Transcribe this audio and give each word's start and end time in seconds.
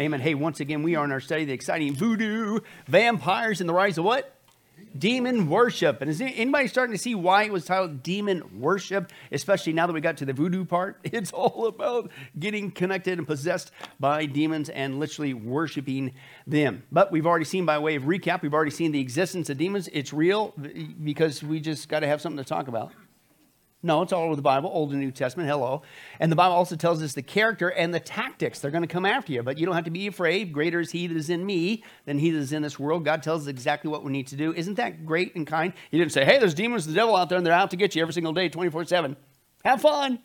Amen. 0.00 0.20
Hey, 0.20 0.34
once 0.34 0.60
again, 0.60 0.84
we 0.84 0.94
are 0.94 1.04
in 1.04 1.10
our 1.10 1.18
study, 1.18 1.44
the 1.44 1.52
exciting 1.52 1.92
voodoo, 1.92 2.60
vampires, 2.86 3.60
and 3.60 3.68
the 3.68 3.74
rise 3.74 3.98
of 3.98 4.04
what? 4.04 4.32
Demon 4.96 5.50
worship. 5.50 6.00
And 6.00 6.08
is 6.08 6.20
anybody 6.20 6.68
starting 6.68 6.94
to 6.94 7.02
see 7.02 7.16
why 7.16 7.42
it 7.42 7.52
was 7.52 7.64
titled 7.64 8.04
Demon 8.04 8.60
Worship, 8.60 9.10
especially 9.32 9.72
now 9.72 9.88
that 9.88 9.92
we 9.92 10.00
got 10.00 10.16
to 10.18 10.24
the 10.24 10.32
voodoo 10.32 10.64
part? 10.64 11.00
It's 11.18 11.32
all 11.32 11.66
about 11.66 12.12
getting 12.38 12.70
connected 12.70 13.18
and 13.18 13.26
possessed 13.26 13.72
by 13.98 14.24
demons 14.26 14.68
and 14.68 15.00
literally 15.00 15.34
worshiping 15.34 16.14
them. 16.46 16.84
But 16.92 17.10
we've 17.10 17.26
already 17.26 17.44
seen, 17.44 17.66
by 17.66 17.80
way 17.80 17.96
of 17.96 18.04
recap, 18.04 18.42
we've 18.42 18.54
already 18.54 18.70
seen 18.70 18.92
the 18.92 19.00
existence 19.00 19.50
of 19.50 19.58
demons. 19.58 19.88
It's 19.92 20.12
real 20.12 20.54
because 21.02 21.42
we 21.42 21.58
just 21.58 21.88
got 21.88 22.00
to 22.00 22.06
have 22.06 22.20
something 22.20 22.38
to 22.38 22.48
talk 22.48 22.68
about. 22.68 22.92
No, 23.80 24.02
it's 24.02 24.12
all 24.12 24.24
over 24.24 24.34
the 24.34 24.42
Bible, 24.42 24.70
Old 24.72 24.90
and 24.90 24.98
New 24.98 25.12
Testament. 25.12 25.48
Hello. 25.48 25.82
And 26.18 26.32
the 26.32 26.36
Bible 26.36 26.56
also 26.56 26.74
tells 26.74 27.00
us 27.00 27.12
the 27.12 27.22
character 27.22 27.68
and 27.68 27.94
the 27.94 28.00
tactics. 28.00 28.58
They're 28.58 28.72
going 28.72 28.82
to 28.82 28.88
come 28.88 29.06
after 29.06 29.32
you, 29.32 29.44
but 29.44 29.56
you 29.56 29.66
don't 29.66 29.76
have 29.76 29.84
to 29.84 29.90
be 29.92 30.08
afraid. 30.08 30.52
Greater 30.52 30.80
is 30.80 30.90
He 30.90 31.06
that 31.06 31.16
is 31.16 31.30
in 31.30 31.46
me 31.46 31.84
than 32.04 32.18
He 32.18 32.32
that 32.32 32.38
is 32.38 32.52
in 32.52 32.62
this 32.62 32.76
world. 32.76 33.04
God 33.04 33.22
tells 33.22 33.42
us 33.42 33.48
exactly 33.48 33.88
what 33.88 34.02
we 34.02 34.10
need 34.10 34.26
to 34.28 34.36
do. 34.36 34.52
Isn't 34.52 34.74
that 34.74 35.06
great 35.06 35.36
and 35.36 35.46
kind? 35.46 35.72
He 35.92 35.98
didn't 35.98 36.10
say, 36.10 36.24
hey, 36.24 36.38
there's 36.38 36.54
demons, 36.54 36.88
the 36.88 36.92
devil 36.92 37.14
out 37.14 37.28
there, 37.28 37.38
and 37.38 37.46
they're 37.46 37.54
out 37.54 37.70
to 37.70 37.76
get 37.76 37.94
you 37.94 38.02
every 38.02 38.14
single 38.14 38.32
day, 38.32 38.48
24 38.48 38.84
7. 38.84 39.16
Have 39.64 39.80
fun. 39.80 40.18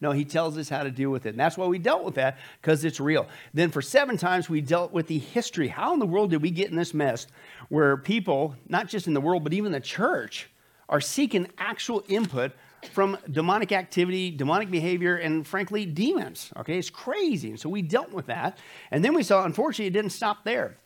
No, 0.00 0.10
he 0.10 0.24
tells 0.24 0.58
us 0.58 0.68
how 0.68 0.82
to 0.82 0.90
deal 0.90 1.10
with 1.10 1.26
it. 1.26 1.30
And 1.30 1.40
that's 1.40 1.56
why 1.56 1.66
we 1.66 1.78
dealt 1.78 2.04
with 2.04 2.16
that, 2.16 2.38
because 2.60 2.84
it's 2.84 2.98
real. 2.98 3.28
Then 3.54 3.70
for 3.70 3.80
seven 3.80 4.16
times, 4.16 4.50
we 4.50 4.60
dealt 4.60 4.92
with 4.92 5.06
the 5.06 5.18
history. 5.18 5.68
How 5.68 5.94
in 5.94 6.00
the 6.00 6.06
world 6.06 6.30
did 6.30 6.42
we 6.42 6.50
get 6.50 6.70
in 6.70 6.76
this 6.76 6.92
mess 6.92 7.28
where 7.68 7.96
people, 7.96 8.56
not 8.68 8.88
just 8.88 9.06
in 9.06 9.14
the 9.14 9.20
world, 9.20 9.44
but 9.44 9.52
even 9.52 9.70
the 9.70 9.80
church, 9.80 10.50
are 10.88 11.00
seeking 11.00 11.46
actual 11.58 12.02
input 12.08 12.52
from 12.92 13.18
demonic 13.30 13.72
activity, 13.72 14.30
demonic 14.30 14.70
behavior, 14.70 15.16
and 15.16 15.46
frankly, 15.46 15.86
demons. 15.86 16.52
Okay, 16.56 16.78
it's 16.78 16.90
crazy. 16.90 17.50
And 17.50 17.60
so 17.60 17.68
we 17.68 17.82
dealt 17.82 18.12
with 18.12 18.26
that. 18.26 18.58
And 18.90 19.04
then 19.04 19.14
we 19.14 19.22
saw, 19.22 19.44
unfortunately, 19.44 19.86
it 19.86 19.92
didn't 19.92 20.12
stop 20.12 20.44
there. 20.44 20.76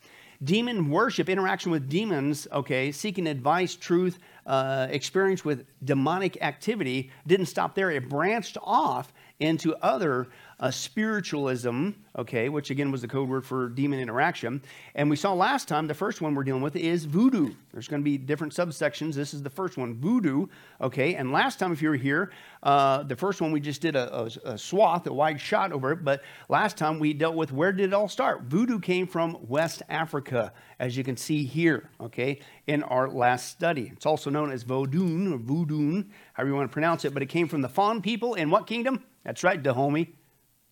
Demon 0.43 0.89
worship, 0.89 1.29
interaction 1.29 1.71
with 1.71 1.87
demons, 1.87 2.47
okay, 2.51 2.91
seeking 2.91 3.27
advice, 3.27 3.75
truth, 3.75 4.17
uh, 4.45 4.87
experience 4.89 5.45
with 5.45 5.65
demonic 5.83 6.41
activity 6.41 7.11
didn't 7.27 7.47
stop 7.47 7.75
there. 7.75 7.91
It 7.91 8.09
branched 8.09 8.57
off 8.63 9.13
into 9.41 9.75
other 9.77 10.27
uh, 10.59 10.69
spiritualism, 10.69 11.89
okay, 12.15 12.47
which 12.47 12.69
again 12.69 12.91
was 12.91 13.01
the 13.01 13.07
code 13.07 13.27
word 13.27 13.43
for 13.43 13.67
demon 13.67 13.99
interaction. 13.99 14.61
And 14.93 15.09
we 15.09 15.15
saw 15.15 15.33
last 15.33 15.67
time 15.67 15.87
the 15.87 15.95
first 15.95 16.21
one 16.21 16.35
we're 16.35 16.43
dealing 16.43 16.61
with 16.61 16.75
is 16.75 17.05
voodoo. 17.05 17.51
There's 17.73 17.87
going 17.87 18.01
to 18.01 18.05
be 18.05 18.19
different 18.19 18.53
subsections. 18.53 19.15
This 19.15 19.33
is 19.33 19.41
the 19.41 19.49
first 19.49 19.77
one, 19.77 19.95
voodoo, 19.95 20.45
okay. 20.79 21.15
And 21.15 21.31
last 21.31 21.57
time, 21.57 21.71
if 21.71 21.81
you 21.81 21.89
were 21.89 21.95
here, 21.95 22.31
uh, 22.61 23.01
the 23.03 23.15
first 23.15 23.41
one 23.41 23.51
we 23.51 23.59
just 23.59 23.81
did 23.81 23.95
a, 23.95 24.15
a, 24.15 24.51
a, 24.51 24.57
swath, 24.57 25.07
a 25.07 25.13
wide 25.13 25.41
shot 25.41 25.71
over 25.71 25.91
it. 25.93 26.03
But 26.03 26.21
last 26.47 26.77
time 26.77 26.99
we 26.99 27.13
dealt 27.13 27.35
with 27.35 27.51
where 27.51 27.71
did 27.71 27.85
it 27.85 27.93
all 27.93 28.07
start? 28.07 28.43
Voodoo 28.43 28.79
came 28.79 29.07
from 29.07 29.37
West 29.47 29.81
Africa, 29.89 30.53
as 30.79 30.95
you 30.95 31.03
can 31.03 31.17
see 31.17 31.43
here, 31.43 31.89
okay, 31.99 32.39
in 32.71 32.83
our 32.83 33.09
last 33.09 33.49
study. 33.49 33.91
It's 33.93 34.05
also 34.05 34.29
known 34.29 34.49
as 34.51 34.63
Vodun 34.63 35.33
or 35.33 35.37
Voodoo, 35.37 36.03
however 36.33 36.49
you 36.49 36.55
want 36.55 36.69
to 36.69 36.73
pronounce 36.73 37.03
it. 37.03 37.13
But 37.13 37.21
it 37.21 37.27
came 37.27 37.49
from 37.49 37.61
the 37.61 37.67
Fon 37.67 38.01
people 38.01 38.35
in 38.35 38.49
what 38.49 38.65
kingdom? 38.65 39.03
That's 39.25 39.43
right, 39.43 39.61
Dahomey. 39.61 40.13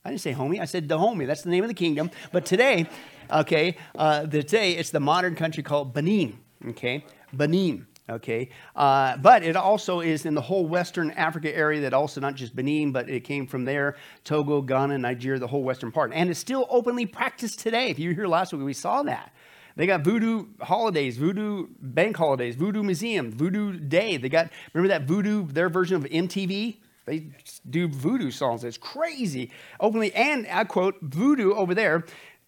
I 0.05 0.09
didn't 0.09 0.21
say 0.21 0.33
homie, 0.33 0.61
I 0.61 0.65
said 0.65 0.87
Dahomey. 0.87 1.25
That's 1.25 1.41
the 1.41 1.49
name 1.49 1.63
of 1.65 1.67
the 1.67 1.73
kingdom. 1.73 2.09
But 2.31 2.45
today, 2.45 2.87
okay, 3.29 3.75
uh, 3.95 4.25
today 4.27 4.77
it's 4.77 4.91
the 4.91 5.01
modern 5.01 5.35
country 5.35 5.61
called 5.61 5.93
Benin, 5.93 6.39
okay? 6.69 7.03
Benin, 7.33 7.85
okay? 8.09 8.49
Uh, 8.77 9.17
but 9.17 9.43
it 9.43 9.57
also 9.57 9.99
is 9.99 10.25
in 10.25 10.35
the 10.35 10.41
whole 10.41 10.65
Western 10.65 11.11
Africa 11.11 11.53
area 11.53 11.81
that 11.81 11.93
also 11.93 12.21
not 12.21 12.35
just 12.35 12.55
Benin, 12.55 12.93
but 12.93 13.09
it 13.09 13.25
came 13.25 13.45
from 13.45 13.65
there, 13.65 13.97
Togo, 14.23 14.61
Ghana, 14.61 14.97
Nigeria, 14.99 15.37
the 15.37 15.47
whole 15.47 15.63
Western 15.63 15.91
part. 15.91 16.13
And 16.13 16.29
it's 16.29 16.39
still 16.39 16.65
openly 16.69 17.05
practiced 17.05 17.59
today. 17.59 17.89
If 17.89 17.99
you 17.99 18.09
were 18.09 18.15
here 18.15 18.27
last 18.27 18.53
week, 18.53 18.63
we 18.63 18.73
saw 18.73 19.03
that. 19.03 19.33
They 19.79 19.87
got 19.87 20.01
voodoo 20.01 20.47
holidays, 20.59 21.15
voodoo 21.15 21.67
bank 21.79 22.17
holidays, 22.17 22.57
voodoo 22.57 22.83
museum, 22.83 23.31
voodoo 23.31 23.79
day. 23.79 24.17
They 24.17 24.27
got, 24.27 24.49
remember 24.73 24.89
that 24.89 25.07
voodoo, 25.07 25.47
their 25.47 25.69
version 25.69 25.95
of 25.95 26.03
MTV? 26.03 26.75
They 27.05 27.27
do 27.69 27.87
voodoo 27.87 28.29
songs. 28.29 28.65
It's 28.65 28.77
crazy. 28.77 29.51
Openly, 29.79 30.13
and 30.13 30.45
I 30.51 30.65
quote, 30.65 30.97
voodoo 31.01 31.53
over 31.53 31.73
there 31.73 32.03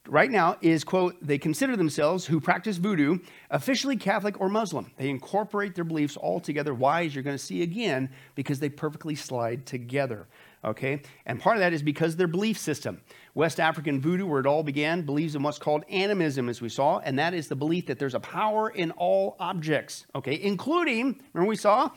right 0.09 0.29
now 0.29 0.57
is, 0.59 0.83
quote, 0.83 1.15
they 1.25 1.37
consider 1.37 1.77
themselves 1.77 2.25
who 2.25 2.41
practice 2.41 2.75
voodoo 2.75 3.19
officially 3.49 3.95
Catholic 3.95 4.41
or 4.41 4.49
Muslim. 4.49 4.91
They 4.97 5.09
incorporate 5.09 5.73
their 5.73 5.85
beliefs 5.85 6.17
all 6.17 6.41
together. 6.41 6.73
Why, 6.73 7.05
as 7.05 7.15
you're 7.15 7.23
going 7.23 7.37
to 7.37 7.41
see 7.41 7.61
again, 7.61 8.09
because 8.35 8.59
they 8.59 8.67
perfectly 8.67 9.15
slide 9.15 9.65
together. 9.65 10.27
Okay? 10.63 11.01
And 11.25 11.39
part 11.39 11.57
of 11.57 11.61
that 11.61 11.73
is 11.73 11.81
because 11.81 12.15
their 12.15 12.27
belief 12.27 12.57
system. 12.57 13.01
West 13.33 13.59
African 13.59 13.99
voodoo, 14.01 14.25
where 14.25 14.39
it 14.39 14.45
all 14.45 14.63
began, 14.63 15.03
believes 15.03 15.35
in 15.35 15.41
what's 15.41 15.57
called 15.57 15.83
animism, 15.89 16.49
as 16.49 16.61
we 16.61 16.69
saw, 16.69 16.99
and 16.99 17.17
that 17.17 17.33
is 17.33 17.47
the 17.47 17.55
belief 17.55 17.85
that 17.87 17.97
there's 17.97 18.13
a 18.13 18.19
power 18.19 18.69
in 18.69 18.91
all 18.91 19.35
objects, 19.39 20.05
okay, 20.13 20.39
including, 20.41 21.21
remember 21.33 21.49
we 21.49 21.55
saw 21.55 21.89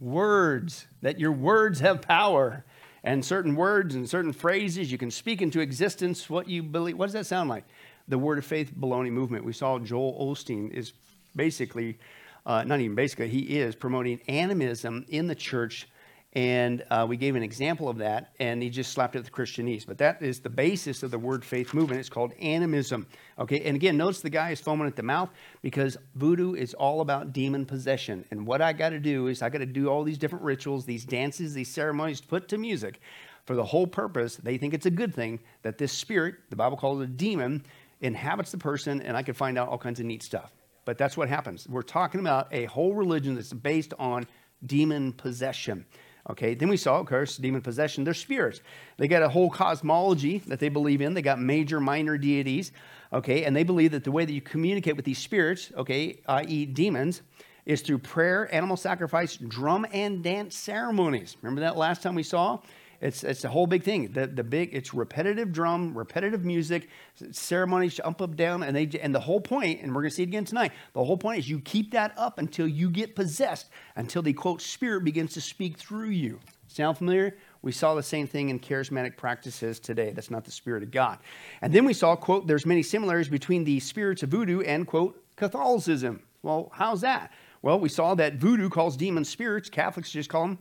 words, 0.00 0.86
that 1.02 1.20
your 1.20 1.32
words 1.32 1.80
have 1.80 2.02
power. 2.02 2.64
And 3.02 3.22
certain 3.22 3.54
words 3.54 3.94
and 3.94 4.08
certain 4.08 4.32
phrases, 4.32 4.90
you 4.90 4.96
can 4.96 5.10
speak 5.10 5.42
into 5.42 5.60
existence 5.60 6.30
what 6.30 6.48
you 6.48 6.62
believe. 6.62 6.96
What 6.96 7.06
does 7.06 7.12
that 7.12 7.26
sound 7.26 7.50
like? 7.50 7.64
The 8.08 8.16
Word 8.16 8.38
of 8.38 8.46
Faith 8.46 8.72
baloney 8.74 9.10
movement. 9.10 9.44
We 9.44 9.52
saw 9.52 9.78
Joel 9.78 10.18
Osteen 10.18 10.70
is 10.70 10.94
basically, 11.36 11.98
uh, 12.46 12.64
not 12.64 12.80
even 12.80 12.94
basically, 12.94 13.28
he 13.28 13.58
is 13.58 13.74
promoting 13.74 14.20
animism 14.26 15.04
in 15.08 15.26
the 15.26 15.34
church 15.34 15.86
and 16.34 16.84
uh, 16.90 17.06
we 17.08 17.16
gave 17.16 17.36
an 17.36 17.44
example 17.44 17.88
of 17.88 17.98
that, 17.98 18.32
and 18.40 18.60
he 18.60 18.68
just 18.68 18.92
slapped 18.92 19.14
it 19.14 19.20
at 19.20 19.24
the 19.24 19.30
Christianese. 19.30 19.86
But 19.86 19.98
that 19.98 20.20
is 20.20 20.40
the 20.40 20.50
basis 20.50 21.04
of 21.04 21.12
the 21.12 21.18
word 21.18 21.44
faith 21.44 21.72
movement. 21.72 22.00
It's 22.00 22.08
called 22.08 22.32
animism. 22.40 23.06
Okay, 23.38 23.60
and 23.60 23.76
again, 23.76 23.96
notice 23.96 24.20
the 24.20 24.30
guy 24.30 24.50
is 24.50 24.60
foaming 24.60 24.88
at 24.88 24.96
the 24.96 25.02
mouth 25.04 25.30
because 25.62 25.96
voodoo 26.16 26.54
is 26.54 26.74
all 26.74 27.00
about 27.02 27.32
demon 27.32 27.64
possession. 27.64 28.24
And 28.32 28.46
what 28.46 28.60
I 28.60 28.72
got 28.72 28.90
to 28.90 28.98
do 28.98 29.28
is 29.28 29.42
I 29.42 29.48
got 29.48 29.58
to 29.58 29.66
do 29.66 29.88
all 29.88 30.02
these 30.02 30.18
different 30.18 30.44
rituals, 30.44 30.84
these 30.84 31.04
dances, 31.04 31.54
these 31.54 31.72
ceremonies 31.72 32.20
put 32.20 32.48
to 32.48 32.58
music 32.58 33.00
for 33.46 33.54
the 33.54 33.64
whole 33.64 33.86
purpose. 33.86 34.36
They 34.36 34.58
think 34.58 34.74
it's 34.74 34.86
a 34.86 34.90
good 34.90 35.14
thing 35.14 35.38
that 35.62 35.78
this 35.78 35.92
spirit, 35.92 36.34
the 36.50 36.56
Bible 36.56 36.76
calls 36.76 37.00
it 37.00 37.04
a 37.04 37.06
demon, 37.06 37.64
inhabits 38.00 38.50
the 38.50 38.58
person, 38.58 39.02
and 39.02 39.16
I 39.16 39.22
can 39.22 39.34
find 39.34 39.56
out 39.56 39.68
all 39.68 39.78
kinds 39.78 40.00
of 40.00 40.06
neat 40.06 40.24
stuff. 40.24 40.50
But 40.84 40.98
that's 40.98 41.16
what 41.16 41.28
happens. 41.28 41.68
We're 41.68 41.82
talking 41.82 42.20
about 42.20 42.48
a 42.52 42.64
whole 42.64 42.94
religion 42.94 43.36
that's 43.36 43.52
based 43.52 43.94
on 43.98 44.26
demon 44.66 45.12
possession. 45.12 45.86
Okay, 46.30 46.54
then 46.54 46.68
we 46.68 46.78
saw, 46.78 47.00
of 47.00 47.06
course, 47.06 47.36
demon 47.36 47.60
possession. 47.60 48.02
They're 48.02 48.14
spirits. 48.14 48.62
They 48.96 49.08
got 49.08 49.22
a 49.22 49.28
whole 49.28 49.50
cosmology 49.50 50.38
that 50.46 50.58
they 50.58 50.70
believe 50.70 51.02
in. 51.02 51.12
They 51.12 51.22
got 51.22 51.38
major, 51.38 51.80
minor 51.80 52.16
deities. 52.16 52.72
Okay, 53.12 53.44
and 53.44 53.54
they 53.54 53.62
believe 53.62 53.92
that 53.92 54.04
the 54.04 54.10
way 54.10 54.24
that 54.24 54.32
you 54.32 54.40
communicate 54.40 54.96
with 54.96 55.04
these 55.04 55.18
spirits, 55.18 55.70
okay, 55.76 56.20
i.e., 56.26 56.64
demons, 56.66 57.20
is 57.66 57.82
through 57.82 57.98
prayer, 57.98 58.52
animal 58.54 58.76
sacrifice, 58.76 59.36
drum 59.36 59.86
and 59.92 60.22
dance 60.22 60.56
ceremonies. 60.56 61.36
Remember 61.42 61.60
that 61.60 61.76
last 61.76 62.02
time 62.02 62.14
we 62.14 62.22
saw? 62.22 62.58
It's, 63.04 63.22
it's 63.22 63.44
a 63.44 63.50
whole 63.50 63.66
big 63.66 63.82
thing. 63.82 64.12
The, 64.12 64.26
the 64.26 64.42
big, 64.42 64.70
it's 64.72 64.94
repetitive 64.94 65.52
drum, 65.52 65.96
repetitive 65.96 66.42
music, 66.42 66.88
ceremonies 67.32 67.96
jump 67.96 68.22
up, 68.22 68.34
down, 68.34 68.62
and 68.62 68.74
they 68.74 68.88
and 68.98 69.14
the 69.14 69.20
whole 69.20 69.42
point, 69.42 69.82
and 69.82 69.94
we're 69.94 70.00
gonna 70.00 70.10
see 70.10 70.22
it 70.22 70.28
again 70.28 70.46
tonight. 70.46 70.72
The 70.94 71.04
whole 71.04 71.18
point 71.18 71.40
is 71.40 71.46
you 71.46 71.60
keep 71.60 71.90
that 71.90 72.14
up 72.16 72.38
until 72.38 72.66
you 72.66 72.88
get 72.88 73.14
possessed, 73.14 73.68
until 73.96 74.22
the 74.22 74.32
quote 74.32 74.62
spirit 74.62 75.04
begins 75.04 75.34
to 75.34 75.42
speak 75.42 75.76
through 75.76 76.08
you. 76.08 76.40
Sound 76.66 76.96
familiar? 76.96 77.36
We 77.60 77.72
saw 77.72 77.94
the 77.94 78.02
same 78.02 78.26
thing 78.26 78.48
in 78.48 78.58
charismatic 78.58 79.18
practices 79.18 79.78
today. 79.80 80.12
That's 80.12 80.30
not 80.30 80.46
the 80.46 80.50
spirit 80.50 80.82
of 80.82 80.90
God. 80.90 81.18
And 81.60 81.74
then 81.74 81.84
we 81.84 81.92
saw, 81.92 82.16
quote, 82.16 82.46
there's 82.46 82.64
many 82.64 82.82
similarities 82.82 83.28
between 83.28 83.64
the 83.64 83.80
spirits 83.80 84.22
of 84.22 84.30
voodoo 84.30 84.62
and, 84.62 84.86
quote, 84.86 85.22
Catholicism. 85.36 86.22
Well, 86.42 86.70
how's 86.72 87.02
that? 87.02 87.32
Well, 87.60 87.78
we 87.78 87.90
saw 87.90 88.14
that 88.14 88.36
voodoo 88.36 88.70
calls 88.70 88.96
demons 88.96 89.28
spirits. 89.28 89.68
Catholics 89.68 90.10
just 90.10 90.30
call 90.30 90.48
them 90.48 90.58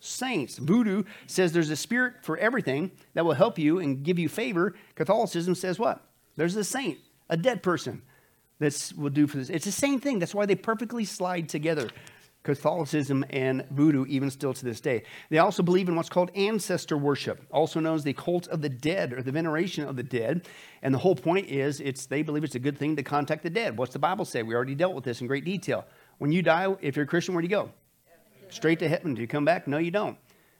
saints. 0.00 0.58
Voodoo 0.58 1.04
says 1.26 1.52
there's 1.52 1.70
a 1.70 1.76
spirit 1.76 2.14
for 2.22 2.36
everything 2.38 2.90
that 3.14 3.24
will 3.24 3.34
help 3.34 3.58
you 3.58 3.78
and 3.78 4.02
give 4.02 4.18
you 4.18 4.28
favor. 4.28 4.74
Catholicism 4.94 5.54
says 5.54 5.78
what? 5.78 6.04
There's 6.36 6.56
a 6.56 6.64
saint, 6.64 6.98
a 7.28 7.36
dead 7.36 7.62
person 7.62 8.02
that 8.58 8.92
will 8.96 9.10
do 9.10 9.26
for 9.26 9.38
this. 9.38 9.50
It's 9.50 9.64
the 9.64 9.72
same 9.72 10.00
thing. 10.00 10.18
That's 10.18 10.34
why 10.34 10.46
they 10.46 10.54
perfectly 10.54 11.04
slide 11.04 11.48
together. 11.48 11.88
Catholicism 12.44 13.24
and 13.30 13.66
voodoo, 13.70 14.06
even 14.06 14.30
still 14.30 14.54
to 14.54 14.64
this 14.64 14.80
day. 14.80 15.02
They 15.28 15.38
also 15.38 15.62
believe 15.62 15.88
in 15.88 15.96
what's 15.96 16.08
called 16.08 16.30
ancestor 16.34 16.96
worship, 16.96 17.44
also 17.50 17.78
known 17.80 17.96
as 17.96 18.04
the 18.04 18.12
cult 18.12 18.46
of 18.48 18.62
the 18.62 18.68
dead 18.68 19.12
or 19.12 19.22
the 19.22 19.32
veneration 19.32 19.84
of 19.84 19.96
the 19.96 20.02
dead. 20.02 20.48
And 20.80 20.94
the 20.94 20.98
whole 20.98 21.16
point 21.16 21.48
is, 21.48 21.80
it's 21.80 22.06
they 22.06 22.22
believe 22.22 22.44
it's 22.44 22.54
a 22.54 22.60
good 22.60 22.78
thing 22.78 22.96
to 22.96 23.02
contact 23.02 23.42
the 23.42 23.50
dead. 23.50 23.76
What's 23.76 23.92
the 23.92 23.98
Bible 23.98 24.24
say? 24.24 24.42
We 24.42 24.54
already 24.54 24.74
dealt 24.74 24.94
with 24.94 25.04
this 25.04 25.20
in 25.20 25.26
great 25.26 25.44
detail. 25.44 25.84
When 26.18 26.32
you 26.32 26.42
die, 26.42 26.74
if 26.80 26.96
you're 26.96 27.04
a 27.04 27.08
Christian, 27.08 27.34
where 27.34 27.42
do 27.42 27.46
you 27.46 27.54
go? 27.54 27.70
Straight 28.52 28.78
to 28.80 28.88
heaven. 28.88 29.14
Do 29.14 29.20
you 29.20 29.28
come 29.28 29.44
back? 29.44 29.66
No, 29.66 29.78
you 29.78 29.90
don't. 29.90 30.16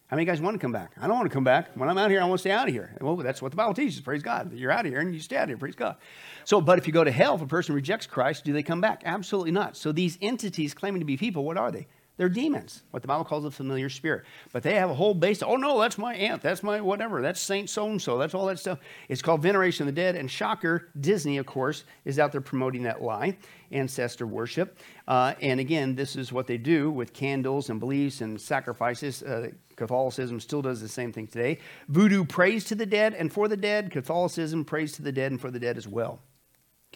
How 0.08 0.16
many 0.16 0.24
guys 0.24 0.40
want 0.40 0.54
to 0.54 0.58
come 0.58 0.72
back? 0.72 0.92
I 0.98 1.06
don't 1.06 1.16
want 1.16 1.28
to 1.28 1.34
come 1.34 1.44
back. 1.44 1.76
When 1.76 1.86
I'm 1.86 1.98
out 1.98 2.10
here, 2.10 2.22
I 2.22 2.24
want 2.24 2.38
to 2.38 2.40
stay 2.40 2.50
out 2.50 2.66
of 2.66 2.72
here. 2.72 2.96
Well, 2.98 3.16
that's 3.16 3.42
what 3.42 3.50
the 3.50 3.56
Bible 3.56 3.74
teaches. 3.74 4.00
Praise 4.00 4.22
God. 4.22 4.54
You're 4.54 4.70
out 4.70 4.86
of 4.86 4.90
here 4.90 5.00
and 5.00 5.12
you 5.12 5.20
stay 5.20 5.36
out 5.36 5.42
of 5.44 5.48
here. 5.50 5.58
Praise 5.58 5.74
God. 5.74 5.96
So, 6.44 6.62
but 6.62 6.78
if 6.78 6.86
you 6.86 6.94
go 6.94 7.04
to 7.04 7.10
hell, 7.10 7.34
if 7.34 7.42
a 7.42 7.46
person 7.46 7.74
rejects 7.74 8.06
Christ, 8.06 8.44
do 8.44 8.54
they 8.54 8.62
come 8.62 8.80
back? 8.80 9.02
Absolutely 9.04 9.50
not. 9.50 9.76
So 9.76 9.92
these 9.92 10.16
entities 10.22 10.72
claiming 10.72 11.00
to 11.00 11.04
be 11.04 11.18
people, 11.18 11.44
what 11.44 11.58
are 11.58 11.70
they? 11.70 11.86
They're 12.18 12.28
demons, 12.28 12.82
what 12.90 13.00
the 13.02 13.06
Bible 13.06 13.24
calls 13.24 13.44
a 13.44 13.50
familiar 13.50 13.88
spirit. 13.88 14.24
But 14.52 14.64
they 14.64 14.74
have 14.74 14.90
a 14.90 14.94
whole 14.94 15.14
base. 15.14 15.40
Oh, 15.40 15.54
no, 15.54 15.80
that's 15.80 15.96
my 15.96 16.14
aunt. 16.16 16.42
That's 16.42 16.64
my 16.64 16.80
whatever. 16.80 17.22
That's 17.22 17.40
Saint 17.40 17.70
so 17.70 17.88
and 17.88 18.02
so. 18.02 18.18
That's 18.18 18.34
all 18.34 18.46
that 18.46 18.58
stuff. 18.58 18.80
It's 19.08 19.22
called 19.22 19.40
Veneration 19.40 19.86
of 19.86 19.94
the 19.94 20.00
Dead. 20.00 20.16
And 20.16 20.28
shocker, 20.28 20.88
Disney, 21.00 21.38
of 21.38 21.46
course, 21.46 21.84
is 22.04 22.18
out 22.18 22.32
there 22.32 22.40
promoting 22.40 22.82
that 22.82 23.00
lie, 23.02 23.38
ancestor 23.70 24.26
worship. 24.26 24.78
Uh, 25.06 25.34
and 25.40 25.60
again, 25.60 25.94
this 25.94 26.16
is 26.16 26.32
what 26.32 26.48
they 26.48 26.58
do 26.58 26.90
with 26.90 27.12
candles 27.12 27.70
and 27.70 27.78
beliefs 27.78 28.20
and 28.20 28.40
sacrifices. 28.40 29.22
Uh, 29.22 29.50
Catholicism 29.76 30.40
still 30.40 30.60
does 30.60 30.80
the 30.80 30.88
same 30.88 31.12
thing 31.12 31.28
today. 31.28 31.60
Voodoo 31.86 32.24
prays 32.24 32.64
to 32.64 32.74
the 32.74 32.84
dead 32.84 33.14
and 33.14 33.32
for 33.32 33.46
the 33.46 33.56
dead. 33.56 33.92
Catholicism 33.92 34.64
prays 34.64 34.92
to 34.94 35.02
the 35.02 35.12
dead 35.12 35.30
and 35.30 35.40
for 35.40 35.52
the 35.52 35.60
dead 35.60 35.76
as 35.76 35.86
well. 35.86 36.18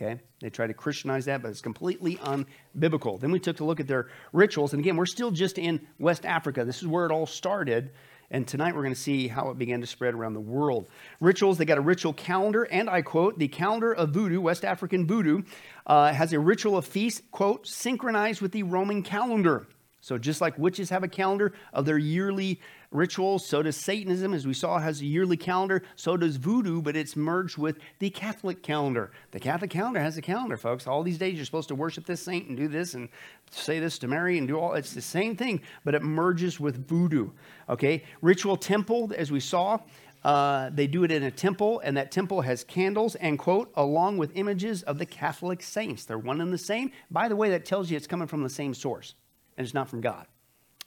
Okay? 0.03 0.21
They 0.41 0.51
try 0.51 0.67
to 0.67 0.75
Christianize 0.75 1.27
that, 1.27 1.43
but 1.43 1.51
it's 1.51 1.61
completely 1.61 2.17
unbiblical. 2.17 3.21
Then 3.21 3.31
we 3.31 3.39
took 3.39 3.61
a 3.61 3.65
look 3.65 3.79
at 3.79 3.87
their 3.87 4.09
rituals. 4.33 4.73
And 4.73 4.81
again, 4.81 4.97
we're 4.97 5.07
still 5.07 5.31
just 5.31 5.59
in 5.59 5.87
West 5.99 6.27
Africa. 6.27 6.65
This 6.65 6.83
is 6.83 6.89
where 6.89 7.07
it 7.07 7.13
all 7.13 7.27
started. 7.27 7.93
And 8.31 8.49
tonight 8.49 8.75
we're 8.75 8.83
going 8.83 8.95
to 8.95 9.01
see 9.01 9.29
how 9.29 9.51
it 9.51 9.59
began 9.59 9.81
to 9.81 9.87
spread 9.87 10.15
around 10.15 10.35
the 10.35 10.41
world. 10.41 10.89
Rituals, 11.21 11.59
they 11.59 11.67
got 11.67 11.79
a 11.79 11.83
ritual 11.83 12.15
calendar, 12.15 12.65
and 12.65 12.89
I 12.89 13.03
quote, 13.03 13.39
the 13.39 13.47
calendar 13.47 13.93
of 13.93 14.11
voodoo, 14.11 14.41
West 14.41 14.65
African 14.65 15.07
voodoo, 15.07 15.43
uh, 15.87 16.13
has 16.13 16.33
a 16.33 16.41
ritual 16.41 16.79
of 16.79 16.87
feast, 16.87 17.31
quote, 17.31 17.67
synchronized 17.67 18.41
with 18.41 18.53
the 18.53 18.63
Roman 18.63 19.03
calendar. 19.03 19.69
So 20.01 20.19
just 20.19 20.41
like 20.41 20.59
witches 20.59 20.91
have 20.91 21.05
a 21.05 21.09
calendar 21.09 21.53
of 21.73 21.85
their 21.85 21.99
yearly 21.99 22.61
rituals, 22.93 23.45
so 23.47 23.63
does 23.63 23.77
Satanism, 23.77 24.35
as 24.35 24.47
we 24.47 24.55
saw, 24.55 24.79
has 24.79 25.01
a 25.01 25.07
yearly 25.07 25.37
calendar. 25.37 25.83
So 25.97 26.17
does 26.17 26.37
voodoo, 26.37 26.83
but 26.83 26.97
it's 26.97 27.17
merged 27.17 27.59
with 27.59 27.79
the 27.99 28.11
Catholic 28.11 28.63
calendar. 28.63 29.11
The 29.31 29.41
Catholic 29.41 29.71
calendar 29.71 30.01
has 30.01 30.17
a 30.17 30.23
calendar, 30.23 30.57
folks. 30.57 30.87
All 30.87 31.03
these 31.03 31.19
days 31.19 31.37
you're 31.37 31.45
supposed 31.45 31.69
to 31.69 31.75
worship 31.75 32.07
this 32.07 32.23
saint 32.23 32.49
and 32.49 32.57
do 32.57 32.69
this 32.69 32.95
and 32.95 33.09
say 33.51 33.81
this 33.81 33.99
to 33.99 34.09
Mary 34.09 34.39
and 34.39 34.47
do 34.47 34.59
all. 34.59 34.75
It's 34.75 34.95
the 34.95 35.03
same 35.03 35.37
thing, 35.37 35.61
but 35.85 35.95
it 35.95 36.03
merges 36.03 36.61
with 36.61 36.87
voodoo. 36.89 37.31
Okay, 37.69 38.05
ritual 38.21 38.57
temple, 38.57 39.13
as 39.17 39.31
we 39.31 39.41
saw. 39.41 39.79
Uh, 40.25 40.71
they 40.73 40.87
do 40.87 41.03
it 41.03 41.11
in 41.11 41.25
a 41.25 41.31
temple, 41.31 41.81
and 41.81 41.97
that 41.97 42.13
temple 42.13 42.43
has 42.43 42.63
candles 42.63 43.17
and, 43.17 43.39
quote, 43.39 43.73
along 43.75 44.19
with 44.19 44.31
images 44.37 44.85
of 44.85 44.99
the 44.99 45.07
Catholic 45.07 45.63
saints. 45.63 46.05
They're 46.05 46.19
one 46.19 46.41
and 46.41 46.53
the 46.53 46.59
same. 46.59 46.93
By 47.11 47.29
the 47.29 47.35
way, 47.35 47.51
that 47.51 47.65
tells 47.65 47.91
you 47.91 47.97
it's 47.97 48.07
coming 48.07 48.29
from 48.29 48.43
the 48.45 48.51
same 48.51 48.73
source 48.73 49.15
and 49.57 49.65
it's 49.65 49.75
not 49.75 49.89
from 49.89 50.01
God. 50.01 50.27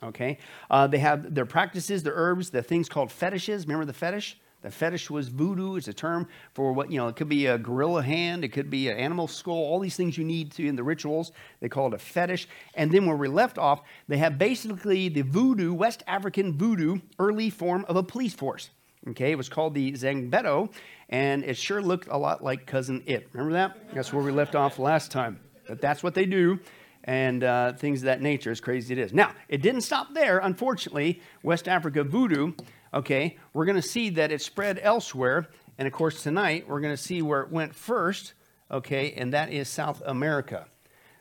Okay? 0.03 0.37
Uh, 0.69 0.87
they 0.87 0.99
have 0.99 1.33
their 1.33 1.45
practices, 1.45 2.03
their 2.03 2.13
herbs, 2.15 2.49
the 2.49 2.61
things 2.61 2.89
called 2.89 3.11
fetishes. 3.11 3.65
Remember 3.65 3.85
the 3.85 3.93
fetish? 3.93 4.37
The 4.61 4.71
fetish 4.71 5.11
was 5.11 5.27
voodoo. 5.27 5.75
It's 5.75 5.87
a 5.87 5.93
term 5.93 6.27
for 6.53 6.73
what, 6.73 6.91
you 6.91 6.97
know, 6.97 7.07
it 7.07 7.15
could 7.15 7.29
be 7.29 7.45
a 7.45 7.57
gorilla 7.57 8.01
hand, 8.01 8.43
it 8.43 8.49
could 8.49 8.71
be 8.71 8.89
an 8.89 8.97
animal 8.97 9.27
skull, 9.27 9.53
all 9.53 9.79
these 9.79 9.95
things 9.95 10.17
you 10.17 10.23
need 10.23 10.51
to 10.53 10.67
in 10.67 10.75
the 10.75 10.83
rituals. 10.83 11.31
They 11.59 11.69
call 11.69 11.87
it 11.89 11.93
a 11.93 11.99
fetish. 11.99 12.47
And 12.73 12.91
then 12.91 13.05
where 13.05 13.15
we 13.15 13.27
left 13.27 13.59
off, 13.59 13.81
they 14.07 14.17
have 14.17 14.39
basically 14.39 15.07
the 15.07 15.21
voodoo, 15.21 15.71
West 15.71 16.01
African 16.07 16.57
voodoo, 16.57 16.97
early 17.19 17.51
form 17.51 17.85
of 17.87 17.95
a 17.95 18.01
police 18.01 18.33
force. 18.33 18.71
Okay, 19.07 19.31
it 19.31 19.35
was 19.35 19.49
called 19.49 19.75
the 19.75 19.91
Zangbeto, 19.91 20.73
and 21.09 21.43
it 21.43 21.57
sure 21.57 21.79
looked 21.79 22.07
a 22.07 22.17
lot 22.17 22.43
like 22.43 22.65
Cousin 22.65 23.03
It. 23.05 23.29
Remember 23.33 23.53
that? 23.53 23.93
That's 23.93 24.11
where 24.11 24.23
we 24.23 24.31
left 24.31 24.55
off 24.55 24.79
last 24.79 25.11
time. 25.11 25.39
But 25.67 25.79
that's 25.79 26.01
what 26.01 26.15
they 26.15 26.25
do 26.25 26.59
and 27.05 27.43
uh, 27.43 27.73
things 27.73 28.01
of 28.01 28.05
that 28.05 28.21
nature, 28.21 28.51
as 28.51 28.59
crazy 28.59 28.91
it 28.91 28.97
is. 28.97 29.13
Now, 29.13 29.31
it 29.47 29.61
didn't 29.61 29.81
stop 29.81 30.13
there, 30.13 30.39
unfortunately. 30.39 31.21
West 31.43 31.67
Africa 31.67 32.03
voodoo, 32.03 32.53
okay, 32.93 33.37
we're 33.53 33.65
going 33.65 33.81
to 33.81 33.87
see 33.87 34.09
that 34.09 34.31
it 34.31 34.41
spread 34.41 34.79
elsewhere. 34.81 35.47
And 35.77 35.87
of 35.87 35.93
course, 35.93 36.23
tonight 36.23 36.67
we're 36.67 36.81
going 36.81 36.95
to 36.95 37.01
see 37.01 37.21
where 37.21 37.41
it 37.41 37.51
went 37.51 37.75
first, 37.75 38.33
okay, 38.71 39.13
and 39.13 39.33
that 39.33 39.53
is 39.53 39.69
South 39.69 40.01
America, 40.05 40.65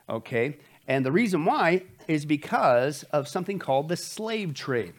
okay. 0.09 0.57
And 0.89 1.05
the 1.05 1.13
reason 1.13 1.45
why 1.45 1.85
is 2.09 2.25
because 2.25 3.03
of 3.05 3.29
something 3.29 3.59
called 3.59 3.89
the 3.89 3.97
slave 3.97 4.55
trade. 4.55 4.95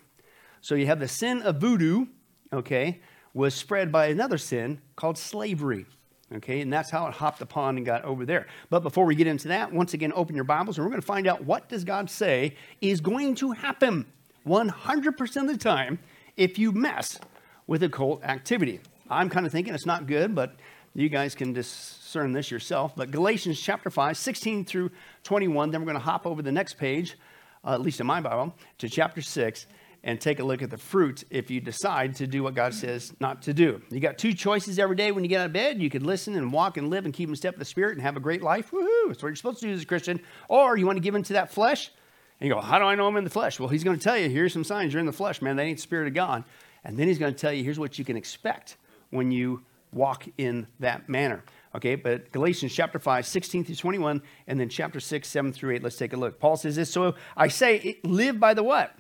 So 0.62 0.76
you 0.76 0.86
have 0.88 1.00
the 1.00 1.08
sin 1.08 1.42
of 1.42 1.58
voodoo, 1.58 2.06
okay, 2.54 3.02
was 3.34 3.54
spread 3.54 3.92
by 3.92 4.08
another 4.08 4.38
sin 4.38 4.82
called 4.96 5.18
slavery. 5.18 5.86
Okay, 6.34 6.62
and 6.62 6.74
that's 6.74 6.90
how 6.90 7.06
it 7.08 7.14
hopped 7.14 7.42
upon 7.42 7.78
and 7.78 7.86
got 7.86 8.04
over 8.04 8.26
there. 8.26 8.48
But 8.72 8.82
before 8.82 9.06
we 9.06 9.14
get 9.14 9.28
into 9.28 9.50
that, 9.50 9.72
once 9.72 9.94
again, 9.94 10.12
open 10.16 10.36
your 10.36 10.44
Bibles 10.44 10.78
and 10.78 10.86
we're 10.86 10.90
going 10.90 11.02
to 11.02 11.06
find 11.06 11.28
out 11.28 11.44
what 11.44 11.70
does 11.70 11.84
God 11.84 12.10
say 12.10 12.56
is 12.82 13.00
going 13.00 13.36
to 13.36 13.52
happen 13.52 14.06
100% 14.46 15.36
of 15.38 15.48
the 15.48 15.58
time 15.58 16.00
if 16.36 16.58
you 16.58 16.72
mess 16.72 17.20
with 17.68 17.84
occult 17.84 18.24
activity. 18.24 18.80
I'm 19.08 19.30
kind 19.30 19.46
of 19.46 19.52
thinking 19.52 19.76
it's 19.76 19.86
not 19.86 20.08
good, 20.08 20.34
but 20.34 20.56
you 20.96 21.10
guys 21.10 21.36
can 21.36 21.54
discern 21.54 22.32
this 22.32 22.50
yourself. 22.50 22.96
But 22.96 23.12
Galatians 23.12 23.62
chapter 23.62 23.92
5, 23.92 24.18
16 24.18 24.66
through 24.66 24.90
21, 25.24 25.70
then 25.70 25.82
we're 25.82 25.86
going 25.86 25.98
to 25.98 26.04
hop 26.04 26.26
over 26.26 26.42
the 26.42 26.52
next 26.52 26.74
page, 26.80 27.18
uh, 27.64 27.74
at 27.74 27.82
least 27.82 28.00
in 28.00 28.08
my 28.08 28.20
Bible, 28.20 28.56
to 28.80 28.90
chapter 28.90 29.22
6 29.22 29.68
and 30.06 30.22
take 30.22 30.40
a 30.40 30.44
look 30.44 30.62
at 30.62 30.70
the 30.70 30.78
fruit 30.78 31.24
if 31.32 31.50
you 31.50 31.60
decide 31.60 32.16
to 32.16 32.28
do 32.28 32.44
what 32.44 32.54
God 32.54 32.76
says 32.76 33.12
not 33.20 33.42
to 33.42 33.54
do. 33.54 33.82
You 33.90 34.00
got 34.00 34.20
two 34.20 34.34
choices 34.34 34.78
every 34.78 34.96
day 34.96 35.12
when 35.12 35.24
you 35.24 35.28
get 35.28 35.42
out 35.42 35.48
of 35.48 35.54
bed. 35.54 35.82
You 35.82 35.90
can 35.90 36.04
listen 36.04 36.36
and 36.36 36.54
walk 36.54 36.78
and 36.78 36.92
live 36.92 37.06
and 37.06 37.14
keep 37.14 37.28
in 37.28 37.36
step 37.36 37.56
with 37.56 37.60
the 37.60 37.66
Spirit 37.66 37.94
and 37.94 38.04
have 38.04 38.16
a 38.16 38.20
great 38.20 38.44
life. 38.44 38.70
Woohoo! 38.70 39.08
That's 39.08 39.24
what 39.24 39.30
you're 39.30 39.36
supposed 39.36 39.60
to 39.62 39.66
do 39.66 39.74
as 39.74 39.82
a 39.82 39.86
Christian. 39.86 40.22
Or 40.48 40.78
you 40.78 40.86
want 40.86 40.98
to 40.98 41.02
give 41.02 41.16
into 41.16 41.34
that 41.34 41.52
flesh 41.52 41.92
and 42.40 42.48
you 42.48 42.54
go, 42.54 42.62
How 42.62 42.78
do 42.78 42.86
I 42.86 42.94
know 42.94 43.08
I'm 43.08 43.18
in 43.18 43.24
the 43.24 43.32
flesh? 43.32 43.60
Well, 43.60 43.68
he's 43.68 43.84
going 43.84 43.98
to 43.98 44.04
tell 44.04 44.16
you, 44.16 44.30
here's 44.30 44.54
some 44.54 44.64
signs 44.64 44.94
you're 44.94 45.00
in 45.00 45.08
the 45.08 45.12
flesh, 45.12 45.42
man. 45.42 45.56
That 45.56 45.64
ain't 45.64 45.80
the 45.80 45.84
Spirit 45.84 46.08
of 46.08 46.14
God. 46.14 46.44
And 46.84 46.98
then 46.98 47.08
he's 47.08 47.18
going 47.18 47.34
to 47.34 47.40
tell 47.40 47.52
you, 47.52 47.64
here's 47.64 47.80
what 47.80 47.98
you 47.98 48.06
can 48.06 48.16
expect 48.16 48.78
when 49.10 49.32
you 49.32 49.64
walk 49.92 50.28
in 50.38 50.68
that 50.82 51.10
manner. 51.10 51.44
Okay, 51.74 51.96
but 51.96 52.32
Galatians 52.32 52.74
chapter 52.74 53.00
5, 53.00 53.26
16 53.26 53.66
through 53.66 53.76
21, 53.76 54.22
and 54.48 54.60
then 54.60 54.70
chapter 54.70 55.00
6, 55.00 55.28
7 55.28 55.52
through 55.52 55.76
8. 55.76 55.84
Let's 55.84 55.98
take 55.98 56.14
a 56.14 56.18
look. 56.18 56.40
Paul 56.40 56.58
says 56.58 56.76
this 56.76 56.92
So 56.92 57.16
I 57.36 57.48
say, 57.48 57.98
live 58.04 58.40
by 58.40 58.54
the 58.54 58.64
what? 58.64 58.96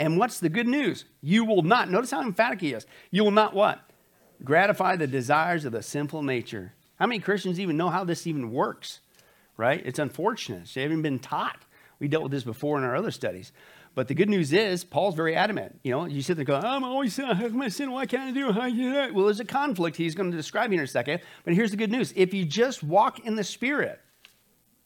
And 0.00 0.16
what's 0.16 0.40
the 0.40 0.48
good 0.48 0.66
news? 0.66 1.04
You 1.20 1.44
will 1.44 1.62
not, 1.62 1.90
notice 1.90 2.10
how 2.10 2.22
emphatic 2.22 2.62
he 2.62 2.72
is. 2.72 2.86
You 3.10 3.22
will 3.22 3.30
not 3.30 3.54
what? 3.54 3.78
Gratify 4.42 4.96
the 4.96 5.06
desires 5.06 5.66
of 5.66 5.72
the 5.72 5.82
sinful 5.82 6.22
nature. 6.22 6.72
How 6.98 7.06
many 7.06 7.20
Christians 7.20 7.60
even 7.60 7.76
know 7.76 7.90
how 7.90 8.02
this 8.02 8.26
even 8.26 8.50
works? 8.50 9.00
Right? 9.58 9.82
It's 9.84 9.98
unfortunate. 9.98 10.70
They 10.74 10.82
haven't 10.82 11.02
been 11.02 11.18
taught. 11.18 11.58
We 11.98 12.08
dealt 12.08 12.22
with 12.22 12.32
this 12.32 12.44
before 12.44 12.78
in 12.78 12.84
our 12.84 12.96
other 12.96 13.10
studies. 13.10 13.52
But 13.94 14.08
the 14.08 14.14
good 14.14 14.30
news 14.30 14.54
is, 14.54 14.84
Paul's 14.84 15.14
very 15.14 15.34
adamant. 15.36 15.80
You 15.84 15.90
know, 15.90 16.06
you 16.06 16.22
sit 16.22 16.36
there 16.36 16.46
going, 16.46 16.64
I'm 16.64 16.82
always 16.82 17.12
sin. 17.12 17.26
How 17.26 17.48
come 17.48 17.60
I 17.60 17.68
sin? 17.68 17.90
Why 17.90 18.06
can't 18.06 18.22
I 18.22 18.30
do 18.30 18.48
it? 18.48 19.14
Well, 19.14 19.26
there's 19.26 19.40
a 19.40 19.44
conflict 19.44 19.96
he's 19.96 20.14
going 20.14 20.30
to 20.30 20.36
describe 20.36 20.72
in 20.72 20.80
a 20.80 20.86
second. 20.86 21.20
But 21.44 21.52
here's 21.52 21.72
the 21.72 21.76
good 21.76 21.90
news. 21.90 22.14
If 22.16 22.32
you 22.32 22.46
just 22.46 22.82
walk 22.82 23.18
in 23.20 23.34
the 23.34 23.44
Spirit, 23.44 24.00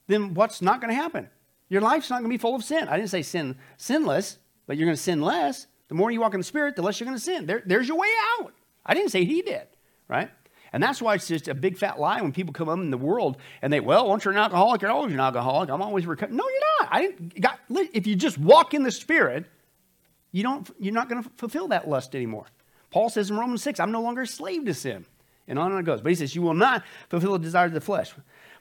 then 0.08 0.34
what's 0.34 0.60
not 0.60 0.80
going 0.80 0.88
to 0.88 1.00
happen? 1.00 1.28
Your 1.68 1.82
life's 1.82 2.10
not 2.10 2.16
going 2.16 2.30
to 2.30 2.34
be 2.34 2.40
full 2.40 2.56
of 2.56 2.64
sin. 2.64 2.88
I 2.88 2.96
didn't 2.96 3.10
say 3.10 3.22
sin 3.22 3.56
sinless 3.76 4.38
but 4.66 4.76
you're 4.76 4.86
going 4.86 4.96
to 4.96 5.02
sin 5.02 5.20
less. 5.20 5.66
The 5.88 5.94
more 5.94 6.10
you 6.10 6.20
walk 6.20 6.34
in 6.34 6.40
the 6.40 6.44
Spirit, 6.44 6.76
the 6.76 6.82
less 6.82 6.98
you're 6.98 7.06
going 7.06 7.18
to 7.18 7.22
sin. 7.22 7.46
There, 7.46 7.62
there's 7.66 7.86
your 7.86 7.98
way 7.98 8.08
out. 8.38 8.54
I 8.86 8.94
didn't 8.94 9.10
say 9.10 9.24
he 9.24 9.42
did, 9.42 9.66
right? 10.08 10.30
And 10.72 10.82
that's 10.82 11.00
why 11.00 11.14
it's 11.14 11.28
just 11.28 11.46
a 11.46 11.54
big 11.54 11.78
fat 11.78 12.00
lie 12.00 12.20
when 12.20 12.32
people 12.32 12.52
come 12.52 12.68
up 12.68 12.78
in 12.78 12.90
the 12.90 12.98
world 12.98 13.36
and 13.62 13.72
they, 13.72 13.78
well, 13.78 14.08
once 14.08 14.24
you're 14.24 14.32
an 14.32 14.38
alcoholic, 14.38 14.82
you're 14.82 14.90
always 14.90 15.14
an 15.14 15.20
alcoholic. 15.20 15.70
I'm 15.70 15.80
always 15.80 16.04
recovering. 16.04 16.36
No, 16.36 16.44
you're 16.48 16.60
not. 16.80 16.88
I 16.92 17.00
didn't. 17.02 17.40
Got, 17.40 17.60
if 17.70 18.08
you 18.08 18.16
just 18.16 18.38
walk 18.38 18.74
in 18.74 18.82
the 18.82 18.90
Spirit, 18.90 19.46
you 20.32 20.42
don't. 20.42 20.68
You're 20.80 20.92
not 20.92 21.08
going 21.08 21.22
to 21.22 21.30
fulfill 21.36 21.68
that 21.68 21.88
lust 21.88 22.16
anymore. 22.16 22.46
Paul 22.90 23.08
says 23.08 23.30
in 23.30 23.38
Romans 23.38 23.62
six, 23.62 23.78
I'm 23.78 23.92
no 23.92 24.02
longer 24.02 24.22
a 24.22 24.26
slave 24.26 24.64
to 24.64 24.74
sin, 24.74 25.06
and 25.46 25.60
on 25.60 25.66
and 25.66 25.74
on 25.74 25.80
it 25.80 25.86
goes. 25.86 26.00
But 26.00 26.08
he 26.08 26.16
says, 26.16 26.34
you 26.34 26.42
will 26.42 26.54
not 26.54 26.82
fulfill 27.08 27.34
the 27.34 27.38
desires 27.38 27.68
of 27.68 27.74
the 27.74 27.80
flesh. 27.80 28.12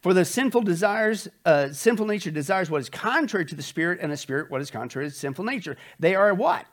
For 0.04 0.14
the 0.14 0.26
sinful 0.26 0.64
desires, 0.64 1.30
uh, 1.46 1.72
sinful 1.72 2.06
nature 2.06 2.30
desires 2.30 2.70
what 2.70 2.82
is 2.82 2.90
contrary 2.90 3.46
to 3.46 3.56
the 3.56 3.64
spirit, 3.64 4.00
and 4.02 4.12
the 4.12 4.18
spirit 4.18 4.52
what 4.52 4.60
is 4.60 4.70
contrary 4.70 5.08
to 5.08 5.16
sinful 5.16 5.46
nature. 5.46 5.78
They 5.98 6.14
are 6.14 6.34
what? 6.34 6.66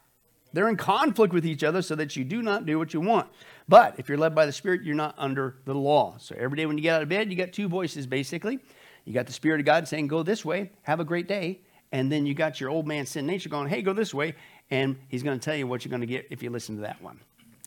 They're 0.52 0.68
in 0.68 0.76
conflict 0.76 1.32
with 1.32 1.46
each 1.46 1.62
other 1.62 1.80
so 1.80 1.94
that 1.94 2.16
you 2.16 2.24
do 2.24 2.42
not 2.42 2.66
do 2.66 2.76
what 2.76 2.92
you 2.92 3.00
want. 3.00 3.28
But 3.68 3.94
if 4.00 4.08
you're 4.08 4.18
led 4.18 4.34
by 4.34 4.46
the 4.46 4.52
Spirit, 4.52 4.82
you're 4.82 4.96
not 4.96 5.14
under 5.16 5.54
the 5.64 5.74
law. 5.76 6.16
So 6.18 6.34
every 6.36 6.56
day 6.56 6.66
when 6.66 6.76
you 6.76 6.82
get 6.82 6.96
out 6.96 7.02
of 7.02 7.08
bed, 7.08 7.30
you 7.30 7.36
got 7.36 7.52
two 7.52 7.68
voices 7.68 8.04
basically. 8.04 8.58
You 9.04 9.14
got 9.14 9.26
the 9.26 9.32
Spirit 9.32 9.60
of 9.60 9.66
God 9.66 9.86
saying, 9.86 10.08
Go 10.08 10.24
this 10.24 10.44
way, 10.44 10.72
have 10.82 10.98
a 10.98 11.04
great 11.04 11.28
day. 11.28 11.60
And 11.92 12.10
then 12.10 12.26
you 12.26 12.34
got 12.34 12.60
your 12.60 12.70
old 12.70 12.88
man 12.88 13.06
sin 13.06 13.28
nature 13.28 13.48
going, 13.48 13.68
Hey, 13.68 13.80
go 13.80 13.92
this 13.92 14.12
way. 14.12 14.34
And 14.72 14.96
he's 15.06 15.22
going 15.22 15.38
to 15.38 15.44
tell 15.44 15.54
you 15.54 15.68
what 15.68 15.84
you're 15.84 15.90
going 15.90 16.00
to 16.00 16.06
get 16.08 16.26
if 16.30 16.42
you 16.42 16.50
listen 16.50 16.74
to 16.76 16.82
that 16.82 17.00
one. 17.00 17.20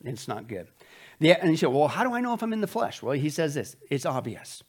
It's 0.04 0.28
not 0.28 0.50
good. 0.50 0.68
Yeah, 1.20 1.38
and 1.40 1.50
you 1.52 1.56
say, 1.56 1.68
Well, 1.68 1.88
how 1.88 2.04
do 2.04 2.14
I 2.14 2.20
know 2.20 2.34
if 2.34 2.44
I'm 2.44 2.52
in 2.52 2.60
the 2.60 2.68
flesh? 2.68 3.02
Well, 3.02 3.14
he 3.14 3.30
says 3.30 3.54
this 3.54 3.78
it's 3.90 4.06
obvious 4.06 4.62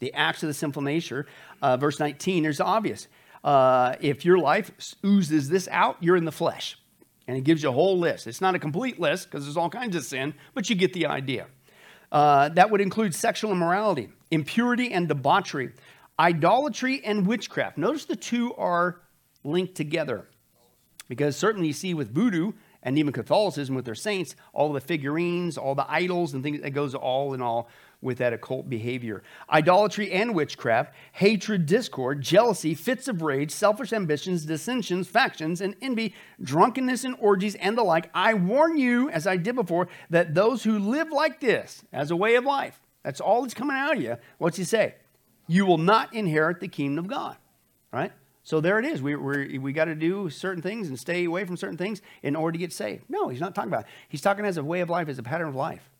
the 0.00 0.12
acts 0.12 0.42
of 0.42 0.48
the 0.48 0.54
sinful 0.54 0.82
nature. 0.82 1.26
Uh, 1.62 1.76
verse 1.76 2.00
19 2.00 2.44
is 2.44 2.60
obvious. 2.60 3.06
Uh, 3.44 3.94
if 4.00 4.24
your 4.24 4.38
life 4.38 4.70
oozes 5.04 5.48
this 5.48 5.68
out, 5.70 5.96
you're 6.00 6.16
in 6.16 6.24
the 6.24 6.32
flesh. 6.32 6.76
And 7.26 7.36
it 7.38 7.44
gives 7.44 7.62
you 7.62 7.68
a 7.68 7.72
whole 7.72 7.98
list. 7.98 8.26
It's 8.26 8.40
not 8.40 8.54
a 8.54 8.58
complete 8.58 8.98
list 8.98 9.30
because 9.30 9.44
there's 9.44 9.56
all 9.56 9.70
kinds 9.70 9.94
of 9.94 10.02
sin, 10.04 10.34
but 10.52 10.68
you 10.68 10.74
get 10.74 10.92
the 10.92 11.06
idea. 11.06 11.46
Uh, 12.10 12.48
that 12.50 12.70
would 12.70 12.80
include 12.80 13.14
sexual 13.14 13.52
immorality, 13.52 14.08
impurity 14.30 14.92
and 14.92 15.06
debauchery, 15.06 15.70
idolatry 16.18 17.00
and 17.04 17.26
witchcraft. 17.26 17.78
Notice 17.78 18.04
the 18.04 18.16
two 18.16 18.52
are 18.54 19.00
linked 19.44 19.76
together 19.76 20.26
because 21.08 21.36
certainly 21.36 21.68
you 21.68 21.72
see 21.72 21.94
with 21.94 22.12
voodoo 22.12 22.52
And 22.82 22.98
even 22.98 23.12
Catholicism 23.12 23.74
with 23.74 23.84
their 23.84 23.94
saints, 23.94 24.34
all 24.54 24.72
the 24.72 24.80
figurines, 24.80 25.58
all 25.58 25.74
the 25.74 25.90
idols 25.90 26.32
and 26.32 26.42
things, 26.42 26.60
it 26.62 26.70
goes 26.70 26.94
all 26.94 27.34
in 27.34 27.42
all 27.42 27.68
with 28.02 28.18
that 28.18 28.32
occult 28.32 28.68
behavior. 28.68 29.22
Idolatry 29.50 30.10
and 30.10 30.34
witchcraft, 30.34 30.94
hatred, 31.12 31.66
discord, 31.66 32.20
jealousy, 32.20 32.74
fits 32.74 33.08
of 33.08 33.22
rage, 33.22 33.50
selfish 33.50 33.92
ambitions, 33.92 34.44
dissensions, 34.44 35.08
factions, 35.08 35.60
and 35.60 35.76
envy, 35.82 36.14
drunkenness 36.42 37.04
and 37.04 37.16
orgies, 37.18 37.54
and 37.56 37.76
the 37.76 37.82
like. 37.82 38.10
I 38.14 38.34
warn 38.34 38.78
you, 38.78 39.10
as 39.10 39.26
I 39.26 39.36
did 39.36 39.54
before, 39.54 39.88
that 40.08 40.34
those 40.34 40.62
who 40.62 40.78
live 40.78 41.10
like 41.10 41.40
this 41.40 41.84
as 41.92 42.10
a 42.10 42.16
way 42.16 42.36
of 42.36 42.44
life, 42.44 42.80
that's 43.02 43.20
all 43.20 43.42
that's 43.42 43.54
coming 43.54 43.76
out 43.76 43.96
of 43.96 44.02
you. 44.02 44.16
What's 44.38 44.56
he 44.56 44.64
say? 44.64 44.94
You 45.46 45.66
will 45.66 45.78
not 45.78 46.14
inherit 46.14 46.60
the 46.60 46.68
kingdom 46.68 47.04
of 47.04 47.10
God. 47.10 47.36
Right? 47.92 48.12
So 48.42 48.60
there 48.60 48.78
it 48.78 48.84
is. 48.84 49.02
We, 49.02 49.16
we 49.16 49.58
we 49.58 49.72
got 49.72 49.86
to 49.86 49.94
do 49.94 50.30
certain 50.30 50.62
things 50.62 50.88
and 50.88 50.98
stay 50.98 51.24
away 51.24 51.44
from 51.44 51.56
certain 51.56 51.76
things 51.76 52.00
in 52.22 52.36
order 52.36 52.52
to 52.52 52.58
get 52.58 52.72
saved. 52.72 53.04
No, 53.08 53.28
he's 53.28 53.40
not 53.40 53.54
talking 53.54 53.70
about 53.70 53.82
it. 53.82 53.88
He's 54.08 54.22
talking 54.22 54.44
as 54.44 54.56
a 54.56 54.64
way 54.64 54.80
of 54.80 54.88
life, 54.88 55.08
as 55.08 55.18
a 55.18 55.22
pattern 55.22 55.48
of 55.48 55.54
life 55.54 55.90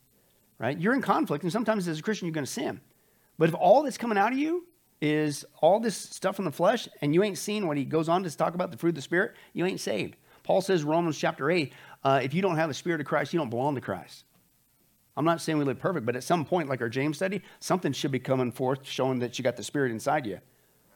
right? 0.61 0.79
You're 0.79 0.95
in 0.95 1.03
conflict, 1.03 1.43
and 1.43 1.53
sometimes 1.53 1.89
as 1.89 1.99
a 1.99 2.03
Christian, 2.03 2.27
you're 2.27 2.35
going 2.35 2.47
to 2.47 2.51
sin. 2.51 2.81
But 3.39 3.49
if 3.49 3.55
all 3.55 3.83
that's 3.83 3.99
coming 3.99 4.19
out 4.19 4.33
of 4.33 4.39
you 4.39 4.67
is 5.01 5.45
all 5.63 5.81
this 5.81 5.97
stuff 5.97 6.39
in 6.39 6.45
the 6.45 6.53
flesh, 6.53 6.87
and 7.01 7.15
you 7.15 7.25
ain't 7.25 7.39
seen 7.39 7.67
what 7.67 7.79
he 7.79 7.85
goes 7.85 8.09
on 8.09 8.23
to 8.23 8.37
talk 8.37 8.55
about 8.55 8.71
the 8.71 8.77
fruit 8.77 8.91
of 8.91 8.97
the 8.97 9.03
Spirit, 9.03 9.35
you 9.55 9.65
ain't 9.65 9.81
saved. 9.81 10.17
Paul 10.45 10.61
says, 10.61 10.85
Romans 10.85 11.19
chapter 11.19 11.51
8, 11.51 11.73
uh, 12.05 12.21
if 12.23 12.35
you 12.35 12.43
don't 12.43 12.57
have 12.57 12.69
the 12.69 12.75
Spirit 12.75 13.01
of 13.01 13.07
Christ, 13.07 13.33
you 13.33 13.39
don't 13.39 13.51
belong 13.51 13.75
to 13.75 13.81
Christ. 13.81 14.25
I'm 15.17 15.25
not 15.25 15.41
saying 15.41 15.59
we 15.59 15.65
live 15.65 15.79
perfect, 15.79 16.07
but 16.07 16.17
at 16.17 16.23
some 16.23 16.45
point, 16.45 16.69
like 16.69 16.81
our 16.81 16.89
James 16.89 17.17
study, 17.17 17.43
something 17.59 17.93
should 17.93 18.13
be 18.13 18.19
coming 18.19 18.53
forth 18.53 18.87
showing 18.87 19.19
that 19.21 19.39
you 19.39 19.43
got 19.43 19.57
the 19.57 19.63
Spirit 19.63 19.91
inside 19.91 20.27
you. 20.27 20.39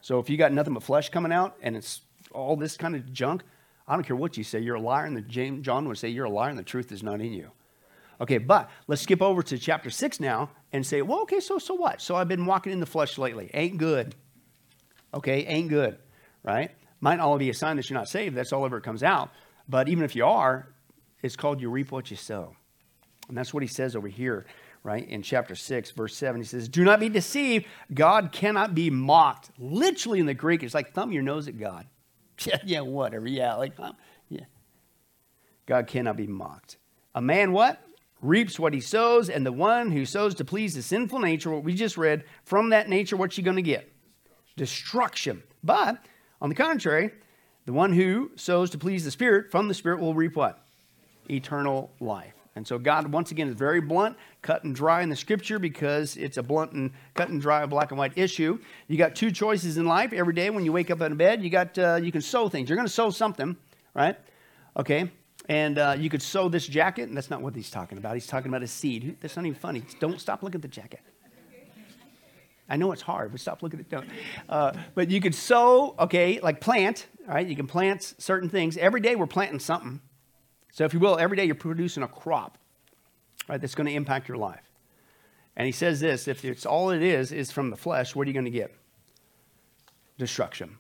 So 0.03 0.19
if 0.19 0.29
you 0.29 0.37
got 0.37 0.53
nothing 0.53 0.75
but 0.75 0.83
flesh 0.83 1.09
coming 1.09 1.33
out 1.33 1.57
and 1.63 1.77
it's 1.77 2.03
all 2.33 2.57
this 2.57 2.77
kind 2.77 2.95
of 2.95 3.11
junk, 3.13 3.43
I 3.89 3.95
don't 3.95 4.05
care 4.05 4.17
what 4.17 4.37
you 4.37 4.45
say, 4.45 4.61
you're 4.61 4.77
a 4.77 4.81
liar, 4.81 5.05
and 5.05 5.17
the 5.17 5.23
James 5.23 5.65
John 5.65 5.89
would 5.89 5.99
say 5.99 6.09
you're 6.09 6.25
a 6.27 6.31
liar, 6.31 6.51
and 6.51 6.59
the 6.59 6.63
truth 6.63 6.93
is 6.93 7.03
not 7.03 7.21
in 7.21 7.33
you. 7.33 7.51
Okay, 8.21 8.39
but 8.39 8.71
let's 8.87 9.03
skip 9.03 9.21
over 9.21 9.43
to 9.43 9.59
chapter 9.59 9.91
6 9.91 10.21
now 10.21 10.51
and 10.73 10.87
say, 10.87 11.03
well, 11.03 11.21
okay, 11.23 11.41
so 11.41 11.59
so 11.59 11.75
what? 11.75 12.01
So 12.01 12.15
I've 12.15 12.29
been 12.29 12.47
walking 12.47 12.73
in 12.73 12.81
the 12.81 12.87
flesh 12.87 13.19
lately. 13.19 13.51
Ain't 13.55 13.79
good. 13.79 14.15
Okay, 15.13 15.45
ain't 15.47 15.69
good, 15.69 15.99
right? 16.43 16.71
Might 17.01 17.21
all 17.21 17.39
be 17.39 17.51
a 17.51 17.55
sign 17.55 17.77
that 17.77 17.89
you're 17.91 17.99
not 17.99 18.09
saved. 18.09 18.37
That's 18.37 18.53
all 18.53 18.65
ever 18.65 18.81
comes 18.81 19.03
out. 19.03 19.31
But 19.69 19.89
even 19.89 20.05
if 20.05 20.17
you 20.17 20.25
are, 20.25 20.69
it's 21.23 21.37
called 21.37 21.61
you 21.61 21.71
reap 21.71 21.93
what 21.93 22.11
you 22.11 22.17
sow. 22.17 22.57
And 23.29 23.37
that's 23.37 23.55
what 23.55 23.63
he 23.63 23.67
says 23.67 23.97
over 23.97 24.09
here, 24.09 24.47
right? 24.83 25.09
In 25.09 25.23
chapter 25.23 25.55
6, 25.55 25.91
verse 25.93 26.17
7, 26.17 26.41
he 26.41 26.47
says, 26.47 26.69
Do 26.69 26.85
not 26.85 27.01
be 27.01 27.09
deceived. 27.09 27.67
God 27.93 28.33
cannot 28.33 28.75
be 28.75 28.91
mocked. 28.91 29.51
Literally 29.59 30.21
in 30.21 30.27
the 30.27 30.35
Greek, 30.35 30.63
it's 30.63 30.75
like 30.75 30.93
thumb 30.93 31.13
your 31.13 31.23
nose 31.23 31.49
at 31.49 31.59
God. 31.59 31.87
Yeah, 32.45 32.57
yeah, 32.65 32.81
whatever. 32.81 33.29
Yeah, 33.29 33.55
like, 33.55 33.75
yeah. 34.29 34.47
God 35.67 35.87
cannot 35.87 36.17
be 36.17 36.27
mocked. 36.27 36.79
A 37.15 37.23
man 37.23 37.53
what? 37.53 37.81
Reaps 38.25 38.59
what 38.59 38.73
he 38.73 38.81
sows, 38.81 39.29
and 39.29 39.45
the 39.45 39.53
one 39.53 39.91
who 39.91 40.07
sows 40.07 40.35
to 40.37 40.45
please 40.45 40.75
the 40.75 40.83
sinful 40.83 41.19
nature, 41.19 41.51
what 41.51 41.63
we 41.63 41.75
just 41.75 41.99
read, 41.99 42.25
from 42.45 42.71
that 42.71 42.89
nature, 42.89 43.17
what's 43.17 43.37
he 43.37 43.43
going 43.43 43.57
to 43.57 43.63
get? 43.63 43.91
Destruction. 44.57 45.43
But 45.63 46.05
on 46.41 46.49
the 46.49 46.55
contrary, 46.55 47.11
the 47.67 47.73
one 47.73 47.93
who 47.93 48.31
sows 48.37 48.71
to 48.71 48.79
please 48.79 49.05
the 49.05 49.11
Spirit, 49.11 49.51
from 49.51 49.69
the 49.69 49.75
Spirit 49.75 50.01
will 50.01 50.15
reap 50.15 50.37
what? 50.37 50.65
Eternal 51.31 51.91
life. 52.01 52.35
And 52.57 52.67
so 52.67 52.79
God, 52.79 53.11
once 53.13 53.31
again, 53.31 53.49
is 53.49 53.57
very 53.57 53.81
blunt, 53.81 54.17
cut 54.41 54.63
and 54.65 54.75
dry 54.75 55.03
in 55.03 55.09
the 55.09 55.17
scripture 55.17 55.59
because 55.59 56.17
it's 56.17 56.37
a 56.37 56.43
blunt 56.43 56.73
and 56.73 56.93
cut 57.15 57.29
and 57.29 57.41
dry, 57.41 57.67
black 57.67 57.91
and 57.91 57.99
white 57.99 58.17
issue. 58.17 58.59
You 58.87 58.97
got 58.97 59.17
two 59.17 59.33
choices 59.33 59.77
in 59.77 59.87
life 59.87 60.13
every 60.13 60.35
day 60.35 60.51
when 60.51 60.65
you 60.65 60.73
wake 60.73 60.91
up 60.91 61.01
of 61.01 61.19
bed. 61.19 61.43
You 61.43 61.51
got 61.51 61.77
uh, 61.77 61.99
you 62.01 62.13
can 62.13 62.21
sow 62.21 62.49
things. 62.49 62.69
You're 62.69 62.77
going 62.77 62.87
to 62.87 62.93
sow 62.93 63.11
something, 63.11 63.57
right? 63.93 64.17
Okay. 64.77 65.11
And 65.49 65.79
uh, 65.79 65.97
you 65.99 66.09
could 66.09 66.23
sew 66.23 66.49
this 66.49 66.67
jacket, 66.67 67.09
and 67.09 67.17
that's 67.17 67.31
not 67.31 67.43
what 67.43 67.55
he's 67.55 67.71
talking 67.71 67.99
about. 67.99 68.15
He's 68.15 68.27
talking 68.27 68.49
about 68.49 68.63
a 68.63 68.67
seed. 68.67 69.19
That's 69.21 69.37
not 69.37 69.45
even 69.45 69.59
funny. 69.59 69.83
Don't 70.01 70.21
stop 70.21 70.43
looking 70.43 70.59
at 70.59 70.63
the 70.63 70.69
jacket. 70.69 71.01
I 72.69 72.77
know 72.77 72.93
it's 72.93 73.03
hard, 73.03 73.31
but 73.31 73.41
stop 73.41 73.63
looking 73.63 73.81
at 73.81 73.87
it. 73.87 73.91
Don't. 73.91 74.09
Uh, 74.49 74.73
but 74.95 75.11
you 75.11 75.21
could 75.21 75.35
sow, 75.35 75.95
okay, 75.99 76.41
like 76.41 76.61
plant, 76.61 77.07
all 77.29 77.35
right? 77.35 77.47
You 77.47 77.57
can 77.57 77.67
plant 77.67 78.15
certain 78.19 78.49
things. 78.49 78.79
Every 78.79 79.01
day 79.01 79.17
we're 79.17 79.27
planting 79.27 79.61
something. 79.61 80.01
So, 80.73 80.85
if 80.85 80.95
you 80.95 80.99
will, 80.99 81.19
every 81.19 81.37
day 81.37 81.45
you're 81.45 81.55
producing 81.55 82.03
a 82.03 82.09
crop, 82.09 82.57
right, 83.49 83.61
that's 83.61 83.75
going 83.75 83.87
to 83.87 83.93
impact 83.93 84.29
your 84.29 84.39
life. 84.39 84.63
And 85.57 85.67
he 85.67 85.73
says 85.73 86.01
this 86.01 86.27
if 86.27 86.45
it's 86.45 86.67
all 86.67 86.91
it 86.91 87.03
is, 87.03 87.33
is 87.33 87.51
from 87.51 87.71
the 87.71 87.77
flesh, 87.77 88.15
what 88.15 88.27
are 88.27 88.31
you 88.31 88.35
going 88.35 88.47
to 88.47 88.51
get? 88.51 88.75
Destruction. 90.17 90.79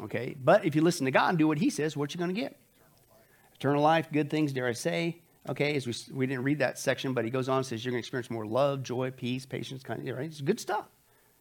Okay? 0.00 0.34
But 0.42 0.64
if 0.64 0.74
you 0.74 0.82
listen 0.82 1.04
to 1.04 1.10
God 1.10 1.30
and 1.30 1.38
do 1.38 1.46
what 1.46 1.58
he 1.58 1.70
says, 1.70 1.96
what 1.96 2.10
are 2.10 2.12
you 2.14 2.18
going 2.18 2.34
to 2.34 2.40
get? 2.40 2.58
Eternal 3.56 3.82
life, 3.82 4.10
good 4.12 4.30
things, 4.30 4.52
dare 4.52 4.68
I 4.68 4.72
say. 4.72 5.20
Okay, 5.48 5.76
as 5.76 5.86
we, 5.86 5.94
we 6.14 6.26
didn't 6.26 6.44
read 6.44 6.58
that 6.58 6.78
section, 6.78 7.12
but 7.12 7.24
he 7.24 7.30
goes 7.30 7.48
on 7.48 7.58
and 7.58 7.66
says 7.66 7.84
you're 7.84 7.92
going 7.92 8.02
to 8.02 8.04
experience 8.04 8.30
more 8.30 8.46
love, 8.46 8.82
joy, 8.82 9.10
peace, 9.10 9.46
patience, 9.46 9.82
kind 9.82 10.06
of, 10.06 10.16
right? 10.16 10.26
It's 10.26 10.40
good 10.40 10.58
stuff, 10.58 10.86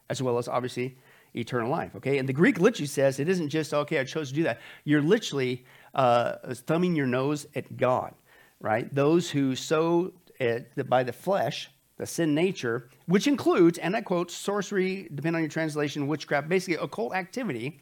as 0.10 0.22
well 0.22 0.38
as 0.38 0.48
obviously 0.48 0.96
eternal 1.36 1.70
life. 1.70 1.96
Okay, 1.96 2.20
and 2.20 2.30
the 2.30 2.34
Greek 2.34 2.60
literally 2.60 2.88
says 2.88 3.20
it 3.20 3.28
isn't 3.28 3.50
just 3.50 3.74
okay. 3.74 4.00
I 4.00 4.04
chose 4.04 4.30
to 4.30 4.36
do 4.36 4.44
that. 4.44 4.60
You're 4.84 5.02
literally 5.02 5.66
uh, 5.96 6.36
thumbing 6.54 6.96
your 6.96 7.08
nose 7.08 7.48
at 7.56 7.78
God, 7.78 8.14
right? 8.60 8.94
Those 8.94 9.30
who 9.32 9.56
sow 9.56 10.14
it 10.40 10.88
by 10.88 11.04
the 11.04 11.14
flesh, 11.14 11.72
the 11.98 12.06
sin 12.06 12.36
nature, 12.36 12.90
which 13.08 13.28
includes, 13.28 13.80
and 13.80 13.96
I 13.96 14.02
quote, 14.02 14.30
sorcery, 14.30 15.10
depending 15.16 15.36
on 15.36 15.42
your 15.42 15.50
translation, 15.50 16.08
witchcraft, 16.08 16.48
basically 16.48 16.76
occult 16.76 17.16
activity 17.16 17.82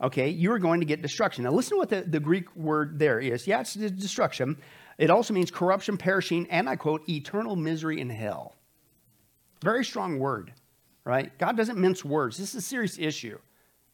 okay, 0.00 0.28
you 0.28 0.52
are 0.52 0.58
going 0.58 0.80
to 0.80 0.86
get 0.86 1.02
destruction. 1.02 1.44
Now, 1.44 1.50
listen 1.50 1.76
to 1.76 1.78
what 1.78 1.88
the, 1.88 2.02
the 2.02 2.20
Greek 2.20 2.54
word 2.56 2.98
there 2.98 3.20
is. 3.20 3.46
Yeah, 3.46 3.60
it's 3.60 3.74
destruction. 3.74 4.56
It 4.98 5.10
also 5.10 5.34
means 5.34 5.50
corruption, 5.50 5.96
perishing, 5.96 6.46
and 6.50 6.68
I 6.68 6.76
quote, 6.76 7.08
eternal 7.08 7.56
misery 7.56 8.00
in 8.00 8.10
hell. 8.10 8.56
Very 9.62 9.84
strong 9.84 10.18
word, 10.18 10.52
right? 11.04 11.36
God 11.38 11.56
doesn't 11.56 11.78
mince 11.78 12.04
words. 12.04 12.36
This 12.36 12.50
is 12.50 12.56
a 12.56 12.66
serious 12.66 12.98
issue. 12.98 13.38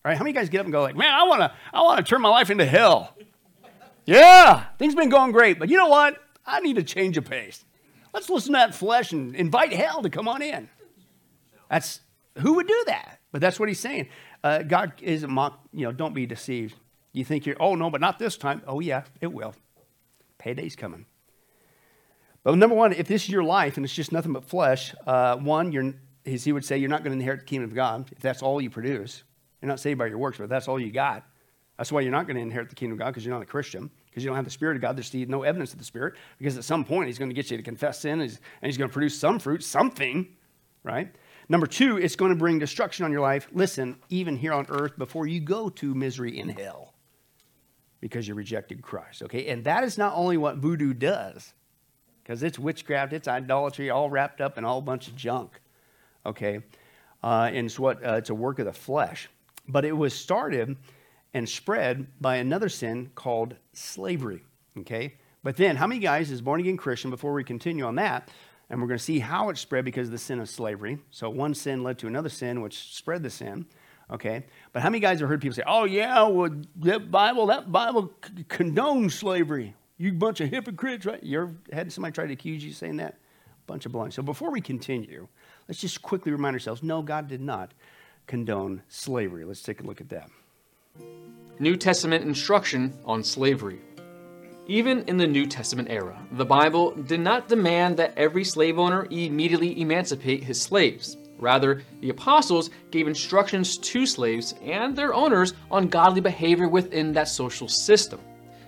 Right, 0.05 0.17
how 0.17 0.23
many 0.23 0.35
guys 0.35 0.49
get 0.49 0.61
up 0.61 0.67
and 0.67 0.73
go 0.73 0.83
like, 0.83 0.95
man, 0.95 1.13
I 1.13 1.25
want 1.25 1.41
to 1.41 1.53
I 1.75 1.83
wanna 1.83 2.05
turn 2.05 2.21
my 2.21 2.29
life 2.29 2.49
into 2.49 2.65
hell? 2.65 3.17
yeah, 4.05 4.67
things 4.79 4.95
been 4.95 5.09
going 5.09 5.33
great, 5.33 5.59
but 5.59 5.69
you 5.69 5.77
know 5.77 5.89
what? 5.89 6.23
I 6.47 6.61
need 6.61 6.79
a 6.79 6.83
change 6.85 7.17
of 7.17 7.25
pace. 7.25 7.65
Let's 8.15 8.31
listen 8.31 8.53
to 8.53 8.59
that 8.59 8.73
flesh 8.73 9.11
and 9.11 9.35
invite 9.35 9.73
hell 9.73 10.03
to 10.03 10.09
come 10.09 10.29
on 10.29 10.43
in. 10.43 10.69
That's 11.69 12.01
who 12.39 12.55
would 12.55 12.69
do 12.69 12.85
that? 12.87 13.19
But 13.33 13.41
that's 13.41 13.59
what 13.59 13.69
he's 13.69 13.81
saying. 13.81 14.09
Uh, 14.47 14.63
God 14.63 14.93
isn't 15.03 15.29
mock, 15.29 15.59
you 15.73 15.85
know, 15.85 15.91
don't 15.91 16.15
be 16.15 16.25
deceived. 16.25 16.77
You 17.13 17.25
think 17.25 17.47
you're, 17.47 17.57
oh 17.59 17.75
no, 17.75 17.91
but 17.91 18.01
not 18.01 18.21
this 18.21 18.37
time. 18.37 18.63
Oh 18.65 18.79
yeah, 18.79 19.03
it 19.21 19.33
will. 19.33 19.57
Payday's 20.39 20.77
coming. 20.77 21.05
But 22.45 22.57
number 22.57 22.77
one, 22.77 22.93
if 22.93 23.09
this 23.09 23.25
is 23.25 23.29
your 23.29 23.43
life 23.43 23.77
and 23.77 23.85
it's 23.85 23.93
just 23.93 24.13
nothing 24.13 24.33
but 24.33 24.45
flesh, 24.45 24.95
uh, 25.05 25.35
one, 25.37 25.73
you're, 25.73 25.95
as 26.25 26.45
he 26.45 26.53
would 26.53 26.65
say, 26.65 26.79
you're 26.79 26.89
not 26.89 27.03
going 27.03 27.11
to 27.11 27.19
inherit 27.19 27.41
the 27.41 27.47
kingdom 27.47 27.69
of 27.69 27.75
God 27.75 28.09
if 28.13 28.21
that's 28.21 28.41
all 28.41 28.61
you 28.61 28.71
produce. 28.71 29.25
You're 29.61 29.69
not 29.69 29.81
saved 29.81 29.99
by 29.99 30.07
your 30.07 30.19
works, 30.19 30.39
but 30.39 30.49
that's 30.49 30.69
all 30.69 30.79
you 30.79 30.93
got. 30.93 31.25
That's 31.77 31.91
why 31.91 32.03
you're 32.03 32.13
not 32.13 32.29
going 32.29 32.37
to 32.37 32.43
inherit 32.43 32.69
the 32.69 32.77
kingdom 32.77 32.93
of 32.93 33.01
God 33.01 33.09
because 33.09 33.27
you're 33.27 33.35
not 33.35 33.43
a 33.43 33.47
Christian, 33.47 33.91
because 34.09 34.23
you 34.23 34.31
don't 34.31 34.37
have 34.37 34.45
the 34.45 34.51
Spirit 34.53 34.77
of 34.77 34.83
God. 34.83 34.97
There's 34.97 35.13
no 35.13 35.43
evidence 35.43 35.73
of 35.73 35.81
the 35.81 35.85
Spirit, 35.85 36.15
because 36.39 36.57
at 36.57 36.63
some 36.63 36.85
point 36.85 37.09
he's 37.09 37.19
going 37.19 37.31
to 37.31 37.35
get 37.35 37.51
you 37.51 37.57
to 37.57 37.65
confess 37.65 37.99
sin 37.99 38.21
and 38.21 38.23
he's, 38.23 38.41
and 38.63 38.69
he's 38.69 38.79
going 38.79 38.91
to 38.91 38.95
produce 38.95 39.19
some 39.19 39.41
fruit, 39.41 39.65
something, 39.65 40.29
right? 40.85 41.13
Number 41.49 41.67
two, 41.67 41.97
it's 41.97 42.17
going 42.17 42.31
to 42.31 42.37
bring 42.37 42.59
destruction 42.59 43.05
on 43.05 43.13
your 43.13 43.21
life. 43.21 43.49
Listen, 43.53 43.97
even 44.09 44.37
here 44.37 44.53
on 44.53 44.67
earth 44.69 44.99
before 44.99 45.27
you 45.27 45.41
go 45.41 45.69
to 45.71 45.95
misery 45.95 46.39
in 46.39 46.49
hell 46.49 46.95
because 48.01 48.27
you 48.27 48.35
rejected 48.35 48.83
Christ. 48.83 49.23
Okay? 49.23 49.47
And 49.47 49.65
that 49.65 49.85
is 49.85 49.97
not 49.97 50.15
only 50.15 50.37
what 50.37 50.57
voodoo 50.57 50.93
does, 50.93 51.55
because 52.23 52.43
it's 52.43 52.59
witchcraft, 52.59 53.13
it's 53.13 53.29
idolatry, 53.29 53.91
all 53.91 54.11
wrapped 54.11 54.41
up 54.41 54.59
in 54.59 54.65
all 54.65 54.81
bunch 54.81 55.09
of 55.09 55.15
junk. 55.15 55.61
Okay? 56.25 56.61
Uh, 57.23 57.51
and 57.53 57.67
it's 57.67 57.79
what 57.79 58.05
uh, 58.05 58.15
it's 58.15 58.31
a 58.31 58.35
work 58.35 58.59
of 58.59 58.67
the 58.67 58.73
flesh. 58.73 59.29
But 59.69 59.85
it 59.85 59.93
was 59.93 60.15
started 60.15 60.77
and 61.33 61.49
spread 61.49 62.07
by 62.21 62.37
another 62.37 62.69
sin 62.69 63.11
called 63.15 63.55
slavery. 63.73 64.43
Okay? 64.79 65.15
But 65.43 65.57
then, 65.57 65.77
how 65.77 65.87
many 65.87 66.01
guys 66.01 66.33
is 66.33 66.41
born 66.41 66.61
again 66.61 66.77
Christian, 66.77 67.11
before 67.11 67.33
we 67.33 67.45
continue 67.45 67.85
on 67.85 67.95
that, 67.97 68.29
and 68.69 68.81
we're 68.81 68.89
going 68.89 68.99
to 68.99 69.05
see 69.05 69.19
how 69.19 69.49
it 69.49 69.59
spread 69.59 69.85
because 69.85 70.09
of 70.09 70.13
the 70.13 70.19
sin 70.19 70.41
of 70.41 70.49
slavery. 70.49 70.99
So 71.11 71.31
one 71.31 71.55
sin 71.55 71.83
led 71.83 71.99
to 71.99 72.07
another 72.07 72.29
sin, 72.29 72.61
which 72.61 72.95
spread 72.95 73.23
the 73.23 73.31
sin. 73.31 73.67
Okay, 74.11 74.45
but 74.73 74.83
how 74.83 74.89
many 74.89 75.01
guys 75.01 75.19
have 75.19 75.29
heard 75.29 75.41
people 75.41 75.57
say, 75.57 75.65
"Oh 75.67 75.85
yeah, 75.85 76.29
well 76.29 76.55
that 76.77 77.11
Bible, 77.11 77.47
that 77.47 77.73
Bible 77.73 78.13
condones 78.49 79.13
slavery"? 79.13 79.75
You 79.99 80.13
bunch 80.13 80.41
of 80.41 80.49
hypocrites, 80.49 81.07
right? 81.07 81.23
You 81.23 81.43
ever 81.43 81.55
had 81.73 81.93
somebody 81.93 82.13
try 82.13 82.27
to 82.27 82.33
accuse 82.33 82.63
you 82.63 82.73
saying 82.73 82.99
that? 82.99 83.17
Bunch 83.67 83.85
of 83.85 83.91
blind. 83.91 84.15
So 84.15 84.23
before 84.23 84.53
we 84.53 84.61
continue, 84.61 85.27
let's 85.67 85.81
just 85.81 86.03
quickly 86.03 86.31
remind 86.31 86.55
ourselves: 86.55 86.85
No, 86.85 87.03
God 87.03 87.27
did 87.27 87.41
not 87.41 87.75
condone 88.29 88.83
slavery. 88.89 89.45
Let's 89.45 89.63
take 89.63 89.81
a 89.81 89.83
look 89.83 90.01
at 90.01 90.09
that. 90.11 90.31
New 91.59 91.77
Testament 91.77 92.25
instruction 92.25 92.97
on 93.05 93.25
slavery. 93.25 93.81
Even 94.69 95.05
in 95.07 95.17
the 95.17 95.27
New 95.27 95.47
Testament 95.47 95.89
era, 95.89 96.21
the 96.33 96.45
Bible 96.45 96.91
did 96.91 97.21
not 97.21 97.47
demand 97.47 97.97
that 97.97 98.15
every 98.17 98.43
slave 98.43 98.81
owner 98.81 99.07
immediately 99.13 99.81
emancipate 99.81 100.43
his 100.43 100.61
slaves. 100.61 101.19
Rather, 101.39 101.83
the 102.01 102.11
apostles 102.11 102.71
gave 102.91 103.07
instructions 103.07 103.79
to 103.79 104.05
slaves 104.07 104.55
and 104.65 104.97
their 104.97 105.15
owners 105.15 105.55
on 105.71 105.87
godly 105.87 106.21
behavior 106.21 106.67
within 106.67 107.13
that 107.13 107.29
social 107.29 107.69
system. 107.69 108.19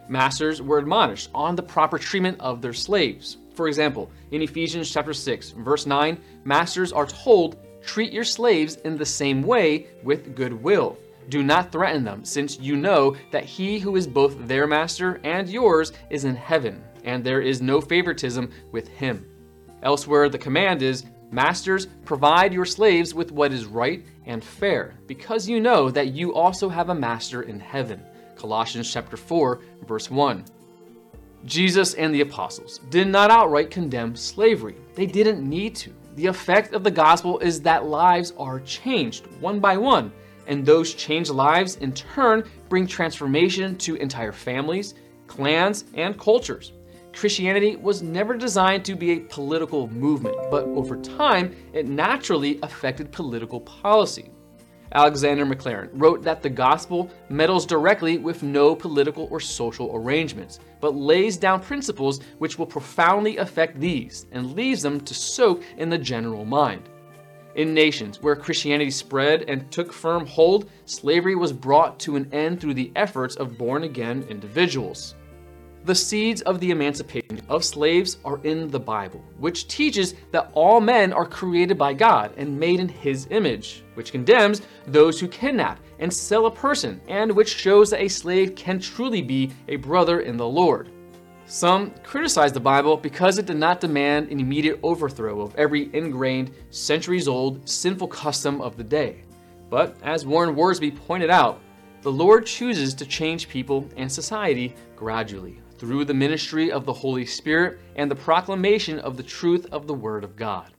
Masters 0.08 0.62
were 0.62 0.78
admonished 0.78 1.30
on 1.34 1.56
the 1.56 1.62
proper 1.64 1.98
treatment 1.98 2.38
of 2.38 2.62
their 2.62 2.72
slaves. 2.72 3.38
For 3.54 3.66
example, 3.66 4.08
in 4.30 4.40
Ephesians 4.40 4.92
chapter 4.92 5.12
6, 5.12 5.50
verse 5.50 5.84
9, 5.84 6.16
masters 6.44 6.92
are 6.92 7.06
told, 7.06 7.56
"Treat 7.82 8.12
your 8.12 8.22
slaves 8.22 8.76
in 8.84 8.96
the 8.96 9.04
same 9.04 9.42
way 9.42 9.88
with 10.04 10.36
goodwill. 10.36 10.96
Do 11.28 11.42
not 11.42 11.70
threaten 11.70 12.04
them, 12.04 12.24
since 12.24 12.58
you 12.58 12.76
know 12.76 13.16
that 13.30 13.44
he 13.44 13.78
who 13.78 13.96
is 13.96 14.06
both 14.06 14.46
their 14.46 14.66
master 14.66 15.20
and 15.24 15.48
yours 15.48 15.92
is 16.10 16.24
in 16.24 16.36
heaven, 16.36 16.82
and 17.04 17.22
there 17.22 17.40
is 17.40 17.60
no 17.60 17.80
favoritism 17.80 18.50
with 18.72 18.88
him." 18.88 19.24
Elsewhere, 19.82 20.28
the 20.28 20.38
command 20.38 20.82
is, 20.82 21.04
Masters, 21.30 21.86
provide 22.06 22.54
your 22.54 22.64
slaves 22.64 23.14
with 23.14 23.32
what 23.32 23.52
is 23.52 23.66
right 23.66 24.02
and 24.24 24.42
fair, 24.42 24.94
because 25.06 25.46
you 25.46 25.60
know 25.60 25.90
that 25.90 26.14
you 26.14 26.34
also 26.34 26.70
have 26.70 26.88
a 26.88 26.94
master 26.94 27.42
in 27.42 27.60
heaven. 27.60 28.00
Colossians 28.34 28.90
chapter 28.90 29.16
4, 29.16 29.60
verse 29.86 30.10
1. 30.10 30.44
Jesus 31.44 31.94
and 31.94 32.14
the 32.14 32.22
apostles 32.22 32.80
did 32.88 33.08
not 33.08 33.30
outright 33.30 33.70
condemn 33.70 34.16
slavery. 34.16 34.76
They 34.94 35.06
didn't 35.06 35.46
need 35.46 35.76
to. 35.76 35.92
The 36.16 36.26
effect 36.26 36.72
of 36.72 36.82
the 36.82 36.90
gospel 36.90 37.38
is 37.40 37.60
that 37.60 37.84
lives 37.84 38.32
are 38.38 38.60
changed 38.60 39.26
one 39.38 39.60
by 39.60 39.76
one, 39.76 40.10
and 40.48 40.66
those 40.66 40.94
changed 40.94 41.30
lives 41.30 41.76
in 41.76 41.92
turn 41.92 42.42
bring 42.68 42.86
transformation 42.86 43.76
to 43.76 43.94
entire 43.96 44.32
families, 44.32 44.94
clans, 45.28 45.84
and 45.94 46.18
cultures. 46.18 46.72
Christianity 47.12 47.76
was 47.76 48.02
never 48.02 48.36
designed 48.36 48.84
to 48.84 48.94
be 48.94 49.12
a 49.12 49.20
political 49.20 49.88
movement, 49.88 50.36
but 50.50 50.64
over 50.64 50.96
time, 50.96 51.54
it 51.72 51.86
naturally 51.86 52.58
affected 52.62 53.12
political 53.12 53.60
policy. 53.60 54.30
Alexander 54.92 55.44
Maclaren 55.44 55.90
wrote 55.92 56.22
that 56.22 56.42
the 56.42 56.48
gospel 56.48 57.10
meddles 57.28 57.66
directly 57.66 58.16
with 58.16 58.42
no 58.42 58.74
political 58.74 59.28
or 59.30 59.38
social 59.40 59.94
arrangements, 59.94 60.60
but 60.80 60.94
lays 60.94 61.36
down 61.36 61.60
principles 61.60 62.20
which 62.38 62.58
will 62.58 62.66
profoundly 62.66 63.36
affect 63.36 63.78
these 63.78 64.26
and 64.32 64.54
leaves 64.54 64.80
them 64.80 65.00
to 65.00 65.12
soak 65.12 65.62
in 65.76 65.90
the 65.90 65.98
general 65.98 66.44
mind. 66.44 66.88
In 67.54 67.74
nations 67.74 68.22
where 68.22 68.36
Christianity 68.36 68.90
spread 68.90 69.44
and 69.48 69.70
took 69.72 69.92
firm 69.92 70.26
hold, 70.26 70.70
slavery 70.84 71.34
was 71.34 71.52
brought 71.52 71.98
to 72.00 72.16
an 72.16 72.28
end 72.32 72.60
through 72.60 72.74
the 72.74 72.92
efforts 72.94 73.36
of 73.36 73.58
born 73.58 73.84
again 73.84 74.24
individuals. 74.28 75.14
The 75.84 75.94
seeds 75.94 76.42
of 76.42 76.60
the 76.60 76.70
emancipation 76.70 77.40
of 77.48 77.64
slaves 77.64 78.18
are 78.24 78.40
in 78.44 78.68
the 78.68 78.78
Bible, 78.78 79.24
which 79.38 79.68
teaches 79.68 80.14
that 80.32 80.50
all 80.52 80.80
men 80.80 81.12
are 81.12 81.24
created 81.24 81.78
by 81.78 81.94
God 81.94 82.32
and 82.36 82.60
made 82.60 82.78
in 82.78 82.88
His 82.88 83.26
image, 83.30 83.82
which 83.94 84.12
condemns 84.12 84.60
those 84.86 85.18
who 85.18 85.28
kidnap 85.28 85.80
and 85.98 86.12
sell 86.12 86.46
a 86.46 86.50
person, 86.50 87.00
and 87.08 87.32
which 87.32 87.56
shows 87.56 87.90
that 87.90 88.02
a 88.02 88.08
slave 88.08 88.54
can 88.54 88.78
truly 88.78 89.22
be 89.22 89.50
a 89.68 89.76
brother 89.76 90.20
in 90.20 90.36
the 90.36 90.46
Lord. 90.46 90.90
Some 91.50 91.92
criticize 92.02 92.52
the 92.52 92.60
Bible 92.60 92.98
because 92.98 93.38
it 93.38 93.46
did 93.46 93.56
not 93.56 93.80
demand 93.80 94.30
an 94.30 94.38
immediate 94.38 94.78
overthrow 94.82 95.40
of 95.40 95.56
every 95.56 95.88
ingrained, 95.94 96.50
centuries 96.68 97.26
old, 97.26 97.66
sinful 97.66 98.08
custom 98.08 98.60
of 98.60 98.76
the 98.76 98.84
day. 98.84 99.22
But 99.70 99.96
as 100.02 100.26
Warren 100.26 100.54
Wiersbe 100.54 100.94
pointed 101.06 101.30
out, 101.30 101.60
the 102.02 102.12
Lord 102.12 102.44
chooses 102.44 102.92
to 102.92 103.06
change 103.06 103.48
people 103.48 103.88
and 103.96 104.12
society 104.12 104.74
gradually 104.94 105.58
through 105.78 106.04
the 106.04 106.12
ministry 106.12 106.70
of 106.70 106.84
the 106.84 106.92
Holy 106.92 107.24
Spirit 107.24 107.78
and 107.96 108.10
the 108.10 108.14
proclamation 108.14 108.98
of 108.98 109.16
the 109.16 109.22
truth 109.22 109.66
of 109.72 109.86
the 109.86 109.94
Word 109.94 110.24
of 110.24 110.36
God. 110.36 110.74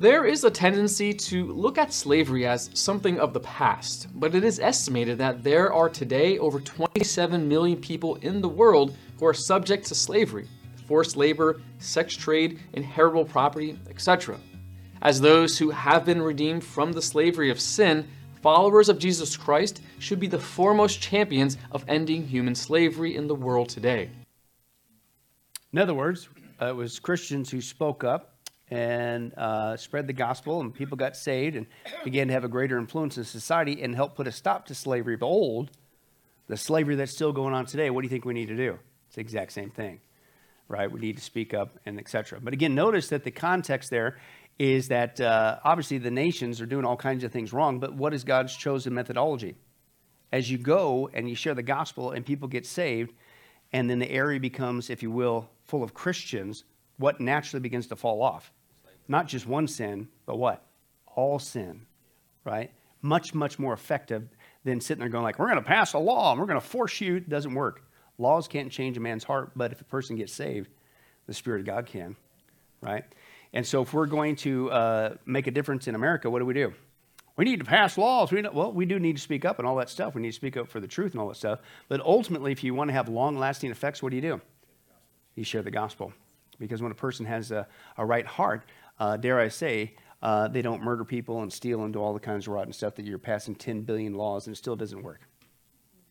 There 0.00 0.24
is 0.24 0.44
a 0.44 0.50
tendency 0.50 1.12
to 1.12 1.52
look 1.52 1.76
at 1.76 1.92
slavery 1.92 2.46
as 2.46 2.70
something 2.72 3.20
of 3.20 3.34
the 3.34 3.40
past, 3.40 4.06
but 4.14 4.34
it 4.34 4.44
is 4.44 4.58
estimated 4.58 5.18
that 5.18 5.44
there 5.44 5.74
are 5.74 5.90
today 5.90 6.38
over 6.38 6.58
27 6.58 7.46
million 7.46 7.78
people 7.78 8.14
in 8.22 8.40
the 8.40 8.48
world 8.48 8.96
who 9.18 9.26
are 9.26 9.34
subject 9.34 9.84
to 9.88 9.94
slavery, 9.94 10.48
forced 10.88 11.18
labor, 11.18 11.60
sex 11.80 12.16
trade, 12.16 12.60
inheritable 12.72 13.26
property, 13.26 13.78
etc. 13.90 14.38
As 15.02 15.20
those 15.20 15.58
who 15.58 15.68
have 15.68 16.06
been 16.06 16.22
redeemed 16.22 16.64
from 16.64 16.92
the 16.92 17.02
slavery 17.02 17.50
of 17.50 17.60
sin, 17.60 18.08
followers 18.40 18.88
of 18.88 18.98
Jesus 18.98 19.36
Christ 19.36 19.82
should 19.98 20.18
be 20.18 20.28
the 20.28 20.38
foremost 20.38 21.02
champions 21.02 21.58
of 21.72 21.84
ending 21.88 22.26
human 22.26 22.54
slavery 22.54 23.16
in 23.16 23.26
the 23.26 23.34
world 23.34 23.68
today. 23.68 24.08
In 25.74 25.78
other 25.78 25.92
words, 25.92 26.30
uh, 26.58 26.68
it 26.68 26.76
was 26.76 26.98
Christians 26.98 27.50
who 27.50 27.60
spoke 27.60 28.02
up 28.02 28.39
and 28.70 29.34
uh, 29.34 29.76
spread 29.76 30.06
the 30.06 30.12
gospel, 30.12 30.60
and 30.60 30.72
people 30.72 30.96
got 30.96 31.16
saved 31.16 31.56
and 31.56 31.66
began 32.04 32.28
to 32.28 32.32
have 32.32 32.44
a 32.44 32.48
greater 32.48 32.78
influence 32.78 33.18
in 33.18 33.24
society 33.24 33.82
and 33.82 33.94
help 33.94 34.14
put 34.14 34.28
a 34.28 34.32
stop 34.32 34.66
to 34.66 34.74
slavery 34.74 35.14
of 35.14 35.22
old, 35.22 35.70
the 36.46 36.56
slavery 36.56 36.94
that's 36.94 37.12
still 37.12 37.32
going 37.32 37.52
on 37.52 37.66
today. 37.66 37.90
What 37.90 38.02
do 38.02 38.06
you 38.06 38.10
think 38.10 38.24
we 38.24 38.34
need 38.34 38.48
to 38.48 38.56
do? 38.56 38.78
It's 39.08 39.16
the 39.16 39.22
exact 39.22 39.52
same 39.52 39.70
thing, 39.70 40.00
right? 40.68 40.90
We 40.90 41.00
need 41.00 41.16
to 41.16 41.22
speak 41.22 41.52
up 41.52 41.78
and 41.84 41.98
etc. 41.98 42.38
But 42.40 42.52
again, 42.52 42.76
notice 42.76 43.08
that 43.08 43.24
the 43.24 43.32
context 43.32 43.90
there 43.90 44.18
is 44.56 44.88
that 44.88 45.20
uh, 45.20 45.58
obviously 45.64 45.98
the 45.98 46.10
nations 46.10 46.60
are 46.60 46.66
doing 46.66 46.84
all 46.84 46.96
kinds 46.96 47.24
of 47.24 47.32
things 47.32 47.52
wrong, 47.52 47.80
but 47.80 47.94
what 47.94 48.14
is 48.14 48.22
God's 48.22 48.54
chosen 48.54 48.94
methodology? 48.94 49.56
As 50.32 50.48
you 50.48 50.58
go 50.58 51.10
and 51.12 51.28
you 51.28 51.34
share 51.34 51.54
the 51.54 51.62
gospel 51.62 52.12
and 52.12 52.24
people 52.24 52.46
get 52.46 52.66
saved, 52.66 53.12
and 53.72 53.90
then 53.90 53.98
the 53.98 54.10
area 54.10 54.38
becomes, 54.38 54.90
if 54.90 55.02
you 55.02 55.10
will, 55.10 55.50
full 55.66 55.82
of 55.82 55.94
Christians, 55.94 56.64
what 56.98 57.20
naturally 57.20 57.60
begins 57.60 57.88
to 57.88 57.96
fall 57.96 58.22
off? 58.22 58.52
Not 59.10 59.26
just 59.26 59.44
one 59.44 59.66
sin, 59.66 60.06
but 60.24 60.38
what? 60.38 60.64
All 61.16 61.40
sin, 61.40 61.84
right? 62.44 62.70
Much, 63.02 63.34
much 63.34 63.58
more 63.58 63.72
effective 63.72 64.28
than 64.62 64.80
sitting 64.80 65.00
there 65.00 65.08
going 65.08 65.24
like, 65.24 65.40
we're 65.40 65.48
going 65.48 65.58
to 65.58 65.66
pass 65.66 65.94
a 65.94 65.98
law 65.98 66.30
and 66.30 66.40
we're 66.40 66.46
going 66.46 66.60
to 66.60 66.64
force 66.64 67.00
you. 67.00 67.16
It 67.16 67.28
doesn't 67.28 67.52
work. 67.52 67.82
Laws 68.18 68.46
can't 68.46 68.70
change 68.70 68.96
a 68.96 69.00
man's 69.00 69.24
heart, 69.24 69.50
but 69.56 69.72
if 69.72 69.80
a 69.80 69.84
person 69.84 70.14
gets 70.14 70.32
saved, 70.32 70.70
the 71.26 71.34
Spirit 71.34 71.58
of 71.58 71.66
God 71.66 71.86
can, 71.86 72.14
right? 72.80 73.04
And 73.52 73.66
so 73.66 73.82
if 73.82 73.92
we're 73.92 74.06
going 74.06 74.36
to 74.36 74.70
uh, 74.70 75.14
make 75.26 75.48
a 75.48 75.50
difference 75.50 75.88
in 75.88 75.96
America, 75.96 76.30
what 76.30 76.38
do 76.38 76.46
we 76.46 76.54
do? 76.54 76.72
We 77.34 77.44
need 77.44 77.58
to 77.58 77.66
pass 77.66 77.98
laws. 77.98 78.30
We 78.30 78.42
well, 78.42 78.70
we 78.70 78.86
do 78.86 79.00
need 79.00 79.16
to 79.16 79.22
speak 79.22 79.44
up 79.44 79.58
and 79.58 79.66
all 79.66 79.74
that 79.76 79.90
stuff. 79.90 80.14
We 80.14 80.22
need 80.22 80.30
to 80.30 80.36
speak 80.36 80.56
up 80.56 80.68
for 80.68 80.78
the 80.78 80.86
truth 80.86 81.12
and 81.12 81.20
all 81.20 81.26
that 81.28 81.36
stuff. 81.36 81.58
But 81.88 82.00
ultimately, 82.00 82.52
if 82.52 82.62
you 82.62 82.74
want 82.74 82.90
to 82.90 82.92
have 82.92 83.08
long 83.08 83.36
lasting 83.36 83.72
effects, 83.72 84.04
what 84.04 84.10
do 84.10 84.16
you 84.16 84.22
do? 84.22 84.40
You 85.34 85.42
share 85.42 85.62
the 85.62 85.70
gospel. 85.72 86.12
Because 86.60 86.80
when 86.82 86.92
a 86.92 86.94
person 86.94 87.26
has 87.26 87.50
a, 87.50 87.66
a 87.96 88.04
right 88.04 88.26
heart, 88.26 88.66
uh, 89.00 89.16
dare 89.16 89.40
I 89.40 89.48
say, 89.48 89.94
uh, 90.22 90.48
they 90.48 90.62
don't 90.62 90.82
murder 90.82 91.04
people 91.04 91.42
and 91.42 91.52
steal 91.52 91.82
and 91.82 91.92
do 91.92 91.98
all 91.98 92.12
the 92.12 92.20
kinds 92.20 92.46
of 92.46 92.52
rotten 92.52 92.72
stuff 92.72 92.94
that 92.96 93.06
you're 93.06 93.18
passing 93.18 93.54
10 93.54 93.82
billion 93.82 94.14
laws 94.14 94.46
and 94.46 94.54
it 94.54 94.58
still 94.58 94.76
doesn't 94.76 95.02
work. 95.02 95.22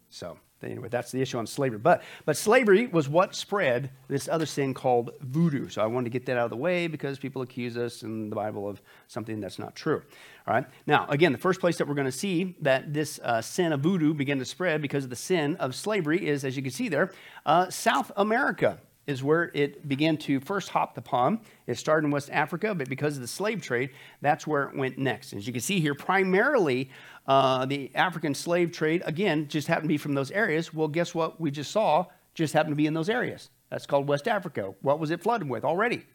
So, 0.10 0.40
anyway, 0.64 0.90
that's 0.90 1.12
the 1.12 1.22
issue 1.22 1.38
on 1.38 1.46
slavery. 1.46 1.78
But, 1.78 2.02
but 2.26 2.36
slavery 2.36 2.88
was 2.88 3.08
what 3.08 3.36
spread 3.36 3.92
this 4.08 4.28
other 4.28 4.48
sin 4.48 4.74
called 4.74 5.12
voodoo. 5.22 5.70
So 5.70 5.84
I 5.84 5.86
wanted 5.86 6.06
to 6.06 6.10
get 6.10 6.26
that 6.26 6.38
out 6.38 6.46
of 6.46 6.50
the 6.50 6.58
way 6.58 6.88
because 6.88 7.20
people 7.20 7.44
accuse 7.44 7.78
us 7.78 8.02
in 8.02 8.32
the 8.32 8.36
Bible 8.36 8.68
of 8.68 8.82
something 9.08 9.40
that's 9.40 9.60
not 9.60 9.76
true. 9.76 10.02
All 10.48 10.54
right. 10.56 10.66
Now, 10.88 11.06
again, 11.10 11.32
the 11.32 11.38
first 11.38 11.60
place 11.60 11.78
that 11.78 11.88
we're 11.88 11.94
going 11.94 12.06
to 12.06 12.12
see 12.12 12.56
that 12.62 12.92
this 12.92 13.20
uh, 13.24 13.42
sin 13.42 13.72
of 13.72 13.82
voodoo 13.82 14.16
began 14.16 14.40
to 14.40 14.46
spread 14.46 14.82
because 14.82 15.04
of 15.04 15.12
the 15.12 15.16
sin 15.16 15.56
of 15.58 15.76
slavery 15.76 16.28
is, 16.28 16.44
as 16.44 16.58
you 16.58 16.64
can 16.64 16.72
see 16.72 16.90
there, 16.90 17.12
uh, 17.46 17.70
South 17.70 18.12
America 18.18 18.80
is 19.10 19.24
where 19.24 19.50
it 19.56 19.90
began 19.90 20.16
to 20.16 20.40
first 20.40 20.70
hop 20.70 20.94
the 20.94 21.02
palm. 21.02 21.42
It 21.66 21.80
started 21.80 22.06
in 22.06 22.12
West 22.12 22.30
Africa, 22.32 22.76
but 22.76 22.88
because 22.88 23.16
of 23.16 23.22
the 23.22 23.28
slave 23.28 23.60
trade, 23.60 23.90
that's 24.22 24.46
where 24.46 24.66
it 24.66 24.78
went 24.78 25.00
next. 25.00 25.34
As 25.34 25.48
you 25.48 25.52
can 25.52 25.64
see 25.64 25.80
here, 25.80 25.96
primarily 25.96 26.92
uh, 27.26 27.66
the 27.66 27.90
African 27.96 28.36
slave 28.36 28.72
trade, 28.72 29.02
again, 29.06 29.48
just 29.48 29.68
happened 29.68 29.86
to 29.86 29.88
be 29.88 29.98
from 29.98 30.14
those 30.14 30.30
areas. 30.30 30.72
Well, 30.76 30.88
guess 30.88 31.16
what 31.16 31.42
we 31.42 31.50
just 31.50 31.72
saw 31.72 32.06
just 32.36 32.54
happened 32.54 32.74
to 32.74 32.78
be 32.78 32.86
in 32.86 32.94
those 32.94 33.10
areas. 33.10 33.50
That's 33.72 33.88
called 33.88 34.08
West 34.08 34.28
Africa. 34.28 34.76
What 34.84 35.00
was 35.00 35.10
it 35.10 35.24
flooded 35.24 35.50
with 35.50 35.66
already? 35.66 36.06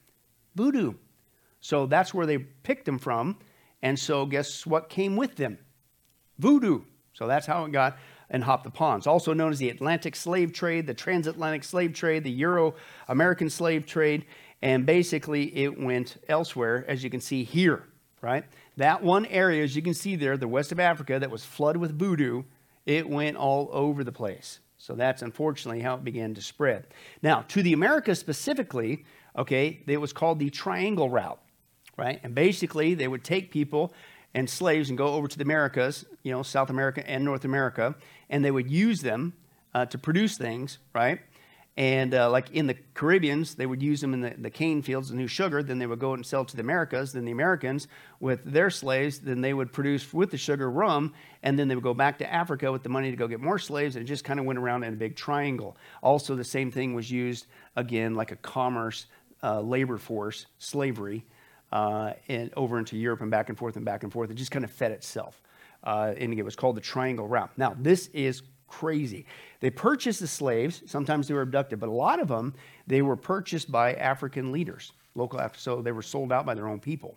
Voodoo. 0.54 0.94
So 1.61 1.87
that's 1.87 2.14
where 2.14 2.26
they 2.26 2.38
picked 2.38 2.85
them 2.85 3.00
from. 3.00 3.38
And 3.83 3.98
so 3.98 4.24
guess 4.24 4.64
what 4.64 4.88
came 4.88 5.16
with 5.16 5.35
them? 5.35 5.59
Voodoo. 6.38 6.83
So 7.12 7.26
that's 7.26 7.46
how 7.46 7.64
it 7.64 7.72
got 7.72 7.96
and 8.34 8.42
hop 8.42 8.64
the 8.64 8.70
ponds, 8.70 9.06
also 9.06 9.32
known 9.32 9.52
as 9.52 9.60
the 9.60 9.70
Atlantic 9.70 10.16
slave 10.16 10.52
trade, 10.52 10.88
the 10.88 10.92
transatlantic 10.92 11.62
slave 11.62 11.92
trade, 11.92 12.24
the 12.24 12.32
Euro 12.32 12.74
American 13.06 13.48
slave 13.48 13.86
trade, 13.86 14.26
and 14.60 14.84
basically 14.84 15.56
it 15.56 15.80
went 15.80 16.16
elsewhere, 16.28 16.84
as 16.88 17.04
you 17.04 17.10
can 17.10 17.20
see 17.20 17.44
here, 17.44 17.84
right? 18.22 18.44
That 18.76 19.04
one 19.04 19.24
area, 19.26 19.62
as 19.62 19.76
you 19.76 19.82
can 19.82 19.94
see 19.94 20.16
there, 20.16 20.36
the 20.36 20.48
west 20.48 20.72
of 20.72 20.80
Africa, 20.80 21.20
that 21.20 21.30
was 21.30 21.44
flooded 21.44 21.80
with 21.80 21.96
voodoo, 21.96 22.42
it 22.86 23.08
went 23.08 23.36
all 23.36 23.68
over 23.70 24.02
the 24.02 24.10
place. 24.10 24.58
So 24.78 24.96
that's 24.96 25.22
unfortunately 25.22 25.80
how 25.80 25.94
it 25.94 26.02
began 26.02 26.34
to 26.34 26.42
spread. 26.42 26.88
Now, 27.22 27.44
to 27.48 27.62
the 27.62 27.72
Americas 27.72 28.18
specifically, 28.18 29.04
okay, 29.38 29.80
it 29.86 30.00
was 30.00 30.12
called 30.12 30.40
the 30.40 30.50
Triangle 30.50 31.08
Route, 31.08 31.40
right? 31.96 32.18
And 32.24 32.34
basically, 32.34 32.94
they 32.94 33.06
would 33.06 33.22
take 33.22 33.52
people 33.52 33.94
and 34.34 34.50
slaves 34.50 34.88
and 34.88 34.98
go 34.98 35.08
over 35.14 35.28
to 35.28 35.38
the 35.38 35.44
Americas, 35.44 36.04
you 36.24 36.32
know, 36.32 36.42
South 36.42 36.68
America 36.68 37.08
and 37.08 37.24
North 37.24 37.44
America, 37.44 37.94
and 38.28 38.44
they 38.44 38.50
would 38.50 38.70
use 38.70 39.00
them 39.00 39.34
uh, 39.74 39.87
to 39.87 39.98
produce 39.98 40.37
things, 40.37 40.78
right? 40.94 41.20
And 41.76 42.14
uh, 42.14 42.30
like 42.30 42.52
in 42.52 42.68
the 42.68 42.74
Caribbeans, 42.94 43.56
they 43.56 43.66
would 43.66 43.82
use 43.82 44.00
them 44.00 44.14
in 44.14 44.20
the, 44.20 44.34
the 44.38 44.50
cane 44.50 44.80
fields, 44.80 45.08
the 45.08 45.16
new 45.16 45.26
sugar. 45.26 45.60
Then 45.60 45.78
they 45.80 45.87
would 45.87 45.98
go 45.98 46.14
and 46.14 46.24
sell 46.24 46.44
to 46.44 46.54
the 46.54 46.62
Americas. 46.62 47.12
Then 47.12 47.24
the 47.24 47.32
Americans, 47.32 47.88
with 48.20 48.44
their 48.44 48.70
slaves, 48.70 49.18
then 49.18 49.40
they 49.40 49.52
would 49.52 49.72
produce 49.72 50.12
with 50.12 50.30
the 50.30 50.37
sugar 50.37 50.70
rum. 50.70 51.12
And 51.42 51.58
then 51.58 51.66
they 51.66 51.74
would 51.74 51.82
go 51.82 51.94
back 51.94 52.18
to 52.18 52.32
Africa 52.32 52.70
with 52.70 52.84
the 52.84 52.88
money 52.90 53.10
to 53.10 53.16
go 53.16 53.26
get 53.26 53.40
more 53.40 53.58
slaves. 53.58 53.96
And 53.96 54.04
it 54.04 54.08
just 54.08 54.22
kind 54.22 54.38
of 54.38 54.46
went 54.46 54.60
around 54.60 54.84
in 54.84 54.92
a 54.92 54.96
big 54.96 55.16
triangle. 55.16 55.76
Also, 56.00 56.37
the 56.37 56.44
same 56.44 56.70
thing 56.70 56.94
was 56.94 57.10
used 57.10 57.46
again, 57.74 58.14
like 58.14 58.30
a 58.30 58.37
commerce 58.37 59.06
uh, 59.42 59.60
labor 59.60 59.98
force, 59.98 60.46
slavery, 60.58 61.24
uh, 61.72 62.12
and 62.28 62.52
over 62.56 62.78
into 62.78 62.96
Europe 62.96 63.20
and 63.20 63.32
back 63.32 63.48
and 63.48 63.58
forth 63.58 63.74
and 63.74 63.84
back 63.84 64.04
and 64.04 64.12
forth. 64.12 64.30
It 64.30 64.34
just 64.34 64.52
kind 64.52 64.64
of 64.64 64.70
fed 64.70 64.92
itself. 64.92 65.42
Uh, 65.84 66.14
and 66.16 66.32
it 66.32 66.42
was 66.42 66.56
called 66.56 66.76
the 66.76 66.80
Triangle 66.80 67.28
Route. 67.28 67.50
Now, 67.56 67.76
this 67.78 68.08
is 68.08 68.42
crazy. 68.66 69.26
They 69.60 69.70
purchased 69.70 70.20
the 70.20 70.26
slaves. 70.26 70.82
Sometimes 70.86 71.28
they 71.28 71.34
were 71.34 71.42
abducted, 71.42 71.78
but 71.78 71.88
a 71.88 71.92
lot 71.92 72.20
of 72.20 72.28
them, 72.28 72.54
they 72.86 73.02
were 73.02 73.16
purchased 73.16 73.70
by 73.70 73.94
African 73.94 74.50
leaders, 74.50 74.92
local, 75.14 75.40
so 75.56 75.82
they 75.82 75.92
were 75.92 76.02
sold 76.02 76.32
out 76.32 76.46
by 76.46 76.54
their 76.54 76.68
own 76.68 76.80
people. 76.80 77.16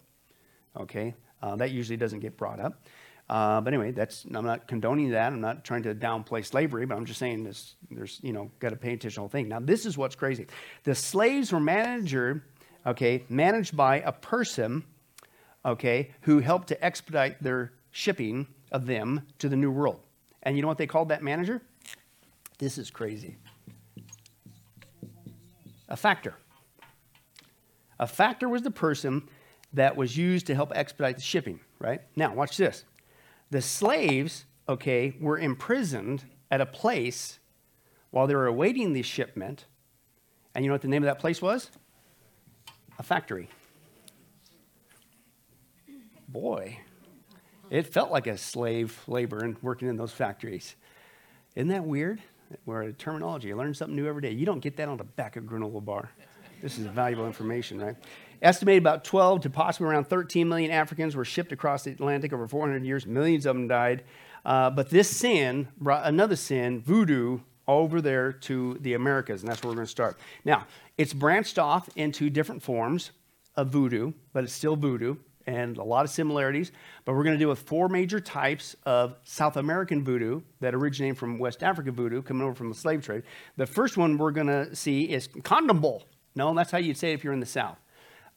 Okay? 0.77 1.15
Uh, 1.41 1.55
that 1.55 1.71
usually 1.71 1.97
doesn't 1.97 2.19
get 2.19 2.37
brought 2.37 2.59
up. 2.59 2.83
Uh, 3.29 3.59
but 3.59 3.73
anyway, 3.73 3.91
that's 3.91 4.25
I'm 4.33 4.45
not 4.45 4.67
condoning 4.67 5.09
that. 5.09 5.33
I'm 5.33 5.41
not 5.41 5.65
trying 5.65 5.83
to 5.83 5.93
downplay 5.93 6.45
slavery, 6.45 6.85
but 6.85 6.95
I'm 6.95 7.05
just 7.05 7.19
saying 7.19 7.43
this. 7.43 7.75
There's 7.91 8.19
you 8.23 8.31
know 8.31 8.49
got 8.59 8.69
to 8.69 8.77
pay 8.77 8.93
attention 8.93 9.09
to 9.09 9.15
the 9.15 9.19
whole 9.19 9.29
thing. 9.29 9.49
Now 9.49 9.59
this 9.59 9.85
is 9.85 9.97
what's 9.97 10.15
crazy. 10.15 10.47
The 10.83 10.95
slaves 10.95 11.51
were 11.51 11.59
managed, 11.59 12.15
okay, 12.85 13.25
managed 13.27 13.75
by 13.75 13.99
a 13.99 14.13
person, 14.13 14.85
okay, 15.65 16.11
who 16.21 16.39
helped 16.39 16.69
to 16.69 16.81
expedite 16.81 17.43
their 17.43 17.73
shipping 17.91 18.47
of 18.71 18.85
them 18.85 19.21
to 19.39 19.49
the 19.49 19.55
New 19.55 19.71
World. 19.71 19.99
And 20.43 20.55
you 20.55 20.61
know 20.61 20.67
what 20.67 20.77
they 20.77 20.87
called 20.87 21.09
that 21.09 21.23
manager? 21.23 21.61
This 22.57 22.77
is 22.77 22.89
crazy. 22.89 23.37
A 25.89 25.95
factor. 25.95 26.35
A 27.99 28.07
factor 28.07 28.49
was 28.49 28.61
the 28.61 28.71
person 28.71 29.27
that 29.73 29.95
was 29.95 30.17
used 30.17 30.47
to 30.47 30.55
help 30.55 30.71
expedite 30.75 31.15
the 31.15 31.21
shipping, 31.21 31.59
right? 31.79 32.01
Now, 32.15 32.33
watch 32.33 32.57
this. 32.57 32.83
The 33.49 33.61
slaves, 33.61 34.45
okay, 34.67 35.15
were 35.19 35.37
imprisoned 35.37 36.25
at 36.51 36.61
a 36.61 36.65
place 36.65 37.39
while 38.11 38.27
they 38.27 38.35
were 38.35 38.47
awaiting 38.47 38.93
the 38.93 39.01
shipment. 39.01 39.65
And 40.53 40.63
you 40.63 40.69
know 40.69 40.73
what 40.73 40.81
the 40.81 40.87
name 40.87 41.03
of 41.03 41.07
that 41.07 41.19
place 41.19 41.41
was? 41.41 41.69
A 42.99 43.03
factory. 43.03 43.49
Boy, 46.27 46.79
it 47.69 47.87
felt 47.87 48.11
like 48.11 48.27
a 48.27 48.37
slave 48.37 48.99
labor 49.07 49.39
and 49.39 49.57
working 49.61 49.87
in 49.87 49.97
those 49.97 50.11
factories. 50.11 50.75
Isn't 51.55 51.69
that 51.69 51.83
weird? 51.83 52.21
We're 52.65 52.83
a 52.83 52.93
terminology. 52.93 53.49
You 53.49 53.57
learn 53.57 53.73
something 53.73 53.95
new 53.95 54.07
every 54.07 54.21
day. 54.21 54.31
You 54.31 54.45
don't 54.45 54.59
get 54.59 54.77
that 54.77 54.87
on 54.87 54.97
the 54.97 55.03
back 55.03 55.35
of 55.35 55.43
granola 55.43 55.83
bar. 55.83 56.09
This 56.61 56.77
is 56.77 56.85
valuable 56.85 57.27
information, 57.27 57.79
right? 57.79 57.95
Estimated 58.41 58.83
about 58.83 59.03
12 59.03 59.41
to 59.41 59.49
possibly 59.49 59.87
around 59.87 60.05
13 60.05 60.47
million 60.47 60.71
Africans 60.71 61.15
were 61.15 61.25
shipped 61.25 61.51
across 61.51 61.83
the 61.83 61.91
Atlantic 61.91 62.33
over 62.33 62.47
400 62.47 62.85
years. 62.85 63.05
Millions 63.05 63.45
of 63.45 63.55
them 63.55 63.67
died. 63.67 64.03
Uh, 64.45 64.69
but 64.69 64.89
this 64.89 65.09
sin 65.09 65.67
brought 65.79 66.05
another 66.05 66.35
sin, 66.35 66.81
voodoo, 66.81 67.39
over 67.67 67.99
there 67.99 68.31
to 68.31 68.77
the 68.79 68.93
Americas, 68.93 69.41
and 69.41 69.51
that's 69.51 69.61
where 69.61 69.69
we're 69.69 69.75
going 69.75 69.85
to 69.85 69.91
start. 69.91 70.17
Now, 70.45 70.65
it's 70.97 71.13
branched 71.13 71.59
off 71.59 71.89
into 71.97 72.29
different 72.29 72.63
forms 72.63 73.11
of 73.55 73.69
voodoo, 73.69 74.13
but 74.31 74.45
it's 74.45 74.53
still 74.53 74.77
voodoo 74.77 75.17
and 75.47 75.77
a 75.77 75.83
lot 75.83 76.05
of 76.05 76.11
similarities. 76.11 76.71
But 77.05 77.13
we're 77.13 77.23
going 77.23 77.35
to 77.35 77.39
deal 77.39 77.49
with 77.49 77.59
four 77.59 77.89
major 77.89 78.19
types 78.19 78.75
of 78.85 79.15
South 79.23 79.57
American 79.57 80.03
voodoo 80.03 80.41
that 80.59 80.75
originate 80.75 81.17
from 81.17 81.39
West 81.39 81.63
Africa 81.63 81.91
voodoo, 81.91 82.21
coming 82.21 82.43
over 82.43 82.53
from 82.53 82.69
the 82.69 82.75
slave 82.75 83.03
trade. 83.03 83.23
The 83.55 83.65
first 83.65 83.97
one 83.97 84.17
we're 84.17 84.31
going 84.31 84.47
to 84.47 84.75
see 84.75 85.05
is 85.05 85.29
candomblé. 85.29 86.03
No, 86.35 86.53
that's 86.53 86.69
how 86.69 86.77
you'd 86.77 86.97
say 86.97 87.11
it 87.11 87.15
if 87.15 87.23
you're 87.23 87.33
in 87.33 87.39
the 87.39 87.45
South. 87.47 87.79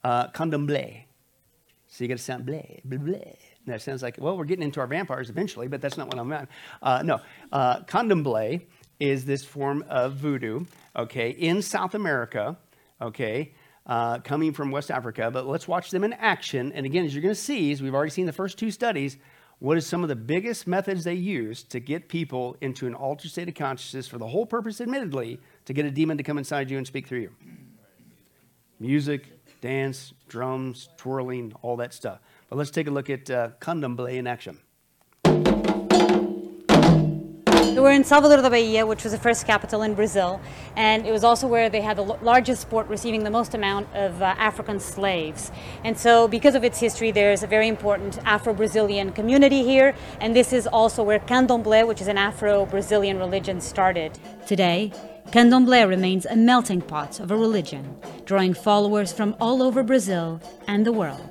Uh, 0.03 0.29
candomblé. 0.29 1.03
So 1.89 2.05
you 2.05 2.09
got 2.09 2.19
to 2.19 2.23
sound 2.23 2.47
bleh. 2.47 2.81
And 2.85 3.75
that 3.75 3.83
sounds 3.83 4.03
like, 4.03 4.17
well, 4.19 4.39
we're 4.39 4.45
getting 4.45 4.63
into 4.63 4.81
our 4.81 4.87
vampires 4.87 5.29
eventually, 5.29 5.67
but 5.67 5.81
that's 5.81 5.99
not 5.99 6.07
what 6.07 6.19
I'm 6.19 6.33
at. 6.33 6.49
Uh, 6.81 7.03
no, 7.03 7.21
uh, 7.53 7.81
candomblé 7.81 8.63
is 9.01 9.25
this 9.25 9.45
form 9.45 9.85
of 9.89 10.15
voodoo, 10.15 10.65
okay, 10.95 11.31
in 11.31 11.63
South 11.63 11.95
America, 11.95 12.57
okay, 13.01 13.53
uh, 13.91 14.21
coming 14.21 14.53
from 14.53 14.71
West 14.71 14.89
Africa, 14.89 15.33
but 15.33 15.49
let's 15.49 15.67
watch 15.67 15.91
them 15.91 16.05
in 16.05 16.13
action. 16.13 16.71
And 16.73 16.87
again, 16.87 17.05
as 17.05 17.13
you're 17.13 17.23
going 17.23 17.35
to 17.35 17.41
see, 17.41 17.73
as 17.73 17.83
we've 17.83 17.95
already 17.95 18.13
seen 18.13 18.25
the 18.25 18.33
first 18.33 18.57
two 18.57 18.71
studies, 18.71 19.19
what 19.59 19.77
is 19.77 19.85
some 19.85 20.05
of 20.05 20.09
the 20.09 20.15
biggest 20.15 20.69
methods 20.69 21.03
they 21.03 21.15
use 21.15 21.65
to 21.65 21.81
get 21.81 22.09
people 22.09 22.57
into 22.61 22.87
an 22.87 22.95
altered 22.95 23.33
state 23.33 23.49
of 23.49 23.57
consciousness 23.57 24.07
for 24.07 24.19
the 24.19 24.29
whole 24.29 24.47
purpose, 24.47 24.81
admittedly, 24.81 25.41
to 25.65 25.73
get 25.73 25.87
a 25.87 25.91
demon 25.91 26.17
to 26.19 26.23
come 26.23 26.39
inside 26.39 26.71
you 26.71 26.79
and 26.79 26.87
speak 26.87 27.09
through 27.09 27.19
you? 27.19 27.33
Music, 28.79 29.27
dance, 29.61 30.15
drums, 30.29 30.89
twirling, 30.97 31.53
all 31.61 31.77
that 31.77 31.93
stuff. 31.93 32.21
But 32.49 32.57
let's 32.57 32.71
take 32.71 32.87
a 32.87 32.93
look 32.93 33.11
at 33.11 33.29
uh, 33.29 33.51
Candomblé 33.61 34.15
in 34.15 34.29
action. 34.29 34.61
We're 37.81 37.93
in 37.93 38.05
Salvador 38.05 38.43
da 38.43 38.51
Bahia, 38.51 38.85
which 38.85 39.05
was 39.05 39.13
the 39.13 39.19
first 39.19 39.47
capital 39.47 39.81
in 39.81 39.95
Brazil, 39.95 40.39
and 40.77 41.07
it 41.07 41.13
was 41.13 41.25
also 41.25 41.47
where 41.47 41.71
they 41.71 41.81
had 41.81 41.97
the 41.97 42.03
largest 42.03 42.69
port 42.69 42.87
receiving 42.89 43.25
the 43.25 43.31
most 43.31 43.55
amount 43.55 43.89
of 43.95 44.21
uh, 44.21 44.35
African 44.37 44.79
slaves. 44.79 45.51
And 45.83 45.99
so, 45.99 46.29
because 46.29 46.55
of 46.55 46.63
its 46.63 46.79
history, 46.79 47.11
there's 47.11 47.43
a 47.43 47.47
very 47.47 47.69
important 47.69 48.19
Afro 48.27 48.53
Brazilian 48.53 49.13
community 49.13 49.65
here, 49.65 49.95
and 50.21 50.37
this 50.37 50.53
is 50.53 50.67
also 50.67 51.03
where 51.03 51.21
Candomblé, 51.21 51.89
which 51.89 52.03
is 52.03 52.09
an 52.09 52.19
Afro 52.19 52.67
Brazilian 52.67 53.19
religion, 53.19 53.63
started. 53.63 54.19
Today, 54.47 54.93
Candomblé 55.29 55.89
remains 55.89 56.27
a 56.27 56.37
melting 56.37 56.83
pot 56.83 57.19
of 57.19 57.31
a 57.31 57.37
religion, 57.37 57.97
drawing 58.27 58.53
followers 58.53 59.11
from 59.11 59.35
all 59.41 59.63
over 59.63 59.83
Brazil 59.83 60.39
and 60.67 60.85
the 60.85 60.93
world. 60.93 61.31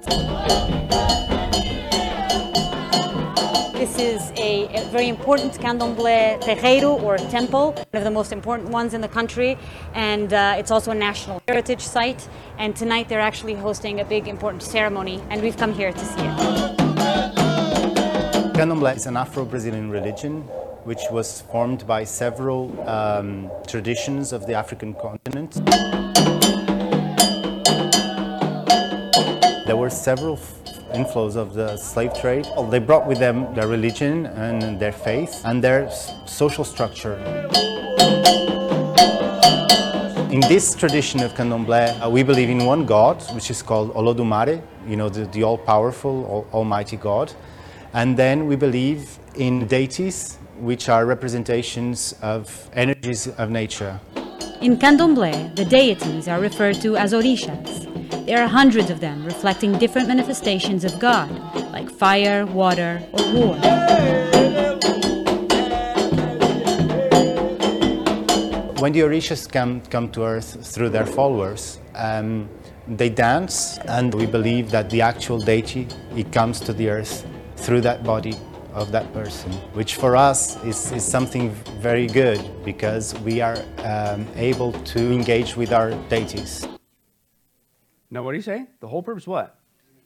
This 3.79 3.97
is 3.97 4.31
a, 4.31 4.67
a, 4.75 4.83
very 4.89 5.07
important 5.07 5.53
candomblé 5.53 6.37
terreiro 6.41 7.01
or 7.01 7.17
temple, 7.17 7.71
one 7.71 7.85
of 7.93 8.03
the 8.03 8.11
most 8.11 8.33
important 8.33 8.67
ones 8.67 8.93
in 8.93 8.99
the 8.99 9.07
country, 9.07 9.57
and 9.93 10.33
uh, 10.33 10.55
it's 10.57 10.69
also 10.69 10.91
a 10.91 10.95
national 10.95 11.41
heritage 11.47 11.79
site. 11.79 12.27
And 12.57 12.75
tonight 12.75 13.07
they're 13.07 13.21
actually 13.21 13.53
hosting 13.53 14.01
a 14.01 14.03
big 14.03 14.27
important 14.27 14.63
ceremony, 14.63 15.23
and 15.29 15.41
we've 15.41 15.55
come 15.55 15.71
here 15.71 15.93
to 15.93 16.05
see 16.05 16.19
it. 16.19 16.35
Candomblé 18.57 18.97
is 18.97 19.05
an 19.05 19.15
Afro-Brazilian 19.15 19.89
religion 19.89 20.41
which 20.83 21.03
was 21.09 21.39
formed 21.49 21.87
by 21.87 22.03
several 22.03 22.77
um, 22.85 23.49
traditions 23.65 24.33
of 24.33 24.45
the 24.45 24.55
African 24.55 24.93
continent. 24.93 25.53
There 29.65 29.77
were 29.77 29.89
several 29.89 30.35
inflows 30.93 31.35
of 31.35 31.53
the 31.53 31.77
slave 31.77 32.13
trade. 32.13 32.47
They 32.69 32.79
brought 32.79 33.07
with 33.07 33.19
them 33.19 33.53
their 33.53 33.67
religion 33.67 34.25
and 34.25 34.79
their 34.79 34.91
faith 34.91 35.41
and 35.45 35.63
their 35.63 35.89
social 36.25 36.63
structure. 36.63 37.17
In 40.31 40.41
this 40.41 40.75
tradition 40.75 41.21
of 41.23 41.33
Candomblé, 41.33 41.99
uh, 42.05 42.09
we 42.09 42.21
believe 42.21 42.49
in 42.49 42.63
one 42.65 42.85
God, 42.85 43.21
which 43.33 43.49
is 43.49 43.63
called 43.63 43.93
Olodumare, 43.95 44.61
you 44.87 44.95
know, 44.95 45.09
the, 45.09 45.25
the 45.25 45.43
all-powerful, 45.43 46.25
all, 46.25 46.47
almighty 46.53 46.97
God. 46.97 47.33
And 47.93 48.15
then 48.15 48.45
we 48.45 48.55
believe 48.55 49.17
in 49.35 49.65
deities, 49.65 50.37
which 50.59 50.87
are 50.87 51.05
representations 51.05 52.13
of 52.21 52.69
energies 52.73 53.27
of 53.27 53.49
nature. 53.49 53.99
In 54.61 54.75
Candomblé, 54.75 55.55
the 55.55 55.63
deities 55.63 56.27
are 56.27 56.41
referred 56.41 56.81
to 56.81 56.97
as 56.97 57.13
orishas. 57.13 58.25
There 58.25 58.43
are 58.43 58.47
hundreds 58.47 58.89
of 58.89 58.99
them 58.99 59.23
reflecting 59.25 59.77
different 59.77 60.09
manifestations 60.09 60.83
of 60.83 60.99
God, 60.99 61.29
like 61.71 61.89
fire, 61.89 62.45
water, 62.45 63.01
or 63.13 63.23
war. 63.33 63.55
When 68.79 68.91
the 68.91 68.99
Orishas 68.99 69.49
come, 69.49 69.79
come 69.89 70.11
to 70.11 70.25
Earth 70.25 70.65
through 70.65 70.89
their 70.89 71.05
followers, 71.05 71.79
um, 71.95 72.49
they 72.85 73.09
dance, 73.09 73.77
and 73.85 74.13
we 74.13 74.25
believe 74.25 74.71
that 74.71 74.89
the 74.89 74.99
actual 75.01 75.39
deity, 75.39 75.87
it 76.17 76.33
comes 76.33 76.59
to 76.61 76.73
the 76.73 76.89
Earth 76.89 77.25
through 77.55 77.79
that 77.81 78.03
body 78.03 78.35
of 78.73 78.91
that 78.91 79.11
person, 79.13 79.51
which 79.73 79.95
for 79.95 80.15
us 80.15 80.63
is, 80.63 80.91
is 80.91 81.03
something 81.03 81.51
very 81.79 82.07
good 82.07 82.39
because 82.63 83.17
we 83.19 83.41
are 83.41 83.57
um, 83.83 84.27
able 84.35 84.71
to 84.71 85.11
engage 85.11 85.55
with 85.55 85.71
our 85.71 85.91
deities. 86.09 86.67
Now, 88.11 88.23
what 88.23 88.31
do 88.31 88.37
you 88.37 88.43
say? 88.43 88.67
The 88.79 88.87
whole 88.87 89.03
purpose 89.03 89.27
what? 89.27 89.59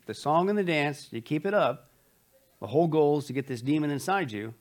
The 0.05 0.13
song 0.13 0.49
and 0.49 0.57
the 0.57 0.63
dance, 0.63 1.07
you 1.11 1.21
keep 1.21 1.45
it 1.45 1.53
up. 1.53 1.89
The 2.59 2.67
whole 2.67 2.87
goal 2.87 3.19
is 3.19 3.25
to 3.25 3.33
get 3.33 3.47
this 3.47 3.61
demon 3.61 3.91
inside 3.91 4.31
you 4.31 4.53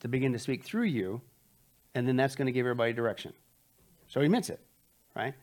to 0.00 0.08
begin 0.08 0.32
to 0.32 0.38
speak 0.38 0.62
through 0.62 0.84
you, 0.84 1.20
and 1.94 2.06
then 2.06 2.16
that's 2.16 2.36
going 2.36 2.46
to 2.46 2.52
give 2.52 2.66
everybody 2.66 2.92
direction. 2.92 3.32
So 4.06 4.20
he 4.20 4.28
meant 4.28 4.50
it, 4.50 4.60
right? 5.16 5.34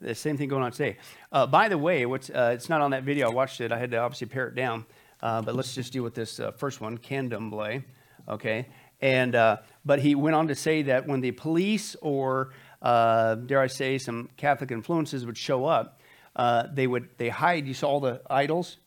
The 0.00 0.14
same 0.14 0.36
thing 0.36 0.48
going 0.48 0.62
on 0.62 0.72
today. 0.72 0.96
Uh, 1.30 1.46
by 1.46 1.68
the 1.68 1.78
way, 1.78 2.04
what's, 2.06 2.28
uh, 2.28 2.52
it's 2.54 2.68
not 2.68 2.80
on 2.80 2.90
that 2.90 3.04
video. 3.04 3.30
I 3.30 3.32
watched 3.32 3.60
it. 3.60 3.70
I 3.70 3.78
had 3.78 3.90
to 3.92 3.98
obviously 3.98 4.26
pare 4.26 4.48
it 4.48 4.54
down. 4.54 4.84
Uh, 5.22 5.40
but 5.40 5.54
let's 5.54 5.74
just 5.74 5.92
deal 5.92 6.02
with 6.02 6.14
this 6.14 6.40
uh, 6.40 6.50
first 6.50 6.80
one, 6.80 6.98
Candomblé, 6.98 7.84
okay? 8.28 8.66
And, 9.00 9.34
uh, 9.34 9.58
but 9.84 10.00
he 10.00 10.14
went 10.14 10.34
on 10.34 10.48
to 10.48 10.54
say 10.54 10.82
that 10.82 11.06
when 11.06 11.20
the 11.20 11.30
police 11.32 11.94
or 12.02 12.52
uh, 12.82 13.36
dare 13.36 13.60
I 13.60 13.68
say, 13.68 13.98
some 13.98 14.28
Catholic 14.36 14.70
influences 14.70 15.24
would 15.24 15.38
show 15.38 15.64
up, 15.64 16.00
uh, 16.34 16.64
they 16.72 16.86
would 16.86 17.10
they 17.18 17.28
hide. 17.28 17.66
You 17.66 17.74
saw 17.74 17.88
all 17.88 18.00
the 18.00 18.22
idols, 18.28 18.78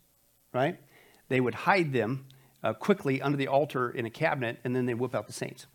right? 0.53 0.77
They 1.29 1.39
would 1.39 1.53
hide 1.53 1.93
them 1.93 2.25
uh, 2.63 2.73
quickly 2.73 3.21
under 3.21 3.37
the 3.37 3.47
altar 3.47 3.89
in 3.89 4.05
a 4.05 4.09
cabinet, 4.09 4.59
and 4.63 4.75
then 4.75 4.85
they 4.85 4.93
whip 4.93 5.15
out 5.15 5.27
the 5.27 5.33
saints. 5.33 5.67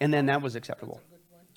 and 0.00 0.12
then 0.12 0.26
that 0.26 0.42
was 0.42 0.56
acceptable, 0.56 1.00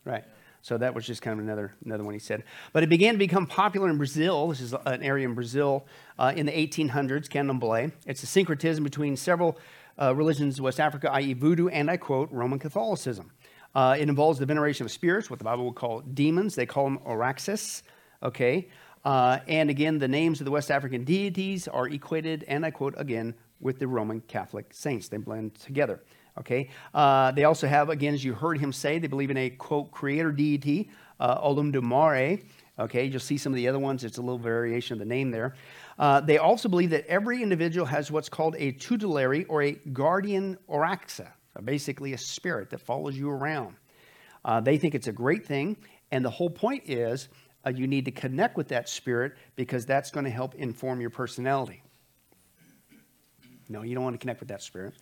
right? 0.04 0.26
So 0.62 0.78
that 0.78 0.94
was 0.94 1.06
just 1.06 1.22
kind 1.22 1.40
of 1.40 1.46
another, 1.46 1.74
another 1.86 2.04
one 2.04 2.14
he 2.14 2.20
said. 2.20 2.44
But 2.74 2.84
it 2.84 2.90
began 2.90 3.14
to 3.14 3.18
become 3.18 3.48
popular 3.48 3.90
in 3.90 3.98
Brazil. 3.98 4.48
This 4.50 4.62
is 4.62 4.74
an 4.86 5.02
area 5.02 5.28
in 5.28 5.34
Brazil 5.34 5.86
uh, 6.18 6.34
in 6.36 6.46
the 6.46 6.52
1800s, 6.52 7.28
Candomblé. 7.28 7.92
It's 8.06 8.24
a 8.24 8.28
syncretism 8.28 8.84
between 8.84 9.16
several 9.16 9.58
uh, 10.02 10.14
religions 10.16 10.58
in 10.58 10.64
West 10.64 10.80
Africa, 10.80 11.12
i.e., 11.14 11.34
voodoo, 11.34 11.70
and 11.70 11.90
I 11.90 11.98
quote, 11.98 12.32
Roman 12.32 12.60
Catholicism. 12.60 13.32
Uh, 13.76 13.96
it 14.00 14.10
involves 14.10 14.40
the 14.40 14.46
veneration 14.46 14.86
of 14.86 14.92
spirits, 14.92 15.30
what 15.30 15.40
the 15.40 15.46
Bible 15.46 15.66
would 15.66 15.76
call 15.76 16.02
demons. 16.02 16.56
They 16.56 16.66
call 16.66 16.86
them 16.86 17.00
oraxes, 17.04 17.84
okay? 18.24 18.68
Uh, 19.06 19.40
and 19.48 19.70
again, 19.70 19.98
the 19.98 20.08
names 20.08 20.42
of 20.42 20.46
the 20.46 20.52
West 20.52 20.72
African 20.72 21.04
deities 21.04 21.68
are 21.68 21.88
equated, 21.88 22.44
and 22.48 22.66
I 22.66 22.72
quote 22.72 22.96
again, 22.98 23.36
with 23.60 23.80
the 23.80 23.88
Roman 23.88 24.22
Catholic 24.22 24.68
saints. 24.72 25.10
They 25.10 25.18
blend 25.18 25.56
together. 25.56 26.02
Okay. 26.40 26.70
Uh, 26.94 27.32
they 27.32 27.44
also 27.44 27.68
have, 27.68 27.90
again, 27.90 28.14
as 28.14 28.24
you 28.24 28.34
heard 28.34 28.58
him 28.58 28.72
say, 28.72 28.98
they 29.00 29.08
believe 29.08 29.32
in 29.32 29.38
a 29.38 29.50
quote 29.50 29.92
creator 29.92 30.32
deity, 30.32 30.90
uh, 31.20 31.42
Olodumare. 31.42 32.44
Okay. 32.78 33.06
You'll 33.06 33.20
see 33.20 33.38
some 33.38 33.52
of 33.52 33.58
the 33.58 33.68
other 33.68 33.80
ones. 33.80 34.04
It's 34.04 34.18
a 34.18 34.22
little 34.22 34.40
variation 34.40 34.94
of 34.94 35.00
the 35.00 35.06
name 35.06 35.32
there. 35.32 35.56
Uh, 35.98 36.22
they 36.22 36.38
also 36.38 36.70
believe 36.70 36.92
that 36.92 37.06
every 37.08 37.44
individual 37.44 37.86
has 37.86 38.10
what's 38.10 38.30
called 38.30 38.56
a 38.58 38.72
tutelary 38.72 39.44
or 39.46 39.64
a 39.64 39.74
guardian 39.92 40.58
oraxa, 40.70 41.28
basically 41.66 42.14
a 42.14 42.18
spirit 42.18 42.70
that 42.70 42.80
follows 42.80 43.18
you 43.18 43.30
around. 43.30 43.76
Uh, 44.46 44.62
they 44.62 44.78
think 44.78 44.96
it's 44.96 45.08
a 45.08 45.12
great 45.12 45.46
thing, 45.46 45.76
and 46.12 46.24
the 46.24 46.30
whole 46.30 46.50
point 46.50 46.84
is 46.86 47.28
uh, 47.66 47.70
you 47.70 47.86
need 47.86 48.06
to 48.06 48.12
connect 48.12 48.56
with 48.56 48.70
that 48.70 48.88
spirit 48.88 49.34
because 49.58 49.86
that's 49.86 50.10
going 50.10 50.24
to 50.24 50.32
help 50.32 50.56
inform 50.56 51.02
your 51.02 51.10
personality. 51.10 51.84
No, 53.68 53.84
you 53.84 53.94
don't 53.94 54.04
want 54.04 54.14
to 54.14 54.18
connect 54.18 54.40
with 54.40 54.50
that 54.50 54.64
spirit. 54.64 54.94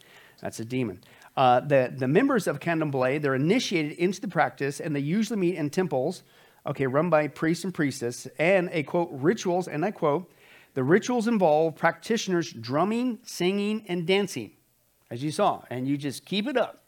That's 0.42 0.60
a 0.60 0.66
demon. 0.66 1.02
Uh, 1.38 1.60
the, 1.60 1.94
the 1.96 2.08
members 2.08 2.48
of 2.48 2.60
Candomblé, 2.60 3.22
they're 3.22 3.36
initiated 3.36 3.92
into 4.00 4.20
the 4.20 4.28
practice, 4.28 4.80
and 4.80 4.96
they 4.96 5.00
usually 5.00 5.40
meet 5.40 5.56
in 5.56 5.70
temples, 5.70 6.24
okay, 6.66 6.88
run 6.88 7.12
by 7.12 7.28
priests 7.28 7.64
and 7.64 7.74
priestesses, 7.74 8.32
and 8.40 8.70
a 8.74 8.82
quote, 8.82 9.10
rituals, 9.12 9.68
and 9.68 9.86
I 9.86 9.92
quote, 9.92 10.32
the 10.74 10.84
rituals 10.84 11.28
involve 11.28 11.76
practitioners 11.76 12.52
drumming, 12.52 13.20
singing, 13.22 13.86
and 13.88 14.08
dancing, 14.08 14.52
as 15.12 15.24
you 15.24 15.30
saw, 15.30 15.62
and 15.70 15.88
you 15.88 15.96
just 15.96 16.26
keep 16.26 16.48
it 16.48 16.58
up, 16.58 16.84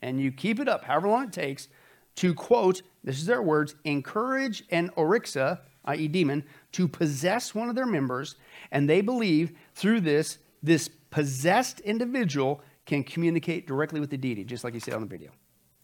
and 0.00 0.18
you 0.18 0.32
keep 0.32 0.60
it 0.60 0.68
up 0.68 0.84
however 0.84 1.08
long 1.08 1.24
it 1.24 1.32
takes 1.32 1.68
to 2.16 2.34
quote, 2.34 2.80
this 3.04 3.18
is 3.18 3.26
their 3.26 3.42
words, 3.42 3.74
encourage 3.84 4.64
an 4.70 4.88
orixa, 4.96 5.58
i.e., 5.84 6.08
demon, 6.08 6.42
to 6.72 6.88
possess 6.88 7.54
one 7.54 7.68
of 7.68 7.74
their 7.74 7.86
members, 7.86 8.36
and 8.72 8.88
they 8.88 9.02
believe 9.02 9.52
through 9.74 10.00
this, 10.00 10.38
this 10.62 10.88
possessed 11.10 11.80
individual 11.80 12.62
can 12.90 13.04
communicate 13.04 13.66
directly 13.66 14.00
with 14.00 14.10
the 14.10 14.18
deity, 14.18 14.44
just 14.44 14.64
like 14.64 14.74
you 14.74 14.80
said 14.80 14.94
on 14.94 15.00
the 15.00 15.06
video. 15.06 15.30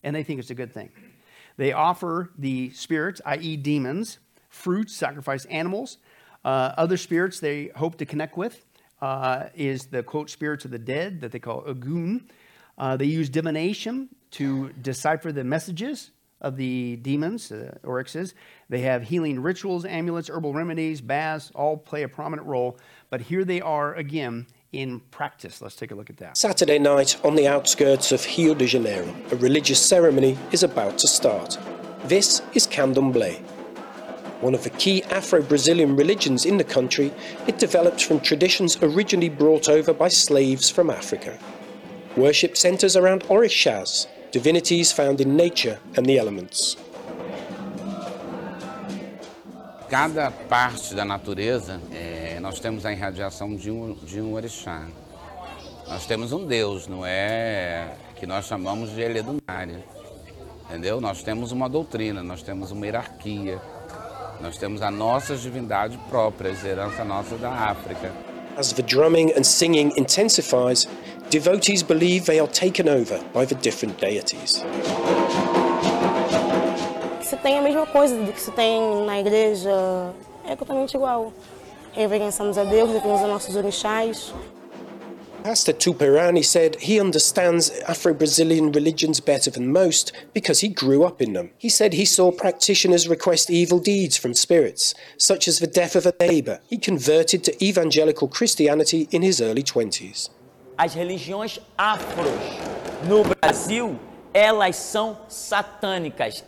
And 0.02 0.14
they 0.14 0.24
think 0.24 0.40
it's 0.40 0.50
a 0.50 0.54
good 0.54 0.74
thing. 0.74 0.90
They 1.56 1.72
offer 1.72 2.32
the 2.36 2.70
spirits, 2.70 3.20
i.e., 3.24 3.56
demons, 3.56 4.18
fruits, 4.50 4.94
sacrifice 4.94 5.44
animals. 5.46 5.98
Uh, 6.44 6.74
other 6.76 6.96
spirits 6.96 7.38
they 7.40 7.70
hope 7.76 7.96
to 7.98 8.04
connect 8.04 8.36
with 8.36 8.64
uh, 9.00 9.44
is 9.54 9.86
the 9.86 10.02
quote 10.02 10.28
spirits 10.30 10.64
of 10.64 10.72
the 10.72 10.78
dead 10.78 11.20
that 11.20 11.30
they 11.30 11.38
call 11.38 11.62
Egun. 11.62 12.28
Uh, 12.76 12.96
they 12.96 13.06
use 13.06 13.28
divination 13.30 14.08
to 14.32 14.70
decipher 14.82 15.30
the 15.30 15.44
messages 15.44 16.10
of 16.40 16.56
the 16.56 16.96
demons, 16.96 17.52
uh, 17.52 17.78
oryxes. 17.84 18.34
They 18.68 18.80
have 18.80 19.04
healing 19.04 19.40
rituals, 19.40 19.84
amulets, 19.84 20.28
herbal 20.28 20.52
remedies, 20.52 21.00
baths, 21.00 21.52
all 21.54 21.76
play 21.76 22.02
a 22.02 22.08
prominent 22.08 22.46
role. 22.48 22.78
But 23.10 23.20
here 23.20 23.44
they 23.44 23.60
are 23.60 23.94
again 23.94 24.46
in 24.72 25.00
practice. 25.11 25.62
Let's 25.62 25.76
take 25.76 25.90
a 25.90 25.94
look 25.94 26.11
at 26.11 26.16
that. 26.18 26.37
Saturday 26.37 26.79
night 26.79 27.16
on 27.24 27.35
the 27.35 27.48
outskirts 27.48 28.12
of 28.12 28.26
Rio 28.37 28.55
de 28.55 28.66
Janeiro, 28.66 29.14
a 29.31 29.37
religious 29.37 29.81
ceremony 29.81 30.37
is 30.52 30.62
about 30.62 30.98
to 30.98 31.09
start. 31.09 31.59
This 32.05 32.42
is 32.55 32.66
Candomblé. 32.66 33.40
One 34.40 34.55
of 34.55 34.64
the 34.64 34.70
key 34.70 35.02
Afro-Brazilian 35.05 35.96
religions 35.96 36.44
in 36.44 36.59
the 36.59 36.64
country, 36.64 37.12
it 37.46 37.59
developed 37.59 38.05
from 38.05 38.20
traditions 38.20 38.76
originally 38.83 39.31
brought 39.31 39.68
over 39.68 39.94
by 39.94 40.09
slaves 40.09 40.68
from 40.68 40.90
Africa. 40.90 41.38
Worship 42.16 42.57
centers 42.57 42.96
around 42.96 43.22
orishas, 43.24 44.07
divinities 44.33 44.92
found 44.92 45.20
in 45.20 45.37
nature 45.37 45.79
and 45.96 46.05
the 46.05 46.18
elements. 46.18 46.76
Cada 49.88 50.33
parte 50.33 50.94
da 50.94 51.05
natureza, 51.05 51.81
é, 51.92 52.38
nós 52.40 52.59
temos 52.59 52.85
a 52.85 52.92
irradiação 52.92 53.55
de 53.55 53.70
um, 53.70 53.94
de 53.94 54.20
um 54.20 54.35
orixá. 54.35 54.85
Nós 55.87 56.05
temos 56.07 56.33
um 56.33 56.44
Deus, 56.44 56.88
não 56.88 57.07
é 57.07 57.92
que 58.16 58.27
nós 58.27 58.46
chamamos 58.46 58.90
de 58.90 59.01
Eledunária. 59.01 59.85
Entendeu? 60.68 61.01
Nós 61.01 61.22
temos 61.22 61.53
uma 61.53 61.68
doutrina, 61.68 62.20
nós 62.22 62.42
temos 62.42 62.72
uma 62.72 62.85
hierarquia, 62.85 63.61
nós 64.40 64.57
temos 64.57 64.83
a 64.83 64.90
nossa 64.90 65.37
divindade 65.37 65.96
própria, 66.09 66.53
herança 66.64 67.05
nossa 67.05 67.37
da 67.37 67.51
África. 67.51 68.12
As 68.57 68.72
the 68.72 68.83
drumming 68.83 69.33
and 69.37 69.44
singing 69.44 69.92
intensifies, 69.96 70.88
devotees 71.31 71.83
believe 71.83 72.27
they 72.27 72.40
are 72.40 72.51
taken 72.51 72.88
over 72.88 73.20
by 73.33 73.46
the 73.46 73.55
different 73.55 74.01
deities. 74.01 74.64
Se 77.37 77.42
tem 77.42 77.59
a 77.59 77.62
mesma 77.62 77.87
coisa 77.87 78.16
do 78.16 78.33
que 78.33 78.40
se 78.40 78.51
tem 78.51 79.05
na 79.05 79.20
igreja, 79.20 79.70
é 80.49 80.57
totalmente 80.57 80.94
igual. 80.94 81.35
Reverenciamos 81.92 82.57
a 82.57 82.64
Deus, 82.64 82.88
reverenciamos 82.88 83.22
a 83.22 83.27
nossos 83.27 83.55
orixás. 83.55 84.33
Pastor 85.44 85.75
Tuperani 85.75 86.42
said 86.42 86.77
he 86.81 86.99
understands 86.99 87.70
Afro-Brazilian 87.87 88.72
religions 88.72 89.20
better 89.20 89.51
than 89.51 89.70
most 89.70 90.12
because 90.33 90.61
he 90.61 90.68
grew 90.68 91.05
up 91.05 91.20
in 91.20 91.35
them. 91.35 91.51
He 91.59 91.68
said 91.68 91.92
he 91.92 92.07
saw 92.07 92.33
practitioners 92.33 93.07
request 93.07 93.51
evil 93.51 93.81
deeds 93.81 94.16
from 94.16 94.33
spirits, 94.33 94.94
such 95.18 95.46
as 95.46 95.59
the 95.59 95.66
death 95.66 95.94
of 95.94 96.07
a 96.07 96.14
neighbor. 96.18 96.61
He 96.70 96.79
converted 96.79 97.44
to 97.44 97.53
evangelical 97.62 98.29
Christianity 98.29 99.09
in 99.11 99.20
his 99.20 99.42
early 99.42 99.62
20s. 99.62 100.31
As 100.79 100.94
religiões 100.94 101.61
afros 101.77 102.33
no 103.07 103.22
Brasil, 103.25 103.94
elas 104.33 104.77
são 104.77 105.18
satânicas. 105.29 106.42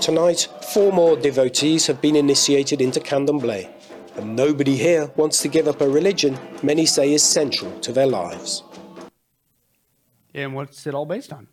Tonight, 0.00 0.48
four 0.72 0.92
more 0.92 1.16
devotees 1.16 1.86
have 1.86 2.00
been 2.00 2.16
initiated 2.16 2.80
into 2.80 3.00
Candomblé. 3.00 3.68
And 4.16 4.34
nobody 4.34 4.76
here 4.76 5.10
wants 5.16 5.42
to 5.42 5.48
give 5.48 5.68
up 5.68 5.80
a 5.80 5.88
religion 5.88 6.38
many 6.62 6.86
say 6.86 7.12
is 7.12 7.22
central 7.22 7.78
to 7.80 7.92
their 7.92 8.06
lives. 8.06 8.62
And 10.34 10.54
what's 10.54 10.86
it 10.86 10.94
all 10.94 11.04
based 11.04 11.32
on? 11.32 11.48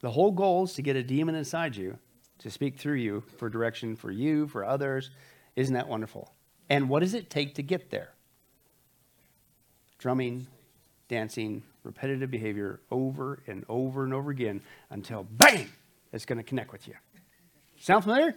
The 0.00 0.10
whole 0.10 0.32
goal 0.32 0.64
is 0.64 0.72
to 0.74 0.82
get 0.82 0.96
a 0.96 1.02
demon 1.02 1.34
inside 1.34 1.76
you 1.76 1.98
to 2.38 2.50
speak 2.50 2.78
through 2.78 2.96
you 2.96 3.22
for 3.38 3.48
direction 3.48 3.96
for 3.96 4.10
you, 4.10 4.46
for 4.46 4.64
others. 4.64 5.10
Isn't 5.56 5.74
that 5.74 5.88
wonderful? 5.88 6.32
And 6.68 6.88
what 6.88 7.00
does 7.00 7.14
it 7.14 7.30
take 7.30 7.54
to 7.56 7.62
get 7.62 7.90
there? 7.90 8.12
Drumming, 9.98 10.46
dancing, 11.08 11.62
repetitive 11.82 12.30
behavior 12.30 12.80
over 12.90 13.42
and 13.46 13.64
over 13.68 14.04
and 14.04 14.12
over 14.12 14.30
again 14.30 14.60
until 14.90 15.24
bang, 15.24 15.68
it's 16.12 16.24
going 16.24 16.38
to 16.38 16.44
connect 16.44 16.72
with 16.72 16.88
you. 16.88 16.94
Sound 17.78 18.04
familiar? 18.04 18.34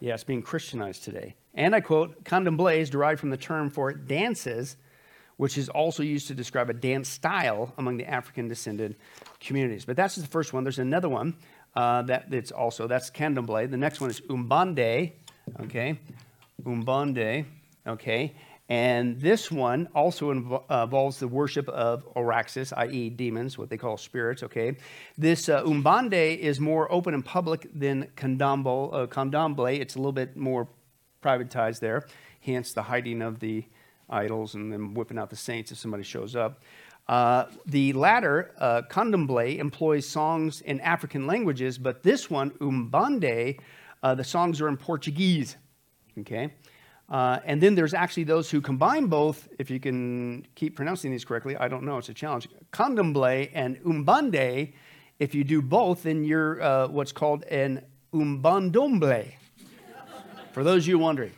Yeah, 0.00 0.14
it's 0.14 0.24
being 0.24 0.42
Christianized 0.42 1.04
today. 1.04 1.36
And 1.54 1.74
I 1.74 1.80
quote, 1.80 2.24
candomblé 2.24 2.78
is 2.78 2.90
derived 2.90 3.20
from 3.20 3.30
the 3.30 3.36
term 3.36 3.70
for 3.70 3.92
dances, 3.92 4.76
which 5.36 5.58
is 5.58 5.68
also 5.68 6.02
used 6.02 6.28
to 6.28 6.34
describe 6.34 6.70
a 6.70 6.74
dance 6.74 7.08
style 7.08 7.72
among 7.78 7.96
the 7.96 8.06
African 8.06 8.48
descended 8.48 8.96
communities. 9.40 9.84
But 9.84 9.96
that's 9.96 10.16
the 10.16 10.26
first 10.26 10.52
one. 10.52 10.64
There's 10.64 10.78
another 10.78 11.08
one 11.08 11.36
uh, 11.74 12.02
that 12.02 12.32
it's 12.32 12.50
also, 12.50 12.86
that's 12.86 13.10
candomblé. 13.10 13.70
The 13.70 13.76
next 13.76 14.00
one 14.00 14.10
is 14.10 14.20
umbande, 14.22 15.12
okay? 15.60 15.98
Umbande, 16.62 17.44
okay? 17.86 18.34
And 18.70 19.20
this 19.20 19.50
one 19.50 19.88
also 19.96 20.30
uh, 20.30 20.84
involves 20.84 21.18
the 21.18 21.26
worship 21.26 21.68
of 21.68 22.06
Oraxes, 22.14 22.72
i.e., 22.72 23.10
demons, 23.10 23.58
what 23.58 23.68
they 23.68 23.76
call 23.76 23.96
spirits. 23.96 24.44
Okay, 24.44 24.76
this 25.18 25.48
uh, 25.48 25.64
Umbande 25.64 26.38
is 26.38 26.60
more 26.60 26.90
open 26.92 27.12
and 27.12 27.24
public 27.24 27.68
than 27.74 28.08
Candombo, 28.16 28.92
uh. 28.92 29.80
It's 29.80 29.96
a 29.96 29.98
little 29.98 30.12
bit 30.12 30.36
more 30.36 30.68
privatized 31.20 31.80
there, 31.80 32.06
hence 32.40 32.72
the 32.72 32.82
hiding 32.82 33.22
of 33.22 33.40
the 33.40 33.64
idols 34.08 34.54
and 34.54 34.72
then 34.72 34.94
whipping 34.94 35.18
out 35.18 35.30
the 35.30 35.36
saints 35.36 35.72
if 35.72 35.78
somebody 35.78 36.04
shows 36.04 36.36
up. 36.36 36.62
Uh, 37.08 37.46
the 37.66 37.92
latter, 37.94 38.54
uh, 38.58 38.82
employs 39.58 40.06
songs 40.06 40.60
in 40.60 40.78
African 40.80 41.26
languages, 41.26 41.76
but 41.76 42.04
this 42.04 42.30
one, 42.30 42.52
Umbande, 42.60 43.58
uh, 44.04 44.14
the 44.14 44.22
songs 44.22 44.60
are 44.60 44.68
in 44.68 44.76
Portuguese. 44.76 45.56
Okay. 46.20 46.52
Uh, 47.10 47.40
and 47.44 47.60
then 47.60 47.74
there's 47.74 47.92
actually 47.92 48.22
those 48.24 48.50
who 48.50 48.60
combine 48.60 49.06
both, 49.06 49.48
if 49.58 49.68
you 49.68 49.80
can 49.80 50.46
keep 50.54 50.76
pronouncing 50.76 51.10
these 51.10 51.24
correctly, 51.24 51.56
I 51.56 51.66
don't 51.66 51.82
know, 51.82 51.98
it's 51.98 52.08
a 52.08 52.14
challenge. 52.14 52.48
Candomblé 52.72 53.50
and 53.52 53.82
Umbande 53.82 54.72
If 55.18 55.34
you 55.34 55.42
do 55.42 55.60
both, 55.60 56.04
then 56.04 56.22
you're 56.24 56.62
uh, 56.62 56.88
what's 56.88 57.12
called 57.12 57.42
an 57.44 57.84
umbandomble. 58.14 59.32
For 60.52 60.64
those 60.64 60.84
of 60.84 60.88
you 60.88 60.98
wondering, 60.98 61.32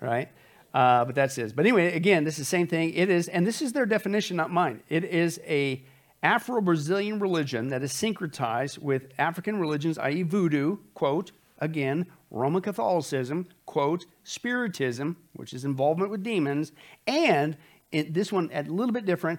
right? 0.00 0.28
Uh, 0.74 1.04
but 1.04 1.14
that's 1.14 1.36
it. 1.38 1.54
But 1.54 1.66
anyway, 1.66 1.94
again, 1.94 2.24
this 2.24 2.34
is 2.34 2.38
the 2.38 2.44
same 2.44 2.66
thing. 2.66 2.94
It 2.94 3.10
is, 3.10 3.28
and 3.28 3.46
this 3.46 3.60
is 3.60 3.72
their 3.72 3.86
definition, 3.86 4.36
not 4.36 4.50
mine. 4.50 4.82
It 4.88 5.04
is 5.04 5.40
a 5.46 5.82
Afro-Brazilian 6.22 7.18
religion 7.18 7.68
that 7.68 7.82
is 7.82 7.92
syncretized 7.92 8.78
with 8.78 9.08
African 9.18 9.58
religions, 9.58 9.98
i.e., 9.98 10.22
voodoo, 10.22 10.78
quote, 10.94 11.32
again, 11.58 12.06
Roman 12.32 12.62
Catholicism, 12.62 13.46
quote, 13.66 14.06
Spiritism, 14.24 15.16
which 15.34 15.52
is 15.52 15.66
involvement 15.66 16.10
with 16.10 16.22
demons, 16.22 16.72
and 17.06 17.56
in, 17.92 18.12
this 18.12 18.32
one 18.32 18.50
a 18.54 18.62
little 18.62 18.92
bit 18.92 19.04
different, 19.04 19.38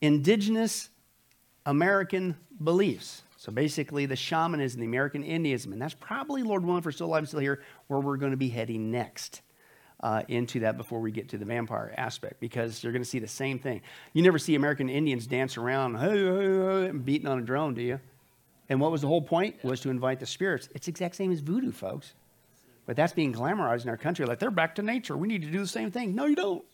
indigenous 0.00 0.88
American 1.66 2.34
beliefs. 2.64 3.22
So 3.36 3.52
basically, 3.52 4.06
the 4.06 4.16
shamanism, 4.16 4.80
the 4.80 4.86
American 4.86 5.22
Indianism, 5.22 5.72
and 5.72 5.80
that's 5.80 5.94
probably, 5.94 6.42
Lord 6.42 6.64
willing, 6.64 6.82
for 6.82 6.90
still 6.90 7.08
alive 7.08 7.28
still 7.28 7.40
here, 7.40 7.62
where 7.88 8.00
we're 8.00 8.16
going 8.16 8.32
to 8.32 8.38
be 8.38 8.48
heading 8.48 8.90
next 8.90 9.42
uh, 10.02 10.22
into 10.28 10.60
that 10.60 10.78
before 10.78 11.00
we 11.00 11.10
get 11.10 11.28
to 11.28 11.38
the 11.38 11.44
vampire 11.44 11.92
aspect, 11.98 12.40
because 12.40 12.82
you're 12.82 12.92
going 12.92 13.02
to 13.02 13.08
see 13.08 13.18
the 13.18 13.28
same 13.28 13.58
thing. 13.58 13.82
You 14.14 14.22
never 14.22 14.38
see 14.38 14.54
American 14.54 14.88
Indians 14.88 15.26
dance 15.26 15.58
around, 15.58 15.96
hey, 15.96 16.24
hey, 16.24 16.86
hey, 16.86 16.90
beating 16.92 17.28
on 17.28 17.38
a 17.38 17.42
drum, 17.42 17.74
do 17.74 17.82
you? 17.82 18.00
And 18.70 18.80
what 18.80 18.90
was 18.90 19.02
the 19.02 19.08
whole 19.08 19.20
point? 19.20 19.62
Was 19.62 19.80
to 19.80 19.90
invite 19.90 20.20
the 20.20 20.26
spirits. 20.26 20.70
It's 20.74 20.88
exact 20.88 21.16
same 21.16 21.32
as 21.32 21.40
voodoo, 21.40 21.72
folks. 21.72 22.14
But 22.86 22.96
that's 22.96 23.12
being 23.12 23.32
glamorized 23.32 23.84
in 23.84 23.88
our 23.88 23.96
country. 23.96 24.26
Like 24.26 24.38
they're 24.38 24.50
back 24.50 24.74
to 24.76 24.82
nature. 24.82 25.16
We 25.16 25.28
need 25.28 25.42
to 25.42 25.50
do 25.50 25.60
the 25.60 25.66
same 25.66 25.90
thing. 25.90 26.14
No, 26.14 26.26
you 26.26 26.36
don't. 26.36 26.64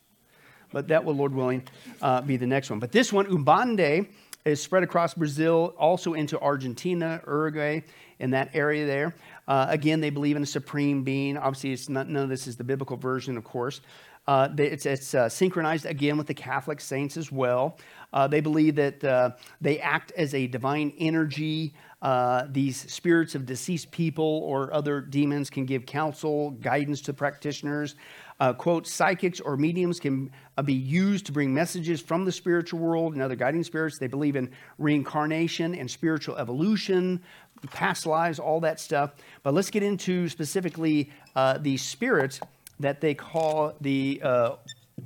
But 0.72 0.88
that 0.88 1.04
will, 1.04 1.14
Lord 1.14 1.34
willing, 1.34 1.62
uh, 2.02 2.22
be 2.22 2.36
the 2.36 2.46
next 2.46 2.70
one. 2.70 2.78
But 2.78 2.92
this 2.92 3.12
one, 3.12 3.26
Umbande, 3.26 4.08
is 4.44 4.62
spread 4.62 4.82
across 4.82 5.14
Brazil, 5.14 5.74
also 5.78 6.14
into 6.14 6.40
Argentina, 6.40 7.20
Uruguay, 7.26 7.82
in 8.18 8.30
that 8.30 8.50
area 8.54 8.86
there. 8.86 9.14
Uh, 9.48 9.66
again, 9.68 10.00
they 10.00 10.10
believe 10.10 10.36
in 10.36 10.42
a 10.42 10.46
supreme 10.46 11.02
being. 11.02 11.36
Obviously, 11.36 11.72
it's 11.72 11.88
not, 11.88 12.08
none 12.08 12.22
of 12.22 12.28
this 12.28 12.46
is 12.46 12.56
the 12.56 12.64
biblical 12.64 12.96
version, 12.96 13.36
of 13.36 13.44
course. 13.44 13.80
Uh, 14.26 14.48
it's, 14.58 14.86
it's 14.86 15.14
uh, 15.14 15.28
synchronized 15.28 15.86
again 15.86 16.16
with 16.16 16.26
the 16.26 16.34
Catholic 16.34 16.80
saints 16.80 17.16
as 17.16 17.30
well. 17.30 17.78
Uh, 18.12 18.26
they 18.26 18.40
believe 18.40 18.74
that 18.74 19.02
uh, 19.04 19.30
they 19.60 19.78
act 19.78 20.12
as 20.16 20.34
a 20.34 20.46
divine 20.46 20.92
energy. 20.98 21.74
Uh, 22.02 22.46
these 22.50 22.90
spirits 22.92 23.34
of 23.34 23.46
deceased 23.46 23.90
people 23.90 24.42
or 24.44 24.72
other 24.72 25.00
demons 25.00 25.48
can 25.48 25.64
give 25.64 25.86
counsel, 25.86 26.50
guidance 26.50 27.00
to 27.00 27.12
practitioners. 27.12 27.94
Uh, 28.38 28.52
quote, 28.52 28.86
psychics 28.86 29.40
or 29.40 29.56
mediums 29.56 29.98
can 29.98 30.30
uh, 30.58 30.62
be 30.62 30.74
used 30.74 31.24
to 31.24 31.32
bring 31.32 31.54
messages 31.54 32.00
from 32.02 32.24
the 32.24 32.32
spiritual 32.32 32.78
world 32.78 33.14
and 33.14 33.22
other 33.22 33.34
guiding 33.34 33.64
spirits. 33.64 33.98
They 33.98 34.08
believe 34.08 34.36
in 34.36 34.50
reincarnation 34.78 35.74
and 35.74 35.90
spiritual 35.90 36.36
evolution, 36.36 37.22
past 37.70 38.04
lives, 38.04 38.38
all 38.38 38.60
that 38.60 38.78
stuff. 38.78 39.14
But 39.42 39.54
let's 39.54 39.70
get 39.70 39.82
into 39.82 40.28
specifically 40.28 41.10
uh, 41.34 41.58
the 41.58 41.78
spirits 41.78 42.40
that 42.78 43.00
they 43.00 43.14
call 43.14 43.74
the 43.80 44.20
uh, 44.22 44.56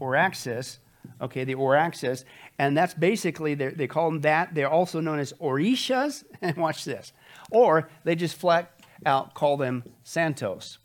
Oraxis, 0.01 0.79
okay, 1.21 1.45
the 1.45 1.55
Oraxis. 1.55 2.25
And 2.61 2.77
that's 2.77 2.93
basically, 2.93 3.55
they 3.55 3.87
call 3.87 4.11
them 4.11 4.21
that. 4.21 4.55
They're 4.55 4.69
also 4.69 5.01
known 5.01 5.19
as 5.19 5.33
Orishas. 5.41 6.25
And 6.43 6.59
watch 6.59 6.85
this. 6.85 7.15
Or 7.51 7.89
they 8.05 8.15
just 8.15 8.37
flat 8.37 8.71
out 9.07 9.33
call 9.33 9.57
them 9.57 9.83
Santos. 10.05 10.77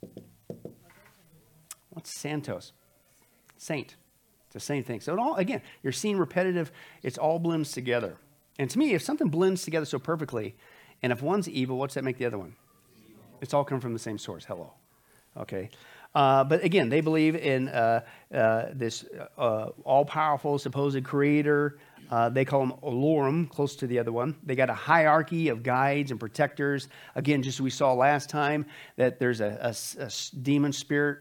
What's 1.89 2.17
Santos? 2.17 2.71
Saint. 3.57 3.97
It's 4.45 4.53
the 4.53 4.59
same 4.61 4.85
thing. 4.85 5.01
So 5.01 5.13
it 5.13 5.19
all 5.19 5.35
again, 5.35 5.61
you're 5.83 5.91
seeing 5.91 6.17
repetitive, 6.17 6.71
it's 7.03 7.17
all 7.17 7.39
blends 7.39 7.73
together. 7.73 8.15
And 8.57 8.69
to 8.69 8.79
me, 8.79 8.93
if 8.93 9.01
something 9.01 9.27
blends 9.27 9.63
together 9.63 9.85
so 9.85 9.99
perfectly, 9.99 10.55
and 11.03 11.11
if 11.11 11.21
one's 11.21 11.49
evil, 11.49 11.77
what's 11.77 11.95
that 11.95 12.05
make 12.05 12.17
the 12.17 12.25
other 12.25 12.37
one? 12.37 12.55
It's 13.41 13.53
all 13.53 13.65
come 13.65 13.81
from 13.81 13.91
the 13.91 13.99
same 13.99 14.17
source. 14.17 14.45
Hello. 14.45 14.71
Okay. 15.35 15.69
Uh, 16.15 16.45
but 16.45 16.63
again, 16.63 16.87
they 16.87 17.01
believe 17.01 17.35
in 17.35 17.67
uh, 17.67 17.99
uh, 18.33 18.67
this 18.73 19.05
uh, 19.37 19.67
all 19.83 20.05
powerful 20.05 20.57
supposed 20.57 21.03
creator 21.03 21.77
uh, 22.11 22.29
they 22.29 22.45
call 22.45 22.59
them 22.59 22.73
Olorum, 22.83 23.49
close 23.49 23.75
to 23.77 23.87
the 23.87 23.97
other 23.97 24.11
one. 24.11 24.35
They 24.43 24.55
got 24.55 24.69
a 24.69 24.75
hierarchy 24.75 25.49
of 25.49 25.63
guides 25.63 26.11
and 26.11 26.19
protectors. 26.19 26.87
Again, 27.15 27.41
just 27.41 27.57
as 27.57 27.61
we 27.61 27.71
saw 27.71 27.93
last 27.93 28.29
time, 28.29 28.67
that 28.95 29.19
there's 29.19 29.41
a, 29.41 29.57
a, 29.99 30.03
a 30.03 30.11
demon 30.43 30.71
spirit 30.71 31.19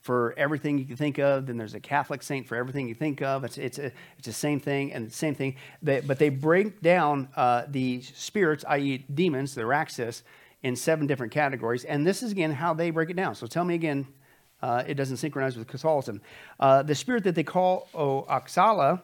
for 0.00 0.34
everything 0.36 0.78
you 0.78 0.84
can 0.84 0.96
think 0.96 1.18
of. 1.18 1.46
Then 1.46 1.56
there's 1.56 1.74
a 1.74 1.80
Catholic 1.80 2.22
saint 2.22 2.46
for 2.46 2.54
everything 2.54 2.86
you 2.86 2.94
think 2.94 3.22
of. 3.22 3.42
It's, 3.42 3.58
it's, 3.58 3.78
a, 3.78 3.86
it's 4.16 4.26
the 4.26 4.32
same 4.32 4.60
thing 4.60 4.92
and 4.92 5.08
the 5.08 5.12
same 5.12 5.34
thing. 5.34 5.56
They, 5.82 6.00
but 6.00 6.20
they 6.20 6.28
break 6.28 6.80
down 6.80 7.28
the 7.68 8.00
spirits, 8.02 8.64
i.e., 8.68 9.04
demons, 9.12 9.56
the 9.56 9.62
Raxus, 9.62 10.22
in 10.64 10.74
seven 10.74 11.06
different 11.06 11.30
categories. 11.30 11.84
And 11.84 12.06
this 12.06 12.22
is, 12.22 12.32
again, 12.32 12.50
how 12.50 12.72
they 12.72 12.90
break 12.90 13.10
it 13.10 13.16
down. 13.16 13.34
So 13.34 13.46
tell 13.46 13.64
me 13.64 13.74
again, 13.74 14.06
uh, 14.62 14.82
it 14.86 14.94
doesn't 14.94 15.18
synchronize 15.18 15.58
with 15.58 15.68
Catholicism. 15.68 16.22
Uh, 16.58 16.82
the 16.82 16.94
spirit 16.94 17.22
that 17.24 17.34
they 17.34 17.44
call 17.44 17.86
Oxala 17.94 19.02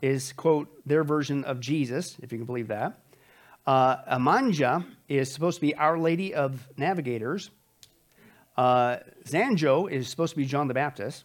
is, 0.00 0.32
quote, 0.32 0.68
their 0.86 1.02
version 1.02 1.42
of 1.44 1.58
Jesus, 1.58 2.16
if 2.22 2.30
you 2.30 2.38
can 2.38 2.46
believe 2.46 2.68
that. 2.68 3.00
Uh, 3.66 4.18
Amanja 4.18 4.86
is 5.08 5.32
supposed 5.32 5.56
to 5.56 5.60
be 5.60 5.74
Our 5.74 5.98
Lady 5.98 6.32
of 6.32 6.66
Navigators. 6.76 7.50
Uh, 8.56 8.98
Zanjo 9.26 9.90
is 9.90 10.08
supposed 10.08 10.34
to 10.34 10.36
be 10.36 10.46
John 10.46 10.68
the 10.68 10.74
Baptist. 10.74 11.24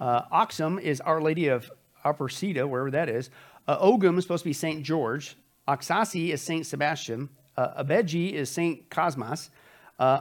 Uh, 0.00 0.22
Oxum 0.32 0.80
is 0.80 1.00
Our 1.00 1.20
Lady 1.20 1.46
of 1.46 1.70
Aparecida, 2.04 2.68
wherever 2.68 2.90
that 2.90 3.08
is. 3.08 3.30
Uh, 3.68 3.78
Ogum 3.78 4.18
is 4.18 4.24
supposed 4.24 4.42
to 4.42 4.48
be 4.48 4.52
St. 4.52 4.82
George. 4.82 5.36
Oxasi 5.68 6.32
is 6.32 6.42
St. 6.42 6.66
Sebastian. 6.66 7.28
Uh, 7.58 7.82
Abeji 7.82 8.34
is 8.34 8.48
St. 8.48 8.88
Cosmas. 8.88 9.50
Uh, 9.98 10.20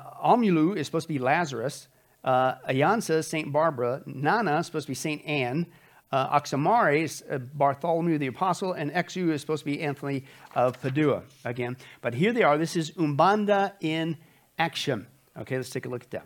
is 0.75 0.87
supposed 0.87 1.07
to 1.07 1.13
be 1.13 1.19
Lazarus. 1.19 1.87
Uh, 2.23 2.55
Ayansa 2.67 3.17
is 3.17 3.27
St. 3.27 3.53
Barbara. 3.53 4.01
Nana 4.07 4.57
is 4.57 4.65
supposed 4.65 4.87
to 4.87 4.91
be 4.91 4.95
St. 4.95 5.23
Anne. 5.23 5.67
Uh, 6.11 6.39
Oxamare 6.39 6.99
is 6.99 7.23
uh, 7.29 7.37
Bartholomew 7.37 8.17
the 8.17 8.27
Apostle, 8.27 8.73
and 8.73 8.91
Exu 8.91 9.29
is 9.29 9.41
supposed 9.41 9.61
to 9.61 9.65
be 9.65 9.81
Anthony 9.81 10.23
of 10.55 10.81
Padua 10.81 11.21
again. 11.45 11.77
But 12.01 12.15
here 12.15 12.33
they 12.33 12.41
are. 12.41 12.57
This 12.57 12.75
is 12.75 12.89
Umbanda 12.91 13.73
in 13.81 14.17
action. 14.57 15.05
Okay, 15.37 15.57
let's 15.57 15.69
take 15.69 15.85
a 15.85 15.89
look 15.89 16.05
at 16.05 16.23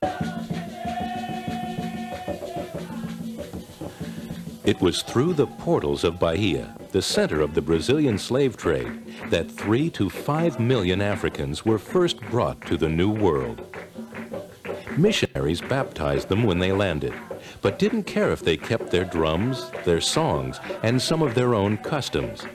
that. 0.00 0.31
It 4.64 4.80
was 4.80 5.02
through 5.02 5.34
the 5.34 5.48
portals 5.48 6.04
of 6.04 6.20
Bahia, 6.20 6.76
the 6.92 7.02
center 7.02 7.40
of 7.40 7.54
the 7.54 7.62
Brazilian 7.62 8.16
slave 8.16 8.56
trade, 8.56 9.02
that 9.28 9.50
three 9.50 9.90
to 9.90 10.08
five 10.08 10.60
million 10.60 11.00
Africans 11.00 11.64
were 11.64 11.78
first 11.78 12.20
brought 12.20 12.60
to 12.66 12.76
the 12.76 12.88
New 12.88 13.10
World. 13.10 13.66
Missionaries 14.96 15.60
baptized 15.60 16.28
them 16.28 16.44
when 16.44 16.60
they 16.60 16.70
landed, 16.70 17.12
but 17.60 17.80
didn't 17.80 18.04
care 18.04 18.30
if 18.30 18.40
they 18.40 18.56
kept 18.56 18.90
their 18.90 19.04
drums, 19.04 19.68
their 19.84 20.00
songs, 20.00 20.60
and 20.84 21.02
some 21.02 21.22
of 21.22 21.34
their 21.34 21.54
own 21.54 21.76
customs. 21.78 22.46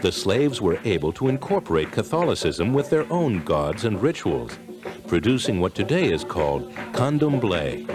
The 0.00 0.10
slaves 0.10 0.60
were 0.60 0.80
able 0.84 1.12
to 1.12 1.28
incorporate 1.28 1.92
Catholicism 1.92 2.72
with 2.72 2.90
their 2.90 3.10
own 3.12 3.44
gods 3.44 3.84
and 3.84 4.02
rituals, 4.02 4.58
producing 5.06 5.60
what 5.60 5.76
today 5.76 6.10
is 6.10 6.24
called 6.24 6.72
candomblé. 6.92 7.86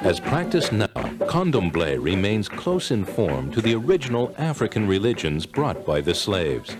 As 0.00 0.18
practiced 0.18 0.72
now, 0.72 1.09
candomblé 1.30 1.96
remains 2.02 2.48
close 2.48 2.90
in 2.90 3.04
form 3.04 3.52
to 3.52 3.60
the 3.60 3.72
original 3.72 4.34
African 4.36 4.88
religions 4.88 5.46
brought 5.46 5.86
by 5.86 6.00
the 6.00 6.12
slaves. 6.12 6.76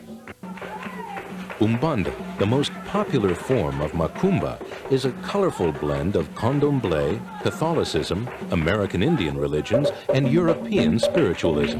Umbanda, 1.60 2.12
the 2.38 2.46
most 2.46 2.72
popular 2.86 3.32
form 3.36 3.80
of 3.80 3.92
Macumba, 3.92 4.60
is 4.90 5.04
a 5.04 5.12
colorful 5.22 5.70
blend 5.70 6.16
of 6.16 6.28
candomblé, 6.34 7.20
Catholicism, 7.44 8.28
American 8.50 9.04
Indian 9.04 9.38
religions, 9.38 9.92
and 10.12 10.28
European 10.32 10.98
spiritualism. 10.98 11.78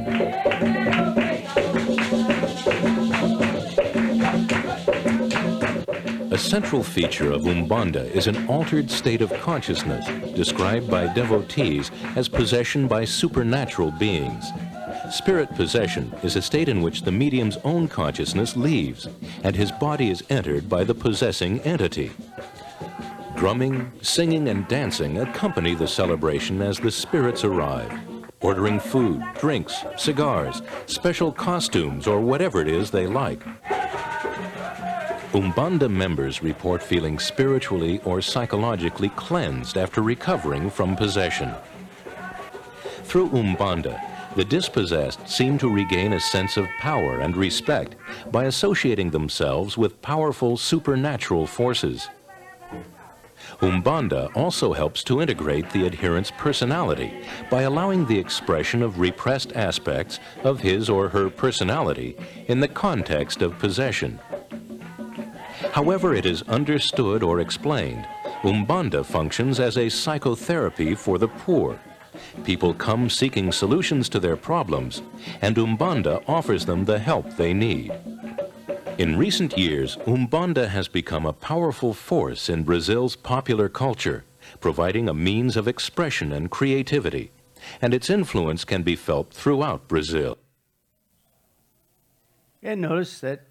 Central 6.41 6.83
feature 6.83 7.31
of 7.31 7.43
Umbanda 7.43 8.11
is 8.13 8.27
an 8.27 8.47
altered 8.49 8.91
state 8.91 9.21
of 9.21 9.33
consciousness, 9.41 10.07
described 10.35 10.91
by 10.91 11.13
devotees 11.13 11.91
as 12.17 12.29
possession 12.29 12.89
by 12.89 13.05
supernatural 13.05 13.91
beings. 13.93 14.47
Spirit 15.11 15.55
possession 15.55 16.13
is 16.23 16.37
a 16.37 16.43
state 16.43 16.69
in 16.69 16.81
which 16.81 17.03
the 17.03 17.13
medium's 17.13 17.59
own 17.63 17.87
consciousness 17.87 18.57
leaves, 18.57 19.07
and 19.45 19.55
his 19.55 19.71
body 19.71 20.09
is 20.09 20.25
entered 20.31 20.69
by 20.69 20.83
the 20.83 20.95
possessing 20.95 21.61
entity. 21.61 22.11
Drumming, 23.37 23.93
singing, 24.01 24.49
and 24.49 24.67
dancing 24.67 25.19
accompany 25.19 25.75
the 25.75 25.89
celebration 25.89 26.63
as 26.63 26.79
the 26.79 26.91
spirits 26.91 27.45
arrive, 27.45 27.93
ordering 28.41 28.81
food, 28.81 29.23
drinks, 29.39 29.85
cigars, 29.97 30.63
special 30.87 31.33
costumes, 31.33 32.07
or 32.07 32.21
whatever 32.21 32.63
it 32.63 32.69
is 32.69 32.91
they 32.91 33.07
like. 33.07 33.43
Umbanda 35.33 35.89
members 35.89 36.43
report 36.43 36.83
feeling 36.83 37.17
spiritually 37.21 38.01
or 38.05 38.21
psychologically 38.21 39.11
cleansed 39.11 39.77
after 39.77 40.03
recovering 40.03 40.69
from 40.69 40.97
possession. 40.97 41.55
Through 43.05 43.29
Umbanda, 43.31 44.01
The 44.37 44.45
dispossessed 44.45 45.29
seem 45.29 45.59
to 45.59 45.69
regain 45.69 46.13
a 46.13 46.21
sense 46.21 46.57
of 46.57 46.69
power 46.79 47.21
and 47.21 47.37
respect 47.37 47.97
by 48.31 48.45
associating 48.45 49.11
themselves 49.11 49.77
with 49.77 50.01
powerful 50.03 50.57
supernatural 50.57 51.49
forces. 51.49 52.09
Umbanda 53.61 54.31
also 54.37 54.73
helps 54.73 55.03
to 55.05 55.21
integrate 55.21 55.71
the 55.71 55.85
adherent's 55.85 56.31
personality 56.31 57.13
by 57.51 57.63
allowing 57.63 58.07
the 58.07 58.19
expression 58.19 58.83
of 58.83 59.01
repressed 59.01 59.53
aspects 59.55 60.21
of 60.45 60.61
his 60.61 60.89
or 60.89 61.09
her 61.09 61.29
personality 61.29 62.17
in 62.47 62.61
the 62.61 62.69
context 62.69 63.43
of 63.43 63.59
possession. 63.59 64.21
However 65.73 66.15
it 66.15 66.27
is 66.27 66.43
understood 66.43 67.23
or 67.23 67.41
explained, 67.41 68.07
Umbanda 68.43 69.05
functions 69.05 69.61
as 69.61 69.77
a 69.77 69.89
psychotherapy 69.89 70.95
for 70.95 71.19
the 71.19 71.29
poor. 71.29 71.79
People 72.45 72.73
come 72.75 73.11
seeking 73.11 73.53
solutions 73.53 74.09
to 74.09 74.19
their 74.19 74.37
problems, 74.37 75.03
and 75.43 75.57
Umbanda 75.57 76.23
offers 76.27 76.65
them 76.65 76.85
the 76.85 76.99
help 76.99 77.37
they 77.37 77.53
need. 77.53 77.93
In 78.99 79.17
recent 79.17 79.57
years, 79.57 79.97
Umbanda 80.07 80.69
has 80.69 80.89
become 80.89 81.27
a 81.27 81.33
powerful 81.33 81.95
force 81.95 82.49
in 82.49 82.65
Brazil's 82.65 83.17
popular 83.17 83.69
culture, 83.69 84.25
providing 84.61 85.09
a 85.09 85.15
means 85.15 85.57
of 85.57 85.69
expression 85.69 86.33
and 86.33 86.51
creativity, 86.51 87.31
and 87.81 87.95
its 87.95 88.11
influence 88.11 88.65
can 88.65 88.83
be 88.83 88.97
felt 88.97 89.33
throughout 89.33 89.89
Brazil. 89.89 90.39
And 92.63 92.81
notice 92.81 93.21
that 93.21 93.50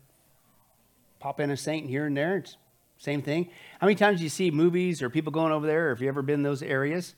pop 1.20 1.40
in 1.40 1.52
a 1.52 1.58
saint 1.58 1.90
here 1.90 2.06
and 2.06 2.16
there, 2.16 2.38
it's 2.38 2.58
same 2.98 3.22
thing. 3.22 3.50
How 3.80 3.88
many 3.88 3.96
times 3.96 4.20
do 4.20 4.24
you 4.24 4.30
see 4.30 4.52
movies 4.52 5.02
or 5.02 5.10
people 5.10 5.32
going 5.32 5.54
over 5.54 5.66
there, 5.66 5.90
or 5.90 5.92
if 5.94 6.02
you 6.02 6.10
ever 6.10 6.22
been 6.22 6.36
in 6.36 6.44
those 6.44 6.62
areas, 6.62 7.16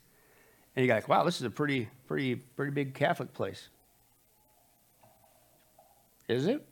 and 0.76 0.86
you're 0.86 0.94
like, 0.94 1.08
wow, 1.08 1.24
this 1.24 1.36
is 1.36 1.42
a 1.42 1.50
pretty, 1.50 1.88
pretty, 2.06 2.36
pretty 2.36 2.70
big 2.70 2.94
Catholic 2.94 3.34
place. 3.34 3.68
Is 6.28 6.46
it? 6.46 6.64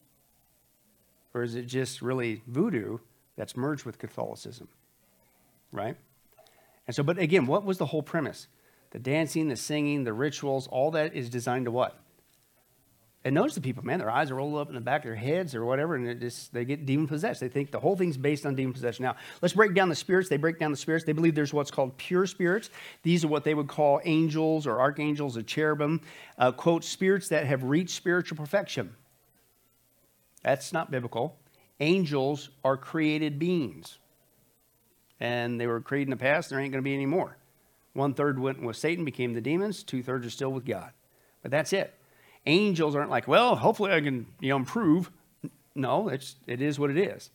Or 1.34 1.42
is 1.42 1.54
it 1.54 1.66
just 1.66 2.02
really 2.02 2.42
voodoo 2.46 2.98
that's 3.36 3.56
merged 3.56 3.84
with 3.84 3.98
Catholicism? 3.98 4.68
Right? 5.72 5.96
And 6.86 6.94
so, 6.94 7.02
but 7.02 7.18
again, 7.18 7.46
what 7.46 7.64
was 7.64 7.78
the 7.78 7.86
whole 7.86 8.02
premise? 8.02 8.46
The 8.90 8.98
dancing, 8.98 9.48
the 9.48 9.56
singing, 9.56 10.04
the 10.04 10.12
rituals, 10.12 10.66
all 10.68 10.92
that 10.92 11.14
is 11.14 11.28
designed 11.28 11.66
to 11.66 11.70
what? 11.70 11.98
And 13.22 13.34
notice 13.34 13.54
the 13.54 13.60
people, 13.60 13.84
man, 13.84 13.98
their 13.98 14.10
eyes 14.10 14.30
are 14.30 14.36
rolled 14.36 14.56
up 14.56 14.70
in 14.70 14.74
the 14.74 14.80
back 14.80 15.02
of 15.02 15.04
their 15.04 15.14
heads 15.14 15.54
or 15.54 15.66
whatever, 15.66 15.94
and 15.94 16.20
just, 16.20 16.54
they 16.54 16.64
get 16.64 16.86
demon 16.86 17.06
possessed. 17.06 17.40
They 17.40 17.50
think 17.50 17.70
the 17.70 17.78
whole 17.78 17.94
thing's 17.94 18.16
based 18.16 18.46
on 18.46 18.54
demon 18.54 18.72
possession. 18.72 19.02
Now, 19.02 19.16
let's 19.42 19.52
break 19.52 19.74
down 19.74 19.90
the 19.90 19.94
spirits. 19.94 20.30
They 20.30 20.38
break 20.38 20.58
down 20.58 20.70
the 20.70 20.76
spirits. 20.78 21.04
They 21.04 21.12
believe 21.12 21.34
there's 21.34 21.52
what's 21.52 21.70
called 21.70 21.98
pure 21.98 22.24
spirits. 22.24 22.70
These 23.02 23.22
are 23.22 23.28
what 23.28 23.44
they 23.44 23.52
would 23.52 23.68
call 23.68 24.00
angels 24.04 24.66
or 24.66 24.80
archangels 24.80 25.36
or 25.36 25.42
cherubim, 25.42 26.00
uh, 26.38 26.52
quote, 26.52 26.82
spirits 26.82 27.28
that 27.28 27.44
have 27.44 27.62
reached 27.62 27.94
spiritual 27.94 28.38
perfection. 28.38 28.94
That's 30.42 30.72
not 30.72 30.90
biblical. 30.90 31.36
Angels 31.78 32.48
are 32.64 32.78
created 32.78 33.38
beings, 33.38 33.98
and 35.18 35.60
they 35.60 35.66
were 35.66 35.82
created 35.82 36.08
in 36.08 36.10
the 36.10 36.16
past. 36.16 36.48
There 36.48 36.58
ain't 36.58 36.72
going 36.72 36.82
to 36.82 36.88
be 36.88 36.94
any 36.94 37.04
more. 37.04 37.36
One 37.92 38.14
third 38.14 38.38
went 38.38 38.62
with 38.62 38.76
Satan, 38.76 39.04
became 39.04 39.34
the 39.34 39.42
demons. 39.42 39.82
Two 39.82 40.02
thirds 40.02 40.26
are 40.26 40.30
still 40.30 40.52
with 40.52 40.64
God. 40.64 40.92
But 41.42 41.50
that's 41.50 41.74
it. 41.74 41.94
Angels 42.50 42.96
aren't 42.96 43.10
like, 43.10 43.28
well, 43.28 43.54
hopefully 43.54 43.92
I 43.92 44.00
can 44.00 44.26
you 44.40 44.48
know, 44.48 44.56
improve. 44.56 45.10
No, 45.76 46.08
it's, 46.08 46.34
it 46.46 46.60
is 46.60 46.78
what 46.80 46.90
it 46.90 46.98
is. 46.98 47.30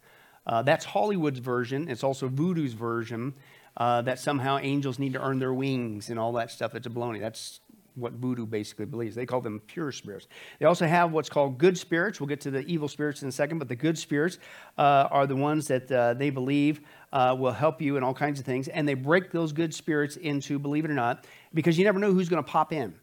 Uh, 0.46 0.62
that's 0.62 0.84
Hollywood's 0.84 1.40
version. 1.40 1.90
It's 1.90 2.04
also 2.04 2.28
Voodoo's 2.28 2.74
version 2.74 3.34
uh, 3.78 4.02
that 4.02 4.20
somehow 4.20 4.58
angels 4.58 5.00
need 5.00 5.14
to 5.14 5.22
earn 5.22 5.40
their 5.40 5.54
wings 5.54 6.10
and 6.10 6.20
all 6.20 6.34
that 6.34 6.52
stuff. 6.52 6.74
That's 6.74 6.88
a 6.88 6.90
baloney. 6.90 7.22
That's 7.22 7.62
what 7.96 8.12
voodoo 8.14 8.46
basically 8.46 8.86
believes. 8.86 9.16
They 9.16 9.26
call 9.26 9.42
them 9.42 9.62
pure 9.68 9.92
spirits. 9.92 10.28
They 10.60 10.66
also 10.66 10.86
have 10.86 11.14
what's 11.14 11.30
called 11.30 11.58
good 11.58 11.78
spirits. 11.78 12.20
We'll 12.20 12.28
get 12.28 12.42
to 12.42 12.52
the 12.52 12.60
evil 12.66 12.90
spirits 12.90 13.24
in 13.24 13.30
a 13.30 13.32
second, 13.32 13.60
but 13.60 13.70
the 13.70 13.76
good 13.76 13.98
spirits 13.98 14.38
uh, 14.78 15.08
are 15.10 15.26
the 15.26 15.36
ones 15.36 15.68
that 15.68 15.90
uh, 15.90 16.14
they 16.14 16.30
believe 16.30 16.82
uh, 17.14 17.36
will 17.40 17.54
help 17.54 17.82
you 17.82 17.96
in 17.96 18.04
all 18.04 18.14
kinds 18.14 18.40
of 18.40 18.46
things. 18.46 18.68
And 18.68 18.86
they 18.88 18.96
break 18.96 19.32
those 19.32 19.54
good 19.54 19.74
spirits 19.74 20.18
into, 20.18 20.60
believe 20.60 20.84
it 20.86 20.92
or 20.92 20.96
not, 20.96 21.26
because 21.54 21.78
you 21.78 21.86
never 21.86 22.00
know 22.00 22.12
who's 22.12 22.28
going 22.28 22.44
to 22.44 22.50
pop 22.50 22.74
in, 22.74 22.94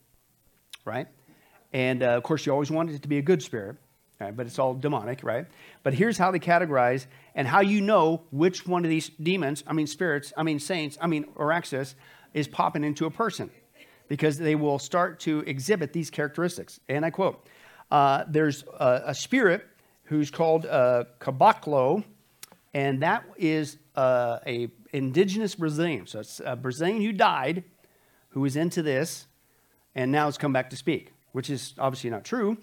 right? 0.84 1.08
And 1.72 2.02
uh, 2.02 2.08
of 2.08 2.22
course, 2.22 2.44
you 2.44 2.52
always 2.52 2.70
want 2.70 2.90
it 2.90 3.02
to 3.02 3.08
be 3.08 3.18
a 3.18 3.22
good 3.22 3.42
spirit, 3.42 3.76
right? 4.20 4.36
but 4.36 4.46
it's 4.46 4.58
all 4.58 4.74
demonic, 4.74 5.22
right? 5.22 5.46
But 5.82 5.94
here's 5.94 6.18
how 6.18 6.30
they 6.30 6.38
categorize 6.38 7.06
and 7.34 7.48
how 7.48 7.60
you 7.60 7.80
know 7.80 8.22
which 8.30 8.66
one 8.66 8.84
of 8.84 8.90
these 8.90 9.08
demons, 9.08 9.64
I 9.66 9.72
mean 9.72 9.86
spirits, 9.86 10.32
I 10.36 10.42
mean 10.42 10.58
saints, 10.58 10.98
I 11.00 11.06
mean 11.06 11.24
Oraxis, 11.36 11.94
is 12.34 12.46
popping 12.46 12.84
into 12.84 13.06
a 13.06 13.10
person 13.10 13.50
because 14.08 14.36
they 14.36 14.54
will 14.54 14.78
start 14.78 15.20
to 15.20 15.40
exhibit 15.40 15.92
these 15.92 16.10
characteristics. 16.10 16.80
And 16.88 17.04
I 17.04 17.10
quote 17.10 17.46
uh, 17.90 18.24
There's 18.28 18.64
a, 18.78 19.02
a, 19.06 19.14
spirit 19.14 19.66
who's 20.04 20.30
called 20.30 20.66
uh, 20.66 21.04
Caboclo, 21.18 22.04
and 22.74 23.02
that 23.02 23.24
is 23.38 23.78
uh, 23.96 24.38
a 24.46 24.68
indigenous 24.92 25.54
Brazilian. 25.54 26.06
So 26.06 26.20
it's 26.20 26.40
a 26.44 26.56
Brazilian 26.56 27.00
who 27.00 27.12
died, 27.12 27.64
who 28.30 28.44
is 28.44 28.56
into 28.56 28.82
this, 28.82 29.26
and 29.94 30.12
now 30.12 30.26
has 30.26 30.36
come 30.36 30.52
back 30.52 30.68
to 30.70 30.76
speak 30.76 31.12
which 31.32 31.50
is 31.50 31.74
obviously 31.78 32.10
not 32.10 32.24
true. 32.24 32.56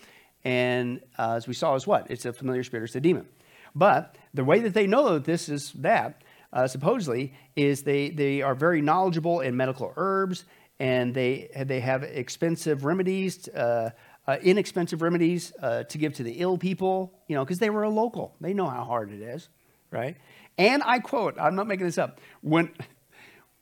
And 0.43 1.01
uh, 1.17 1.34
as 1.34 1.47
we 1.47 1.53
saw, 1.53 1.76
is 1.76 1.86
what? 1.86 2.09
It's 2.09 2.26
a 2.26 2.34
familiar 2.34 2.63
spirit, 2.63 2.86
it's 2.86 2.95
a 2.95 3.01
demon. 3.01 3.28
But 3.76 4.15
the 4.34 4.43
way 4.43 4.59
that 4.61 4.74
they 4.74 4.88
know 4.88 5.13
that 5.13 5.26
this 5.26 5.49
is 5.49 5.74
that, 5.74 6.24
uh, 6.51 6.67
supposedly, 6.67 7.34
is 7.55 7.84
they, 7.84 8.09
they 8.09 8.41
are 8.41 8.55
very 8.55 8.82
knowledgeable 8.82 9.41
in 9.41 9.55
medical 9.55 9.93
herbs 9.95 10.45
and 10.80 11.13
they, 11.13 11.49
they 11.65 11.82
have 11.82 12.03
expensive 12.03 12.86
remedies, 12.86 13.47
uh, 13.49 13.91
uh, 14.28 14.38
inexpensive 14.41 15.01
remedies 15.01 15.51
uh, 15.61 15.84
to 15.84 15.97
give 15.97 16.13
to 16.13 16.24
the 16.24 16.34
ill 16.34 16.57
people, 16.57 17.13
you 17.28 17.36
know, 17.36 17.43
because 17.43 17.59
they 17.59 17.70
were 17.70 17.84
a 17.84 17.89
local. 17.89 18.36
They 18.39 18.53
know 18.53 18.67
how 18.67 18.86
hard 18.86 19.11
it 19.11 19.22
is, 19.22 19.49
right? 19.91 20.15
And 20.57 20.82
I 20.86 20.99
quote, 20.99 21.36
I'm 21.39 21.55
not 21.55 21.67
making 21.67 21.86
this 21.86 21.97
up, 21.97 22.22
when, 22.41 22.72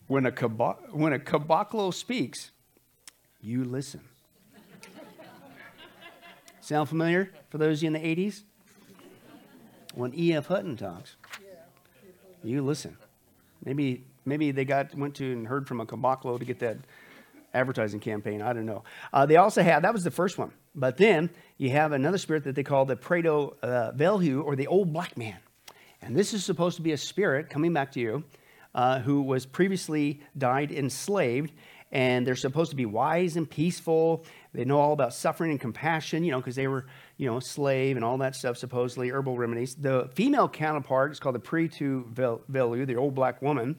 when, 0.08 0.26
a, 0.26 0.32
when 0.92 1.14
a 1.14 1.20
caboclo 1.20 1.94
speaks, 1.94 2.52
you 3.42 3.64
listen. 3.64 4.02
Sound 6.68 6.90
familiar 6.90 7.32
for 7.48 7.60
those 7.60 7.80
of 7.80 7.84
you 7.84 7.88
in 7.88 7.94
the 7.94 8.00
80s? 8.00 8.42
When 9.96 10.14
E.F. 10.14 10.48
Hutton 10.48 10.76
talks, 10.76 11.16
you 12.44 12.62
listen. 12.62 12.98
Maybe, 13.64 14.04
maybe 14.26 14.52
they 14.52 14.66
got 14.66 14.94
went 14.94 15.16
to 15.16 15.32
and 15.32 15.48
heard 15.48 15.66
from 15.66 15.80
a 15.80 15.86
caboclo 15.86 16.38
to 16.38 16.44
get 16.44 16.60
that 16.60 16.76
advertising 17.54 18.02
campaign. 18.02 18.42
I 18.42 18.52
don't 18.52 18.66
know. 18.66 18.84
Uh, 19.14 19.26
they 19.26 19.38
also 19.38 19.64
have, 19.64 19.84
that 19.84 19.94
was 19.94 20.04
the 20.04 20.12
first 20.12 20.38
one. 20.38 20.52
But 20.76 20.98
then 20.98 21.30
you 21.58 21.70
have 21.70 21.94
another 21.94 22.18
spirit 22.18 22.44
that 22.44 22.56
they 22.56 22.64
call 22.64 22.84
the 22.84 22.98
Preto 22.98 23.56
uh, 23.64 23.94
Velho, 23.94 24.44
or 24.44 24.58
the 24.58 24.68
old 24.68 24.92
black 24.92 25.18
man. 25.18 25.38
And 26.02 26.18
this 26.18 26.34
is 26.34 26.44
supposed 26.44 26.76
to 26.76 26.82
be 26.82 26.92
a 26.92 26.98
spirit 26.98 27.50
coming 27.50 27.72
back 27.72 27.94
to 27.94 28.02
you 28.02 28.26
uh, 28.76 29.00
who 29.00 29.22
was 29.22 29.46
previously 29.46 30.20
died 30.38 30.74
enslaved 30.74 31.54
and 31.92 32.28
they're 32.28 32.36
supposed 32.36 32.70
to 32.72 32.76
be 32.76 32.86
wise 32.86 33.38
and 33.38 33.50
peaceful. 33.50 34.26
They 34.54 34.66
know 34.66 34.80
all 34.80 34.94
about 34.94 35.14
suffering 35.14 35.52
and 35.52 35.60
compassion, 35.60 36.24
you 36.24 36.32
know, 36.32 36.38
because 36.40 36.56
they 36.56 36.68
were, 36.68 36.86
you 37.18 37.30
know, 37.30 37.40
slave 37.40 37.96
and 37.96 38.06
all 38.06 38.18
that 38.20 38.36
stuff, 38.36 38.58
supposedly, 38.58 39.10
herbal 39.10 39.38
remedies. 39.38 39.76
The 39.76 40.10
female 40.14 40.50
counterpart 40.50 41.12
is 41.12 41.20
called 41.20 41.36
the 41.36 41.40
Pretu 41.40 42.12
Velu, 42.14 42.86
the 42.86 42.96
old 42.96 43.14
black 43.14 43.42
woman. 43.42 43.78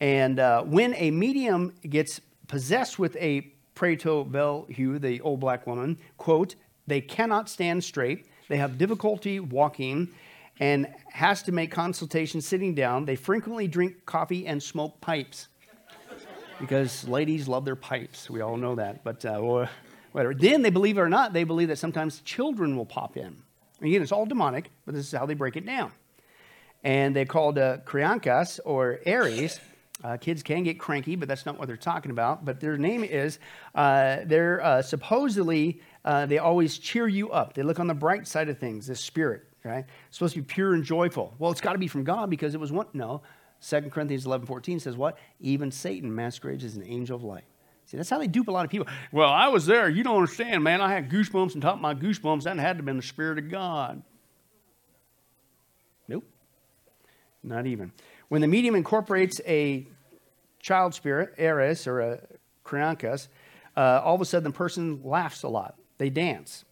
And 0.00 0.38
uh, 0.38 0.62
when 0.62 0.94
a 0.94 1.10
medium 1.10 1.74
gets 1.88 2.20
possessed 2.48 2.98
with 2.98 3.16
a 3.16 3.52
Preto 3.74 4.24
Velu, 4.24 5.00
the 5.00 5.20
old 5.20 5.40
black 5.40 5.66
woman, 5.66 5.98
quote, 6.18 6.54
they 6.86 7.00
cannot 7.00 7.48
stand 7.48 7.82
straight, 7.82 8.26
they 8.48 8.56
have 8.56 8.76
difficulty 8.76 9.40
walking, 9.40 10.08
and 10.60 10.92
has 11.10 11.42
to 11.44 11.52
make 11.52 11.70
consultation 11.70 12.40
sitting 12.40 12.74
down. 12.74 13.04
They 13.04 13.16
frequently 13.16 13.66
drink 13.66 14.04
coffee 14.04 14.46
and 14.46 14.62
smoke 14.62 15.00
pipes 15.00 15.48
because 16.60 17.08
ladies 17.08 17.48
love 17.48 17.64
their 17.64 17.76
pipes. 17.76 18.30
We 18.30 18.40
all 18.40 18.56
know 18.56 18.74
that. 18.76 19.02
But 19.02 19.24
uh, 19.24 19.66
whatever. 20.12 20.34
Then 20.34 20.62
they 20.62 20.70
believe 20.70 20.98
it 20.98 21.00
or 21.00 21.08
not, 21.08 21.32
they 21.32 21.44
believe 21.44 21.68
that 21.68 21.78
sometimes 21.78 22.20
children 22.20 22.76
will 22.76 22.86
pop 22.86 23.16
in. 23.16 23.36
Again, 23.80 24.02
it's 24.02 24.12
all 24.12 24.26
demonic, 24.26 24.70
but 24.86 24.94
this 24.94 25.06
is 25.06 25.18
how 25.18 25.26
they 25.26 25.34
break 25.34 25.56
it 25.56 25.66
down. 25.66 25.92
And 26.84 27.14
they're 27.14 27.26
called 27.26 27.58
uh, 27.58 27.78
Kriankas 27.78 28.60
or 28.64 29.00
Aries. 29.04 29.60
Uh, 30.04 30.16
kids 30.16 30.42
can 30.42 30.64
get 30.64 30.78
cranky, 30.78 31.16
but 31.16 31.28
that's 31.28 31.46
not 31.46 31.58
what 31.58 31.68
they're 31.68 31.76
talking 31.76 32.10
about. 32.10 32.44
But 32.44 32.60
their 32.60 32.76
name 32.76 33.04
is, 33.04 33.38
uh, 33.74 34.18
they're 34.24 34.62
uh, 34.62 34.82
supposedly, 34.82 35.80
uh, 36.04 36.26
they 36.26 36.38
always 36.38 36.78
cheer 36.78 37.06
you 37.06 37.30
up. 37.30 37.54
They 37.54 37.62
look 37.62 37.78
on 37.78 37.86
the 37.86 37.94
bright 37.94 38.26
side 38.26 38.48
of 38.48 38.58
things, 38.58 38.86
this 38.86 39.00
spirit, 39.00 39.44
right? 39.64 39.84
It's 40.08 40.18
supposed 40.18 40.34
to 40.34 40.40
be 40.40 40.46
pure 40.46 40.74
and 40.74 40.82
joyful. 40.82 41.34
Well, 41.38 41.52
it's 41.52 41.60
got 41.60 41.72
to 41.72 41.78
be 41.78 41.86
from 41.86 42.02
God 42.02 42.30
because 42.30 42.54
it 42.54 42.60
was 42.60 42.72
one. 42.72 42.86
No, 42.92 43.22
2 43.68 43.82
Corinthians 43.90 44.26
11 44.26 44.46
14 44.46 44.80
says 44.80 44.96
what? 44.96 45.18
Even 45.40 45.70
Satan 45.70 46.12
masquerades 46.12 46.64
as 46.64 46.76
an 46.76 46.84
angel 46.84 47.16
of 47.16 47.22
light. 47.22 47.44
See, 47.92 47.98
that's 47.98 48.08
how 48.08 48.18
they 48.18 48.26
dupe 48.26 48.48
a 48.48 48.50
lot 48.50 48.64
of 48.64 48.70
people. 48.70 48.86
Well, 49.12 49.28
I 49.28 49.48
was 49.48 49.66
there. 49.66 49.86
You 49.86 50.02
don't 50.02 50.16
understand, 50.16 50.64
man. 50.64 50.80
I 50.80 50.90
had 50.90 51.10
goosebumps 51.10 51.54
on 51.54 51.60
top 51.60 51.74
of 51.74 51.82
my 51.82 51.94
goosebumps. 51.94 52.44
That 52.44 52.56
had 52.56 52.72
to 52.72 52.76
have 52.78 52.84
been 52.86 52.96
the 52.96 53.02
Spirit 53.02 53.36
of 53.36 53.50
God. 53.50 54.02
Nope. 56.08 56.24
Not 57.42 57.66
even. 57.66 57.92
When 58.30 58.40
the 58.40 58.46
medium 58.46 58.76
incorporates 58.76 59.42
a 59.46 59.86
child 60.58 60.94
spirit, 60.94 61.34
Eris, 61.36 61.86
or 61.86 62.00
a 62.00 62.20
Kriankas, 62.64 63.28
uh, 63.76 64.00
all 64.02 64.14
of 64.14 64.22
a 64.22 64.24
sudden 64.24 64.44
the 64.44 64.56
person 64.56 65.02
laughs 65.04 65.42
a 65.42 65.48
lot. 65.48 65.74
They 65.98 66.08
dance. 66.08 66.64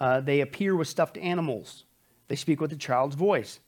Uh, 0.00 0.22
they 0.22 0.40
appear 0.40 0.74
with 0.74 0.88
stuffed 0.88 1.18
animals. 1.18 1.84
They 2.26 2.34
speak 2.34 2.60
with 2.60 2.72
a 2.72 2.76
child's 2.76 3.14
voice. 3.14 3.60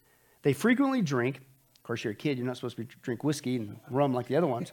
They 0.43 0.53
frequently 0.53 1.03
drink. 1.03 1.37
Of 1.37 1.83
course, 1.85 2.03
you're 2.03 2.15
a 2.15 2.17
kid. 2.17 2.37
You're 2.37 2.49
not 2.49 2.57
supposed 2.57 2.79
to 2.79 2.85
drink 3.03 3.23
whiskey 3.23 3.55
and 3.59 3.79
rum 3.91 4.13
like 4.13 4.27
the 4.27 4.35
other 4.35 4.49
ones. 4.49 4.73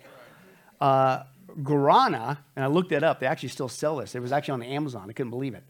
Uh, 0.82 1.24
guarana, 1.62 2.38
and 2.56 2.64
I 2.64 2.68
looked 2.68 2.90
that 2.90 3.04
up. 3.04 3.20
They 3.20 3.28
actually 3.28 3.50
still 3.50 3.70
sell 3.70 3.98
this. 3.98 4.16
It 4.16 4.22
was 4.22 4.32
actually 4.32 4.54
on 4.54 4.64
Amazon. 4.64 5.10
I 5.10 5.14
couldn't 5.14 5.32
believe 5.32 5.54
it. 5.54 5.64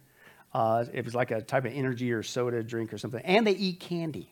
Uh, 0.53 0.85
it 0.93 1.03
was 1.03 1.15
like 1.15 1.31
a 1.31 1.41
type 1.41 1.65
of 1.65 1.73
energy 1.73 2.11
or 2.11 2.23
soda 2.23 2.63
drink 2.63 2.93
or 2.93 2.97
something. 2.97 3.21
And 3.25 3.45
they 3.45 3.53
eat 3.53 3.79
candy. 3.79 4.29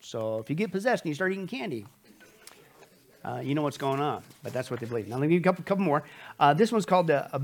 So 0.00 0.38
if 0.38 0.48
you 0.48 0.56
get 0.56 0.70
possessed 0.70 1.04
and 1.04 1.08
you 1.10 1.14
start 1.14 1.32
eating 1.32 1.46
candy, 1.46 1.86
uh, 3.24 3.40
you 3.42 3.54
know 3.54 3.62
what's 3.62 3.76
going 3.76 4.00
on. 4.00 4.22
But 4.42 4.52
that's 4.52 4.70
what 4.70 4.80
they 4.80 4.86
believe. 4.86 5.08
Now, 5.08 5.16
let 5.16 5.22
me 5.22 5.28
give 5.28 5.32
you 5.34 5.40
a 5.40 5.42
couple, 5.42 5.64
couple 5.64 5.84
more. 5.84 6.04
Uh, 6.38 6.54
this 6.54 6.72
one's 6.72 6.86
called 6.86 7.08
the 7.08 7.34
uh, 7.34 7.40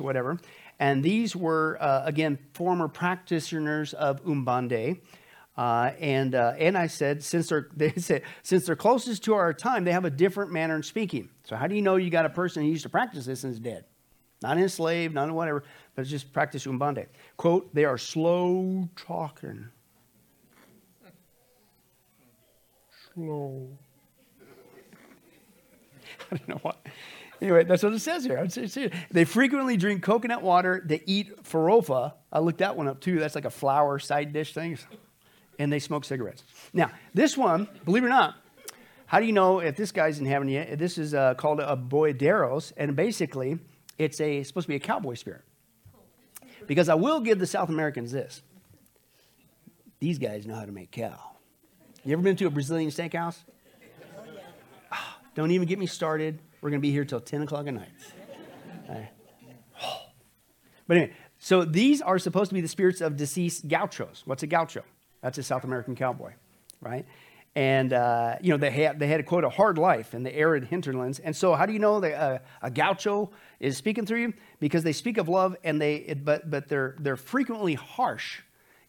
or 0.00 0.04
whatever. 0.04 0.38
And 0.78 1.02
these 1.02 1.34
were, 1.34 1.78
uh, 1.80 2.02
again, 2.04 2.38
former 2.52 2.88
practitioners 2.88 3.94
of 3.94 4.24
Umbande. 4.24 5.00
Uh, 5.56 5.92
and, 6.00 6.34
uh, 6.34 6.54
and 6.58 6.76
I 6.76 6.88
said, 6.88 7.22
since 7.22 7.48
they're, 7.48 7.68
they 7.76 7.92
said, 7.92 8.22
since 8.42 8.66
they're 8.66 8.76
closest 8.76 9.24
to 9.24 9.34
our 9.34 9.52
time, 9.52 9.84
they 9.84 9.92
have 9.92 10.04
a 10.04 10.10
different 10.10 10.52
manner 10.52 10.76
of 10.76 10.86
speaking. 10.86 11.28
So 11.44 11.56
how 11.56 11.66
do 11.66 11.74
you 11.74 11.82
know 11.82 11.96
you 11.96 12.10
got 12.10 12.26
a 12.26 12.30
person 12.30 12.62
who 12.62 12.68
used 12.68 12.82
to 12.82 12.88
practice 12.88 13.26
this 13.26 13.44
and 13.44 13.52
is 13.52 13.60
dead? 13.60 13.84
Not 14.42 14.58
enslaved, 14.58 15.14
not 15.14 15.30
whatever, 15.30 15.64
but 15.94 16.06
just 16.06 16.32
practice 16.32 16.66
Umbande. 16.66 17.06
Quote, 17.36 17.74
they 17.74 17.84
are 17.84 17.96
slow 17.96 18.88
talking. 18.96 19.68
Slow. 23.14 23.68
I 26.30 26.36
don't 26.36 26.48
know 26.48 26.58
what. 26.62 26.84
Anyway, 27.40 27.64
that's 27.64 27.82
what 27.82 27.92
it 27.92 28.00
says 28.00 28.24
here. 28.24 28.46
They 29.10 29.24
frequently 29.24 29.76
drink 29.76 30.02
coconut 30.02 30.42
water. 30.42 30.82
They 30.84 31.02
eat 31.06 31.42
farofa. 31.44 32.14
I 32.32 32.40
looked 32.40 32.58
that 32.58 32.76
one 32.76 32.88
up 32.88 33.00
too. 33.00 33.18
That's 33.18 33.34
like 33.34 33.44
a 33.44 33.50
flour 33.50 33.98
side 33.98 34.32
dish 34.32 34.52
thing. 34.52 34.78
And 35.58 35.72
they 35.72 35.78
smoke 35.78 36.04
cigarettes. 36.04 36.44
Now, 36.72 36.90
this 37.12 37.36
one, 37.36 37.68
believe 37.84 38.02
it 38.02 38.06
or 38.06 38.10
not, 38.10 38.36
how 39.06 39.20
do 39.20 39.26
you 39.26 39.32
know 39.32 39.60
if 39.60 39.76
this 39.76 39.92
guy's 39.92 40.18
in 40.18 40.26
heaven 40.26 40.48
yet? 40.48 40.78
This 40.78 40.98
is 40.98 41.14
uh, 41.14 41.34
called 41.34 41.60
a 41.60 41.76
boyaderos, 41.76 42.72
and 42.76 42.96
basically, 42.96 43.58
it's 43.98 44.20
a 44.20 44.42
supposed 44.42 44.64
to 44.64 44.68
be 44.68 44.76
a 44.76 44.80
cowboy 44.80 45.14
spirit. 45.14 45.42
Because 46.66 46.88
I 46.88 46.94
will 46.94 47.20
give 47.20 47.38
the 47.38 47.46
South 47.46 47.68
Americans 47.68 48.10
this: 48.10 48.42
these 50.00 50.18
guys 50.18 50.46
know 50.46 50.54
how 50.54 50.64
to 50.64 50.72
make 50.72 50.90
cow. 50.90 51.36
You 52.04 52.14
ever 52.14 52.22
been 52.22 52.36
to 52.36 52.46
a 52.46 52.50
Brazilian 52.50 52.90
steakhouse? 52.90 53.36
Oh, 54.92 55.16
don't 55.34 55.50
even 55.50 55.68
get 55.68 55.78
me 55.78 55.86
started 55.86 56.40
we're 56.64 56.70
to 56.70 56.78
be 56.78 56.90
here 56.90 57.04
till 57.04 57.20
10 57.20 57.42
o'clock 57.42 57.66
at 57.66 57.74
night. 57.74 57.90
But 60.86 60.96
anyway, 60.96 61.12
so 61.38 61.62
these 61.62 62.00
are 62.00 62.18
supposed 62.18 62.48
to 62.48 62.54
be 62.54 62.62
the 62.62 62.68
spirits 62.68 63.02
of 63.02 63.18
deceased 63.18 63.68
gauchos. 63.68 64.22
What's 64.24 64.42
a 64.42 64.46
gaucho? 64.46 64.82
That's 65.24 65.38
a 65.38 65.42
South 65.42 65.64
American 65.64 65.96
cowboy, 65.96 66.34
right? 66.82 67.06
And, 67.56 67.94
uh, 67.94 68.36
you 68.42 68.50
know, 68.50 68.58
they 68.58 68.70
had, 68.70 68.98
they 68.98 69.06
had, 69.06 69.20
a 69.20 69.22
quote, 69.22 69.42
a 69.42 69.48
hard 69.48 69.78
life 69.78 70.12
in 70.12 70.22
the 70.22 70.34
arid 70.36 70.64
hinterlands. 70.64 71.18
And 71.18 71.34
so 71.34 71.54
how 71.54 71.64
do 71.64 71.72
you 71.72 71.78
know 71.78 71.98
that 72.00 72.14
uh, 72.14 72.38
a 72.60 72.70
gaucho 72.70 73.30
is 73.58 73.78
speaking 73.78 74.04
through 74.04 74.20
you? 74.20 74.34
Because 74.60 74.82
they 74.82 74.92
speak 74.92 75.16
of 75.16 75.26
love, 75.30 75.56
and 75.64 75.80
they, 75.80 75.94
it, 75.96 76.26
but, 76.26 76.50
but 76.50 76.68
they're, 76.68 76.94
they're 76.98 77.16
frequently 77.16 77.72
harsh 77.72 78.42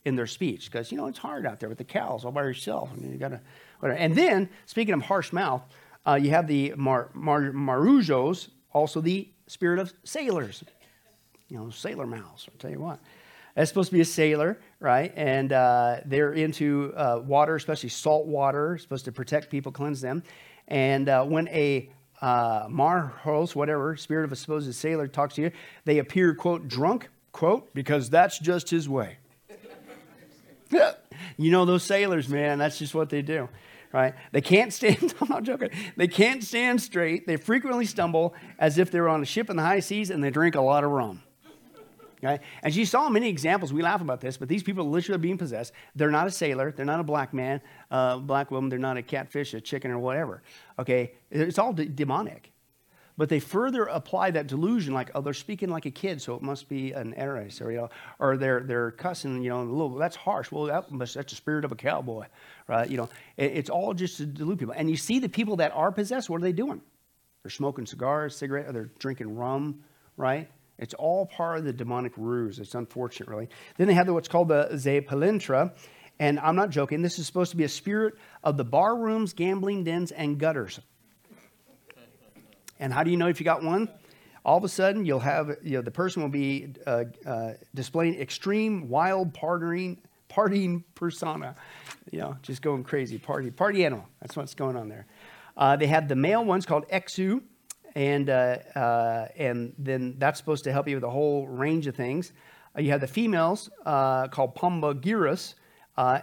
in 0.03 0.17
their 0.17 0.27
speech 0.27 0.69
because, 0.69 0.91
you 0.91 0.97
know, 0.97 1.07
it's 1.07 1.19
hard 1.19 1.45
out 1.45 1.61
there 1.61 1.69
with 1.69 1.77
the 1.77 1.85
cows 1.85 2.25
all 2.25 2.33
by 2.33 2.43
yourself. 2.43 2.89
I 2.91 2.99
mean, 2.99 3.13
you 3.13 3.17
got 3.17 3.29
to, 3.29 3.39
and 3.81 4.13
then, 4.13 4.49
speaking 4.65 4.93
of 4.93 5.03
harsh 5.03 5.31
mouth, 5.31 5.61
uh, 6.05 6.15
you 6.15 6.31
have 6.31 6.47
the 6.47 6.73
mar, 6.75 7.11
mar, 7.13 7.53
marujos, 7.53 8.49
also 8.73 8.99
the 8.99 9.29
spirit 9.47 9.79
of 9.79 9.93
sailors. 10.03 10.65
You 11.47 11.59
know, 11.59 11.69
sailor 11.69 12.05
mouse, 12.05 12.49
I'll 12.51 12.57
tell 12.59 12.71
you 12.71 12.79
what. 12.79 12.99
That's 13.55 13.69
supposed 13.69 13.89
to 13.89 13.93
be 13.93 14.01
a 14.01 14.05
sailor, 14.05 14.59
right? 14.85 15.11
And 15.15 15.51
uh, 15.51 15.97
they're 16.05 16.33
into 16.33 16.93
uh, 16.95 17.19
water, 17.25 17.55
especially 17.55 17.89
salt 17.89 18.27
water, 18.27 18.77
supposed 18.77 19.05
to 19.05 19.11
protect 19.11 19.49
people, 19.49 19.71
cleanse 19.71 19.99
them. 19.99 20.21
And 20.67 21.09
uh, 21.09 21.25
when 21.25 21.47
a 21.47 21.89
uh, 22.21 22.67
marhos, 22.67 23.55
whatever, 23.55 23.97
spirit 23.97 24.25
of 24.25 24.31
a 24.31 24.35
supposed 24.35 24.71
sailor 24.75 25.07
talks 25.07 25.33
to 25.35 25.41
you, 25.41 25.51
they 25.85 25.97
appear, 25.97 26.35
quote, 26.35 26.67
drunk, 26.67 27.09
quote, 27.31 27.73
because 27.73 28.11
that's 28.11 28.37
just 28.37 28.69
his 28.69 28.87
way. 28.87 29.17
you 30.69 31.49
know 31.51 31.65
those 31.65 31.81
sailors, 31.81 32.29
man, 32.29 32.59
that's 32.59 32.77
just 32.77 32.93
what 32.93 33.09
they 33.09 33.23
do 33.23 33.49
right? 33.93 34.13
They 34.33 34.41
can't 34.41 34.73
stand, 34.73 35.13
I'm 35.21 35.29
not 35.29 35.43
joking, 35.43 35.69
they 35.95 36.09
can't 36.09 36.43
stand 36.43 36.81
straight. 36.81 37.25
They 37.25 37.37
frequently 37.37 37.85
stumble 37.85 38.35
as 38.59 38.77
if 38.77 38.91
they're 38.91 39.07
on 39.07 39.21
a 39.21 39.25
ship 39.25 39.49
in 39.49 39.55
the 39.55 39.63
high 39.63 39.79
seas 39.79 40.09
and 40.09 40.21
they 40.21 40.31
drink 40.31 40.55
a 40.55 40.61
lot 40.61 40.83
of 40.83 40.91
rum. 40.91 41.21
Okay? 42.23 42.39
And 42.63 42.75
you 42.75 42.85
saw 42.85 43.09
many 43.09 43.29
examples. 43.29 43.73
We 43.73 43.81
laugh 43.81 44.01
about 44.01 44.21
this, 44.21 44.37
but 44.37 44.49
these 44.49 44.63
people 44.63 44.85
are 44.85 44.89
literally 44.89 45.21
being 45.21 45.37
possessed. 45.37 45.73
They're 45.95 46.11
not 46.11 46.27
a 46.27 46.31
sailor. 46.31 46.71
They're 46.71 46.85
not 46.85 46.99
a 46.99 47.03
black 47.03 47.33
man, 47.33 47.61
uh, 47.91 48.17
black 48.17 48.51
woman. 48.51 48.69
They're 48.69 48.79
not 48.79 48.97
a 48.97 49.01
catfish, 49.01 49.53
a 49.53 49.61
chicken, 49.61 49.91
or 49.91 49.99
whatever. 49.99 50.41
Okay? 50.79 51.13
It's 51.29 51.59
all 51.59 51.73
de- 51.73 51.85
demonic. 51.85 52.51
But 53.17 53.29
they 53.29 53.39
further 53.39 53.85
apply 53.85 54.31
that 54.31 54.47
delusion, 54.47 54.93
like, 54.93 55.09
oh, 55.15 55.21
they're 55.21 55.33
speaking 55.33 55.69
like 55.69 55.85
a 55.85 55.91
kid, 55.91 56.21
so 56.21 56.35
it 56.35 56.41
must 56.41 56.67
be 56.67 56.91
an 56.91 57.13
eris, 57.13 57.61
or, 57.61 57.71
you 57.71 57.77
know, 57.77 57.89
or 58.19 58.35
they're, 58.35 58.59
they're 58.59 58.91
cussing, 58.91 59.41
you 59.41 59.49
know, 59.49 59.61
a 59.61 59.63
little, 59.63 59.95
that's 59.95 60.17
harsh. 60.17 60.51
Well, 60.51 60.65
that 60.65 60.91
must, 60.91 61.15
that's 61.15 61.31
the 61.31 61.37
spirit 61.37 61.63
of 61.63 61.71
a 61.71 61.75
cowboy, 61.75 62.25
right? 62.67 62.89
You 62.89 62.97
know, 62.97 63.09
it, 63.37 63.53
it's 63.53 63.69
all 63.69 63.93
just 63.93 64.17
to 64.17 64.25
delude 64.25 64.59
people. 64.59 64.73
And 64.75 64.89
you 64.89 64.97
see 64.97 65.19
the 65.19 65.29
people 65.29 65.55
that 65.57 65.71
are 65.73 65.93
possessed, 65.93 66.29
what 66.29 66.41
are 66.41 66.43
they 66.43 66.51
doing? 66.51 66.81
They're 67.43 67.51
smoking 67.51 67.85
cigars, 67.85 68.35
cigarette, 68.35 68.67
or 68.67 68.73
they're 68.73 68.89
drinking 68.99 69.33
rum, 69.33 69.83
right? 70.17 70.49
It's 70.77 70.93
all 70.93 71.25
part 71.25 71.59
of 71.59 71.63
the 71.63 71.73
demonic 71.73 72.13
ruse. 72.17 72.59
It's 72.59 72.75
unfortunate, 72.75 73.29
really. 73.29 73.49
Then 73.77 73.87
they 73.87 73.93
have 73.93 74.07
what's 74.09 74.27
called 74.27 74.49
the 74.49 74.69
Zepalintra, 74.73 75.73
and 76.19 76.39
I'm 76.39 76.55
not 76.55 76.69
joking. 76.69 77.01
This 77.01 77.19
is 77.19 77.27
supposed 77.27 77.51
to 77.51 77.57
be 77.57 77.63
a 77.63 77.69
spirit 77.69 78.15
of 78.43 78.57
the 78.57 78.65
bar 78.65 78.95
rooms, 78.97 79.33
gambling 79.33 79.83
dens, 79.83 80.11
and 80.11 80.37
gutters. 80.37 80.79
And 82.79 82.91
how 82.91 83.03
do 83.03 83.11
you 83.11 83.17
know 83.17 83.27
if 83.27 83.39
you 83.39 83.45
got 83.45 83.63
one? 83.63 83.89
All 84.43 84.57
of 84.57 84.63
a 84.63 84.69
sudden, 84.69 85.05
you'll 85.05 85.19
have 85.21 85.57
you 85.63 85.77
know 85.77 85.81
the 85.81 85.91
person 85.91 86.21
will 86.21 86.29
be 86.29 86.73
uh, 86.85 87.05
uh, 87.25 87.53
displaying 87.73 88.15
extreme 88.19 88.89
wild 88.89 89.33
partying 89.33 89.97
partying 90.29 90.83
persona, 90.93 91.55
you 92.11 92.19
know, 92.19 92.35
just 92.41 92.61
going 92.61 92.83
crazy 92.83 93.17
party 93.17 93.49
party 93.49 93.85
animal. 93.85 94.05
That's 94.21 94.35
what's 94.35 94.53
going 94.53 94.75
on 94.75 94.89
there. 94.89 95.07
Uh, 95.57 95.77
they 95.77 95.87
have 95.87 96.07
the 96.07 96.15
male 96.15 96.43
ones 96.43 96.65
called 96.65 96.87
exu, 96.89 97.41
and 97.95 98.29
uh, 98.29 98.57
uh, 98.75 99.27
and 99.37 99.73
then 99.77 100.15
that's 100.17 100.37
supposed 100.37 100.65
to 100.65 100.71
help 100.71 100.87
you 100.87 100.95
with 100.95 101.03
a 101.03 101.09
whole 101.09 101.47
range 101.47 101.87
of 101.87 101.95
things. 101.95 102.33
Uh, 102.77 102.81
you 102.81 102.91
have 102.91 103.01
the 103.01 103.07
females 103.07 103.69
called 103.85 104.55
Pomba 104.55 104.93
Giras, 105.01 105.55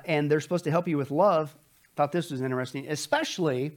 and 0.04 0.30
they're 0.30 0.40
supposed 0.40 0.64
to 0.64 0.70
help 0.70 0.86
you 0.86 0.98
with 0.98 1.10
love. 1.10 1.56
Thought 1.96 2.12
this 2.12 2.30
was 2.30 2.42
interesting, 2.42 2.88
especially 2.88 3.72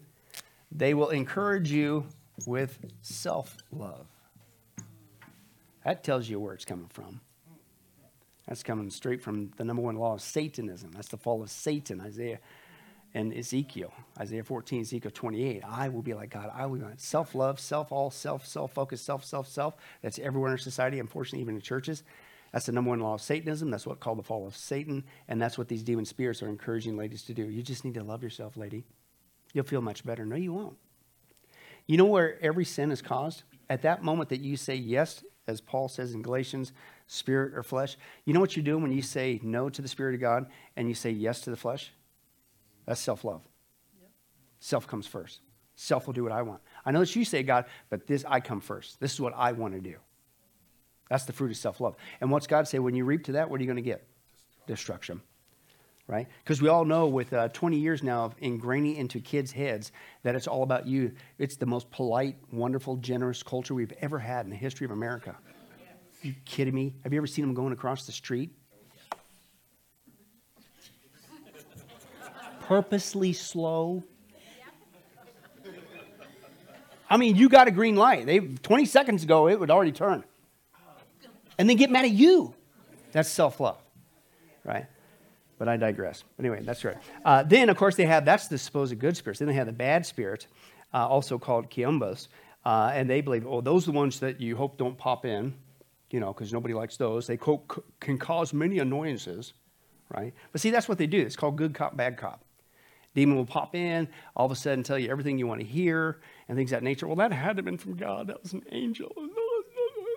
they 0.72 0.94
will 0.94 1.10
encourage 1.10 1.72
you 1.72 2.06
with 2.46 2.78
self 3.02 3.58
love. 3.72 4.08
That 5.86 6.04
tells 6.04 6.28
you 6.28 6.40
where 6.40 6.54
it's 6.54 6.66
coming 6.66 6.90
from. 6.90 7.22
That's 8.48 8.62
coming 8.62 8.90
straight 8.90 9.22
from 9.22 9.52
the 9.58 9.64
number 9.64 9.82
one 9.82 9.96
law 9.96 10.14
of 10.14 10.22
Satanism. 10.22 10.92
That's 10.92 11.08
the 11.08 11.18
fall 11.18 11.42
of 11.42 11.50
Satan, 11.50 12.02
Isaiah 12.02 12.40
and 13.16 13.34
Ezekiel. 13.34 13.94
Isaiah 14.20 14.44
14, 14.44 14.82
Ezekiel 14.82 15.10
28. 15.12 15.64
I 15.66 15.90
will 15.90 16.02
be 16.02 16.14
like 16.14 16.30
God. 16.30 16.52
I 16.54 16.66
will 16.66 16.78
be 16.78 16.84
like 16.84 16.96
self 17.00 17.34
love, 17.34 17.60
self 17.60 17.92
all, 17.92 18.12
self, 18.12 18.46
self 18.46 18.74
focus, 18.74 19.02
self, 19.02 19.24
self, 19.24 19.48
self. 19.48 19.76
That's 20.04 20.20
everywhere 20.20 20.50
in 20.50 20.52
our 20.52 20.58
society, 20.58 21.00
unfortunately, 21.00 21.40
even 21.42 21.56
in 21.56 21.62
churches. 21.62 22.04
That's 22.52 22.68
the 22.68 22.74
number 22.74 22.90
one 22.90 23.00
law 23.00 23.16
of 23.16 23.22
Satanism. 23.22 23.72
That's 23.72 23.88
what 23.88 24.02
called 24.02 24.20
the 24.20 24.24
fall 24.24 24.46
of 24.46 24.56
Satan. 24.56 25.06
And 25.28 25.42
that's 25.42 25.58
what 25.58 25.70
these 25.70 25.82
demon 25.82 26.06
spirits 26.06 26.44
are 26.44 26.50
encouraging 26.50 26.98
ladies 26.98 27.24
to 27.24 27.34
do. 27.34 27.50
You 27.50 27.64
just 27.64 27.86
need 27.86 27.96
to 27.96 28.04
love 28.04 28.22
yourself, 28.22 28.58
lady. 28.58 28.84
You'll 29.54 29.66
feel 29.66 29.82
much 29.82 30.06
better. 30.06 30.26
No, 30.26 30.36
you 30.36 30.54
won't. 30.54 30.78
You 31.88 31.98
know 31.98 32.06
where 32.06 32.42
every 32.44 32.66
sin 32.66 32.92
is 32.92 33.02
caused? 33.02 33.44
At 33.70 33.82
that 33.84 34.04
moment 34.04 34.30
that 34.30 34.42
you 34.42 34.58
say 34.58 34.76
yes, 34.76 35.24
as 35.48 35.62
Paul 35.62 35.88
says 35.88 36.14
in 36.14 36.22
Galatians, 36.22 36.74
spirit 37.08 37.54
or 37.56 37.64
flesh. 37.64 37.98
You 38.26 38.34
know 38.34 38.40
what 38.40 38.58
you're 38.58 38.66
doing 38.66 38.82
when 38.82 38.92
you 38.92 39.02
say 39.02 39.40
no 39.42 39.70
to 39.70 39.82
the 39.82 39.88
Spirit 39.88 40.16
of 40.16 40.22
God 40.22 40.48
and 40.76 40.90
you 40.90 40.96
say 40.96 41.12
yes 41.12 41.42
to 41.42 41.50
the 41.50 41.56
flesh? 41.56 41.92
That's 42.86 43.02
self 43.02 43.24
love. 43.24 43.42
Yep. 44.00 44.10
Self 44.60 44.88
comes 44.88 45.08
first. 45.08 45.40
Self 45.76 46.08
will 46.08 46.14
do 46.14 46.24
what 46.24 46.32
I 46.32 46.42
want. 46.42 46.62
I 46.86 46.92
know 46.92 47.00
that 47.00 47.16
you 47.16 47.26
say, 47.26 47.44
God, 47.44 47.66
but 47.90 48.08
this, 48.08 48.24
I 48.28 48.40
come 48.40 48.62
first. 48.62 49.00
This 49.00 49.14
is 49.14 49.20
what 49.20 49.34
I 49.36 49.52
want 49.52 49.74
to 49.74 49.82
do. 49.82 49.98
That's 51.10 51.26
the 51.26 51.34
fruit 51.34 51.52
of 51.52 51.58
self 51.58 51.82
love. 51.82 51.96
And 52.22 52.32
what's 52.32 52.48
God 52.48 52.68
say? 52.68 52.80
When 52.80 52.96
you 52.96 53.06
reap 53.06 53.26
to 53.26 53.34
that, 53.34 53.50
what 53.50 53.60
are 53.60 53.64
you 53.64 53.68
going 53.68 53.76
to 53.76 53.82
get? 53.82 54.08
Destruction 54.68 55.22
right? 56.08 56.28
Because 56.44 56.62
we 56.62 56.70
all 56.70 56.86
know 56.86 57.08
with 57.08 57.34
uh, 57.34 57.50
20 57.50 57.78
years 57.78 58.04
now 58.04 58.26
of 58.26 58.38
ingraining 58.38 58.98
into 58.98 59.20
kids' 59.20 59.52
heads 59.52 59.92
that 60.24 60.36
it's 60.36 60.48
all 60.48 60.64
about 60.64 60.86
you. 60.86 61.12
It's 61.38 61.56
the 61.56 61.66
most 61.66 61.90
polite, 61.90 62.38
wonderful, 62.52 62.98
generous 62.98 63.42
culture 63.42 63.74
we've 63.74 63.94
ever 64.02 64.20
had 64.20 64.46
in 64.46 64.52
the 64.52 64.56
history 64.56 64.86
of 64.86 64.92
America. 64.92 65.32
Are 65.32 66.28
you 66.28 66.36
kidding 66.46 66.74
me? 66.74 66.94
Have 67.04 67.14
you 67.14 67.18
ever 67.18 67.28
seen 67.28 67.46
them 67.46 67.54
going 67.54 67.74
across 67.74 68.06
the 68.06 68.12
street? 68.12 68.52
Purposely 72.68 73.34
slow. 73.34 74.04
I 77.10 77.18
mean, 77.18 77.36
you 77.36 77.50
got 77.50 77.68
a 77.68 77.72
green 77.72 77.96
light. 77.96 78.26
They 78.26 78.40
20 78.40 78.86
seconds 78.86 79.24
ago, 79.24 79.48
it 79.48 79.60
would 79.60 79.70
already 79.70 79.92
turn. 79.92 80.24
and 81.58 81.70
then 81.70 81.78
get 81.78 81.92
mad 81.92 82.06
at 82.06 82.12
you. 82.12 82.54
That's 83.12 83.30
self 83.30 83.60
love, 83.60 83.78
right? 84.64 84.88
But 85.58 85.70
I 85.70 85.78
digress. 85.78 86.24
Anyway, 86.40 86.62
that's 86.64 86.84
right. 86.84 86.98
Uh, 87.24 87.44
then, 87.44 87.70
of 87.70 87.78
course, 87.78 87.96
they 87.96 88.06
have 88.06 88.26
that's 88.26 88.48
the 88.48 88.58
supposed 88.58 88.98
good 89.00 89.16
spirits. 89.16 89.40
Then 89.40 89.48
they 89.48 89.54
have 89.54 89.68
the 89.68 89.72
bad 89.74 90.06
spirits, 90.06 90.48
uh, 90.94 91.08
also 91.08 91.38
called 91.38 91.70
quimbas. 91.70 92.28
Uh, 92.66 92.92
and 92.94 93.08
they 93.08 93.22
believe, 93.22 93.46
oh, 93.46 93.62
those 93.62 93.88
are 93.88 93.92
the 93.92 93.98
ones 93.98 94.20
that 94.20 94.42
you 94.42 94.56
hope 94.56 94.78
don't 94.78 94.98
pop 94.98 95.24
in, 95.24 95.54
you 96.10 96.20
know, 96.20 96.34
because 96.34 96.52
nobody 96.52 96.74
likes 96.74 96.98
those. 96.98 97.28
They 97.28 97.38
co- 97.38 97.64
can 98.00 98.18
cause 98.18 98.52
many 98.54 98.80
annoyances, 98.80 99.54
right? 100.10 100.34
But 100.52 100.62
see, 100.62 100.72
that's 100.72 100.90
what 100.90 100.98
they 100.98 101.06
do. 101.08 101.22
It's 101.22 101.36
called 101.36 101.58
good 101.58 101.76
cop, 101.76 101.96
bad 101.96 102.18
cop. 102.18 102.45
Demon 103.16 103.38
will 103.38 103.46
pop 103.46 103.74
in, 103.74 104.08
all 104.36 104.46
of 104.46 104.52
a 104.52 104.56
sudden 104.56 104.84
tell 104.84 105.00
you 105.00 105.10
everything 105.10 105.40
you 105.40 105.48
want 105.48 105.62
to 105.62 105.66
hear 105.66 106.20
and 106.48 106.58
things 106.58 106.70
that 106.72 106.84
nature. 106.84 107.08
Well, 107.08 107.16
that 107.16 107.32
had 107.32 107.54
to 107.54 107.56
have 107.60 107.66
been 107.66 107.78
from 107.78 107.96
God. 107.96 108.28
That 108.28 108.44
was 108.44 108.54
an 108.54 108.64
angel. 108.72 109.12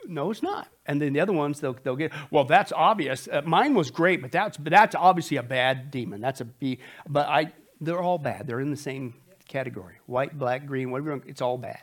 No, 0.07 0.31
it's 0.31 0.43
not. 0.43 0.69
And 0.87 1.01
then 1.01 1.13
the 1.13 1.21
other 1.21 1.33
ones, 1.33 1.61
they'll, 1.61 1.77
they'll 1.83 1.97
get, 1.97 2.13
well, 2.31 2.45
that's 2.45 2.73
obvious. 2.73 3.29
Uh, 3.31 3.43
mine 3.45 3.75
was 3.75 3.91
great, 3.91 4.21
but 4.21 4.33
that's, 4.33 4.57
but 4.57 4.71
that's 4.71 4.95
obviously 4.95 5.37
a 5.37 5.43
bad 5.43 5.91
demon. 5.91 6.21
That's 6.21 6.41
a 6.41 6.45
B. 6.45 6.79
But 7.09 7.29
I, 7.29 7.53
they're 7.81 8.03
all 8.03 8.19
bad. 8.19 8.47
They're 8.47 8.61
in 8.61 8.71
the 8.71 8.77
same 8.77 9.15
category. 9.47 9.97
White, 10.07 10.39
black, 10.39 10.67
green, 10.67 10.91
whatever. 10.91 11.23
It's 11.27 11.41
all 11.41 11.59
bad. 11.59 11.81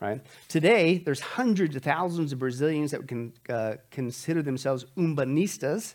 Right? 0.00 0.24
Today, 0.48 0.98
there's 0.98 1.20
hundreds 1.20 1.76
of 1.76 1.82
thousands 1.82 2.32
of 2.32 2.38
Brazilians 2.38 2.92
that 2.92 3.06
can 3.08 3.32
uh, 3.48 3.74
consider 3.90 4.42
themselves 4.42 4.86
umbanistas. 4.96 5.94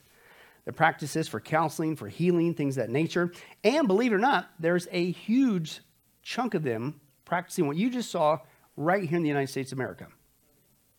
The 0.66 0.74
practices 0.74 1.28
for 1.28 1.40
counseling, 1.40 1.96
for 1.96 2.08
healing, 2.08 2.54
things 2.54 2.76
that 2.76 2.90
nature. 2.90 3.32
And 3.64 3.88
believe 3.88 4.12
it 4.12 4.16
or 4.16 4.20
not, 4.20 4.50
there's 4.60 4.88
a 4.92 5.12
huge 5.12 5.82
chunk 6.24 6.56
of 6.56 6.64
them 6.64 7.00
practicing 7.24 7.68
what 7.68 7.78
you 7.78 7.90
just 7.90 8.10
saw 8.10 8.40
right 8.76 9.08
here 9.08 9.18
in 9.18 9.24
the 9.24 9.30
United 9.30 9.48
States 9.48 9.72
of 9.72 9.78
America. 9.78 10.08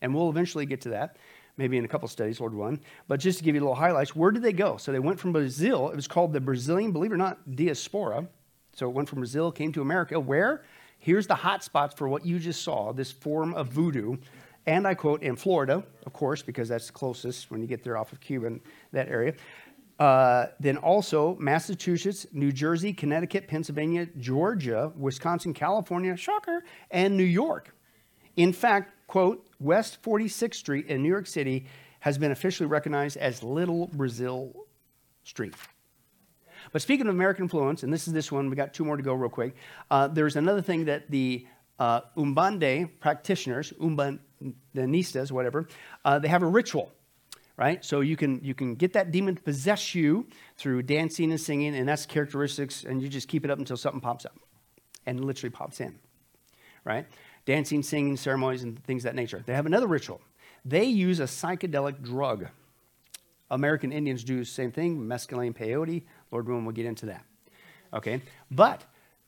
And 0.01 0.13
we'll 0.13 0.29
eventually 0.29 0.65
get 0.65 0.81
to 0.81 0.89
that, 0.89 1.17
maybe 1.57 1.77
in 1.77 1.85
a 1.85 1.87
couple 1.87 2.07
studies, 2.07 2.39
Lord 2.39 2.53
willing. 2.53 2.79
But 3.07 3.19
just 3.19 3.39
to 3.39 3.43
give 3.43 3.55
you 3.55 3.61
a 3.61 3.63
little 3.63 3.75
highlights, 3.75 4.15
where 4.15 4.31
did 4.31 4.41
they 4.41 4.53
go? 4.53 4.77
So 4.77 4.91
they 4.91 4.99
went 4.99 5.19
from 5.19 5.33
Brazil. 5.33 5.89
It 5.89 5.95
was 5.95 6.07
called 6.07 6.33
the 6.33 6.39
Brazilian, 6.39 6.91
believe 6.91 7.11
it 7.11 7.15
or 7.15 7.17
not, 7.17 7.55
diaspora. 7.55 8.27
So 8.73 8.87
it 8.87 8.93
went 8.93 9.09
from 9.09 9.19
Brazil, 9.19 9.51
came 9.51 9.71
to 9.73 9.81
America. 9.81 10.19
Where? 10.19 10.63
Here's 10.99 11.27
the 11.27 11.35
hot 11.35 11.63
spots 11.63 11.93
for 11.95 12.07
what 12.07 12.25
you 12.25 12.39
just 12.39 12.63
saw 12.63 12.91
this 12.91 13.11
form 13.11 13.53
of 13.53 13.67
voodoo. 13.67 14.17
And 14.67 14.85
I 14.85 14.93
quote, 14.93 15.23
in 15.23 15.37
Florida, 15.37 15.81
of 16.05 16.13
course, 16.13 16.41
because 16.41 16.67
that's 16.67 16.87
the 16.87 16.93
closest 16.93 17.49
when 17.49 17.61
you 17.61 17.67
get 17.67 17.83
there 17.83 17.97
off 17.97 18.11
of 18.11 18.19
Cuba 18.19 18.59
that 18.91 19.07
area. 19.07 19.33
Uh, 19.97 20.47
then 20.59 20.77
also 20.77 21.35
Massachusetts, 21.39 22.27
New 22.33 22.51
Jersey, 22.51 22.93
Connecticut, 22.93 23.47
Pennsylvania, 23.47 24.07
Georgia, 24.19 24.91
Wisconsin, 24.95 25.53
California, 25.53 26.15
shocker, 26.15 26.63
and 26.91 27.15
New 27.15 27.23
York. 27.23 27.73
In 28.35 28.53
fact, 28.53 28.93
quote, 29.07 29.43
West 29.59 30.03
46th 30.03 30.55
Street 30.55 30.85
in 30.87 31.01
New 31.01 31.09
York 31.09 31.25
City 31.25 31.65
has 32.01 32.17
been 32.17 32.31
officially 32.31 32.67
recognized 32.67 33.17
as 33.17 33.41
Little 33.41 33.87
Brazil 33.87 34.67
Street. 35.23 35.55
But 36.71 36.81
speaking 36.81 37.07
of 37.07 37.15
American 37.15 37.45
influence, 37.45 37.83
and 37.83 37.91
this 37.91 38.07
is 38.07 38.13
this 38.13 38.31
one, 38.31 38.49
we 38.49 38.55
got 38.55 38.73
two 38.73 38.85
more 38.85 38.97
to 38.97 39.03
go 39.03 39.13
real 39.13 39.29
quick. 39.29 39.55
Uh, 39.89 40.07
there's 40.07 40.35
another 40.35 40.61
thing 40.61 40.85
that 40.85 41.09
the 41.09 41.47
uh, 41.79 42.01
Umbande 42.15 42.89
practitioners, 42.99 43.73
Umbandenistas, 43.73 45.31
whatever, 45.31 45.67
uh, 46.05 46.19
they 46.19 46.27
have 46.27 46.43
a 46.43 46.47
ritual, 46.47 46.91
right? 47.55 47.83
So 47.83 48.01
you 48.01 48.15
can 48.15 48.43
you 48.43 48.53
can 48.53 48.75
get 48.75 48.93
that 48.93 49.11
demon 49.11 49.35
to 49.35 49.41
possess 49.41 49.93
you 49.95 50.27
through 50.57 50.83
dancing 50.83 51.31
and 51.31 51.39
singing, 51.39 51.75
and 51.75 51.87
that's 51.87 52.05
characteristics, 52.05 52.83
and 52.83 53.01
you 53.01 53.09
just 53.09 53.27
keep 53.27 53.45
it 53.45 53.51
up 53.51 53.59
until 53.59 53.77
something 53.77 54.01
pops 54.01 54.25
up, 54.25 54.37
and 55.05 55.23
literally 55.23 55.51
pops 55.51 55.79
in, 55.79 55.97
right? 56.83 57.05
Dancing, 57.45 57.83
singing, 57.83 58.17
ceremonies, 58.17 58.63
and 58.63 58.83
things 58.83 59.05
of 59.05 59.09
that 59.09 59.15
nature. 59.15 59.43
They 59.45 59.53
have 59.53 59.65
another 59.65 59.87
ritual. 59.87 60.21
They 60.65 60.83
use 60.83 61.19
a 61.19 61.23
psychedelic 61.23 62.01
drug. 62.01 62.47
American 63.49 63.93
Indians 63.93 64.25
do 64.25 64.39
the 64.39 64.45
same 64.45 64.71
thing, 64.71 64.97
mescaline 64.99 65.55
peyote. 65.55 66.03
Lord 66.31 66.47
willing, 66.47 66.65
we'll 66.65 66.75
get 66.75 66.85
into 66.85 67.05
that. 67.05 67.23
Okay, 67.93 68.21
but 68.51 68.83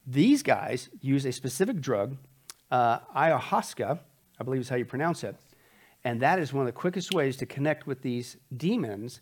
these 0.05 0.43
guys 0.43 0.89
use 1.01 1.25
a 1.25 1.31
specific 1.31 1.79
drug, 1.79 2.17
uh, 2.71 2.99
ayahuasca, 3.15 3.99
I 4.39 4.43
believe 4.43 4.61
is 4.61 4.69
how 4.69 4.75
you 4.75 4.85
pronounce 4.85 5.23
it, 5.23 5.35
and 6.03 6.21
that 6.21 6.39
is 6.39 6.53
one 6.53 6.61
of 6.61 6.67
the 6.67 6.79
quickest 6.79 7.13
ways 7.13 7.37
to 7.37 7.45
connect 7.45 7.87
with 7.87 8.01
these 8.01 8.37
demons 8.55 9.21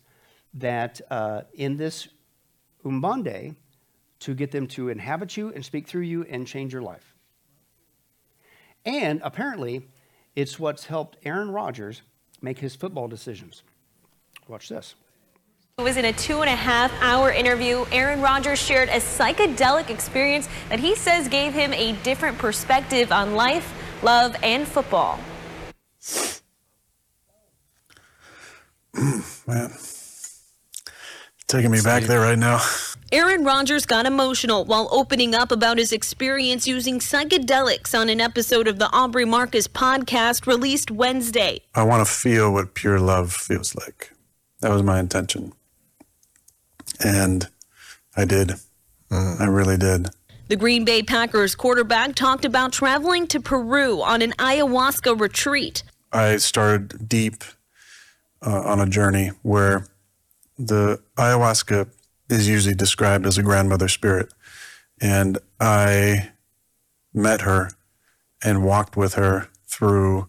that 0.54 1.02
uh, 1.10 1.42
in 1.54 1.78
this 1.78 2.08
umbande 2.86 3.56
to 4.20 4.34
get 4.34 4.52
them 4.52 4.68
to 4.68 4.90
inhabit 4.90 5.38
you 5.38 5.52
and 5.54 5.64
speak 5.64 5.88
through 5.88 6.02
you 6.02 6.24
and 6.24 6.48
change 6.48 6.74
your 6.74 6.82
life. 6.82 7.14
And 8.86 9.22
apparently, 9.24 9.88
it's 10.36 10.60
what's 10.60 10.86
helped 10.86 11.18
Aaron 11.24 11.52
Rodgers 11.52 12.02
make 12.42 12.60
his 12.60 12.76
football 12.76 13.08
decisions. 13.08 13.64
Watch 14.48 14.70
this. 14.70 14.96
It 15.80 15.84
was 15.84 15.96
in 15.96 16.06
a 16.06 16.14
two 16.14 16.42
and 16.42 16.50
a 16.50 16.56
half 16.56 16.92
hour 17.04 17.32
interview. 17.32 17.86
Aaron 17.92 18.20
Rodgers 18.20 18.58
shared 18.58 18.90
a 18.90 18.94
psychedelic 18.94 19.92
experience 19.92 20.50
that 20.70 20.80
he 20.80 20.96
says 20.96 21.28
gave 21.28 21.54
him 21.54 21.72
a 21.72 21.92
different 22.02 22.40
perspective 22.40 23.12
on 23.12 23.36
life, 23.36 23.76
love, 24.02 24.36
and 24.42 24.68
football. 24.68 25.20
Man, 29.46 29.72
taking 31.48 31.70
me 31.70 31.82
back 31.84 32.06
there 32.06 32.22
right 32.22 32.40
now. 32.40 32.60
Aaron 33.12 33.44
Rodgers 33.44 33.86
got 33.86 34.08
emotional 34.08 34.66
while 34.66 34.90
opening 34.92 35.36
up 35.36 35.52
about 35.52 35.78
his 35.78 35.92
experience 35.94 36.66
using 36.66 36.98
psychedelics 36.98 37.94
on 37.94 38.10
an 38.10 38.20
episode 38.20 38.68
of 38.68 38.80
the 38.80 38.90
Aubrey 38.92 39.26
Marcus 39.26 39.68
podcast 39.68 40.48
released 40.48 40.90
Wednesday. 40.90 41.60
I 41.76 41.84
want 41.84 42.04
to 42.04 42.12
feel 42.12 42.52
what 42.52 42.74
pure 42.74 43.00
love 43.00 43.32
feels 43.32 43.76
like. 43.76 44.12
That 44.62 44.72
was 44.72 44.82
my 44.82 45.00
intention. 45.00 45.54
And 47.04 47.48
I 48.16 48.26
did. 48.26 48.54
I 49.12 49.46
really 49.46 49.78
did. 49.78 50.10
The 50.50 50.56
Green 50.56 50.86
Bay 50.86 51.04
Packers 51.04 51.56
quarterback 51.56 52.16
talked 52.16 52.46
about 52.46 52.72
traveling 52.72 53.28
to 53.28 53.40
Peru 53.40 54.02
on 54.02 54.22
an 54.22 54.32
ayahuasca 54.34 55.20
retreat. 55.20 55.84
I 56.12 56.38
started 56.38 57.10
deep 57.10 57.44
uh, 58.46 58.62
on 58.62 58.80
a 58.80 58.86
journey 58.86 59.32
where 59.44 59.88
the 60.58 61.02
ayahuasca 61.18 61.90
is 62.30 62.48
usually 62.48 62.76
described 62.76 63.26
as 63.26 63.38
a 63.38 63.44
grandmother 63.44 63.88
spirit. 63.88 64.34
And 65.02 65.38
I 65.60 66.32
met 67.14 67.42
her 67.42 67.72
and 68.44 68.64
walked 68.64 68.96
with 68.96 69.16
her 69.16 69.50
through 69.66 70.28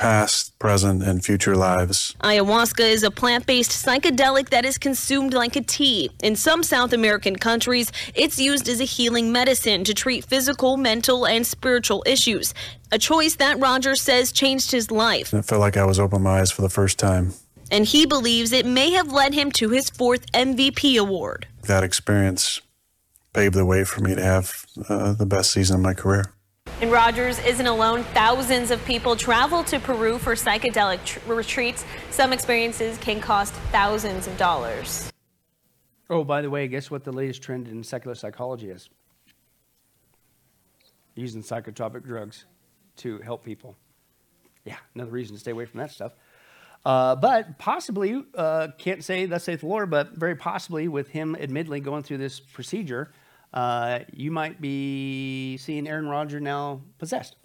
past, 0.00 0.58
present, 0.58 1.02
and 1.02 1.22
future 1.22 1.54
lives. 1.54 2.16
Ayahuasca 2.22 2.80
is 2.80 3.02
a 3.02 3.10
plant 3.10 3.44
based 3.44 3.70
psychedelic 3.70 4.48
that 4.48 4.64
is 4.64 4.78
consumed 4.78 5.34
like 5.34 5.54
a 5.56 5.60
tea. 5.60 6.10
In 6.22 6.34
some 6.36 6.62
South 6.62 6.94
American 6.94 7.36
countries, 7.36 7.92
it's 8.14 8.38
used 8.38 8.66
as 8.66 8.80
a 8.80 8.84
healing 8.84 9.30
medicine 9.30 9.84
to 9.84 9.92
treat 9.92 10.24
physical, 10.24 10.78
mental, 10.78 11.26
and 11.26 11.46
spiritual 11.46 12.02
issues. 12.06 12.54
A 12.90 12.98
choice 12.98 13.36
that 13.36 13.58
Rodgers 13.58 14.00
says 14.00 14.32
changed 14.32 14.70
his 14.72 14.90
life. 14.90 15.34
It 15.34 15.44
felt 15.44 15.60
like 15.60 15.76
I 15.76 15.84
was 15.84 16.00
opening 16.00 16.24
my 16.24 16.40
eyes 16.40 16.50
for 16.50 16.62
the 16.62 16.70
first 16.70 16.98
time. 16.98 17.34
And 17.70 17.84
he 17.84 18.06
believes 18.06 18.52
it 18.52 18.66
may 18.66 18.92
have 18.92 19.12
led 19.12 19.34
him 19.34 19.52
to 19.52 19.68
his 19.68 19.90
fourth 19.90 20.32
MVP 20.32 20.98
award. 20.98 21.46
That 21.64 21.84
experience 21.84 22.62
paved 23.34 23.54
the 23.54 23.66
way 23.66 23.84
for 23.84 24.00
me 24.00 24.14
to 24.14 24.22
have 24.22 24.64
uh, 24.88 25.12
the 25.12 25.26
best 25.26 25.52
season 25.52 25.76
of 25.76 25.82
my 25.82 25.92
career. 25.92 26.32
And 26.80 26.90
Rodgers 26.90 27.38
isn't 27.40 27.66
alone. 27.66 28.04
Thousands 28.14 28.70
of 28.70 28.82
people 28.86 29.14
travel 29.14 29.62
to 29.64 29.78
Peru 29.78 30.18
for 30.18 30.34
psychedelic 30.34 31.04
tr- 31.04 31.20
retreats. 31.30 31.84
Some 32.10 32.32
experiences 32.32 32.96
can 32.98 33.20
cost 33.20 33.52
thousands 33.70 34.26
of 34.26 34.38
dollars. 34.38 35.12
Oh, 36.08 36.24
by 36.24 36.40
the 36.40 36.48
way, 36.48 36.66
guess 36.68 36.90
what 36.90 37.04
the 37.04 37.12
latest 37.12 37.42
trend 37.42 37.68
in 37.68 37.84
secular 37.84 38.14
psychology 38.14 38.70
is? 38.70 38.88
Using 41.14 41.42
psychotropic 41.42 42.02
drugs 42.02 42.46
to 42.96 43.18
help 43.18 43.44
people. 43.44 43.76
Yeah, 44.64 44.76
another 44.94 45.10
reason 45.10 45.36
to 45.36 45.40
stay 45.40 45.50
away 45.50 45.66
from 45.66 45.80
that 45.80 45.90
stuff. 45.90 46.14
Uh, 46.84 47.14
but 47.14 47.58
possibly, 47.58 48.24
uh, 48.34 48.68
can't 48.78 49.04
say 49.04 49.26
thus 49.26 49.44
saith 49.44 49.60
the 49.60 49.66
Lord, 49.66 49.90
but 49.90 50.12
very 50.12 50.34
possibly 50.34 50.88
with 50.88 51.08
him 51.08 51.36
admittedly 51.36 51.80
going 51.80 52.02
through 52.04 52.18
this 52.18 52.40
procedure, 52.40 53.12
uh, 53.52 54.00
you 54.12 54.30
might 54.30 54.60
be 54.60 55.56
seeing 55.56 55.88
Aaron 55.88 56.08
Rodgers 56.08 56.42
now 56.42 56.82
possessed. 56.98 57.36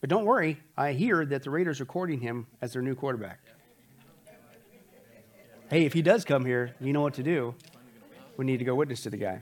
But 0.00 0.08
don't 0.08 0.24
worry, 0.24 0.60
I 0.76 0.92
hear 0.92 1.24
that 1.26 1.42
the 1.42 1.50
Raiders 1.50 1.80
are 1.80 1.84
courting 1.84 2.20
him 2.20 2.46
as 2.62 2.72
their 2.72 2.82
new 2.82 2.94
quarterback. 2.94 3.40
Hey, 5.68 5.84
if 5.84 5.92
he 5.92 6.02
does 6.02 6.24
come 6.24 6.44
here, 6.44 6.74
you 6.80 6.92
know 6.92 7.02
what 7.02 7.14
to 7.14 7.22
do. 7.22 7.54
We 8.36 8.44
need 8.44 8.58
to 8.58 8.64
go 8.64 8.74
witness 8.74 9.02
to 9.02 9.10
the 9.10 9.18
guy. 9.18 9.40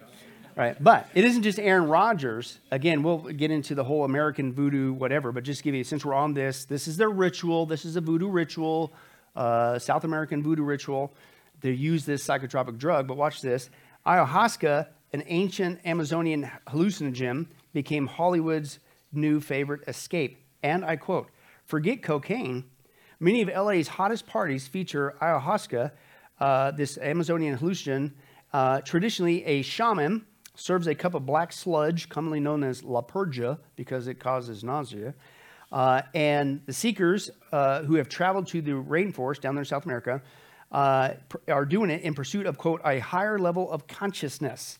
Right, 0.57 0.77
but 0.83 1.09
it 1.15 1.25
isn't 1.25 1.45
just 1.45 1.61
Aaron 1.61 1.89
Rodgers. 1.89 2.59
Again, 2.73 3.05
we'll 3.05 3.19
get 3.19 3.53
into 3.53 3.77
the 3.77 3.85
whole 3.85 4.05
American 4.05 4.53
voodoo, 4.53 4.93
whatever. 4.93 5.31
But 5.31 5.45
just 5.45 5.63
give 5.63 5.73
you, 5.73 5.85
since 5.85 6.05
we're 6.05 6.15
on 6.15 6.35
this, 6.35 6.65
this 6.65 6.89
is 6.89 6.97
their 6.97 7.11
ritual. 7.11 7.65
This 7.65 7.85
is 7.85 7.95
a 7.95 8.01
voodoo 8.01 8.29
ritual, 8.29 8.93
uh, 9.37 9.79
South 9.79 10.03
American 10.03 10.43
voodoo 10.43 10.65
ritual. 10.65 11.15
They 11.61 11.71
use 11.71 12.05
this 12.05 12.27
psychotropic 12.27 12.77
drug. 12.77 13.07
But 13.07 13.17
watch 13.17 13.41
this: 13.41 13.71
ayahuasca, 14.05 14.89
an 15.13 15.25
ancient 15.27 15.81
Amazonian 15.85 16.51
hallucinogen, 16.69 17.47
became 17.73 18.07
Hollywood's 18.07 18.79
new 19.13 19.41
favorite 19.41 19.83
escape. 19.89 20.39
And 20.63 20.85
I 20.85 20.97
quote: 20.97 21.31
"Forget 21.65 22.03
cocaine. 22.03 22.65
Many 23.21 23.43
of 23.43 23.49
LA's 23.49 23.89
hottest 23.89 24.27
parties 24.27 24.69
feature 24.69 25.17
ayahuasca, 25.21 25.91
uh, 26.41 26.71
this 26.73 26.99
Amazonian 26.99 27.59
hallucinogen. 27.59 28.13
Uh, 28.53 28.81
traditionally, 28.81 29.45
a 29.45 29.63
shaman 29.63 30.25
serves 30.55 30.87
a 30.87 30.95
cup 30.95 31.15
of 31.15 31.25
black 31.25 31.53
sludge, 31.53 32.09
commonly 32.09 32.41
known 32.41 32.65
as 32.65 32.83
la 32.83 33.03
purga, 33.03 33.59
because 33.77 34.09
it 34.09 34.15
causes 34.15 34.65
nausea. 34.65 35.15
Uh, 35.71 36.03
and 36.15 36.63
the 36.67 36.73
seekers 36.73 37.31
uh, 37.53 37.83
who 37.83 37.95
have 37.95 38.09
traveled 38.09 38.47
to 38.47 38.63
the 38.63 38.73
rainforest 38.73 39.41
down 39.41 39.55
there 39.55 39.63
in 39.63 39.67
South 39.67 39.85
America 39.85 40.23
uh, 40.73 41.11
are 41.49 41.65
doing 41.65 41.91
it 41.91 42.03
in 42.03 42.15
pursuit 42.15 42.47
of, 42.47 42.59
quote, 42.59 42.81
a 42.85 42.99
higher 42.99 43.39
level 43.39 43.71
of 43.71 43.87
consciousness. 43.87 44.79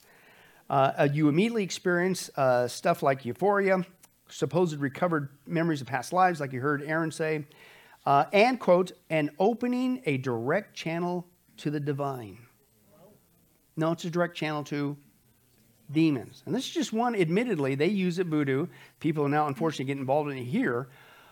Uh, 0.71 1.09
you 1.13 1.29
immediately 1.29 1.63
experience 1.63 2.31
uh, 2.37 2.69
stuff 2.69 3.03
like 3.03 3.25
euphoria, 3.25 3.85
supposed 4.29 4.79
recovered 4.79 5.31
memories 5.47 5.81
of 5.81 5.87
past 5.87 6.13
lives, 6.13 6.41
like 6.41 6.53
you 6.53 6.61
heard 6.61 6.83
Aaron 6.83 7.11
say, 7.11 7.47
uh, 8.05 8.25
and, 8.33 8.61
quote, 8.61 8.93
and 9.09 9.31
opening 9.39 10.03
a 10.05 10.19
direct 10.19 10.75
channel 10.75 11.27
to 11.59 11.71
the 11.71 11.81
divine. 11.81 12.39
No, 13.77 13.93
it's 13.93 14.05
a 14.05 14.11
direct 14.11 14.37
channel 14.37 14.65
to 14.65 14.97
demons. 15.91 16.43
And 16.45 16.55
this 16.55 16.65
is 16.65 16.71
just 16.71 16.93
one, 16.93 17.15
admittedly, 17.15 17.75
they 17.75 17.87
use 17.87 18.19
it 18.19 18.27
voodoo. 18.27 18.67
People 19.01 19.25
are 19.25 19.29
now 19.29 19.47
unfortunately 19.47 19.87
getting 19.87 20.01
involved 20.01 20.31
in 20.31 20.39
it 20.39 20.45
here. 20.45 20.89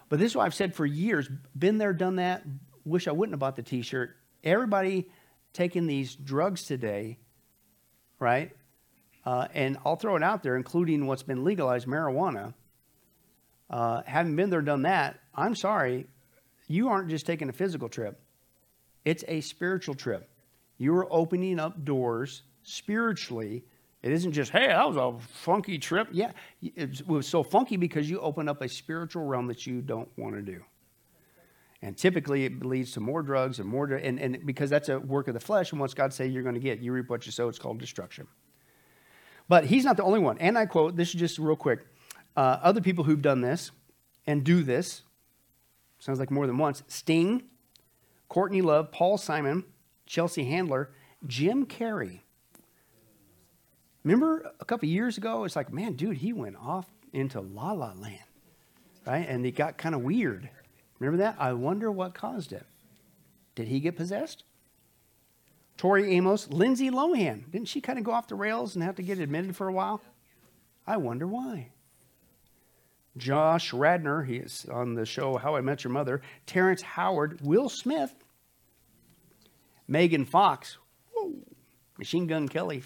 But 0.09 0.18
this 0.18 0.32
is 0.32 0.37
what 0.37 0.47
I've 0.47 0.55
said 0.55 0.74
for 0.74 0.87
years 0.87 1.28
been 1.59 1.78
there, 1.78 1.93
done 1.93 2.16
that. 2.16 2.45
Wish 2.84 3.09
I 3.09 3.12
wouldn't 3.12 3.32
have 3.32 3.41
bought 3.41 3.57
the 3.57 3.62
t 3.62 3.82
shirt. 3.82 4.16
Everybody 4.45 5.11
taking 5.53 5.87
these 5.87 6.14
drugs 6.14 6.64
today, 6.64 7.18
right? 8.20 8.53
Uh, 9.27 9.49
and 9.55 9.77
I'll 9.85 9.97
throw 9.97 10.14
it 10.14 10.22
out 10.22 10.45
there, 10.45 10.57
including 10.57 11.07
what's 11.07 11.24
been 11.24 11.43
legalized 11.43 11.89
marijuana. 11.89 12.55
Uh, 13.68 14.03
having 14.07 14.37
been 14.37 14.51
there, 14.51 14.62
done 14.62 14.83
that, 14.83 15.18
I'm 15.35 15.57
sorry, 15.57 16.07
you 16.68 16.89
aren't 16.89 17.09
just 17.09 17.27
taking 17.27 17.49
a 17.49 17.53
physical 17.53 17.89
trip, 17.89 18.20
it's 19.05 19.24
a 19.27 19.41
spiritual 19.41 19.97
trip. 19.97 20.31
You 20.79 20.95
are 20.95 21.12
opening 21.12 21.59
up 21.59 21.85
doors 21.85 22.43
spiritually. 22.62 23.64
It 24.03 24.12
isn't 24.12 24.33
just, 24.33 24.53
hey, 24.53 24.68
that 24.68 24.87
was 24.87 24.97
a 24.97 25.18
funky 25.27 25.79
trip. 25.79 26.09
Yeah, 26.12 26.31
it 26.62 27.07
was 27.09 27.27
so 27.27 27.43
funky 27.43 27.77
because 27.77 28.09
you 28.09 28.20
open 28.20 28.49
up 28.49 28.62
a 28.62 28.68
spiritual 28.68 29.24
realm 29.24 29.49
that 29.49 29.66
you 29.66 29.81
don't 29.81 30.09
want 30.16 30.37
to 30.37 30.43
do. 30.43 30.62
And 31.83 31.97
typically 31.97 32.45
it 32.45 32.64
leads 32.64 32.93
to 32.93 33.01
more 33.01 33.22
drugs 33.22 33.59
and 33.59 33.68
more, 33.68 33.87
and, 33.87 34.20
and 34.20 34.47
because 34.47 34.70
that's 34.70 34.89
a 34.89 35.01
work 35.01 35.27
of 35.27 35.35
the 35.35 35.41
flesh, 35.41 35.72
and 35.72 35.81
what's 35.81 35.95
God 35.95 36.12
say 36.12 36.27
you're 36.27 36.43
going 36.43 36.55
to 36.55 36.61
get? 36.61 36.79
You 36.81 36.93
reap 36.93 37.09
what 37.09 37.27
you 37.27 37.33
sow, 37.33 37.49
it's 37.49 37.59
called 37.59 37.79
destruction. 37.79 38.29
But 39.49 39.66
he's 39.66 39.84
not 39.84 39.97
the 39.97 40.03
only 40.03 40.18
one. 40.18 40.38
And 40.38 40.59
I 40.59 40.66
quote, 40.66 40.97
this 40.97 41.09
is 41.09 41.14
just 41.14 41.38
real 41.38 41.57
quick. 41.57 41.86
Uh, 42.36 42.59
other 42.62 42.80
people 42.80 43.05
who've 43.05 43.22
done 43.22 43.40
this 43.40 43.70
and 44.26 44.44
do 44.44 44.62
this, 44.62 45.03
sounds 45.99 46.18
like 46.18 46.30
more 46.30 46.47
than 46.47 46.59
once 46.59 46.82
Sting, 46.88 47.44
Courtney 48.28 48.61
Love, 48.61 48.90
Paul 48.90 49.18
Simon, 49.18 49.64
Chelsea 50.05 50.44
Handler, 50.44 50.90
Jim 51.26 51.64
Carrey. 51.66 52.20
Remember 54.05 54.53
a 54.61 54.64
couple 54.64 54.88
years 54.88 55.16
ago? 55.18 55.44
It's 55.44 55.57
like, 55.57 55.72
man, 55.72 55.94
dude, 55.94 56.18
he 56.18 56.32
went 56.32 56.57
off 56.57 56.86
into 57.12 57.40
La 57.40 57.72
La 57.72 57.92
Land, 57.94 58.20
right? 59.07 59.26
And 59.28 59.44
it 59.47 59.53
got 59.53 59.78
kind 59.78 59.94
of 59.94 60.03
weird. 60.03 60.49
Remember 60.99 61.18
that? 61.18 61.36
I 61.38 61.53
wonder 61.55 61.90
what 61.90 62.14
caused 62.14 62.53
it. 62.53 62.64
Did 63.55 63.68
he 63.68 63.80
get 63.80 63.97
possessed? 63.97 64.44
Tori 65.77 66.14
Amos, 66.14 66.49
Lindsay 66.51 66.91
Lohan. 66.91 67.51
Didn't 67.51 67.68
she 67.68 67.81
kind 67.81 67.99
of 67.99 68.05
go 68.05 68.12
off 68.12 68.29
the 68.29 68.35
rails 68.35 68.74
and 68.74 68.85
have 68.85 68.97
to 68.97 69.03
get 69.03 69.18
admitted 69.18 69.57
for 69.57 69.68
a 69.68 69.72
while? 69.72 70.01
I 70.87 70.97
wonder 70.97 71.27
why. 71.27 71.70
Josh 73.16 73.72
Radnor, 73.72 74.22
he 74.22 74.37
is 74.37 74.66
on 74.70 74.95
the 74.95 75.07
show 75.07 75.37
How 75.37 75.57
I 75.57 75.61
Met 75.61 75.85
Your 75.85 75.93
Mother. 75.93 76.20
Terrence 76.47 76.83
Howard, 76.83 77.41
Will 77.43 77.68
Smith, 77.68 78.14
Megan 79.89 80.24
Fox, 80.24 80.77
Machine 81.99 82.27
Gun 82.27 82.49
Kelly. 82.49 82.83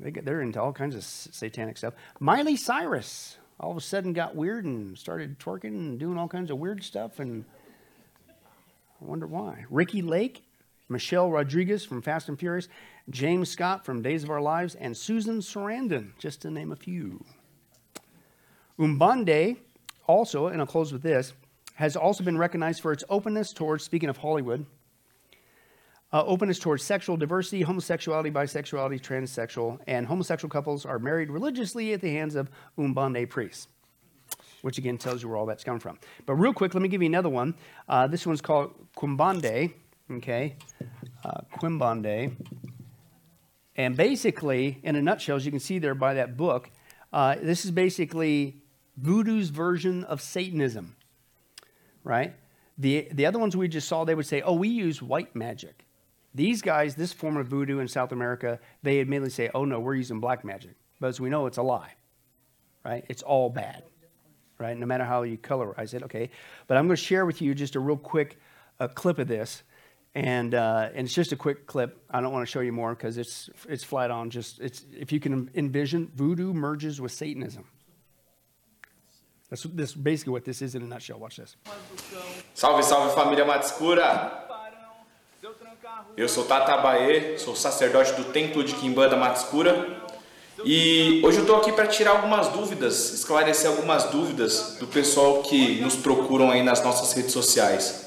They 0.00 0.10
get, 0.10 0.24
they're 0.24 0.40
into 0.40 0.60
all 0.60 0.72
kinds 0.72 0.96
of 0.96 1.04
satanic 1.04 1.76
stuff. 1.76 1.94
Miley 2.18 2.56
Cyrus, 2.56 3.36
all 3.60 3.70
of 3.70 3.76
a 3.76 3.80
sudden 3.80 4.12
got 4.12 4.34
weird 4.34 4.64
and 4.64 4.98
started 4.98 5.38
twerking 5.38 5.74
and 5.76 5.98
doing 5.98 6.18
all 6.18 6.28
kinds 6.28 6.50
of 6.50 6.58
weird 6.58 6.82
stuff, 6.82 7.20
and 7.20 7.44
I 8.28 9.04
wonder 9.04 9.26
why. 9.26 9.66
Ricki 9.70 10.00
Lake, 10.02 10.42
Michelle 10.92 11.30
Rodriguez 11.30 11.84
from 11.84 12.02
Fast 12.02 12.28
and 12.28 12.38
Furious, 12.38 12.68
James 13.10 13.50
Scott 13.50 13.84
from 13.84 14.02
Days 14.02 14.22
of 14.22 14.30
Our 14.30 14.40
Lives, 14.40 14.74
and 14.74 14.96
Susan 14.96 15.38
Sarandon, 15.40 16.12
just 16.18 16.42
to 16.42 16.50
name 16.50 16.70
a 16.70 16.76
few. 16.76 17.24
Umbande, 18.78 19.56
also, 20.06 20.48
and 20.48 20.60
I'll 20.60 20.66
close 20.66 20.92
with 20.92 21.02
this, 21.02 21.32
has 21.74 21.96
also 21.96 22.22
been 22.22 22.38
recognized 22.38 22.80
for 22.80 22.92
its 22.92 23.04
openness 23.08 23.52
towards, 23.52 23.84
speaking 23.84 24.08
of 24.08 24.18
Hollywood, 24.18 24.66
uh, 26.12 26.22
openness 26.26 26.58
towards 26.58 26.82
sexual 26.82 27.16
diversity, 27.16 27.62
homosexuality, 27.62 28.30
bisexuality, 28.30 29.00
transsexual, 29.00 29.78
and 29.86 30.06
homosexual 30.06 30.50
couples 30.50 30.84
are 30.84 30.98
married 30.98 31.30
religiously 31.30 31.92
at 31.92 32.00
the 32.00 32.12
hands 32.12 32.34
of 32.34 32.50
Umbande 32.78 33.28
priests, 33.30 33.68
which 34.60 34.76
again 34.76 34.98
tells 34.98 35.22
you 35.22 35.28
where 35.28 35.38
all 35.38 35.46
that's 35.46 35.64
coming 35.64 35.80
from. 35.80 35.98
But 36.26 36.34
real 36.34 36.52
quick, 36.52 36.74
let 36.74 36.82
me 36.82 36.88
give 36.88 37.02
you 37.02 37.08
another 37.08 37.30
one. 37.30 37.54
Uh, 37.88 38.06
this 38.06 38.26
one's 38.26 38.42
called 38.42 38.74
Quimbande, 38.94 39.72
okay? 40.16 40.56
Uh, 41.24 41.40
Quimbande. 41.58 42.34
And 43.76 43.96
basically, 43.96 44.78
in 44.82 44.96
a 44.96 45.02
nutshell, 45.02 45.36
as 45.36 45.44
you 45.44 45.50
can 45.50 45.60
see 45.60 45.78
there 45.78 45.94
by 45.94 46.14
that 46.14 46.36
book, 46.36 46.70
uh, 47.12 47.36
this 47.40 47.64
is 47.64 47.70
basically 47.70 48.62
voodoo's 48.96 49.48
version 49.48 50.04
of 50.04 50.20
Satanism, 50.20 50.96
right? 52.04 52.34
The, 52.78 53.08
the 53.12 53.26
other 53.26 53.38
ones 53.38 53.56
we 53.56 53.68
just 53.68 53.88
saw, 53.88 54.04
they 54.04 54.14
would 54.14 54.26
say, 54.26 54.42
oh, 54.42 54.54
we 54.54 54.68
use 54.68 55.02
white 55.02 55.34
magic. 55.34 55.86
These 56.34 56.62
guys, 56.62 56.94
this 56.94 57.12
form 57.12 57.36
of 57.36 57.46
voodoo 57.46 57.78
in 57.78 57.88
South 57.88 58.12
America, 58.12 58.58
they 58.82 59.00
immediately 59.00 59.30
say, 59.30 59.50
oh 59.54 59.64
no, 59.64 59.80
we're 59.80 59.94
using 59.94 60.20
black 60.20 60.44
magic. 60.44 60.74
But 60.98 61.08
as 61.08 61.20
we 61.20 61.28
know, 61.28 61.46
it's 61.46 61.58
a 61.58 61.62
lie, 61.62 61.94
right? 62.84 63.04
It's 63.08 63.22
all 63.22 63.50
bad, 63.50 63.82
right? 64.58 64.76
No 64.76 64.86
matter 64.86 65.04
how 65.04 65.22
you 65.22 65.36
colorize 65.36 65.92
it, 65.94 66.02
okay? 66.04 66.30
But 66.66 66.78
I'm 66.78 66.86
going 66.86 66.96
to 66.96 67.02
share 67.02 67.26
with 67.26 67.42
you 67.42 67.54
just 67.54 67.76
a 67.76 67.80
real 67.80 67.96
quick 67.96 68.38
uh, 68.80 68.88
clip 68.88 69.18
of 69.18 69.28
this. 69.28 69.62
And, 70.14 70.54
uh, 70.54 70.90
and 70.94 71.06
it's 71.06 71.14
just 71.14 71.32
a 71.32 71.36
quick 71.36 71.66
clip. 71.66 72.04
I 72.10 72.20
don't 72.20 72.32
want 72.32 72.46
to 72.46 72.50
show 72.50 72.60
you 72.60 72.72
more 72.72 72.94
because 72.94 73.16
it's, 73.16 73.48
it's 73.68 73.82
flat 73.82 74.10
on. 74.10 74.28
Just 74.28 74.60
it's, 74.60 74.84
if 74.92 75.10
you 75.10 75.20
can 75.20 75.50
envision, 75.54 76.10
voodoo 76.14 76.52
merges 76.52 77.00
with 77.00 77.12
Satanism. 77.12 77.64
That's 79.48 79.62
this 79.64 79.94
basically 79.94 80.32
what 80.32 80.44
this 80.44 80.62
is 80.62 80.74
in 80.74 80.82
a 80.82 80.86
nutshell. 80.86 81.18
Watch 81.18 81.36
this. 81.36 81.56
Salve, 82.54 82.82
salve 82.84 83.14
família 83.14 83.44
Matscura! 83.44 84.48
Eu 86.16 86.28
sou 86.28 86.44
Tata 86.44 86.78
Baê, 86.78 87.36
sou 87.38 87.54
sacerdote 87.54 88.12
do 88.14 88.24
Templo 88.32 88.62
de 88.64 88.74
Kimbanda 88.74 89.16
Matscura 89.16 90.02
e 90.64 91.20
hoje 91.24 91.38
eu 91.38 91.42
estou 91.42 91.56
aqui 91.56 91.72
para 91.72 91.86
tirar 91.86 92.12
algumas 92.12 92.48
dúvidas, 92.48 93.12
esclarecer 93.12 93.68
algumas 93.68 94.04
dúvidas 94.04 94.76
do 94.78 94.86
pessoal 94.86 95.42
que 95.42 95.80
nos 95.80 95.96
procuram 95.96 96.50
aí 96.50 96.62
nas 96.62 96.82
nossas 96.84 97.12
redes 97.12 97.32
sociais. 97.32 98.01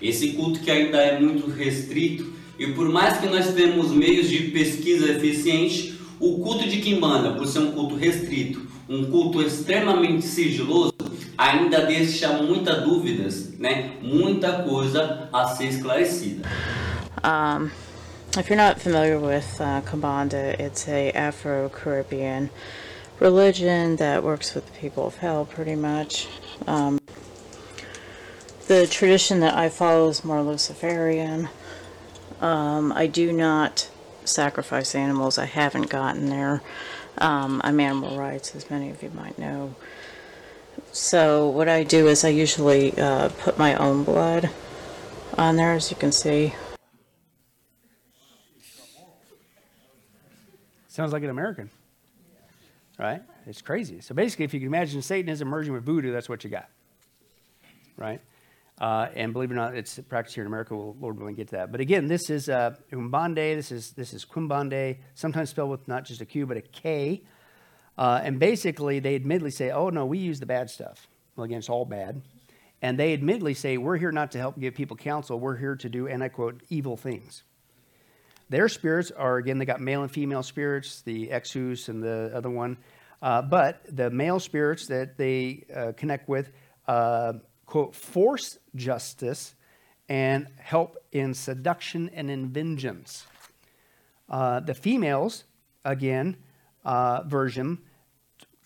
Esse 0.00 0.30
culto 0.32 0.60
que 0.60 0.70
ainda 0.70 0.98
é 0.98 1.18
muito 1.18 1.50
restrito 1.50 2.32
e 2.58 2.66
por 2.72 2.88
mais 2.90 3.18
que 3.18 3.26
nós 3.26 3.54
temos 3.54 3.90
meios 3.90 4.28
de 4.28 4.50
pesquisa 4.50 5.12
eficiente, 5.12 5.98
o 6.18 6.38
culto 6.40 6.68
de 6.68 6.80
Kimbanda, 6.80 7.32
por 7.32 7.46
ser 7.46 7.60
um 7.60 7.72
culto 7.72 7.96
restrito, 7.96 8.66
um 8.86 9.10
culto 9.10 9.40
extremamente 9.40 10.26
sigiloso, 10.26 10.92
ainda 11.38 11.86
deixa 11.86 12.34
muitas 12.42 12.82
dúvidas, 12.82 13.58
né? 13.58 13.92
Muita 14.02 14.62
coisa 14.62 15.28
a 15.32 15.46
ser 15.46 15.68
esclarecida. 15.68 16.46
Um, 17.24 17.70
if 18.38 18.50
you're 18.50 18.56
not 18.56 18.78
familiar 18.78 19.18
with 19.18 19.58
uh, 19.58 19.80
Kambanda, 19.82 20.54
it's 20.60 20.86
a 20.86 21.10
Afro-Caribbean 21.12 22.50
religion 23.20 23.96
that 23.96 24.22
works 24.22 24.54
with 24.54 24.66
the 24.66 24.78
people 24.78 25.06
of 25.06 25.16
hell, 25.16 25.46
pretty 25.46 25.76
much. 25.76 26.28
Um, 26.66 26.98
the 28.70 28.86
tradition 28.86 29.40
that 29.40 29.52
I 29.54 29.68
follow 29.68 30.08
is 30.10 30.24
more 30.24 30.42
Luciferian. 30.42 31.48
Um, 32.40 32.92
I 32.92 33.08
do 33.08 33.32
not 33.32 33.90
sacrifice 34.24 34.94
animals. 34.94 35.38
I 35.38 35.46
haven't 35.46 35.90
gotten 35.90 36.26
there. 36.26 36.62
Um, 37.18 37.60
I'm 37.64 37.80
animal 37.80 38.16
rights, 38.16 38.54
as 38.54 38.70
many 38.70 38.88
of 38.88 39.02
you 39.02 39.10
might 39.10 39.36
know. 39.40 39.74
So 40.92 41.48
what 41.48 41.68
I 41.68 41.82
do 41.82 42.06
is 42.06 42.24
I 42.24 42.28
usually 42.28 42.96
uh, 42.96 43.30
put 43.40 43.58
my 43.58 43.74
own 43.74 44.04
blood 44.04 44.50
on 45.36 45.56
there, 45.56 45.72
as 45.72 45.90
you 45.90 45.96
can 45.96 46.12
see. 46.12 46.54
Sounds 50.86 51.12
like 51.12 51.24
an 51.24 51.30
American, 51.30 51.70
right? 53.00 53.20
It's 53.48 53.62
crazy. 53.62 54.00
So 54.00 54.14
basically, 54.14 54.44
if 54.44 54.54
you 54.54 54.60
can 54.60 54.68
imagine 54.68 55.02
Satanism 55.02 55.48
merging 55.48 55.72
with 55.72 55.82
voodoo, 55.82 56.12
that's 56.12 56.28
what 56.28 56.44
you 56.44 56.50
got, 56.50 56.68
right? 57.96 58.20
Uh, 58.80 59.08
and 59.14 59.32
believe 59.32 59.50
it 59.50 59.54
or 59.54 59.56
not, 59.56 59.76
it's 59.76 59.98
practiced 60.08 60.34
here 60.34 60.42
in 60.42 60.46
America. 60.46 60.74
We'll, 60.74 60.96
Lord 60.98 61.18
willing, 61.18 61.34
get 61.34 61.48
to 61.48 61.56
that. 61.56 61.70
But 61.70 61.80
again, 61.80 62.06
this 62.06 62.30
is 62.30 62.48
uh, 62.48 62.76
Umbande. 62.92 63.54
This 63.54 63.70
is 63.70 63.90
this 63.92 64.14
is 64.14 64.24
Quimbande, 64.24 64.98
sometimes 65.14 65.50
spelled 65.50 65.70
with 65.70 65.86
not 65.86 66.04
just 66.04 66.20
a 66.20 66.24
Q 66.24 66.46
but 66.46 66.56
a 66.56 66.62
K. 66.62 67.22
Uh, 67.98 68.20
and 68.22 68.38
basically, 68.38 68.98
they 68.98 69.14
admittedly 69.16 69.50
say, 69.50 69.70
"Oh 69.70 69.90
no, 69.90 70.06
we 70.06 70.18
use 70.18 70.40
the 70.40 70.46
bad 70.46 70.70
stuff." 70.70 71.06
Well, 71.36 71.44
again, 71.44 71.58
it's 71.58 71.68
all 71.68 71.84
bad. 71.84 72.22
And 72.82 72.98
they 72.98 73.12
admittedly 73.12 73.54
say, 73.54 73.76
We're 73.76 73.96
here 73.96 74.12
not 74.12 74.32
to 74.32 74.38
help 74.38 74.58
give 74.58 74.74
people 74.74 74.96
counsel. 74.96 75.38
We're 75.38 75.56
here 75.56 75.76
to 75.76 75.88
do, 75.88 76.08
and 76.08 76.22
I 76.22 76.28
quote, 76.28 76.62
evil 76.68 76.96
things. 76.96 77.42
Their 78.48 78.68
spirits 78.68 79.10
are, 79.10 79.36
again, 79.36 79.58
they 79.58 79.64
got 79.64 79.80
male 79.80 80.02
and 80.02 80.10
female 80.10 80.42
spirits, 80.42 81.02
the 81.02 81.28
Exus 81.28 81.88
and 81.88 82.02
the 82.02 82.32
other 82.34 82.50
one. 82.50 82.78
Uh, 83.22 83.42
but 83.42 83.82
the 83.88 84.10
male 84.10 84.40
spirits 84.40 84.86
that 84.86 85.16
they 85.16 85.64
uh, 85.74 85.92
connect 85.96 86.28
with, 86.28 86.50
uh, 86.88 87.34
quote, 87.70 87.94
force 87.94 88.58
justice 88.74 89.54
and 90.08 90.48
help 90.58 90.96
in 91.12 91.32
seduction 91.32 92.10
and 92.12 92.28
in 92.28 92.48
vengeance. 92.48 93.26
Uh, 94.28 94.58
the 94.58 94.74
females, 94.74 95.44
again, 95.84 96.36
uh, 96.84 97.22
version, 97.22 97.78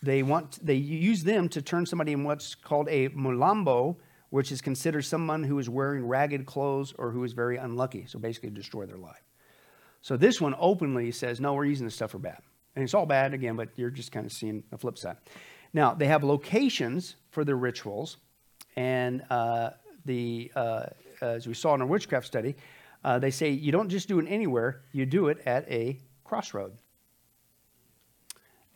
they 0.02 0.22
want 0.22 0.59
they 0.64 0.74
use 0.74 1.22
them 1.22 1.48
to 1.50 1.61
turn 1.61 1.84
somebody 1.84 2.12
in 2.12 2.24
what's 2.24 2.55
called 2.55 2.88
a 2.88 3.11
mulambo, 3.11 3.96
which 4.30 4.50
is 4.50 4.62
considered 4.62 5.02
someone 5.02 5.44
who 5.44 5.59
is 5.59 5.68
wearing 5.68 6.07
ragged 6.07 6.46
clothes 6.46 6.94
or 6.98 7.11
who 7.11 7.24
is 7.24 7.34
very 7.34 7.59
unlucky. 7.59 8.07
So 8.07 8.18
basically, 8.18 8.50
destroy 8.50 8.86
their 8.86 8.96
life. 8.96 9.22
So 10.00 10.16
this 10.16 10.40
one 10.40 10.55
openly 10.59 11.11
says, 11.12 11.40
no, 11.40 11.52
we're 11.55 11.64
using 11.66 11.86
this 11.86 11.94
stuff 11.94 12.11
for 12.11 12.18
bad. 12.18 12.40
And 12.74 12.82
it's 12.82 12.94
all 12.94 13.07
bad 13.07 13.34
again, 13.34 13.57
but 13.57 13.68
you're 13.76 13.90
just 13.90 14.12
kind 14.12 14.26
of 14.26 14.32
seeing 14.32 14.64
the 14.70 14.78
flip 14.78 14.98
side. 14.98 15.16
Now, 15.72 15.94
they 15.94 16.07
have 16.07 16.24
locations 16.24 17.16
for 17.30 17.44
their 17.44 17.57
rituals. 17.57 18.18
And 18.77 19.22
uh, 19.31 19.70
the, 20.05 20.51
uh, 20.55 20.87
as 21.20 21.47
we 21.47 21.55
saw 21.55 21.75
in 21.75 21.81
our 21.81 21.87
witchcraft 21.87 22.27
study, 22.27 22.57
uh, 23.05 23.18
they 23.18 23.31
say 23.31 23.51
you 23.51 23.70
don't 23.70 23.89
just 23.89 24.09
do 24.09 24.18
it 24.18 24.27
anywhere, 24.29 24.83
you 24.93 25.07
do 25.07 25.29
it 25.29 25.39
at 25.47 25.70
a 25.70 25.99
crossroad. 26.25 26.72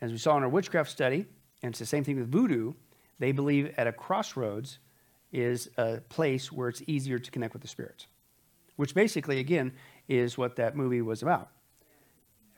As 0.01 0.11
we 0.11 0.17
saw 0.17 0.37
in 0.37 0.43
our 0.43 0.49
witchcraft 0.49 0.89
study, 0.89 1.25
and 1.61 1.71
it's 1.71 1.79
the 1.79 1.85
same 1.85 2.03
thing 2.03 2.17
with 2.17 2.31
voodoo, 2.31 2.73
they 3.17 3.31
believe 3.31 3.73
at 3.77 3.87
a 3.87 3.91
crossroads 3.91 4.79
is 5.31 5.69
a 5.77 5.97
place 6.09 6.51
where 6.51 6.69
it's 6.69 6.81
easier 6.87 7.19
to 7.19 7.31
connect 7.31 7.53
with 7.53 7.61
the 7.61 7.67
spirits, 7.67 8.07
which 8.77 8.95
basically, 8.95 9.39
again, 9.39 9.73
is 10.07 10.37
what 10.37 10.55
that 10.55 10.75
movie 10.75 11.01
was 11.01 11.21
about, 11.21 11.49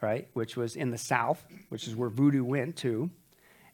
right? 0.01 0.29
Which 0.33 0.55
was 0.55 0.75
in 0.75 0.91
the 0.91 0.97
South, 0.97 1.43
which 1.69 1.87
is 1.87 1.95
where 1.95 2.09
voodoo 2.09 2.43
went 2.43 2.75
to, 2.77 3.09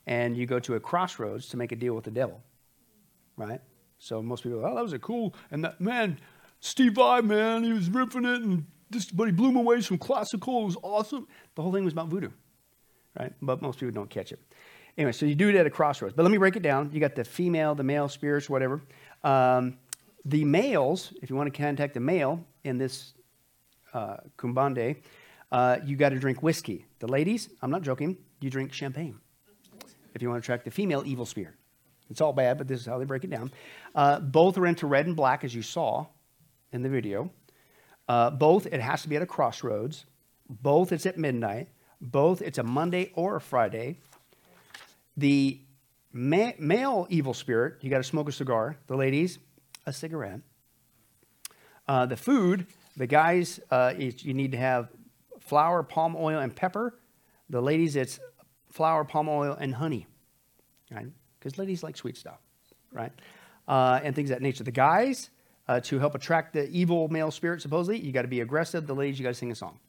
and 0.08 0.38
you 0.38 0.46
go 0.46 0.60
to 0.60 0.76
a 0.76 0.80
crossroads 0.80 1.50
to 1.50 1.58
make 1.58 1.72
a 1.72 1.76
deal 1.76 1.94
with 1.94 2.06
the 2.06 2.12
devil, 2.12 2.42
right? 3.38 3.62
So 4.00 4.22
most 4.22 4.44
people, 4.44 4.64
oh, 4.66 4.76
that 4.76 4.84
was 4.84 4.94
a 4.94 5.00
cool, 5.00 5.34
and 5.52 5.64
that 5.64 5.80
man, 5.80 6.20
Steve 6.60 6.94
Vai, 6.94 7.22
man, 7.22 7.64
he 7.64 7.74
was 7.74 7.90
ripping 7.90 8.26
it, 8.26 8.42
and 8.42 8.66
this, 8.90 9.06
but 9.12 9.26
he 9.26 9.32
blew 9.32 9.52
me 9.52 9.60
away 9.60 9.82
from 9.82 9.98
classical. 9.98 10.64
It 10.64 10.66
was 10.66 10.78
awesome. 10.84 11.28
The 11.56 11.62
whole 11.62 11.72
thing 11.72 11.84
was 11.84 11.94
about 11.94 12.08
voodoo, 12.08 12.30
right? 13.20 13.34
But 13.42 13.62
most 13.62 13.80
people 13.80 13.94
don't 13.94 14.10
catch 14.10 14.32
it. 14.32 14.40
Anyway, 14.98 15.12
so 15.12 15.26
you 15.26 15.36
do 15.36 15.50
it 15.50 15.56
at 15.56 15.66
a 15.66 15.70
crossroads. 15.70 16.16
But 16.16 16.24
let 16.24 16.32
me 16.32 16.38
break 16.38 16.56
it 16.56 16.64
down. 16.64 16.90
You 16.92 17.00
got 17.00 17.16
the 17.16 17.24
female, 17.24 17.76
the 17.76 17.84
male 17.84 18.10
spirits, 18.10 18.50
whatever. 18.50 18.82
Um, 19.24 19.78
the 20.26 20.44
males, 20.44 21.14
if 21.22 21.30
you 21.30 21.36
want 21.36 21.54
to 21.54 21.58
contact 21.62 21.94
the 21.94 22.00
male 22.00 22.44
in 22.64 22.78
this 22.78 23.14
uh, 23.94 24.18
kumbande, 24.38 24.98
uh, 25.52 25.78
you 25.86 25.96
got 25.96 26.10
to 26.10 26.20
drink 26.20 26.42
whiskey. 26.42 26.86
The 27.00 27.08
ladies, 27.08 27.50
I'm 27.62 27.70
not 27.70 27.84
joking, 27.84 28.18
you 28.42 28.50
drink 28.50 28.74
champagne. 28.74 29.20
If 30.14 30.22
you 30.22 30.30
want 30.30 30.42
to 30.42 30.46
attract 30.46 30.66
the 30.66 30.72
female 30.72 31.04
evil 31.06 31.26
spirit. 31.26 31.54
It's 32.10 32.22
all 32.22 32.34
bad, 32.34 32.58
but 32.58 32.68
this 32.68 32.80
is 32.80 32.86
how 32.86 32.98
they 32.98 33.06
break 33.06 33.24
it 33.24 33.30
down. 33.30 33.52
Uh, 33.94 34.20
both 34.20 34.58
are 34.58 34.66
into 34.66 34.88
red 34.88 35.06
and 35.06 35.16
black, 35.16 35.44
as 35.44 35.54
you 35.54 35.62
saw 35.62 36.06
in 36.72 36.82
the 36.82 36.90
video. 36.90 37.32
Uh, 38.08 38.30
both, 38.30 38.66
it 38.68 38.80
has 38.80 39.02
to 39.02 39.10
be 39.10 39.16
at 39.16 39.22
a 39.22 39.26
crossroads. 39.26 40.06
Both, 40.50 40.92
it's 40.92 41.06
at 41.06 41.18
midnight. 41.18 41.68
Both, 42.00 42.42
it's 42.42 42.58
a 42.58 42.64
Monday 42.64 43.12
or 43.16 43.36
a 43.36 43.42
Friday. 43.42 43.98
The 45.18 45.60
ma- 46.14 46.54
male 46.60 47.08
evil 47.10 47.34
spirit, 47.34 47.76
you 47.82 47.90
got 47.90 47.98
to 47.98 48.04
smoke 48.04 48.30
a 48.30 48.32
cigar. 48.32 48.78
The 48.88 48.96
ladies, 48.96 49.40
a 49.86 49.92
cigarette. 49.92 50.40
Uh, 51.88 52.06
the 52.06 52.18
food, 52.18 52.68
the 52.96 53.08
guys, 53.08 53.60
uh, 53.72 53.94
you 53.98 54.34
need 54.34 54.52
to 54.52 54.58
have 54.58 54.90
flour, 55.40 55.84
palm 55.84 56.16
oil, 56.18 56.40
and 56.40 56.56
pepper. 56.56 56.98
The 57.50 57.62
ladies, 57.62 57.96
it's 57.96 58.20
flour, 58.72 59.04
palm 59.06 59.30
oil, 59.30 59.56
and 59.60 59.76
honey, 59.76 60.08
right? 60.92 61.08
Because 61.48 61.60
ladies 61.60 61.82
like 61.82 61.96
sweet 61.96 62.18
stuff, 62.18 62.40
right? 62.92 63.14
Uh, 63.70 64.02
and 64.04 64.14
things 64.14 64.28
that 64.32 64.42
nature. 64.42 64.66
The 64.66 64.72
guys, 64.72 65.30
uh, 65.70 65.80
to 65.80 65.98
help 65.98 66.14
attract 66.14 66.52
the 66.52 66.70
evil 66.70 67.08
male 67.08 67.32
spirit, 67.32 67.62
supposedly, 67.62 67.98
you 68.00 68.12
got 68.12 68.24
to 68.24 68.28
be 68.28 68.42
aggressive. 68.42 68.86
The 68.86 68.94
ladies, 68.94 69.18
you 69.18 69.24
got 69.24 69.30
to 69.30 69.36
sing 69.36 69.50
a 69.50 69.56
song. 69.56 69.80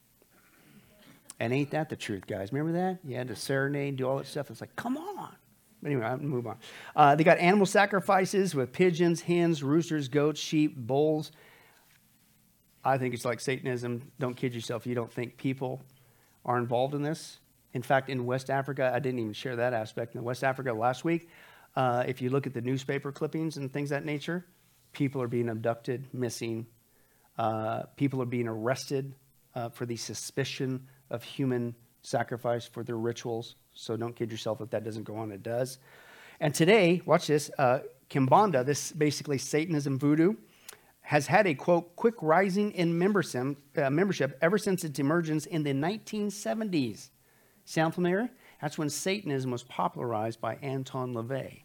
And 1.41 1.53
ain't 1.53 1.73
that 1.73 1.89
the 1.89 1.97
truth, 1.97 2.29
guys? 2.29 2.53
Remember 2.53 2.79
that? 2.79 3.01
You 3.05 3.17
had 3.17 3.27
to 3.27 3.35
serenade, 3.35 3.97
do 3.97 4.09
all 4.09 4.19
that 4.19 4.29
stuff. 4.29 4.53
It's 4.53 4.61
like, 4.61 4.77
come 4.77 4.97
on. 4.97 5.35
But 5.83 5.91
anyway, 5.91 6.07
I'll 6.07 6.19
move 6.19 6.47
on. 6.47 6.59
Uh, 6.95 7.17
they 7.17 7.25
got 7.25 7.39
animal 7.39 7.67
sacrifices 7.67 8.55
with 8.55 8.73
pigeons, 8.73 9.23
hens, 9.23 9.61
roosters, 9.61 10.07
goats, 10.07 10.39
sheep, 10.39 10.77
bulls. 10.77 11.33
I 12.85 12.99
think 12.99 13.15
it's 13.15 13.25
like 13.25 13.41
Satanism. 13.41 14.13
Don't 14.21 14.37
kid 14.37 14.55
yourself. 14.55 14.87
You 14.87 14.95
don't 14.95 15.13
think 15.13 15.37
people 15.37 15.83
are 16.45 16.57
involved 16.57 16.95
in 16.95 17.03
this. 17.03 17.39
In 17.73 17.83
fact, 17.83 18.11
in 18.11 18.27
West 18.27 18.49
Africa, 18.49 18.93
I 18.95 19.01
didn't 19.01 19.19
even 19.19 19.33
share 19.33 19.57
that 19.57 19.73
aspect. 19.73 20.15
In 20.15 20.23
West 20.23 20.45
Africa 20.45 20.73
last 20.73 21.05
week, 21.05 21.29
uh, 21.79 22.03
if 22.09 22.21
you 22.21 22.29
look 22.29 22.45
at 22.45 22.53
the 22.53 22.61
newspaper 22.61 23.13
clippings 23.13 23.57
and 23.57 23.73
things 23.73 23.89
that 23.91 24.05
nature, 24.05 24.45
people 24.93 25.23
are 25.23 25.29
being 25.29 25.49
abducted, 25.49 26.13
missing. 26.13 26.67
Uh, 27.39 27.85
people 27.95 28.21
are 28.21 28.27
being 28.27 28.49
arrested 28.49 29.15
uh, 29.55 29.69
for 29.69 29.87
the 29.87 29.95
suspicion 29.95 30.85
of 31.11 31.23
human 31.23 31.73
sacrifice 32.03 32.67
for 32.67 32.83
their 32.83 32.97
rituals. 32.97 33.55
So 33.75 33.97
don't 33.97 34.17
kid 34.17 34.33
yourself 34.33 34.61
if 34.61 34.71
that 34.71 34.83
doesn't 34.83 35.05
go 35.05 35.15
on, 35.15 35.31
it 35.31 35.45
does. 35.45 35.79
And 36.41 36.53
today, 36.53 37.01
watch 37.07 37.29
this 37.29 37.49
uh, 37.59 37.79
Kimbanda, 38.11 38.67
this 38.67 38.91
basically 38.91 39.39
Satanism 39.39 40.01
voodoo, 40.01 40.35
has 41.03 41.29
had 41.29 41.47
a 41.47 41.55
quote, 41.55 41.95
quick 41.95 42.17
rising 42.21 42.73
in 42.73 42.99
membership, 42.99 43.57
uh, 43.77 43.89
membership 43.89 44.37
ever 44.43 44.59
since 44.59 44.83
its 44.83 44.99
emergence 44.99 45.47
in 45.47 45.63
the 45.63 45.75
1970s. 45.75 47.11
Sound 47.67 47.95
familiar? 47.95 48.29
That's 48.61 48.79
when 48.79 48.91
Satanism 48.91 49.53
was 49.53 49.63
popularized 49.63 50.41
by 50.41 50.57
Anton 50.57 51.15
LaVey. 51.15 51.63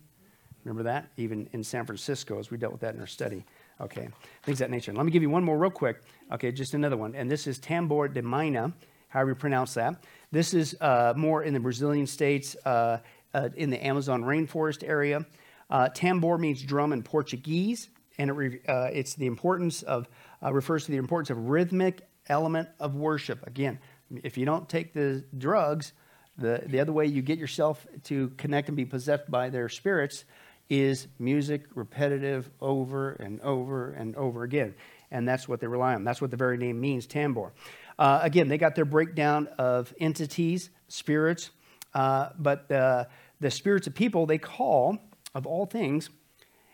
Remember 0.63 0.83
that? 0.83 1.09
Even 1.17 1.49
in 1.53 1.63
San 1.63 1.85
Francisco, 1.85 2.39
as 2.39 2.49
we 2.49 2.57
dealt 2.57 2.71
with 2.71 2.81
that 2.81 2.95
in 2.95 3.01
our 3.01 3.07
study. 3.07 3.45
Okay, 3.81 4.07
things 4.43 4.59
that 4.59 4.69
nature. 4.69 4.93
Let 4.93 5.05
me 5.05 5.11
give 5.11 5.21
you 5.21 5.29
one 5.29 5.43
more 5.43 5.57
real 5.57 5.71
quick. 5.71 6.01
Okay, 6.31 6.51
just 6.51 6.73
another 6.73 6.95
one. 6.95 7.15
And 7.15 7.29
this 7.29 7.47
is 7.47 7.59
Tambor 7.59 8.13
de 8.13 8.21
Mina, 8.21 8.73
however 9.09 9.31
you 9.31 9.35
pronounce 9.35 9.73
that. 9.73 10.03
This 10.31 10.53
is 10.53 10.75
uh, 10.79 11.13
more 11.17 11.43
in 11.43 11.53
the 11.53 11.59
Brazilian 11.59 12.07
states, 12.07 12.55
uh, 12.65 12.99
uh, 13.33 13.49
in 13.55 13.69
the 13.69 13.85
Amazon 13.85 14.23
rainforest 14.23 14.87
area. 14.87 15.25
Uh, 15.69 15.89
tambor 15.89 16.39
means 16.39 16.61
drum 16.61 16.93
in 16.93 17.01
Portuguese, 17.01 17.89
and 18.17 18.29
it 18.29 18.33
re- 18.33 18.59
uh, 18.67 18.89
it's 18.93 19.15
the 19.15 19.25
importance 19.25 19.81
of, 19.81 20.07
uh, 20.43 20.53
refers 20.53 20.85
to 20.85 20.91
the 20.91 20.97
importance 20.97 21.29
of 21.29 21.49
rhythmic 21.49 22.07
element 22.27 22.69
of 22.79 22.95
worship. 22.95 23.45
Again, 23.47 23.79
if 24.23 24.37
you 24.37 24.45
don't 24.45 24.69
take 24.69 24.93
the 24.93 25.23
drugs, 25.37 25.93
the, 26.37 26.63
the 26.65 26.79
other 26.79 26.91
way 26.91 27.05
you 27.05 27.21
get 27.21 27.39
yourself 27.39 27.85
to 28.03 28.29
connect 28.37 28.67
and 28.67 28.77
be 28.77 28.85
possessed 28.85 29.29
by 29.29 29.49
their 29.49 29.69
spirits 29.69 30.25
is 30.69 31.07
music 31.19 31.65
repetitive 31.75 32.49
over 32.61 33.11
and 33.13 33.39
over 33.41 33.91
and 33.91 34.15
over 34.15 34.43
again. 34.43 34.73
And 35.11 35.27
that's 35.27 35.47
what 35.47 35.59
they 35.59 35.67
rely 35.67 35.93
on. 35.93 36.03
That's 36.03 36.21
what 36.21 36.31
the 36.31 36.37
very 36.37 36.57
name 36.57 36.79
means, 36.79 37.05
tambor. 37.05 37.51
Uh, 37.99 38.19
again, 38.23 38.47
they 38.47 38.57
got 38.57 38.75
their 38.75 38.85
breakdown 38.85 39.47
of 39.59 39.93
entities, 39.99 40.71
spirits, 40.87 41.51
uh, 41.93 42.29
but 42.39 42.67
the, 42.67 43.07
the 43.39 43.51
spirits 43.51 43.85
of 43.85 43.93
people 43.93 44.25
they 44.25 44.39
call, 44.39 44.97
of 45.35 45.45
all 45.45 45.65
things, 45.65 46.09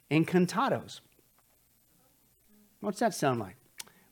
encantados. 0.10 1.02
What's 2.80 3.00
that 3.00 3.14
sound 3.14 3.40
like? 3.40 3.58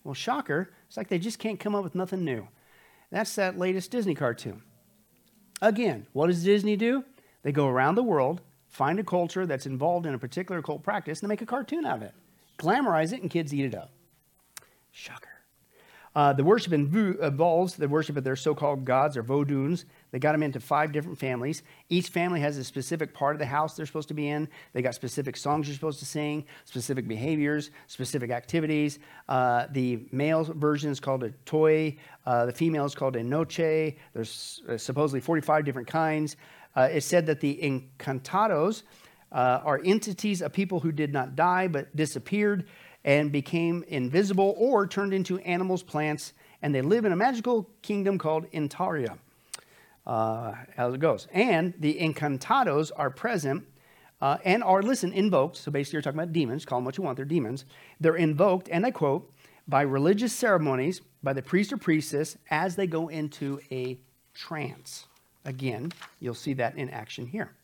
Well, 0.03 0.13
shocker, 0.13 0.73
it's 0.87 0.97
like 0.97 1.07
they 1.07 1.19
just 1.19 1.39
can't 1.39 1.59
come 1.59 1.75
up 1.75 1.83
with 1.83 1.95
nothing 1.95 2.25
new. 2.25 2.47
That's 3.11 3.35
that 3.35 3.57
latest 3.57 3.91
Disney 3.91 4.15
cartoon. 4.15 4.61
Again, 5.61 6.07
what 6.11 6.27
does 6.27 6.43
Disney 6.43 6.75
do? 6.75 7.05
They 7.43 7.51
go 7.51 7.67
around 7.67 7.95
the 7.95 8.03
world 8.03 8.41
find 8.67 8.99
a 8.99 9.03
culture 9.03 9.45
that's 9.45 9.65
involved 9.65 10.05
in 10.05 10.13
a 10.13 10.19
particular 10.19 10.61
cult 10.61 10.83
practice 10.83 11.21
and 11.21 11.29
make 11.29 11.41
a 11.41 11.45
cartoon 11.45 11.85
out 11.85 11.97
of 11.97 12.03
it. 12.03 12.13
Glamorize 12.57 13.13
it, 13.13 13.21
and 13.21 13.29
kids 13.29 13.53
eat 13.53 13.65
it 13.65 13.75
up. 13.75 13.91
Shocker. 14.91 15.37
Uh, 16.17 16.33
the 16.33 16.43
worship 16.43 16.73
involves 16.73 17.75
the 17.75 17.87
worship 17.87 18.17
of 18.17 18.23
their 18.23 18.35
so 18.35 18.55
called 18.55 18.83
gods 18.83 19.15
or 19.15 19.21
vodouns. 19.21 19.85
They 20.09 20.17
got 20.17 20.31
them 20.31 20.41
into 20.41 20.59
five 20.59 20.91
different 20.91 21.19
families. 21.19 21.61
Each 21.89 22.07
family 22.07 22.39
has 22.39 22.57
a 22.57 22.63
specific 22.63 23.13
part 23.13 23.35
of 23.35 23.39
the 23.39 23.45
house 23.45 23.75
they're 23.75 23.85
supposed 23.85 24.07
to 24.07 24.15
be 24.15 24.27
in. 24.29 24.49
They 24.73 24.81
got 24.81 24.95
specific 24.95 25.37
songs 25.37 25.67
you're 25.67 25.75
supposed 25.75 25.99
to 25.99 26.07
sing, 26.07 26.45
specific 26.65 27.07
behaviors, 27.07 27.69
specific 27.85 28.31
activities. 28.31 28.97
Uh, 29.29 29.67
the 29.69 30.07
male 30.11 30.43
version 30.43 30.89
is 30.89 30.99
called 30.99 31.23
a 31.23 31.29
toy, 31.45 31.95
uh, 32.25 32.47
the 32.47 32.51
female 32.51 32.85
is 32.85 32.95
called 32.95 33.15
a 33.15 33.23
noche. 33.23 33.93
There's 34.13 34.63
uh, 34.67 34.75
supposedly 34.75 35.19
45 35.19 35.65
different 35.65 35.87
kinds. 35.87 36.35
Uh, 36.77 36.87
it 36.91 37.01
said 37.01 37.25
that 37.25 37.41
the 37.41 37.59
encantados 37.63 38.83
uh, 39.31 39.59
are 39.63 39.81
entities 39.83 40.43
of 40.43 40.53
people 40.53 40.79
who 40.79 40.91
did 40.91 41.11
not 41.11 41.35
die 41.35 41.67
but 41.67 41.93
disappeared 41.95 42.67
and 43.03 43.31
became 43.31 43.83
invisible 43.87 44.53
or 44.57 44.85
turned 44.85 45.13
into 45.13 45.39
animals, 45.39 45.81
plants, 45.81 46.33
and 46.61 46.75
they 46.75 46.81
live 46.81 47.03
in 47.03 47.11
a 47.11 47.15
magical 47.15 47.67
kingdom 47.81 48.17
called 48.19 48.49
Intaria. 48.51 49.17
Uh, 50.05 50.53
as 50.77 50.93
it 50.93 51.01
goes. 51.01 51.27
And 51.33 51.73
the 51.79 51.99
encantados 51.99 52.91
are 52.95 53.09
present 53.09 53.65
uh, 54.21 54.37
and 54.45 54.63
are, 54.63 54.81
listen, 54.81 55.11
invoked. 55.11 55.57
So 55.57 55.69
basically, 55.69 55.97
you're 55.97 56.01
talking 56.01 56.19
about 56.19 56.31
demons. 56.31 56.63
Call 56.63 56.77
them 56.77 56.85
what 56.85 56.97
you 56.97 57.03
want. 57.03 57.17
They're 57.17 57.25
demons. 57.25 57.65
They're 57.99 58.15
invoked, 58.15 58.69
and 58.71 58.85
I 58.85 58.91
quote, 58.91 59.29
by 59.67 59.81
religious 59.81 60.31
ceremonies 60.31 61.01
by 61.23 61.33
the 61.33 61.41
priest 61.41 61.73
or 61.73 61.77
priestess 61.77 62.37
as 62.49 62.77
they 62.77 62.87
go 62.87 63.09
into 63.09 63.59
a 63.69 63.99
trance. 64.33 65.07
Again, 65.47 65.93
you'll 66.19 66.33
see 66.33 66.53
that 66.55 66.77
in 66.77 66.89
action 66.89 67.25
here. 67.25 67.55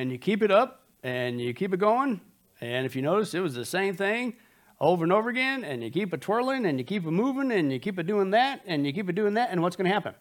And 0.00 0.10
you 0.10 0.16
keep 0.16 0.42
it 0.42 0.50
up 0.50 0.86
and 1.02 1.38
you 1.38 1.52
keep 1.52 1.74
it 1.74 1.76
going. 1.76 2.22
And 2.62 2.86
if 2.86 2.96
you 2.96 3.02
notice, 3.02 3.34
it 3.34 3.40
was 3.40 3.54
the 3.54 3.66
same 3.66 3.94
thing 3.94 4.34
over 4.80 5.04
and 5.04 5.12
over 5.12 5.28
again. 5.28 5.62
And 5.62 5.82
you 5.82 5.90
keep 5.90 6.14
it 6.14 6.22
twirling 6.22 6.64
and 6.64 6.78
you 6.78 6.86
keep 6.86 7.04
it 7.04 7.10
moving 7.10 7.52
and 7.52 7.70
you 7.70 7.78
keep 7.78 7.98
it 7.98 8.06
doing 8.06 8.30
that 8.30 8.62
and 8.64 8.86
you 8.86 8.94
keep 8.94 9.10
it 9.10 9.14
doing 9.14 9.34
that. 9.34 9.50
And 9.50 9.60
what's 9.60 9.76
going 9.76 9.88
to 9.88 9.92
happen? 9.92 10.14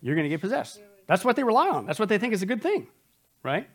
You're 0.00 0.14
going 0.14 0.26
to 0.26 0.28
get 0.28 0.40
possessed. 0.40 0.80
That's 1.08 1.24
what 1.24 1.34
they 1.34 1.42
rely 1.42 1.70
on. 1.70 1.86
That's 1.86 1.98
what 1.98 2.08
they 2.08 2.18
think 2.18 2.34
is 2.34 2.42
a 2.42 2.46
good 2.46 2.62
thing, 2.62 2.86
right? 3.42 3.68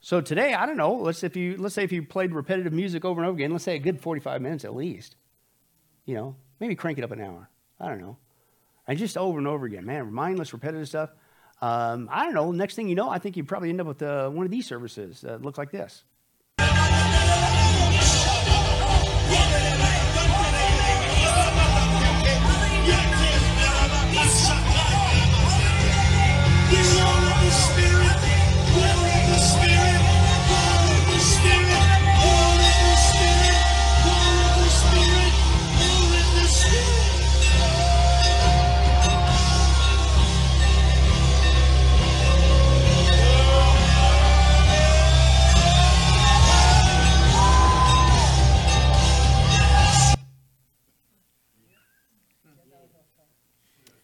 So 0.00 0.22
today, 0.22 0.54
I 0.54 0.64
don't 0.64 0.78
know. 0.78 0.94
Let's 0.94 1.22
if 1.22 1.36
you 1.36 1.58
let's 1.58 1.74
say 1.74 1.84
if 1.84 1.92
you 1.92 2.02
played 2.02 2.32
repetitive 2.32 2.72
music 2.72 3.04
over 3.04 3.20
and 3.20 3.28
over 3.28 3.36
again, 3.36 3.50
let's 3.50 3.64
say 3.64 3.74
a 3.74 3.78
good 3.78 4.00
45 4.00 4.40
minutes 4.40 4.64
at 4.64 4.74
least. 4.74 5.16
You 6.06 6.14
know, 6.14 6.36
maybe 6.60 6.74
crank 6.76 6.96
it 6.96 7.04
up 7.04 7.10
an 7.10 7.20
hour. 7.20 7.50
I 7.78 7.88
don't 7.88 8.00
know. 8.00 8.16
And 8.86 8.96
just 8.96 9.18
over 9.18 9.36
and 9.36 9.46
over 9.46 9.66
again, 9.66 9.84
man, 9.84 10.10
mindless, 10.10 10.54
repetitive 10.54 10.88
stuff. 10.88 11.10
Um, 11.60 12.08
I 12.12 12.24
don't 12.24 12.34
know. 12.34 12.52
Next 12.52 12.74
thing 12.74 12.88
you 12.88 12.94
know, 12.94 13.08
I 13.08 13.18
think 13.18 13.36
you 13.36 13.44
probably 13.44 13.70
end 13.70 13.80
up 13.80 13.86
with 13.86 14.02
uh, 14.02 14.28
one 14.30 14.44
of 14.44 14.50
these 14.50 14.66
services 14.66 15.22
that 15.22 15.42
look 15.42 15.58
like 15.58 15.70
this. 15.70 16.04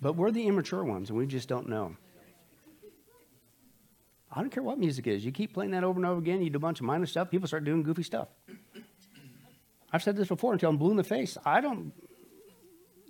But 0.05 0.17
we're 0.17 0.31
the 0.31 0.47
immature 0.47 0.85
ones, 0.85 1.09
and 1.09 1.19
we 1.19 1.27
just 1.27 1.49
don't 1.49 1.67
know. 1.67 1.97
I 4.31 4.41
don't 4.43 4.51
care 4.51 4.63
what 4.63 4.79
music 4.79 5.07
is. 5.07 5.25
You 5.25 5.33
keep 5.33 5.55
playing 5.55 5.71
that 5.71 5.83
over 5.83 5.99
and 5.99 6.05
over 6.05 6.19
again, 6.19 6.43
you 6.43 6.51
do 6.51 6.59
a 6.59 6.61
bunch 6.61 6.79
of 6.79 6.85
minor 6.85 7.07
stuff, 7.07 7.31
people 7.31 7.49
start 7.49 7.65
doing 7.65 7.83
goofy 7.83 8.03
stuff. 8.03 8.29
I've 9.91 10.03
said 10.03 10.15
this 10.15 10.29
before 10.29 10.53
until 10.53 10.69
I'm 10.69 10.77
blue 10.77 10.91
in 10.91 10.99
the 10.99 11.05
face. 11.05 11.39
I 11.47 11.63
don't, 11.63 11.95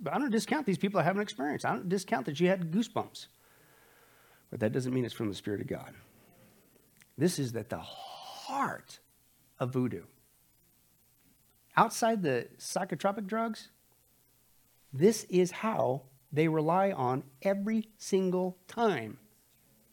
I 0.09 0.17
don't 0.17 0.31
discount 0.31 0.65
these 0.65 0.77
people 0.77 0.99
that 0.99 1.03
have 1.03 1.17
an 1.17 1.21
experience. 1.21 1.65
I 1.65 1.73
don't 1.73 1.89
discount 1.89 2.27
that 2.27 2.39
you 2.39 2.47
had 2.47 2.71
goosebumps. 2.71 3.27
But 4.49 4.61
that 4.61 4.71
doesn't 4.71 4.93
mean 4.93 5.03
it's 5.03 5.13
from 5.13 5.27
the 5.27 5.35
Spirit 5.35 5.59
of 5.59 5.67
God. 5.67 5.93
This 7.17 7.39
is 7.39 7.53
at 7.57 7.67
the 7.67 7.79
heart 7.79 9.01
of 9.59 9.73
voodoo. 9.73 10.03
Outside 11.75 12.23
the 12.23 12.47
psychotropic 12.57 13.27
drugs, 13.27 13.67
this 14.93 15.25
is 15.25 15.51
how 15.51 16.03
they 16.35 16.47
rely 16.47 16.91
on 16.91 17.23
every 17.41 17.87
single 17.97 18.57
time 18.67 19.17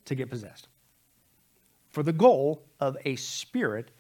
to 0.04 0.14
get 0.14 0.28
possessed 0.28 0.68
for 1.90 2.02
the 2.02 2.12
goal 2.12 2.64
of 2.80 2.96
a 3.04 3.16
spirit 3.16 3.90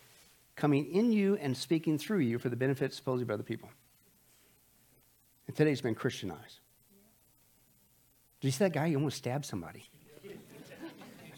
coming 0.56 0.86
in 0.86 1.12
you 1.12 1.36
and 1.36 1.56
speaking 1.56 1.98
through 1.98 2.18
you 2.18 2.38
for 2.38 2.48
the 2.48 2.56
benefit 2.56 2.92
supposedly 2.92 3.22
of 3.22 3.30
other 3.30 3.42
people. 3.42 3.68
And 5.46 5.54
today 5.54 5.70
it's 5.70 5.80
been 5.80 5.94
Christianized. 5.94 6.60
Did 8.40 8.48
you 8.48 8.52
see 8.52 8.64
that 8.64 8.72
guy? 8.72 8.88
He 8.88 8.96
almost 8.96 9.18
stabbed 9.18 9.44
somebody. 9.44 9.84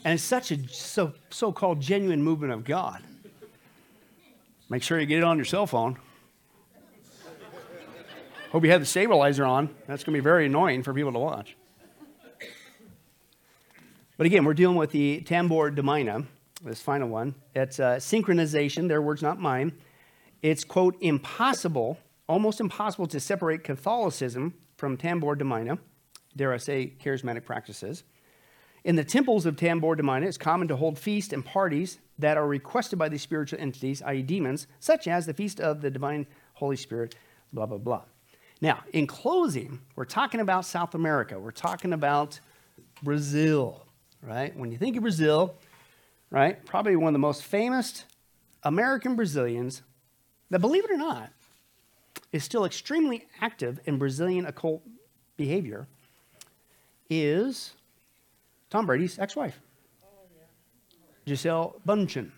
And 0.05 0.15
it's 0.15 0.23
such 0.23 0.51
a 0.53 0.69
so, 0.69 1.13
so-called 1.31 1.81
genuine 1.81 2.23
movement 2.23 2.53
of 2.53 2.65
God. 2.65 3.03
Make 4.69 4.83
sure 4.83 4.99
you 4.99 5.07
get 5.07 5.19
it 5.19 5.25
on 5.25 5.37
your 5.37 5.45
cell 5.45 5.67
phone. 5.67 5.99
Hope 8.55 8.63
you 8.63 8.71
had 8.71 8.83
the 8.83 8.87
stabilizer 8.87 9.45
on. 9.45 9.67
That's 9.89 10.05
going 10.05 10.15
to 10.15 10.21
be 10.21 10.23
very 10.23 10.47
annoying 10.47 10.85
for 10.85 10.95
people 10.95 11.11
to 11.11 11.19
watch. 11.19 11.57
But 14.17 14.27
again, 14.27 14.45
we're 14.45 14.55
dealing 14.55 14.77
with 14.77 14.93
the 14.93 15.23
Tambor 15.23 15.75
de 15.75 15.83
Mina, 15.83 16.23
this 16.63 16.81
final 16.81 17.09
one. 17.09 17.35
It's 17.57 17.81
uh, 17.81 17.97
syncretization, 17.97 18.87
their 18.87 19.03
words, 19.03 19.23
not 19.23 19.41
mine. 19.41 19.73
It's, 20.41 20.63
quote, 20.63 20.97
impossible, 21.01 21.99
almost 22.29 22.61
impossible 22.61 23.09
to 23.09 23.19
separate 23.19 23.65
Catholicism 23.65 24.55
from 24.77 24.99
Tambor 24.99 25.37
de 25.37 25.45
Mina, 25.45 25.79
dare 26.37 26.55
I 26.55 26.59
say, 26.59 26.93
charismatic 27.03 27.45
practices. 27.45 28.05
In 28.85 28.95
the 28.95 29.03
temples 29.03 29.47
of 29.47 29.57
Tambor 29.57 29.97
de 29.97 30.05
Mina, 30.05 30.27
it's 30.27 30.39
common 30.39 30.69
to 30.69 30.77
hold 30.77 30.97
feasts 30.97 31.33
and 31.33 31.45
parties 31.45 31.99
that 32.21 32.37
are 32.37 32.47
requested 32.47 33.01
by 33.01 33.09
these 33.09 33.23
spiritual 33.23 33.59
entities, 33.59 34.01
i.e., 34.03 34.23
demons, 34.23 34.69
such 34.79 35.09
as 35.09 35.27
the 35.27 35.35
Feast 35.35 35.61
of 35.61 35.81
the 35.81 35.91
Divine 35.91 36.29
Holy 36.53 36.77
Spirit, 36.77 37.17
blah, 37.53 37.67
blah, 37.67 37.79
blah. 37.79 38.03
Now, 38.65 38.83
in 38.95 39.07
closing, 39.07 39.79
we're 39.95 40.07
talking 40.07 40.41
about 40.41 40.65
South 40.65 40.95
America. 40.95 41.39
We're 41.39 41.51
talking 41.51 41.93
about 41.93 42.41
Brazil, 43.03 43.85
right? 44.23 44.57
When 44.57 44.73
you 44.73 44.79
think 44.79 44.97
of 44.97 45.03
Brazil, 45.03 45.55
right, 46.31 46.65
probably 46.65 46.97
one 46.97 47.09
of 47.09 47.13
the 47.13 47.19
most 47.19 47.45
famous 47.45 48.07
American 48.63 49.17
Brazilians 49.17 49.83
that, 50.49 50.61
believe 50.61 50.83
it 50.83 50.91
or 50.91 50.97
not, 50.97 51.31
is 52.33 52.43
still 52.43 52.65
extremely 52.65 53.27
active 53.43 53.81
in 53.85 53.99
Brazilian 53.99 54.47
occult 54.47 54.81
behavior 55.37 55.87
is 57.11 57.75
Tom 58.71 58.87
Brady's 58.87 59.19
ex 59.19 59.37
wife, 59.37 59.61
Gisele 61.27 61.83
Bündchen. 61.87 62.31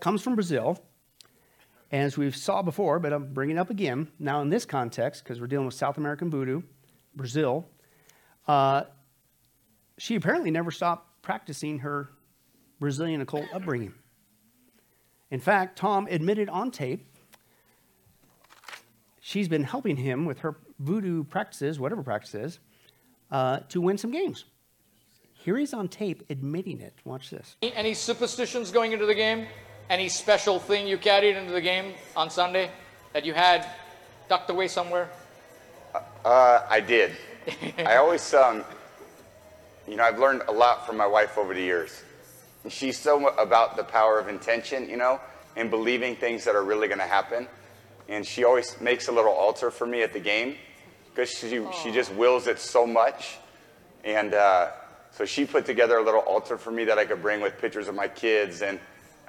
Comes 0.00 0.22
from 0.22 0.36
Brazil 0.36 0.82
as 1.92 2.16
we 2.16 2.30
saw 2.30 2.62
before, 2.62 2.98
but 2.98 3.12
I'm 3.12 3.32
bringing 3.32 3.56
it 3.56 3.60
up 3.60 3.70
again 3.70 4.08
now 4.18 4.40
in 4.40 4.48
this 4.48 4.64
context 4.64 5.22
because 5.22 5.40
we're 5.40 5.46
dealing 5.46 5.66
with 5.66 5.74
South 5.74 5.98
American 5.98 6.30
voodoo, 6.30 6.62
Brazil. 7.14 7.68
Uh, 8.48 8.84
she 9.98 10.14
apparently 10.14 10.50
never 10.50 10.70
stopped 10.70 11.22
practicing 11.22 11.80
her 11.80 12.08
Brazilian 12.80 13.20
occult 13.20 13.44
upbringing. 13.54 13.94
In 15.30 15.38
fact, 15.38 15.78
Tom 15.78 16.08
admitted 16.10 16.48
on 16.48 16.70
tape 16.70 17.06
she's 19.20 19.48
been 19.48 19.62
helping 19.62 19.96
him 19.96 20.24
with 20.24 20.40
her 20.40 20.56
voodoo 20.78 21.24
practices, 21.24 21.78
whatever 21.78 22.02
practices, 22.02 22.58
uh, 23.30 23.60
to 23.68 23.80
win 23.80 23.96
some 23.96 24.10
games. 24.10 24.44
Here 25.32 25.56
he's 25.56 25.72
on 25.74 25.88
tape 25.88 26.22
admitting 26.30 26.80
it. 26.80 26.94
Watch 27.04 27.30
this. 27.30 27.56
Any 27.62 27.94
superstitions 27.94 28.70
going 28.70 28.92
into 28.92 29.06
the 29.06 29.14
game? 29.14 29.46
Any 29.90 30.08
special 30.08 30.58
thing 30.58 30.86
you 30.86 30.96
carried 30.96 31.36
into 31.36 31.52
the 31.52 31.60
game 31.60 31.94
on 32.16 32.30
Sunday 32.30 32.70
that 33.12 33.24
you 33.24 33.34
had 33.34 33.66
tucked 34.28 34.48
away 34.50 34.68
somewhere? 34.68 35.08
Uh, 36.24 36.60
I 36.68 36.80
did. 36.80 37.12
I 37.78 37.96
always, 37.96 38.32
um, 38.34 38.64
you 39.86 39.96
know, 39.96 40.04
I've 40.04 40.18
learned 40.18 40.42
a 40.48 40.52
lot 40.52 40.86
from 40.86 40.96
my 40.96 41.06
wife 41.06 41.36
over 41.36 41.52
the 41.52 41.60
years. 41.60 42.02
She's 42.68 42.98
so 42.98 43.28
about 43.36 43.76
the 43.76 43.84
power 43.84 44.18
of 44.18 44.28
intention, 44.28 44.88
you 44.88 44.96
know, 44.96 45.20
and 45.56 45.70
believing 45.70 46.16
things 46.16 46.44
that 46.44 46.54
are 46.54 46.64
really 46.64 46.86
going 46.86 47.00
to 47.00 47.06
happen. 47.06 47.48
And 48.08 48.24
she 48.24 48.44
always 48.44 48.80
makes 48.80 49.08
a 49.08 49.12
little 49.12 49.32
altar 49.32 49.70
for 49.70 49.86
me 49.86 50.02
at 50.02 50.12
the 50.12 50.20
game 50.20 50.56
because 51.10 51.30
she, 51.30 51.64
she 51.82 51.90
just 51.90 52.14
wills 52.14 52.46
it 52.46 52.58
so 52.58 52.86
much. 52.86 53.38
And 54.04 54.34
uh, 54.34 54.70
so 55.10 55.24
she 55.24 55.44
put 55.44 55.66
together 55.66 55.98
a 55.98 56.02
little 56.02 56.20
altar 56.20 56.56
for 56.56 56.70
me 56.70 56.84
that 56.84 56.98
I 56.98 57.04
could 57.04 57.20
bring 57.20 57.40
with 57.40 57.58
pictures 57.58 57.88
of 57.88 57.94
my 57.94 58.08
kids 58.08 58.62
and 58.62 58.80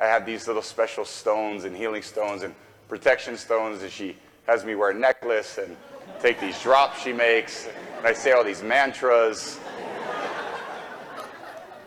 I 0.03 0.07
have 0.07 0.25
these 0.25 0.47
little 0.47 0.61
special 0.61 1.05
stones 1.05 1.63
and 1.63 1.73
healing 1.73 2.01
stones 2.01 2.43
and 2.43 2.53
protection 2.89 3.37
stones, 3.37 3.83
and 3.83 3.89
she 3.89 4.17
has 4.47 4.65
me 4.65 4.75
wear 4.75 4.89
a 4.89 4.93
necklace 4.93 5.57
and 5.57 5.77
take 6.19 6.41
these 6.41 6.61
drops 6.61 7.01
she 7.01 7.13
makes, 7.13 7.69
and 7.97 8.05
I 8.05 8.11
say 8.11 8.33
all 8.33 8.43
these 8.43 8.61
mantras. 8.61 9.61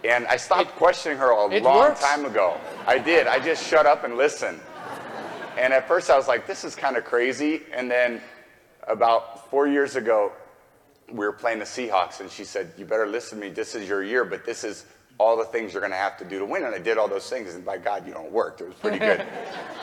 And 0.03 0.27
I 0.29 0.39
stopped 0.39 0.71
questioning 0.77 1.19
her 1.19 1.29
a 1.29 1.61
long 1.61 1.63
works. 1.63 2.01
time 2.01 2.25
ago. 2.25 2.59
I 2.87 2.99
did. 2.99 3.27
I 3.27 3.39
just 3.39 3.69
shut 3.69 3.85
up 3.85 4.03
and 4.03 4.17
listened. 4.17 4.61
And 5.59 5.75
at 5.75 5.87
first 5.87 6.09
I 6.09 6.17
was 6.17 6.27
like, 6.27 6.47
this 6.47 6.65
is 6.65 6.75
kind 6.75 6.97
of 6.97 7.05
crazy. 7.05 7.65
And 7.71 7.91
then 7.91 8.23
about 8.89 9.51
four 9.51 9.69
years 9.69 9.95
ago, 9.95 10.33
we 11.13 11.27
were 11.27 11.33
playing 11.33 11.59
the 11.59 11.67
Seahawks, 11.67 12.21
and 12.21 12.31
she 12.31 12.45
said, 12.45 12.73
You 12.79 12.87
better 12.87 13.07
listen 13.07 13.41
to 13.41 13.47
me. 13.47 13.53
This 13.53 13.75
is 13.75 13.87
your 13.87 14.03
year, 14.03 14.25
but 14.25 14.47
this 14.47 14.65
is 14.65 14.87
all 15.19 15.37
the 15.37 15.45
things 15.45 15.73
you're 15.73 15.81
going 15.81 15.93
to 15.93 15.99
have 15.99 16.17
to 16.19 16.25
do 16.25 16.39
to 16.39 16.45
win. 16.45 16.65
And 16.65 16.75
I 16.75 16.79
did 16.79 16.99
all 16.99 17.09
those 17.09 17.29
things, 17.29 17.55
and 17.55 17.65
by 17.65 17.79
God, 17.79 18.07
you 18.07 18.15
know, 18.15 18.25
it 18.25 18.33
worked. 18.33 18.61
It 18.61 18.69
was 18.69 18.77
pretty 18.77 18.99
good. 18.99 19.25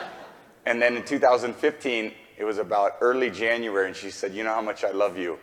and 0.66 0.80
then 0.80 0.96
in 0.96 1.04
2015, 1.04 2.12
it 2.36 2.44
was 2.44 2.58
about 2.58 2.96
early 3.00 3.30
January, 3.30 3.86
and 3.86 3.96
she 3.96 4.10
said, 4.10 4.34
You 4.34 4.44
know 4.44 4.54
how 4.54 4.62
much 4.62 4.84
I 4.84 4.90
love 4.90 5.18
you? 5.18 5.38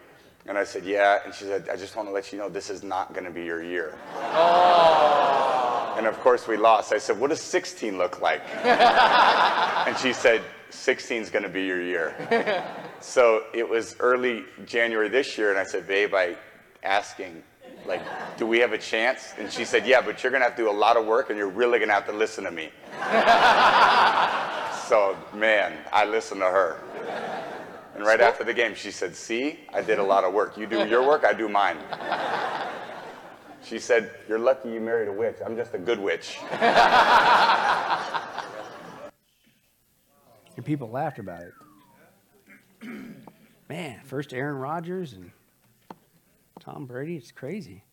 And 0.48 0.58
I 0.58 0.64
said, 0.64 0.84
Yeah. 0.84 1.20
And 1.24 1.34
she 1.34 1.46
said, 1.46 1.70
I 1.70 1.76
just 1.76 1.96
want 1.96 2.08
to 2.08 2.14
let 2.14 2.32
you 2.32 2.40
know 2.40 2.50
this 2.50 2.70
is 2.70 2.84
not 2.84 3.14
going 3.14 3.26
to 3.26 3.32
be 3.32 3.44
your 3.44 3.64
year. 3.64 3.98
Oh. 4.16 5.96
And 5.98 6.08
of 6.08 6.20
course, 6.22 6.48
we 6.48 6.58
lost. 6.58 6.94
I 6.94 6.98
said, 6.98 7.20
What 7.20 7.30
does 7.30 7.42
16 7.42 7.98
look 7.98 8.22
like? 8.22 8.42
and 8.66 9.98
she 9.98 10.14
said, 10.14 10.42
16 10.70 11.22
is 11.22 11.30
going 11.30 11.44
to 11.44 11.50
be 11.50 11.64
your 11.64 11.82
year. 11.82 12.66
So 13.02 13.46
it 13.52 13.68
was 13.68 13.96
early 14.00 14.44
January 14.64 15.10
this 15.10 15.36
year, 15.36 15.50
and 15.50 15.58
I 15.58 15.64
said, 15.64 15.88
Babe, 15.88 16.14
I 16.14 16.38
asking, 16.84 17.42
like, 17.86 18.02
do 18.38 18.46
we 18.46 18.60
have 18.60 18.74
a 18.74 18.78
chance? 18.78 19.34
And 19.38 19.52
she 19.52 19.66
said, 19.66 19.86
Yeah, 19.86 20.02
but 20.02 20.24
you're 20.24 20.32
going 20.32 20.42
to 20.42 20.48
have 20.48 20.56
to 20.56 20.64
do 20.64 20.70
a 20.70 20.72
lot 20.72 20.98
of 20.98 21.06
work, 21.06 21.30
and 21.30 21.38
you're 21.38 21.50
really 21.50 21.80
going 21.80 21.90
to 21.90 21.94
have 21.94 22.06
to 22.08 22.14
listen 22.14 22.44
to 22.44 22.52
me. 22.52 22.70
so, 24.88 25.18
man, 25.34 25.78
I 25.92 26.06
listened 26.06 26.42
to 26.42 26.48
her. 26.48 26.80
And 27.96 28.06
right 28.06 28.22
after 28.22 28.44
the 28.44 28.54
game, 28.54 28.76
she 28.76 28.92
said, 28.92 29.16
See, 29.16 29.62
I 29.74 29.82
did 29.82 30.00
a 30.00 30.04
lot 30.04 30.24
of 30.24 30.34
work. 30.34 30.58
You 30.58 30.68
do 30.68 30.88
your 30.88 31.06
work, 31.06 31.26
I 31.26 31.34
do 31.34 31.50
mine. 31.50 31.78
She 33.64 33.80
said, 33.80 34.12
You're 34.28 34.40
lucky 34.40 34.70
you 34.70 34.80
married 34.80 35.08
a 35.08 35.14
witch. 35.14 35.38
I'm 35.46 35.56
just 35.56 35.74
a 35.74 35.80
good 35.80 36.00
witch. 36.00 36.40
And 40.58 40.66
people 40.66 40.90
laughed 40.90 41.20
about 41.20 41.42
it. 41.42 41.54
Man, 43.70 44.02
first 44.04 44.34
Aaron 44.34 44.58
Rodgers 44.58 45.14
and 45.14 45.32
Tom 46.62 46.86
Brady, 46.86 47.18
it's 47.18 47.32
crazy. 47.32 47.84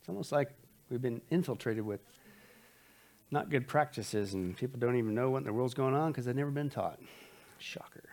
It's 0.00 0.08
almost 0.08 0.32
like 0.32 0.50
we've 0.90 1.02
been 1.02 1.20
infiltrated 1.30 1.84
with 1.84 2.00
not 3.30 3.50
good 3.50 3.68
practices 3.68 4.32
and 4.32 4.56
people 4.56 4.80
don't 4.80 4.96
even 4.96 5.14
know 5.14 5.30
what 5.30 5.38
in 5.38 5.44
the 5.44 5.52
world's 5.52 5.74
going 5.74 5.94
on 5.94 6.10
because 6.10 6.24
they've 6.24 6.34
never 6.34 6.50
been 6.50 6.70
taught. 6.70 6.98
Shocker. 7.58 8.04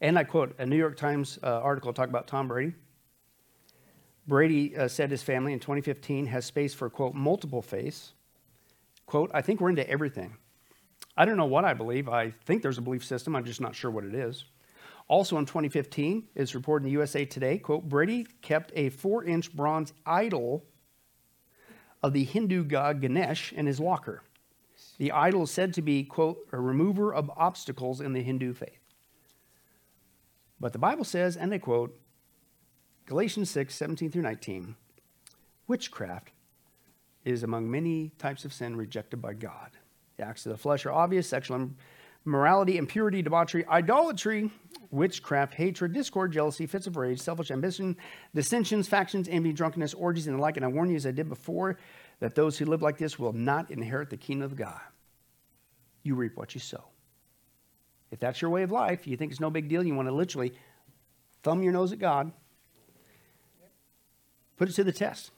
And 0.00 0.18
I 0.18 0.24
quote 0.24 0.58
a 0.58 0.64
New 0.64 0.76
York 0.76 0.96
Times 0.96 1.38
uh, 1.42 1.60
article 1.60 1.92
talk 1.92 2.08
about 2.08 2.26
Tom 2.26 2.48
Brady. 2.48 2.72
Brady 4.26 4.76
uh, 4.76 4.88
said 4.88 5.10
his 5.10 5.22
family 5.22 5.52
in 5.52 5.60
2015 5.60 6.26
has 6.26 6.46
space 6.46 6.72
for, 6.72 6.88
quote, 6.88 7.14
multiple 7.14 7.62
faiths. 7.62 8.12
Quote, 9.06 9.30
I 9.34 9.42
think 9.42 9.60
we're 9.60 9.70
into 9.70 9.88
everything. 9.88 10.36
I 11.16 11.24
don't 11.24 11.36
know 11.36 11.46
what 11.46 11.64
I 11.64 11.74
believe. 11.74 12.08
I 12.08 12.32
think 12.44 12.62
there's 12.62 12.78
a 12.78 12.82
belief 12.82 13.04
system. 13.04 13.34
I'm 13.34 13.44
just 13.44 13.60
not 13.60 13.74
sure 13.74 13.90
what 13.90 14.04
it 14.04 14.14
is. 14.14 14.44
Also 15.08 15.38
in 15.38 15.46
2015, 15.46 16.28
it's 16.34 16.54
reported 16.54 16.84
in 16.84 16.90
the 16.90 16.92
USA 16.92 17.24
Today, 17.24 17.58
quote, 17.58 17.88
Brady 17.88 18.26
kept 18.42 18.72
a 18.76 18.90
four 18.90 19.24
inch 19.24 19.54
bronze 19.56 19.94
idol 20.04 20.64
of 22.02 22.12
the 22.12 22.24
Hindu 22.24 22.64
god 22.64 23.00
Ganesh 23.00 23.52
in 23.52 23.66
his 23.66 23.80
locker. 23.80 24.22
The 24.98 25.12
idol 25.12 25.44
is 25.44 25.50
said 25.50 25.72
to 25.74 25.82
be, 25.82 26.04
quote, 26.04 26.46
a 26.52 26.60
remover 26.60 27.12
of 27.12 27.30
obstacles 27.36 28.00
in 28.00 28.12
the 28.12 28.22
Hindu 28.22 28.52
faith. 28.52 28.80
But 30.60 30.72
the 30.72 30.78
Bible 30.78 31.04
says, 31.04 31.36
and 31.36 31.54
I 31.54 31.58
quote, 31.58 31.98
Galatians 33.06 33.50
6, 33.50 33.74
17 33.74 34.10
through 34.10 34.22
19, 34.22 34.76
witchcraft 35.66 36.32
is 37.24 37.42
among 37.42 37.70
many 37.70 38.10
types 38.18 38.44
of 38.44 38.52
sin 38.52 38.76
rejected 38.76 39.22
by 39.22 39.34
God. 39.34 39.70
The 40.16 40.24
acts 40.24 40.44
of 40.46 40.52
the 40.52 40.58
flesh 40.58 40.84
are 40.84 40.92
obvious 40.92 41.28
sexual 41.28 41.70
immorality, 42.28 42.76
impurity, 42.76 43.22
debauchery, 43.22 43.64
idolatry, 43.68 44.50
witchcraft, 44.90 45.54
hatred, 45.54 45.94
discord, 45.94 46.30
jealousy, 46.30 46.66
fits 46.66 46.86
of 46.86 46.98
rage, 46.98 47.18
selfish 47.18 47.50
ambition, 47.50 47.96
dissensions, 48.34 48.86
factions, 48.86 49.28
envy, 49.30 49.50
drunkenness, 49.50 49.94
orgies, 49.94 50.26
and 50.26 50.36
the 50.36 50.40
like. 50.40 50.58
And 50.58 50.64
I 50.64 50.68
warn 50.68 50.90
you, 50.90 50.96
as 50.96 51.06
I 51.06 51.10
did 51.10 51.30
before, 51.30 51.78
that 52.20 52.34
those 52.34 52.58
who 52.58 52.66
live 52.66 52.82
like 52.82 52.98
this 52.98 53.18
will 53.18 53.32
not 53.32 53.70
inherit 53.70 54.10
the 54.10 54.18
kingdom 54.18 54.44
of 54.44 54.56
God. 54.56 54.78
You 56.02 56.16
reap 56.16 56.36
what 56.36 56.54
you 56.54 56.60
sow. 56.60 56.84
If 58.10 58.20
that's 58.20 58.42
your 58.42 58.50
way 58.50 58.62
of 58.62 58.70
life, 58.70 59.06
you 59.06 59.16
think 59.16 59.32
it's 59.32 59.40
no 59.40 59.48
big 59.48 59.68
deal, 59.68 59.82
you 59.82 59.94
want 59.94 60.08
to 60.08 60.14
literally 60.14 60.52
thumb 61.42 61.62
your 61.62 61.72
nose 61.72 61.92
at 61.92 61.98
God, 61.98 62.30
put 64.58 64.68
it 64.68 64.74
to 64.74 64.84
the 64.84 64.92
test. 64.92 65.30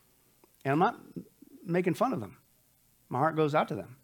And 0.64 0.72
I'm 0.72 0.78
not 0.80 1.00
making 1.64 1.94
fun 1.94 2.12
of 2.12 2.18
them. 2.18 2.38
My 3.08 3.18
heart 3.20 3.36
goes 3.36 3.54
out 3.54 3.68
to 3.68 3.76
them, 3.76 3.96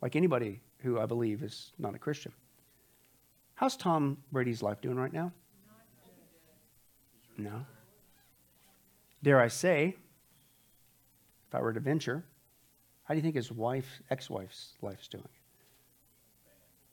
like 0.00 0.16
anybody 0.16 0.60
who 0.82 0.98
I 0.98 1.06
believe 1.06 1.42
is 1.42 1.72
not 1.78 1.94
a 1.94 1.98
Christian. 1.98 2.32
How's 3.54 3.76
Tom 3.76 4.16
Brady's 4.32 4.62
life 4.62 4.80
doing 4.80 4.96
right 4.96 5.12
now? 5.12 5.32
No. 7.36 7.64
Dare 9.22 9.40
I 9.40 9.48
say, 9.48 9.96
if 11.48 11.54
I 11.54 11.60
were 11.60 11.72
to 11.72 11.80
venture, 11.80 12.24
how 13.04 13.14
do 13.14 13.18
you 13.18 13.22
think 13.22 13.34
his 13.34 13.52
wife, 13.52 14.02
ex-wife's 14.10 14.74
life's 14.82 15.08
doing? 15.08 15.28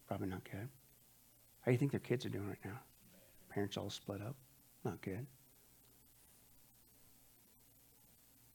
Probably 0.08 0.28
not 0.28 0.44
good. 0.44 0.68
How 1.62 1.66
do 1.66 1.72
you 1.72 1.78
think 1.78 1.92
their 1.92 2.00
kids 2.00 2.26
are 2.26 2.30
doing 2.30 2.48
right 2.48 2.58
now? 2.66 2.80
Parents 3.50 3.78
all 3.78 3.90
split 3.90 4.22
up. 4.22 4.36
Not 4.84 5.02
good. 5.02 5.26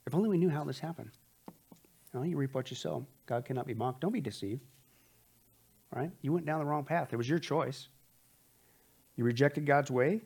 If 0.06 0.14
only 0.14 0.28
we 0.28 0.38
knew 0.38 0.50
how 0.50 0.64
this 0.64 0.78
happened. 0.78 1.10
Well, 2.12 2.26
you 2.26 2.36
reap 2.36 2.54
what 2.54 2.70
you 2.70 2.76
sow. 2.76 3.06
God 3.26 3.44
cannot 3.44 3.66
be 3.66 3.74
mocked. 3.74 4.00
Don't 4.00 4.12
be 4.12 4.20
deceived. 4.20 4.60
Right? 5.94 6.10
You 6.23 6.32
went 6.32 6.47
down 6.47 6.59
the 6.59 6.64
wrong 6.64 6.85
path. 6.85 7.12
It 7.12 7.16
was 7.16 7.28
your 7.28 7.39
choice. 7.39 7.89
You 9.16 9.24
rejected 9.24 9.66
God's 9.66 9.90
way, 9.90 10.23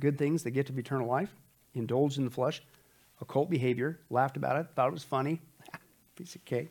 good 0.00 0.16
things, 0.16 0.44
that 0.44 0.52
get 0.52 0.66
to 0.66 0.78
eternal 0.78 1.08
life, 1.08 1.34
indulged 1.74 2.18
in 2.18 2.24
the 2.24 2.30
flesh, 2.30 2.62
occult 3.20 3.50
behavior, 3.50 3.98
laughed 4.10 4.36
about 4.36 4.56
it, 4.56 4.68
thought 4.76 4.88
it 4.88 4.92
was 4.92 5.02
funny, 5.02 5.40
piece 6.16 6.36
of 6.36 6.44
cake. 6.44 6.70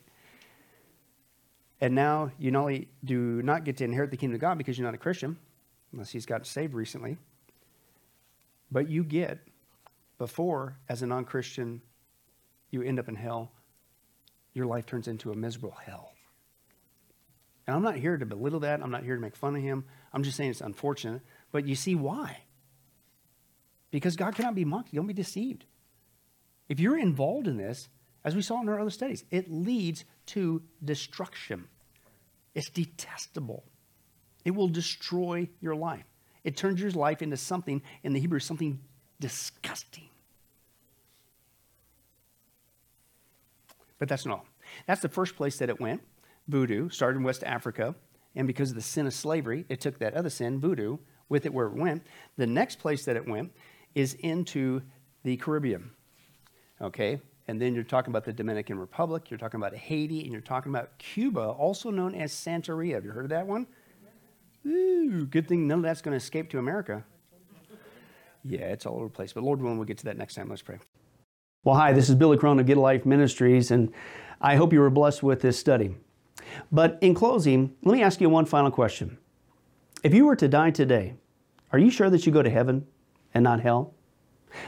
And 1.82 1.94
now 1.94 2.32
you 2.38 2.52
not 2.52 2.62
only 2.62 2.88
do 3.04 3.42
not 3.42 3.66
get 3.66 3.78
to 3.78 3.84
inherit 3.84 4.12
the 4.12 4.18
kingdom 4.18 4.36
of 4.36 4.42
God 4.42 4.58
because 4.58 4.78
you're 4.78 4.86
not 4.86 4.94
a 4.94 5.00
Christian, 5.00 5.36
unless 5.92 6.12
he's 6.12 6.26
gotten 6.26 6.46
saved 6.46 6.74
recently, 6.74 7.18
but 8.72 8.88
you 8.90 9.04
get, 9.04 9.40
before, 10.18 10.78
as 10.88 11.02
a 11.02 11.08
non 11.08 11.26
Christian, 11.26 11.82
you 12.70 12.82
end 12.84 13.00
up 13.00 13.10
in 13.10 13.16
hell, 13.16 13.52
your 14.54 14.68
life 14.68 14.86
turns 14.86 15.08
into 15.08 15.32
a 15.32 15.36
miserable 15.36 15.76
hell. 15.84 16.14
And 17.68 17.76
I'm 17.76 17.84
not 17.84 17.96
here 17.96 18.18
to 18.18 18.26
belittle 18.26 18.62
that. 18.62 18.82
I'm 18.82 18.92
not 18.92 19.04
here 19.04 19.16
to 19.16 19.22
make 19.22 19.36
fun 19.36 19.56
of 19.56 19.62
him. 19.62 19.86
I'm 20.14 20.24
just 20.24 20.38
saying 20.38 20.52
it's 20.52 20.62
unfortunate. 20.62 21.22
But 21.52 21.68
you 21.68 21.76
see 21.76 21.96
why? 21.96 22.44
Because 23.92 24.16
God 24.16 24.36
cannot 24.36 24.56
be 24.56 24.66
mocked. 24.66 24.94
Don't 24.94 25.08
be 25.08 25.14
deceived. 25.14 25.66
If 26.70 26.80
you're 26.80 26.98
involved 26.98 27.48
in 27.48 27.58
this, 27.58 27.90
as 28.24 28.36
we 28.36 28.42
saw 28.42 28.62
in 28.62 28.70
our 28.70 28.80
other 28.80 28.90
studies, 28.90 29.26
it 29.32 29.52
leads 29.52 30.06
to 30.28 30.62
destruction. 30.84 31.66
It's 32.56 32.70
detestable. 32.70 33.64
It 34.46 34.52
will 34.52 34.68
destroy 34.68 35.50
your 35.60 35.76
life. 35.76 36.06
It 36.44 36.58
turns 36.58 36.82
your 36.82 36.92
life 36.92 37.22
into 37.22 37.38
something, 37.38 37.82
in 38.04 38.14
the 38.14 38.20
Hebrew, 38.20 38.40
something 38.40 38.80
disgusting. 39.20 40.10
But 44.00 44.10
that's 44.10 44.26
not 44.26 44.40
all. 44.40 44.46
That's 44.88 45.02
the 45.02 45.10
first 45.10 45.36
place 45.36 45.58
that 45.60 45.70
it 45.70 45.80
went. 45.80 46.02
Voodoo 46.48 46.90
started 46.90 47.18
in 47.18 47.24
West 47.24 47.44
Africa, 47.44 47.96
and 48.36 48.48
because 48.48 48.70
of 48.70 48.76
the 48.76 48.82
sin 48.82 49.08
of 49.08 49.14
slavery, 49.14 49.66
it 49.70 49.82
took 49.82 50.00
that 50.00 50.14
other 50.14 50.30
sin, 50.30 50.60
voodoo, 50.60 50.98
with 51.30 51.46
it 51.46 51.54
where 51.54 51.68
it 51.68 51.74
went. 51.74 52.06
The 52.38 52.48
next 52.48 52.80
place 52.80 53.06
that 53.06 53.16
it 53.16 53.28
went 53.28 53.52
is 53.96 54.16
into 54.16 54.82
the 55.24 55.38
Caribbean. 55.38 55.92
Okay? 56.82 57.20
And 57.48 57.62
then 57.62 57.74
you're 57.74 57.84
talking 57.84 58.12
about 58.12 58.24
the 58.24 58.34
Dominican 58.34 58.80
Republic, 58.80 59.30
you're 59.30 59.38
talking 59.38 59.60
about 59.60 59.76
Haiti, 59.76 60.24
and 60.24 60.32
you're 60.32 60.42
talking 60.42 60.72
about 60.72 60.98
Cuba, 60.98 61.42
also 61.42 61.90
known 61.90 62.16
as 62.16 62.32
Santeria. 62.32 62.96
Have 62.96 63.06
you 63.06 63.12
heard 63.12 63.26
of 63.26 63.30
that 63.32 63.48
one? 63.48 63.68
Ooh, 64.66 65.26
good 65.26 65.48
thing 65.48 65.68
none 65.68 65.80
of 65.80 65.84
that's 65.84 66.02
going 66.02 66.12
to 66.12 66.18
escape 66.18 66.50
to 66.52 66.60
America. 66.60 67.04
Yeah, 68.44 68.62
it's 68.62 68.86
all 68.86 68.96
over 68.96 69.06
the 69.06 69.12
place. 69.12 69.34
But 69.34 69.44
Lord 69.44 69.62
willing, 69.62 69.78
we'll 69.78 69.86
get 69.86 69.98
to 70.00 70.06
that 70.06 70.18
next 70.18 70.36
time. 70.36 70.50
Let's 70.50 70.62
pray. 70.62 70.80
Well, 71.64 71.76
hi, 71.76 71.94
this 71.94 72.10
is 72.10 72.16
Billy 72.16 72.38
Crone 72.38 72.60
of 72.60 72.66
Get 72.66 72.78
a 72.78 72.82
Life 72.82 73.06
Ministries, 73.06 73.72
and 73.72 73.92
I 74.40 74.56
hope 74.56 74.74
you 74.74 74.80
were 74.80 74.90
blessed 74.90 75.22
with 75.22 75.42
this 75.42 75.60
study. 75.60 75.96
But 76.72 76.98
in 77.02 77.14
closing, 77.14 77.76
let 77.84 77.94
me 77.94 78.04
ask 78.04 78.20
you 78.20 78.30
one 78.30 78.46
final 78.46 78.72
question. 78.72 79.18
If 80.04 80.14
you 80.14 80.26
were 80.26 80.36
to 80.36 80.48
die 80.48 80.72
today, 80.72 81.16
are 81.72 81.80
you 81.80 81.90
sure 81.90 82.10
that 82.10 82.26
you 82.26 82.32
go 82.32 82.42
to 82.42 82.50
heaven 82.50 82.86
and 83.34 83.44
not 83.44 83.62
hell? 83.62 83.94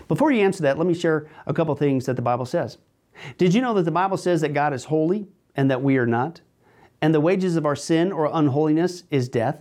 Before 0.07 0.31
you 0.31 0.41
answer 0.41 0.63
that, 0.63 0.77
let 0.77 0.87
me 0.87 0.93
share 0.93 1.29
a 1.45 1.53
couple 1.53 1.75
things 1.75 2.05
that 2.05 2.15
the 2.15 2.21
Bible 2.21 2.45
says. 2.45 2.77
Did 3.37 3.53
you 3.53 3.61
know 3.61 3.73
that 3.73 3.83
the 3.83 3.91
Bible 3.91 4.17
says 4.17 4.41
that 4.41 4.53
God 4.53 4.73
is 4.73 4.85
holy 4.85 5.27
and 5.55 5.69
that 5.69 5.81
we 5.81 5.97
are 5.97 6.07
not? 6.07 6.41
and 7.03 7.13
the 7.13 7.19
wages 7.19 7.57
of 7.57 7.65
our 7.65 7.75
sin 7.75 8.13
or 8.13 8.29
unholiness 8.31 9.03
is 9.11 9.27
death. 9.27 9.59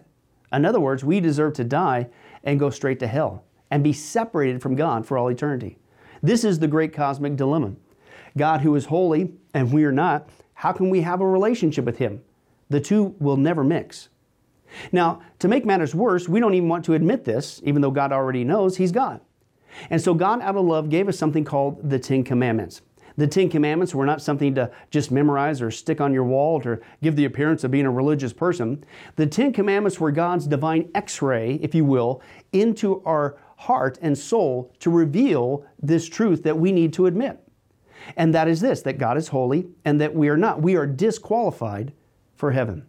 In 0.53 0.65
other 0.65 0.79
words, 0.79 1.03
we 1.03 1.19
deserve 1.19 1.55
to 1.55 1.65
die 1.65 2.07
and 2.45 2.61
go 2.61 2.71
straight 2.71 3.01
to 3.01 3.09
hell 3.09 3.43
and 3.69 3.83
be 3.83 3.93
separated 3.93 4.63
from 4.63 4.77
God 4.77 5.05
for 5.05 5.19
all 5.19 5.27
eternity. 5.27 5.77
This 6.23 6.45
is 6.45 6.61
the 6.61 6.69
great 6.69 6.93
cosmic 6.93 7.35
dilemma. 7.35 7.73
God, 8.37 8.61
who 8.61 8.77
is 8.77 8.85
holy 8.85 9.33
and 9.55 9.73
we 9.73 9.83
are 9.83 9.91
not, 9.91 10.29
how 10.63 10.71
can 10.71 10.91
we 10.91 11.01
have 11.01 11.21
a 11.21 11.27
relationship 11.27 11.85
with 11.85 11.99
Him? 11.99 12.23
The 12.71 12.79
two 12.79 13.17
will 13.19 13.37
never 13.37 13.65
mix. 13.65 14.11
Now, 14.93 15.21
to 15.41 15.49
make 15.49 15.67
matters 15.67 15.93
worse, 15.93 16.29
we 16.29 16.39
don't 16.39 16.55
even 16.55 16.69
want 16.69 16.85
to 16.85 16.95
admit 16.95 17.25
this, 17.25 17.61
even 17.65 17.83
though 17.83 17.91
God 17.91 18.13
already 18.13 18.45
knows 18.45 18.77
He's 18.77 18.93
God. 18.93 19.21
And 19.91 20.01
so, 20.01 20.15
God, 20.15 20.41
out 20.41 20.55
of 20.55 20.65
love, 20.65 20.89
gave 20.89 21.09
us 21.09 21.19
something 21.19 21.45
called 21.45 21.91
the 21.91 21.99
Ten 21.99 22.23
Commandments. 22.23 22.81
The 23.17 23.27
Ten 23.27 23.49
Commandments 23.49 23.93
were 23.93 24.07
not 24.07 24.23
something 24.23 24.55
to 24.55 24.71
just 24.89 25.11
memorize 25.11 25.61
or 25.61 25.73
stick 25.73 26.01
on 26.01 26.15
your 26.15 26.23
wall 26.23 26.61
to 26.61 26.79
give 27.03 27.17
the 27.17 27.25
appearance 27.25 27.65
of 27.65 27.73
being 27.73 27.87
a 27.87 27.91
religious 27.91 28.33
person. 28.33 28.85
The 29.17 29.27
Ten 29.27 29.53
Commandments 29.53 29.99
were 29.99 30.13
God's 30.13 30.47
divine 30.47 30.93
x 30.95 31.21
ray, 31.21 31.59
if 31.61 31.75
you 31.75 31.85
will, 31.85 32.23
into 32.53 33.03
our 33.05 33.37
heart 33.57 33.99
and 34.01 34.17
soul 34.17 34.73
to 34.79 34.91
reveal 34.91 35.67
this 35.83 36.09
truth 36.09 36.45
that 36.45 36.57
we 36.57 36.71
need 36.71 36.93
to 36.93 37.07
admit. 37.07 37.42
And 38.17 38.35
that 38.35 38.49
is 38.49 38.61
this 38.61 38.83
that 38.83 38.99
God 38.99 39.17
is 39.17 39.29
holy 39.29 39.69
and 39.85 40.01
that 40.01 40.15
we 40.15 40.29
are 40.29 40.37
not. 40.37 40.63
We 40.63 40.77
are 40.77 40.87
disqualified 40.87 41.93
for 42.35 42.53
heaven. 42.53 42.87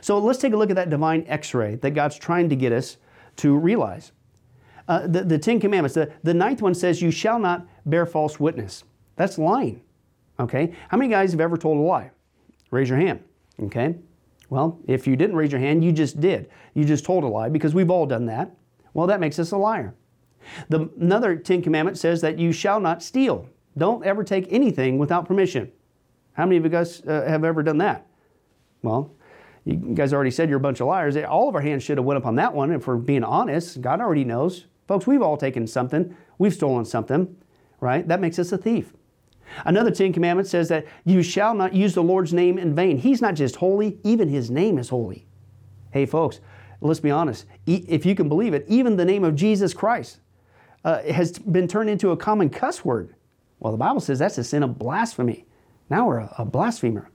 So 0.00 0.18
let's 0.18 0.38
take 0.38 0.52
a 0.52 0.56
look 0.56 0.70
at 0.70 0.76
that 0.76 0.90
divine 0.90 1.24
x 1.28 1.54
ray 1.54 1.76
that 1.76 1.92
God's 1.92 2.18
trying 2.18 2.48
to 2.48 2.56
get 2.56 2.72
us 2.72 2.98
to 3.36 3.56
realize. 3.56 4.12
Uh, 4.86 5.06
the, 5.06 5.22
the 5.22 5.38
Ten 5.38 5.60
Commandments, 5.60 5.94
the, 5.94 6.10
the 6.22 6.34
ninth 6.34 6.62
one 6.62 6.74
says, 6.74 7.02
You 7.02 7.10
shall 7.10 7.38
not 7.38 7.66
bear 7.84 8.06
false 8.06 8.40
witness. 8.40 8.84
That's 9.16 9.38
lying. 9.38 9.82
Okay? 10.40 10.74
How 10.88 10.96
many 10.96 11.10
guys 11.10 11.32
have 11.32 11.40
ever 11.40 11.56
told 11.56 11.78
a 11.78 11.80
lie? 11.80 12.10
Raise 12.70 12.88
your 12.88 12.98
hand. 12.98 13.22
Okay? 13.64 13.96
Well, 14.50 14.80
if 14.86 15.06
you 15.06 15.16
didn't 15.16 15.36
raise 15.36 15.52
your 15.52 15.60
hand, 15.60 15.84
you 15.84 15.92
just 15.92 16.20
did. 16.20 16.48
You 16.74 16.84
just 16.84 17.04
told 17.04 17.24
a 17.24 17.26
lie 17.26 17.48
because 17.48 17.74
we've 17.74 17.90
all 17.90 18.06
done 18.06 18.26
that. 18.26 18.54
Well, 18.94 19.06
that 19.08 19.20
makes 19.20 19.38
us 19.38 19.52
a 19.52 19.56
liar. 19.56 19.94
The, 20.68 20.88
another 20.98 21.36
Ten 21.36 21.60
Commandment 21.60 21.98
says 21.98 22.20
that 22.22 22.38
you 22.38 22.52
shall 22.52 22.80
not 22.80 23.02
steal. 23.02 23.48
Don't 23.78 24.04
ever 24.04 24.24
take 24.24 24.46
anything 24.50 24.98
without 24.98 25.26
permission. 25.26 25.72
How 26.32 26.44
many 26.44 26.56
of 26.56 26.64
you 26.64 26.70
guys 26.70 27.00
uh, 27.06 27.24
have 27.26 27.44
ever 27.44 27.62
done 27.62 27.78
that? 27.78 28.06
Well, 28.82 29.14
you 29.64 29.74
guys 29.94 30.12
already 30.12 30.30
said 30.30 30.48
you're 30.48 30.58
a 30.58 30.60
bunch 30.60 30.80
of 30.80 30.86
liars. 30.86 31.16
All 31.16 31.48
of 31.48 31.54
our 31.54 31.60
hands 31.60 31.82
should 31.82 31.98
have 31.98 32.04
went 32.04 32.18
up 32.18 32.26
on 32.26 32.36
that 32.36 32.54
one. 32.54 32.72
If 32.72 32.86
we're 32.86 32.96
being 32.96 33.24
honest, 33.24 33.80
God 33.80 34.00
already 34.00 34.24
knows. 34.24 34.66
Folks, 34.86 35.06
we've 35.06 35.22
all 35.22 35.36
taken 35.36 35.66
something. 35.66 36.16
We've 36.38 36.54
stolen 36.54 36.84
something, 36.84 37.36
right? 37.80 38.06
That 38.06 38.20
makes 38.20 38.38
us 38.38 38.52
a 38.52 38.58
thief. 38.58 38.94
Another 39.64 39.90
Ten 39.90 40.12
Commandments 40.12 40.50
says 40.50 40.68
that 40.68 40.86
you 41.04 41.22
shall 41.22 41.54
not 41.54 41.74
use 41.74 41.94
the 41.94 42.02
Lord's 42.02 42.32
name 42.32 42.58
in 42.58 42.74
vain. 42.74 42.98
He's 42.98 43.20
not 43.20 43.34
just 43.34 43.56
holy, 43.56 43.98
even 44.04 44.28
His 44.28 44.50
name 44.50 44.78
is 44.78 44.88
holy. 44.88 45.26
Hey, 45.90 46.06
folks, 46.06 46.40
let's 46.80 47.00
be 47.00 47.10
honest. 47.10 47.46
If 47.66 48.06
you 48.06 48.14
can 48.14 48.28
believe 48.28 48.54
it, 48.54 48.64
even 48.68 48.96
the 48.96 49.04
name 49.04 49.24
of 49.24 49.34
Jesus 49.34 49.74
Christ 49.74 50.20
uh, 50.84 51.02
has 51.02 51.38
been 51.38 51.66
turned 51.66 51.90
into 51.90 52.10
a 52.12 52.16
common 52.16 52.50
cuss 52.50 52.84
word. 52.84 53.14
Well, 53.60 53.72
the 53.72 53.78
Bible 53.78 54.00
says 54.00 54.18
that's 54.18 54.38
a 54.38 54.44
sin 54.44 54.62
of 54.62 54.78
blasphemy. 54.78 55.46
Now 55.90 56.06
we're 56.06 56.18
a, 56.18 56.34
a 56.38 56.44
blasphemer. 56.44 57.10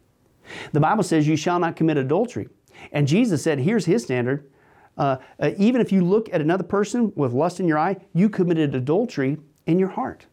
The 0.71 0.79
Bible 0.79 1.03
says 1.03 1.27
you 1.27 1.35
shall 1.35 1.59
not 1.59 1.75
commit 1.75 1.97
adultery. 1.97 2.49
And 2.91 3.07
Jesus 3.07 3.41
said, 3.43 3.59
here's 3.59 3.85
his 3.85 4.03
standard. 4.03 4.49
Uh, 4.97 5.17
uh, 5.39 5.51
even 5.57 5.81
if 5.81 5.91
you 5.91 6.03
look 6.03 6.31
at 6.33 6.41
another 6.41 6.63
person 6.63 7.11
with 7.15 7.33
lust 7.33 7.59
in 7.59 7.67
your 7.67 7.79
eye, 7.79 7.97
you 8.13 8.29
committed 8.29 8.75
adultery 8.75 9.37
in 9.65 9.79
your 9.79 9.89
heart. 9.89 10.25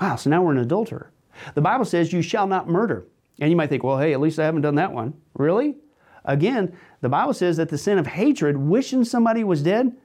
Wow, 0.00 0.16
so 0.16 0.30
now 0.30 0.42
we're 0.42 0.52
an 0.52 0.58
adulterer. 0.58 1.10
The 1.54 1.60
Bible 1.60 1.84
says 1.84 2.12
you 2.12 2.22
shall 2.22 2.46
not 2.46 2.68
murder. 2.68 3.06
And 3.40 3.50
you 3.50 3.56
might 3.56 3.68
think, 3.68 3.82
well, 3.82 3.98
hey, 3.98 4.12
at 4.12 4.20
least 4.20 4.38
I 4.38 4.44
haven't 4.44 4.62
done 4.62 4.74
that 4.74 4.92
one. 4.92 5.14
Really? 5.34 5.76
Again, 6.24 6.76
the 7.00 7.08
Bible 7.08 7.32
says 7.32 7.56
that 7.56 7.70
the 7.70 7.78
sin 7.78 7.98
of 7.98 8.06
hatred, 8.06 8.56
wishing 8.56 9.04
somebody 9.04 9.42
was 9.42 9.62
dead, 9.62 9.96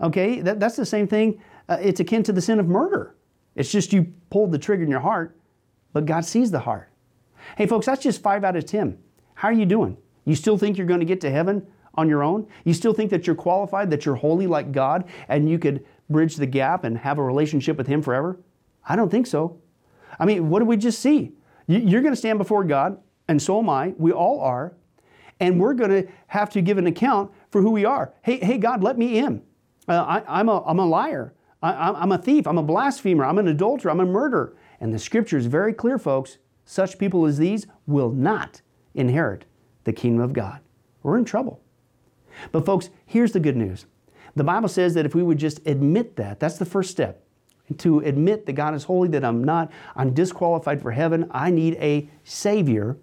okay, 0.00 0.40
that, 0.40 0.58
that's 0.58 0.76
the 0.76 0.84
same 0.84 1.06
thing. 1.06 1.40
Uh, 1.68 1.78
it's 1.80 2.00
akin 2.00 2.24
to 2.24 2.32
the 2.32 2.40
sin 2.40 2.58
of 2.58 2.66
murder. 2.66 3.14
It's 3.54 3.70
just 3.70 3.92
you 3.92 4.12
pulled 4.30 4.52
the 4.52 4.58
trigger 4.58 4.82
in 4.82 4.90
your 4.90 5.00
heart, 5.00 5.36
but 5.92 6.06
God 6.06 6.24
sees 6.24 6.50
the 6.50 6.60
heart. 6.60 6.88
Hey, 7.56 7.66
folks, 7.66 7.86
that's 7.86 8.02
just 8.02 8.22
five 8.22 8.44
out 8.44 8.56
of 8.56 8.64
10. 8.64 8.98
How 9.34 9.48
are 9.48 9.52
you 9.52 9.66
doing? 9.66 9.96
You 10.24 10.34
still 10.34 10.58
think 10.58 10.76
you're 10.76 10.86
going 10.86 11.00
to 11.00 11.06
get 11.06 11.20
to 11.22 11.30
heaven 11.30 11.66
on 11.94 12.08
your 12.08 12.22
own? 12.22 12.46
You 12.64 12.74
still 12.74 12.92
think 12.92 13.10
that 13.10 13.26
you're 13.26 13.36
qualified, 13.36 13.90
that 13.90 14.04
you're 14.04 14.16
holy 14.16 14.46
like 14.46 14.72
God, 14.72 15.08
and 15.28 15.48
you 15.48 15.58
could 15.58 15.84
bridge 16.08 16.36
the 16.36 16.46
gap 16.46 16.84
and 16.84 16.98
have 16.98 17.18
a 17.18 17.22
relationship 17.22 17.76
with 17.76 17.86
Him 17.86 18.02
forever? 18.02 18.38
I 18.88 18.96
don't 18.96 19.10
think 19.10 19.26
so. 19.26 19.60
I 20.18 20.26
mean, 20.26 20.50
what 20.50 20.58
did 20.58 20.68
we 20.68 20.76
just 20.76 21.00
see? 21.00 21.32
You're 21.66 22.02
going 22.02 22.12
to 22.12 22.18
stand 22.18 22.38
before 22.38 22.64
God, 22.64 23.00
and 23.28 23.40
so 23.40 23.58
am 23.58 23.70
I. 23.70 23.94
We 23.96 24.12
all 24.12 24.40
are. 24.40 24.74
And 25.38 25.58
we're 25.58 25.74
going 25.74 25.90
to 25.90 26.06
have 26.26 26.50
to 26.50 26.60
give 26.60 26.78
an 26.78 26.86
account 26.86 27.30
for 27.50 27.62
who 27.62 27.70
we 27.70 27.84
are. 27.84 28.12
Hey, 28.22 28.38
hey 28.38 28.58
God, 28.58 28.82
let 28.82 28.98
me 28.98 29.18
in. 29.18 29.42
Uh, 29.88 30.20
I, 30.26 30.40
am 30.40 30.48
a, 30.48 30.62
I'm 30.64 30.78
a 30.78 30.86
liar. 30.86 31.32
I, 31.62 31.90
I'm 31.90 32.12
a 32.12 32.18
thief. 32.18 32.46
I'm 32.46 32.58
a 32.58 32.62
blasphemer. 32.62 33.24
I'm 33.24 33.38
an 33.38 33.48
adulterer. 33.48 33.90
I'm 33.90 34.00
a 34.00 34.06
murderer. 34.06 34.56
And 34.80 34.94
the 34.94 34.98
scripture 34.98 35.36
is 35.36 35.46
very 35.46 35.74
clear, 35.74 35.98
folks. 35.98 36.38
Such 36.64 36.98
people 36.98 37.26
as 37.26 37.38
these 37.38 37.66
will 37.86 38.10
not 38.10 38.62
inherit 38.94 39.44
the 39.84 39.92
kingdom 39.92 40.22
of 40.22 40.32
God. 40.32 40.60
We're 41.02 41.18
in 41.18 41.24
trouble. 41.24 41.60
But, 42.52 42.64
folks, 42.64 42.90
here's 43.04 43.32
the 43.32 43.40
good 43.40 43.56
news. 43.56 43.86
The 44.36 44.44
Bible 44.44 44.68
says 44.68 44.94
that 44.94 45.04
if 45.04 45.14
we 45.14 45.22
would 45.22 45.38
just 45.38 45.66
admit 45.66 46.16
that, 46.16 46.40
that's 46.40 46.58
the 46.58 46.64
first 46.64 46.90
step 46.90 47.24
to 47.78 48.00
admit 48.00 48.46
that 48.46 48.52
God 48.54 48.74
is 48.74 48.84
holy, 48.84 49.08
that 49.10 49.24
I'm 49.24 49.44
not, 49.44 49.70
I'm 49.94 50.12
disqualified 50.12 50.82
for 50.82 50.90
heaven, 50.90 51.28
I 51.30 51.50
need 51.50 51.76
a 51.76 52.08
Savior. 52.24 52.96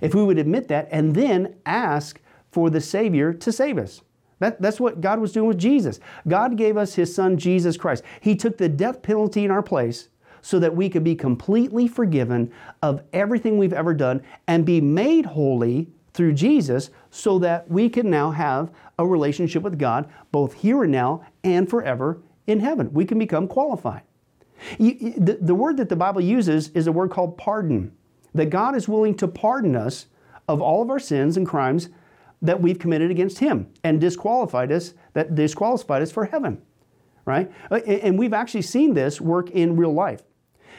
If 0.00 0.14
we 0.14 0.22
would 0.22 0.38
admit 0.38 0.68
that 0.68 0.88
and 0.90 1.14
then 1.14 1.56
ask 1.66 2.20
for 2.50 2.70
the 2.70 2.80
Savior 2.80 3.32
to 3.32 3.52
save 3.52 3.78
us. 3.78 4.02
That, 4.38 4.60
that's 4.60 4.80
what 4.80 5.00
God 5.00 5.20
was 5.20 5.32
doing 5.32 5.48
with 5.48 5.58
Jesus. 5.58 6.00
God 6.26 6.56
gave 6.56 6.76
us 6.76 6.94
His 6.94 7.14
Son, 7.14 7.36
Jesus 7.36 7.76
Christ. 7.76 8.02
He 8.20 8.34
took 8.36 8.58
the 8.58 8.68
death 8.68 9.02
penalty 9.02 9.44
in 9.44 9.50
our 9.50 9.62
place 9.62 10.08
so 10.42 10.58
that 10.58 10.76
we 10.76 10.90
could 10.90 11.04
be 11.04 11.14
completely 11.14 11.88
forgiven 11.88 12.52
of 12.82 13.02
everything 13.12 13.56
we've 13.56 13.72
ever 13.72 13.94
done 13.94 14.22
and 14.46 14.66
be 14.66 14.80
made 14.80 15.24
holy 15.24 15.88
through 16.12 16.32
Jesus 16.34 16.90
so 17.10 17.38
that 17.38 17.68
we 17.70 17.88
can 17.88 18.10
now 18.10 18.30
have 18.30 18.70
a 18.98 19.06
relationship 19.06 19.62
with 19.62 19.78
God 19.78 20.08
both 20.32 20.52
here 20.52 20.82
and 20.82 20.92
now 20.92 21.24
and 21.42 21.68
forever 21.68 22.20
in 22.46 22.60
heaven. 22.60 22.92
We 22.92 23.04
can 23.04 23.18
become 23.18 23.48
qualified. 23.48 24.02
You, 24.78 25.14
the, 25.16 25.38
the 25.40 25.54
word 25.54 25.76
that 25.78 25.88
the 25.88 25.96
Bible 25.96 26.20
uses 26.20 26.68
is 26.70 26.86
a 26.86 26.92
word 26.92 27.10
called 27.10 27.36
pardon, 27.36 27.92
that 28.34 28.50
God 28.50 28.76
is 28.76 28.88
willing 28.88 29.16
to 29.16 29.28
pardon 29.28 29.74
us 29.74 30.06
of 30.46 30.60
all 30.60 30.82
of 30.82 30.90
our 30.90 30.98
sins 30.98 31.36
and 31.36 31.46
crimes 31.46 31.88
that 32.44 32.60
we've 32.60 32.78
committed 32.78 33.10
against 33.10 33.38
Him 33.38 33.68
and 33.82 34.00
disqualified 34.00 34.70
us, 34.70 34.94
that 35.14 35.34
disqualified 35.34 36.02
us 36.02 36.12
for 36.12 36.26
heaven, 36.26 36.62
right? 37.24 37.50
Uh, 37.70 37.76
and 37.76 38.18
we've 38.18 38.34
actually 38.34 38.62
seen 38.62 38.94
this 38.94 39.20
work 39.20 39.50
in 39.50 39.76
real 39.76 39.92
life. 39.92 40.22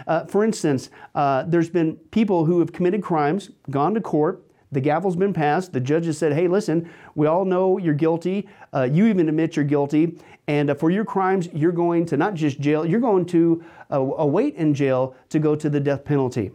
Uh, 0.08 0.26
for 0.26 0.44
instance, 0.44 0.90
uh, 1.16 1.44
there's 1.44 1.70
been 1.70 1.96
people 2.12 2.46
who 2.46 2.60
have 2.60 2.72
committed 2.72 3.02
crimes, 3.02 3.50
gone 3.70 3.94
to 3.94 4.02
court, 4.02 4.46
the 4.72 4.82
gavel's 4.82 5.16
been 5.16 5.32
passed. 5.32 5.72
The 5.72 5.80
judge 5.80 6.06
has 6.06 6.18
said, 6.18 6.34
hey, 6.34 6.50
listen, 6.50 6.92
we 7.16 7.28
all 7.28 7.46
know 7.46 7.78
you're 7.78 7.94
guilty. 7.94 8.50
Uh, 8.74 8.90
you 8.92 9.06
even 9.06 9.30
admit 9.30 9.56
you're 9.56 9.64
guilty. 9.64 10.20
And 10.48 10.70
uh, 10.70 10.76
for 10.76 10.92
your 10.92 11.06
crimes, 11.06 11.48
you're 11.54 11.72
going 11.72 12.06
to 12.08 12.18
not 12.18 12.34
just 12.34 12.60
jail, 12.60 12.86
you're 12.86 13.00
going 13.00 13.26
to 13.28 13.64
uh, 13.90 14.00
await 14.00 14.56
in 14.56 14.74
jail 14.74 15.16
to 15.30 15.40
go 15.40 15.56
to 15.56 15.70
the 15.70 15.80
death 15.80 16.04
penalty. 16.04 16.52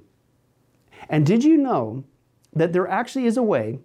And 1.09 1.25
did 1.25 1.43
you 1.43 1.57
know 1.57 2.05
that 2.53 2.75
there 2.75 2.87
actually 2.87 3.25
is 3.25 3.39
a 3.39 3.43
way 3.43 3.79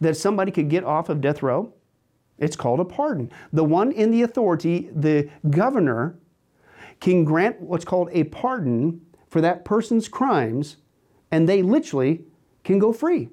that 0.00 0.16
somebody 0.16 0.50
could 0.50 0.68
get 0.68 0.84
off 0.84 1.08
of 1.08 1.20
death 1.20 1.42
row? 1.42 1.72
It's 2.38 2.56
called 2.56 2.80
a 2.80 2.84
pardon. 2.84 3.30
The 3.52 3.64
one 3.64 3.92
in 3.92 4.10
the 4.10 4.22
authority, 4.22 4.88
the 4.92 5.28
governor, 5.50 6.18
can 7.00 7.24
grant 7.24 7.60
what's 7.60 7.84
called 7.84 8.08
a 8.12 8.24
pardon 8.24 9.00
for 9.28 9.40
that 9.40 9.64
person's 9.64 10.08
crimes, 10.08 10.76
and 11.30 11.48
they 11.48 11.62
literally 11.62 12.24
can 12.64 12.78
go 12.78 12.92
free. 12.92 13.28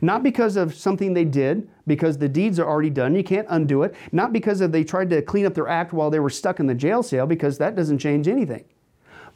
Not 0.00 0.22
because 0.22 0.56
of 0.56 0.74
something 0.74 1.14
they 1.14 1.24
did, 1.24 1.68
because 1.86 2.18
the 2.18 2.28
deeds 2.28 2.58
are 2.58 2.68
already 2.68 2.90
done, 2.90 3.14
you 3.14 3.22
can't 3.22 3.46
undo 3.50 3.82
it. 3.82 3.94
Not 4.12 4.32
because 4.32 4.60
of 4.60 4.72
they 4.72 4.84
tried 4.84 5.10
to 5.10 5.22
clean 5.22 5.46
up 5.46 5.54
their 5.54 5.68
act 5.68 5.92
while 5.92 6.10
they 6.10 6.18
were 6.18 6.30
stuck 6.30 6.60
in 6.60 6.66
the 6.66 6.74
jail 6.74 7.02
cell, 7.02 7.26
because 7.26 7.58
that 7.58 7.76
doesn't 7.76 7.98
change 7.98 8.28
anything. 8.28 8.64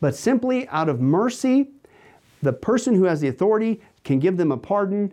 But 0.01 0.17
simply 0.17 0.69
out 0.69 0.89
of 0.89 1.01
mercy, 1.01 1.71
the 2.43 2.53
person 2.53 2.95
who 2.95 3.05
has 3.05 3.21
the 3.21 3.29
authority 3.29 3.81
can 4.03 4.19
give 4.19 4.37
them 4.37 4.51
a 4.51 4.57
pardon 4.57 5.13